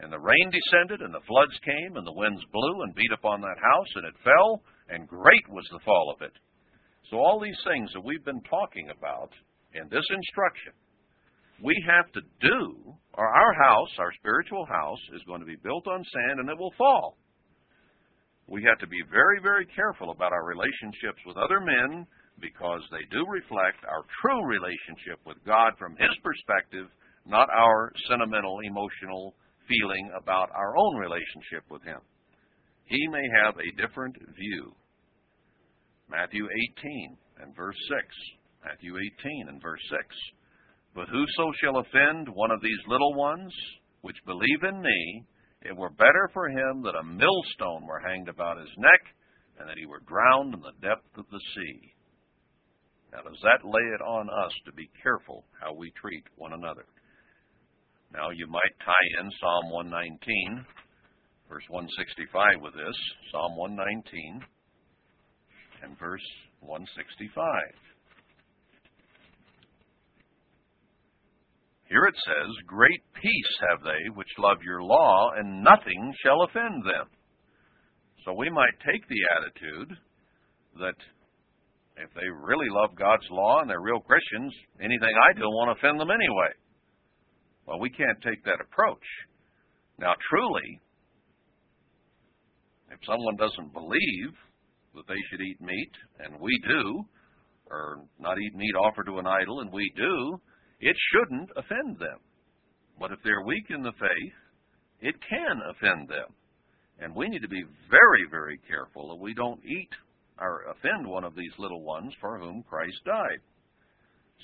And 0.00 0.10
the 0.10 0.18
rain 0.18 0.50
descended, 0.50 1.02
and 1.02 1.14
the 1.14 1.26
floods 1.28 1.54
came, 1.62 1.96
and 1.96 2.06
the 2.06 2.16
winds 2.16 2.42
blew 2.50 2.82
and 2.82 2.94
beat 2.94 3.12
upon 3.12 3.40
that 3.42 3.60
house, 3.60 3.92
and 3.94 4.06
it 4.06 4.24
fell, 4.24 4.62
and 4.88 5.06
great 5.06 5.46
was 5.48 5.68
the 5.70 5.84
fall 5.84 6.10
of 6.16 6.22
it. 6.22 6.32
So, 7.10 7.18
all 7.18 7.38
these 7.38 7.60
things 7.62 7.92
that 7.92 8.04
we've 8.04 8.24
been 8.24 8.42
talking 8.48 8.88
about 8.90 9.30
in 9.74 9.86
this 9.90 10.06
instruction, 10.10 10.72
we 11.62 11.78
have 11.86 12.10
to 12.12 12.20
do, 12.42 12.94
or 13.14 13.26
our 13.26 13.54
house, 13.54 13.94
our 13.98 14.12
spiritual 14.18 14.66
house, 14.66 14.98
is 15.14 15.22
going 15.26 15.40
to 15.40 15.46
be 15.46 15.56
built 15.62 15.86
on 15.86 16.02
sand 16.02 16.40
and 16.40 16.50
it 16.50 16.58
will 16.58 16.74
fall. 16.76 17.16
We 18.48 18.66
have 18.68 18.78
to 18.80 18.86
be 18.86 19.00
very, 19.10 19.38
very 19.40 19.66
careful 19.66 20.10
about 20.10 20.32
our 20.32 20.44
relationships 20.44 21.22
with 21.24 21.36
other 21.38 21.60
men 21.60 22.04
because 22.40 22.82
they 22.90 23.06
do 23.14 23.24
reflect 23.30 23.78
our 23.86 24.02
true 24.20 24.42
relationship 24.44 25.22
with 25.24 25.38
God 25.46 25.72
from 25.78 25.94
His 25.94 26.10
perspective, 26.26 26.90
not 27.24 27.48
our 27.48 27.92
sentimental, 28.10 28.58
emotional 28.66 29.34
feeling 29.70 30.10
about 30.18 30.50
our 30.50 30.76
own 30.76 30.96
relationship 30.98 31.62
with 31.70 31.82
Him. 31.86 32.02
He 32.84 33.06
may 33.08 33.24
have 33.46 33.54
a 33.56 33.76
different 33.78 34.16
view. 34.34 34.74
Matthew 36.10 36.44
18 36.82 37.16
and 37.40 37.54
verse 37.54 37.78
6. 37.88 38.02
Matthew 38.66 38.98
18 39.22 39.48
and 39.48 39.62
verse 39.62 39.80
6. 39.88 40.02
But 40.94 41.08
whoso 41.08 41.52
shall 41.60 41.78
offend 41.78 42.28
one 42.28 42.50
of 42.50 42.60
these 42.60 42.80
little 42.86 43.14
ones 43.14 43.52
which 44.02 44.16
believe 44.26 44.62
in 44.68 44.82
me, 44.82 45.24
it 45.62 45.76
were 45.76 45.90
better 45.90 46.28
for 46.32 46.48
him 46.48 46.82
that 46.82 46.98
a 46.98 47.04
millstone 47.04 47.86
were 47.86 48.00
hanged 48.00 48.28
about 48.28 48.58
his 48.58 48.70
neck, 48.76 49.00
and 49.58 49.68
that 49.68 49.78
he 49.78 49.86
were 49.86 50.02
drowned 50.06 50.54
in 50.54 50.60
the 50.60 50.74
depth 50.82 51.16
of 51.16 51.24
the 51.30 51.40
sea. 51.54 51.94
Now, 53.12 53.22
does 53.22 53.38
that 53.42 53.64
lay 53.64 53.86
it 53.94 54.00
on 54.00 54.28
us 54.28 54.52
to 54.66 54.72
be 54.72 54.90
careful 55.02 55.44
how 55.60 55.72
we 55.72 55.92
treat 56.00 56.24
one 56.36 56.52
another? 56.52 56.86
Now, 58.12 58.30
you 58.30 58.46
might 58.46 58.84
tie 58.84 59.20
in 59.20 59.30
Psalm 59.40 59.70
119, 59.70 60.66
verse 61.48 61.64
165 61.68 62.60
with 62.60 62.74
this. 62.74 62.96
Psalm 63.30 63.56
119 63.56 64.40
and 65.82 65.98
verse 65.98 66.26
165. 66.60 67.36
Here 71.92 72.08
it 72.08 72.16
says, 72.24 72.48
Great 72.66 73.04
peace 73.20 73.52
have 73.68 73.84
they 73.84 74.08
which 74.14 74.32
love 74.38 74.64
your 74.64 74.82
law, 74.82 75.28
and 75.36 75.62
nothing 75.62 76.14
shall 76.24 76.40
offend 76.40 76.82
them. 76.88 77.04
So 78.24 78.32
we 78.32 78.48
might 78.48 78.72
take 78.80 79.06
the 79.08 79.20
attitude 79.36 79.92
that 80.80 80.96
if 82.00 82.08
they 82.14 82.28
really 82.32 82.70
love 82.70 82.96
God's 82.96 83.28
law 83.30 83.60
and 83.60 83.68
they're 83.68 83.84
real 83.84 84.00
Christians, 84.00 84.54
anything 84.80 85.12
I 85.12 85.36
do 85.36 85.44
won't 85.44 85.76
offend 85.76 86.00
them 86.00 86.08
anyway. 86.08 86.56
Well, 87.66 87.78
we 87.78 87.90
can't 87.90 88.22
take 88.24 88.42
that 88.44 88.64
approach. 88.64 89.04
Now, 89.98 90.14
truly, 90.30 90.80
if 92.88 93.00
someone 93.04 93.36
doesn't 93.36 93.74
believe 93.74 94.32
that 94.94 95.04
they 95.08 95.20
should 95.28 95.44
eat 95.44 95.60
meat, 95.60 95.92
and 96.24 96.40
we 96.40 96.58
do, 96.66 97.04
or 97.70 98.00
not 98.18 98.38
eat 98.40 98.56
meat 98.56 98.74
offered 98.80 99.12
to 99.12 99.18
an 99.18 99.26
idol, 99.26 99.60
and 99.60 99.70
we 99.70 99.92
do, 99.94 100.40
it 100.82 100.96
shouldn't 101.14 101.50
offend 101.56 101.98
them. 101.98 102.18
But 102.98 103.12
if 103.12 103.18
they're 103.24 103.46
weak 103.46 103.66
in 103.70 103.82
the 103.82 103.92
faith, 103.92 104.36
it 105.00 105.14
can 105.28 105.62
offend 105.70 106.08
them. 106.08 106.28
And 106.98 107.14
we 107.14 107.28
need 107.28 107.42
to 107.42 107.48
be 107.48 107.64
very, 107.88 108.26
very 108.30 108.58
careful 108.68 109.08
that 109.08 109.22
we 109.22 109.32
don't 109.32 109.64
eat 109.64 109.90
or 110.38 110.66
offend 110.70 111.06
one 111.06 111.24
of 111.24 111.34
these 111.34 111.52
little 111.58 111.82
ones 111.82 112.12
for 112.20 112.38
whom 112.38 112.64
Christ 112.68 112.98
died. 113.06 113.40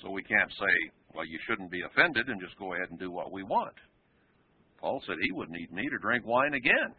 So 0.03 0.11
we 0.11 0.23
can't 0.23 0.51
say, 0.51 0.75
well, 1.15 1.27
you 1.27 1.39
shouldn't 1.47 1.71
be 1.71 1.83
offended 1.83 2.29
and 2.29 2.41
just 2.41 2.59
go 2.59 2.75
ahead 2.75 2.91
and 2.91 2.99
do 2.99 3.11
what 3.11 3.33
we 3.33 3.43
want. 3.43 3.75
Paul 4.79 5.03
said 5.07 5.17
he 5.21 5.33
wouldn't 5.33 5.59
eat 5.59 5.73
meat 5.73 5.93
or 5.93 5.99
drink 5.99 6.25
wine 6.25 6.55
again 6.55 6.95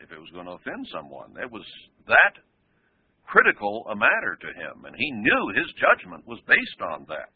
if 0.00 0.10
it 0.10 0.18
was 0.18 0.32
going 0.32 0.46
to 0.46 0.56
offend 0.56 0.86
someone. 0.90 1.36
It 1.36 1.50
was 1.52 1.64
that 2.08 2.40
critical 3.26 3.84
a 3.90 3.96
matter 3.96 4.38
to 4.40 4.46
him, 4.48 4.84
and 4.86 4.96
he 4.96 5.10
knew 5.12 5.52
his 5.54 5.68
judgment 5.76 6.26
was 6.26 6.40
based 6.48 6.80
on 6.80 7.04
that. 7.08 7.28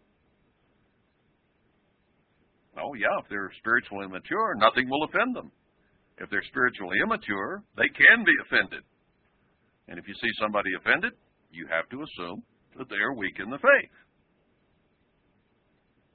Oh, 2.78 2.94
yeah, 2.94 3.18
if 3.22 3.28
they're 3.30 3.52
spiritually 3.58 4.06
mature, 4.08 4.54
nothing 4.56 4.88
will 4.88 5.04
offend 5.04 5.34
them. 5.34 5.50
If 6.18 6.30
they're 6.30 6.44
spiritually 6.48 6.96
immature, 7.02 7.62
they 7.76 7.88
can 7.88 8.24
be 8.24 8.32
offended. 8.44 8.82
And 9.88 9.98
if 9.98 10.06
you 10.08 10.14
see 10.14 10.30
somebody 10.40 10.70
offended, 10.78 11.12
you 11.50 11.66
have 11.70 11.88
to 11.90 12.02
assume 12.02 12.42
that 12.78 12.88
they 12.88 12.96
are 12.96 13.14
weak 13.14 13.38
in 13.38 13.50
the 13.50 13.58
faith. 13.58 13.90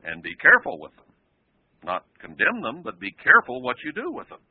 and 0.04 0.24
be 0.24 0.36
careful 0.42 0.80
with 0.80 0.96
them. 0.96 1.06
Not 1.84 2.06
condemn 2.20 2.62
them, 2.62 2.82
but 2.84 3.00
be 3.00 3.12
careful 3.24 3.62
what 3.62 3.78
you 3.84 3.92
do 3.94 4.12
with 4.12 4.30
them. 4.30 4.42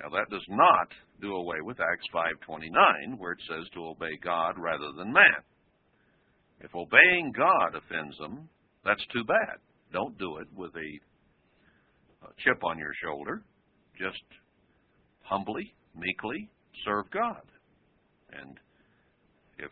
Now 0.00 0.08
that 0.10 0.30
does 0.30 0.44
not 0.48 0.88
do 1.20 1.34
away 1.34 1.60
with 1.62 1.80
Acts 1.80 2.06
5:29 2.12 3.18
where 3.18 3.32
it 3.32 3.42
says 3.48 3.68
to 3.70 3.86
obey 3.86 4.16
God 4.22 4.58
rather 4.58 4.92
than 4.92 5.12
man. 5.12 5.42
If 6.60 6.74
obeying 6.74 7.32
God 7.32 7.74
offends 7.74 8.16
them, 8.18 8.48
that's 8.84 9.04
too 9.06 9.24
bad. 9.24 9.58
Don't 9.94 10.18
do 10.18 10.38
it 10.38 10.48
with 10.56 10.72
a, 10.74 11.00
chip 12.42 12.64
on 12.64 12.78
your 12.78 12.92
shoulder. 13.00 13.42
Just 13.96 14.24
humbly, 15.22 15.72
meekly 15.94 16.50
serve 16.84 17.08
God. 17.12 17.42
And 18.32 18.58
if 19.58 19.70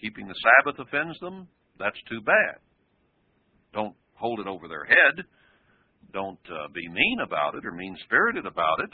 keeping 0.00 0.26
the 0.26 0.34
Sabbath 0.64 0.80
offends 0.80 1.18
them, 1.20 1.46
that's 1.78 2.00
too 2.08 2.22
bad. 2.22 2.56
Don't 3.74 3.94
hold 4.14 4.40
it 4.40 4.46
over 4.46 4.66
their 4.66 4.86
head. 4.86 5.24
Don't 6.14 6.40
uh, 6.48 6.72
be 6.72 6.88
mean 6.88 7.18
about 7.22 7.54
it 7.54 7.66
or 7.66 7.72
mean 7.72 7.96
spirited 8.04 8.46
about 8.46 8.80
it, 8.80 8.90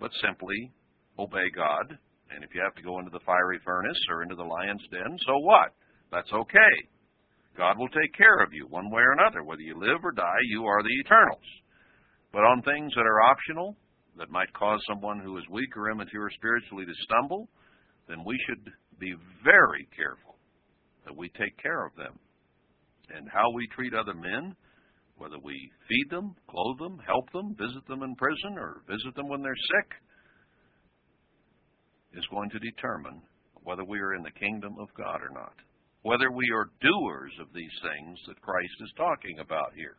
but 0.00 0.10
simply 0.26 0.72
obey 1.20 1.50
God. 1.54 1.96
And 2.34 2.42
if 2.42 2.50
you 2.52 2.60
have 2.64 2.74
to 2.74 2.82
go 2.82 2.98
into 2.98 3.10
the 3.12 3.24
fiery 3.24 3.60
furnace 3.64 3.98
or 4.10 4.24
into 4.24 4.34
the 4.34 4.42
lion's 4.42 4.82
den, 4.90 5.16
so 5.24 5.38
what? 5.38 5.70
That's 6.10 6.32
okay. 6.32 6.74
God 7.56 7.78
will 7.78 7.88
take 7.88 8.14
care 8.16 8.42
of 8.42 8.52
you 8.52 8.66
one 8.68 8.90
way 8.90 9.02
or 9.02 9.12
another. 9.12 9.42
Whether 9.42 9.62
you 9.62 9.74
live 9.74 10.04
or 10.04 10.12
die, 10.12 10.42
you 10.48 10.64
are 10.64 10.82
the 10.82 11.00
eternals. 11.04 11.44
But 12.32 12.44
on 12.44 12.62
things 12.62 12.92
that 12.94 13.06
are 13.06 13.22
optional, 13.22 13.76
that 14.16 14.30
might 14.30 14.52
cause 14.52 14.80
someone 14.88 15.20
who 15.20 15.36
is 15.38 15.44
weak 15.50 15.76
or 15.76 15.90
immature 15.90 16.30
spiritually 16.34 16.84
to 16.84 16.92
stumble, 17.04 17.48
then 18.08 18.24
we 18.24 18.38
should 18.46 18.70
be 18.98 19.14
very 19.44 19.88
careful 19.96 20.36
that 21.04 21.16
we 21.16 21.28
take 21.30 21.56
care 21.62 21.86
of 21.86 21.94
them. 21.96 22.18
And 23.14 23.28
how 23.32 23.50
we 23.50 23.66
treat 23.74 23.94
other 23.94 24.14
men, 24.14 24.54
whether 25.16 25.38
we 25.42 25.70
feed 25.88 26.10
them, 26.10 26.34
clothe 26.48 26.78
them, 26.78 26.98
help 27.06 27.30
them, 27.32 27.56
visit 27.58 27.86
them 27.88 28.02
in 28.02 28.14
prison, 28.14 28.56
or 28.56 28.82
visit 28.88 29.14
them 29.16 29.28
when 29.28 29.42
they're 29.42 29.54
sick, 29.54 29.90
is 32.14 32.26
going 32.30 32.50
to 32.50 32.58
determine 32.58 33.22
whether 33.62 33.84
we 33.84 33.98
are 33.98 34.14
in 34.14 34.22
the 34.22 34.30
kingdom 34.30 34.76
of 34.80 34.88
God 34.96 35.20
or 35.20 35.30
not. 35.32 35.54
Whether 36.02 36.30
we 36.32 36.48
are 36.54 36.72
doers 36.80 37.32
of 37.40 37.52
these 37.52 37.76
things 37.82 38.18
that 38.26 38.40
Christ 38.40 38.76
is 38.80 38.92
talking 38.96 39.38
about 39.38 39.72
here. 39.76 39.96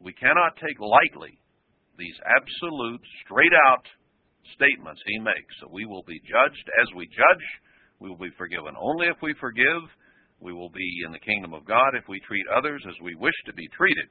We 0.00 0.12
cannot 0.14 0.56
take 0.56 0.80
lightly 0.80 1.36
these 1.98 2.16
absolute, 2.24 3.02
straight 3.26 3.52
out 3.68 3.84
statements 4.54 5.02
he 5.04 5.18
makes. 5.18 5.52
So 5.60 5.68
we 5.70 5.84
will 5.84 6.04
be 6.06 6.20
judged 6.24 6.66
as 6.80 6.88
we 6.94 7.06
judge. 7.10 7.46
We 8.00 8.08
will 8.08 8.22
be 8.22 8.32
forgiven 8.38 8.78
only 8.78 9.08
if 9.08 9.18
we 9.20 9.34
forgive. 9.40 9.82
We 10.40 10.54
will 10.54 10.70
be 10.70 10.88
in 11.04 11.12
the 11.12 11.18
kingdom 11.18 11.52
of 11.52 11.66
God 11.66 11.98
if 11.98 12.06
we 12.08 12.20
treat 12.20 12.46
others 12.54 12.80
as 12.86 12.94
we 13.02 13.14
wish 13.16 13.34
to 13.46 13.52
be 13.52 13.66
treated. 13.76 14.08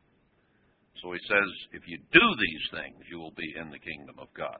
So 1.02 1.14
he 1.14 1.22
says, 1.30 1.50
if 1.72 1.88
you 1.88 1.98
do 2.12 2.26
these 2.36 2.66
things, 2.82 3.00
you 3.10 3.18
will 3.18 3.34
be 3.38 3.48
in 3.56 3.72
the 3.72 3.80
kingdom 3.80 4.20
of 4.20 4.28
God. 4.36 4.60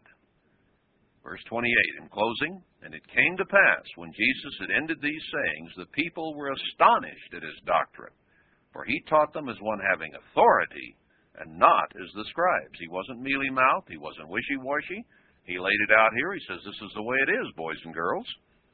Verse 1.24 1.42
28, 1.50 1.68
in 2.02 2.10
closing, 2.10 2.62
and 2.84 2.94
it 2.94 3.14
came 3.14 3.36
to 3.38 3.46
pass 3.46 3.84
when 3.96 4.14
Jesus 4.14 4.56
had 4.62 4.72
ended 4.72 4.98
these 5.02 5.26
sayings, 5.34 5.72
the 5.76 5.92
people 5.92 6.36
were 6.36 6.54
astonished 6.54 7.34
at 7.36 7.44
his 7.44 7.60
doctrine, 7.66 8.14
for 8.72 8.86
he 8.86 9.04
taught 9.10 9.34
them 9.34 9.50
as 9.50 9.60
one 9.60 9.80
having 9.92 10.14
authority 10.16 10.96
and 11.40 11.60
not 11.60 11.90
as 12.00 12.10
the 12.16 12.26
scribes. 12.30 12.80
He 12.80 12.88
wasn't 12.88 13.22
mealy 13.22 13.50
mouthed, 13.50 13.90
he 13.90 13.98
wasn't 13.98 14.30
wishy 14.30 14.58
washy. 14.58 15.06
He 15.44 15.60
laid 15.60 15.80
it 15.88 15.96
out 15.96 16.12
here. 16.14 16.34
He 16.34 16.44
says, 16.48 16.60
This 16.66 16.82
is 16.84 16.94
the 16.96 17.04
way 17.04 17.16
it 17.24 17.32
is, 17.32 17.48
boys 17.56 17.80
and 17.86 17.94
girls. 17.94 18.28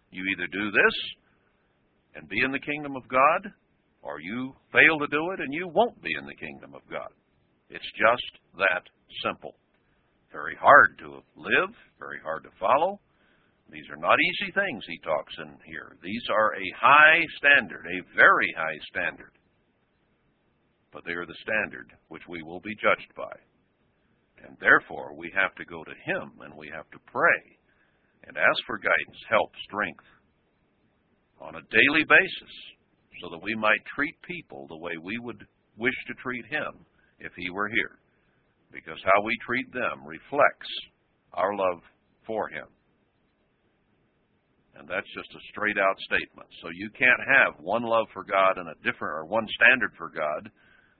You 0.09 0.23
either 0.33 0.47
do 0.47 0.71
this 0.71 0.95
and 2.15 2.29
be 2.29 2.41
in 2.41 2.51
the 2.51 2.59
kingdom 2.59 2.95
of 2.95 3.07
God, 3.07 3.51
or 4.01 4.19
you 4.19 4.53
fail 4.71 4.99
to 4.99 5.07
do 5.07 5.31
it 5.31 5.39
and 5.39 5.53
you 5.53 5.67
won't 5.67 6.01
be 6.01 6.09
in 6.19 6.25
the 6.25 6.35
kingdom 6.35 6.73
of 6.73 6.81
God. 6.89 7.09
It's 7.69 7.91
just 7.97 8.31
that 8.57 8.83
simple. 9.23 9.55
Very 10.33 10.57
hard 10.59 10.97
to 10.97 11.21
live, 11.37 11.69
very 11.99 12.17
hard 12.25 12.41
to 12.43 12.49
follow. 12.59 12.99
These 13.69 13.85
are 13.93 14.01
not 14.01 14.17
easy 14.17 14.51
things 14.51 14.83
he 14.87 14.97
talks 15.05 15.33
in 15.37 15.53
here. 15.63 15.95
These 16.01 16.25
are 16.33 16.55
a 16.57 16.77
high 16.81 17.21
standard, 17.37 17.85
a 17.85 18.15
very 18.17 18.51
high 18.57 18.79
standard. 18.89 19.31
But 20.91 21.05
they 21.05 21.13
are 21.13 21.27
the 21.27 21.43
standard 21.45 21.93
which 22.09 22.23
we 22.27 22.41
will 22.41 22.59
be 22.61 22.73
judged 22.81 23.13
by. 23.15 23.33
And 24.43 24.57
therefore, 24.59 25.13
we 25.15 25.31
have 25.37 25.53
to 25.55 25.65
go 25.65 25.83
to 25.83 26.03
him 26.03 26.33
and 26.41 26.57
we 26.57 26.67
have 26.73 26.89
to 26.91 26.99
pray 27.13 27.41
and 28.25 28.35
ask 28.35 28.59
for 28.65 28.77
guidance, 28.77 29.21
help, 29.29 29.51
strength 29.69 30.05
on 31.39 31.55
a 31.55 31.69
daily 31.69 32.05
basis 32.09 32.53
so 33.21 33.29
that 33.29 33.43
we 33.43 33.53
might 33.53 33.85
treat 33.95 34.15
people 34.23 34.65
the 34.67 34.81
way 34.81 34.97
we 34.97 35.19
would 35.19 35.45
wish 35.77 35.95
to 36.07 36.13
treat 36.23 36.45
him 36.49 36.85
if 37.19 37.31
he 37.37 37.51
were 37.51 37.69
here 37.69 37.99
because 38.73 38.97
how 39.05 39.21
we 39.23 39.37
treat 39.45 39.71
them 39.71 40.05
reflects 40.05 40.71
our 41.33 41.55
love 41.55 41.79
for 42.25 42.49
Him. 42.49 42.67
And 44.75 44.89
that's 44.89 45.07
just 45.13 45.29
a 45.37 45.47
straight 45.51 45.77
out 45.77 45.97
statement. 46.09 46.49
So 46.61 46.69
you 46.73 46.89
can't 46.97 47.29
have 47.37 47.61
one 47.61 47.83
love 47.83 48.07
for 48.11 48.25
God 48.25 48.57
and 48.57 48.67
a 48.67 48.81
different, 48.81 49.13
or 49.13 49.25
one 49.25 49.45
standard 49.53 49.93
for 49.97 50.09
God 50.09 50.49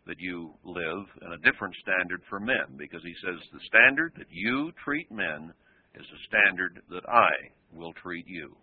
that 0.05 0.19
you 0.19 0.53
live 0.63 1.05
and 1.21 1.33
a 1.33 1.41
different 1.41 1.73
standard 1.81 2.21
for 2.29 2.39
men, 2.39 2.77
because 2.77 3.01
He 3.03 3.15
says 3.25 3.39
the 3.51 3.65
standard 3.65 4.13
that 4.17 4.29
you 4.29 4.71
treat 4.83 5.11
men 5.11 5.51
is 5.95 6.05
the 6.05 6.25
standard 6.29 6.81
that 6.89 7.07
I 7.09 7.31
will 7.73 7.93
treat 7.93 8.25
you. 8.27 8.55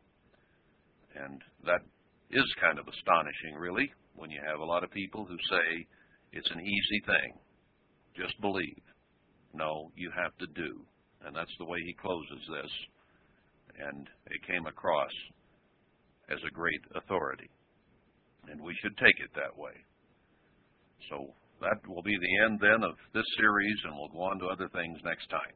And 1.17 1.43
that 1.67 1.83
is 2.31 2.47
kind 2.61 2.79
of 2.79 2.87
astonishing, 2.87 3.59
really, 3.59 3.91
when 4.15 4.31
you 4.31 4.41
have 4.47 4.61
a 4.61 4.65
lot 4.65 4.85
of 4.85 4.91
people 4.93 5.27
who 5.27 5.37
say 5.51 5.87
it's 6.33 6.51
an 6.51 6.61
easy 6.61 7.01
thing. 7.07 7.35
Just 8.15 8.41
believe. 8.41 8.83
No, 9.55 9.91
you 9.97 10.11
have 10.17 10.37
to 10.39 10.47
do. 10.55 10.81
And 11.25 11.35
that's 11.35 11.55
the 11.59 11.67
way 11.67 11.79
he 11.85 11.95
closes 11.95 12.43
this. 12.49 12.73
And 13.79 14.09
it 14.27 14.47
came 14.47 14.67
across 14.67 15.13
as 16.31 16.39
a 16.47 16.55
great 16.55 16.81
authority. 16.95 17.51
And 18.49 18.61
we 18.61 18.75
should 18.81 18.97
take 18.97 19.19
it 19.21 19.31
that 19.35 19.57
way. 19.57 19.75
So 21.11 21.35
that 21.61 21.87
will 21.89 22.03
be 22.03 22.17
the 22.17 22.45
end 22.45 22.61
then 22.61 22.83
of 22.83 22.97
this 23.13 23.27
series, 23.37 23.77
and 23.85 23.95
we'll 23.97 24.09
go 24.09 24.23
on 24.23 24.39
to 24.41 24.47
other 24.47 24.69
things 24.73 24.99
next 25.05 25.29
time. 25.29 25.55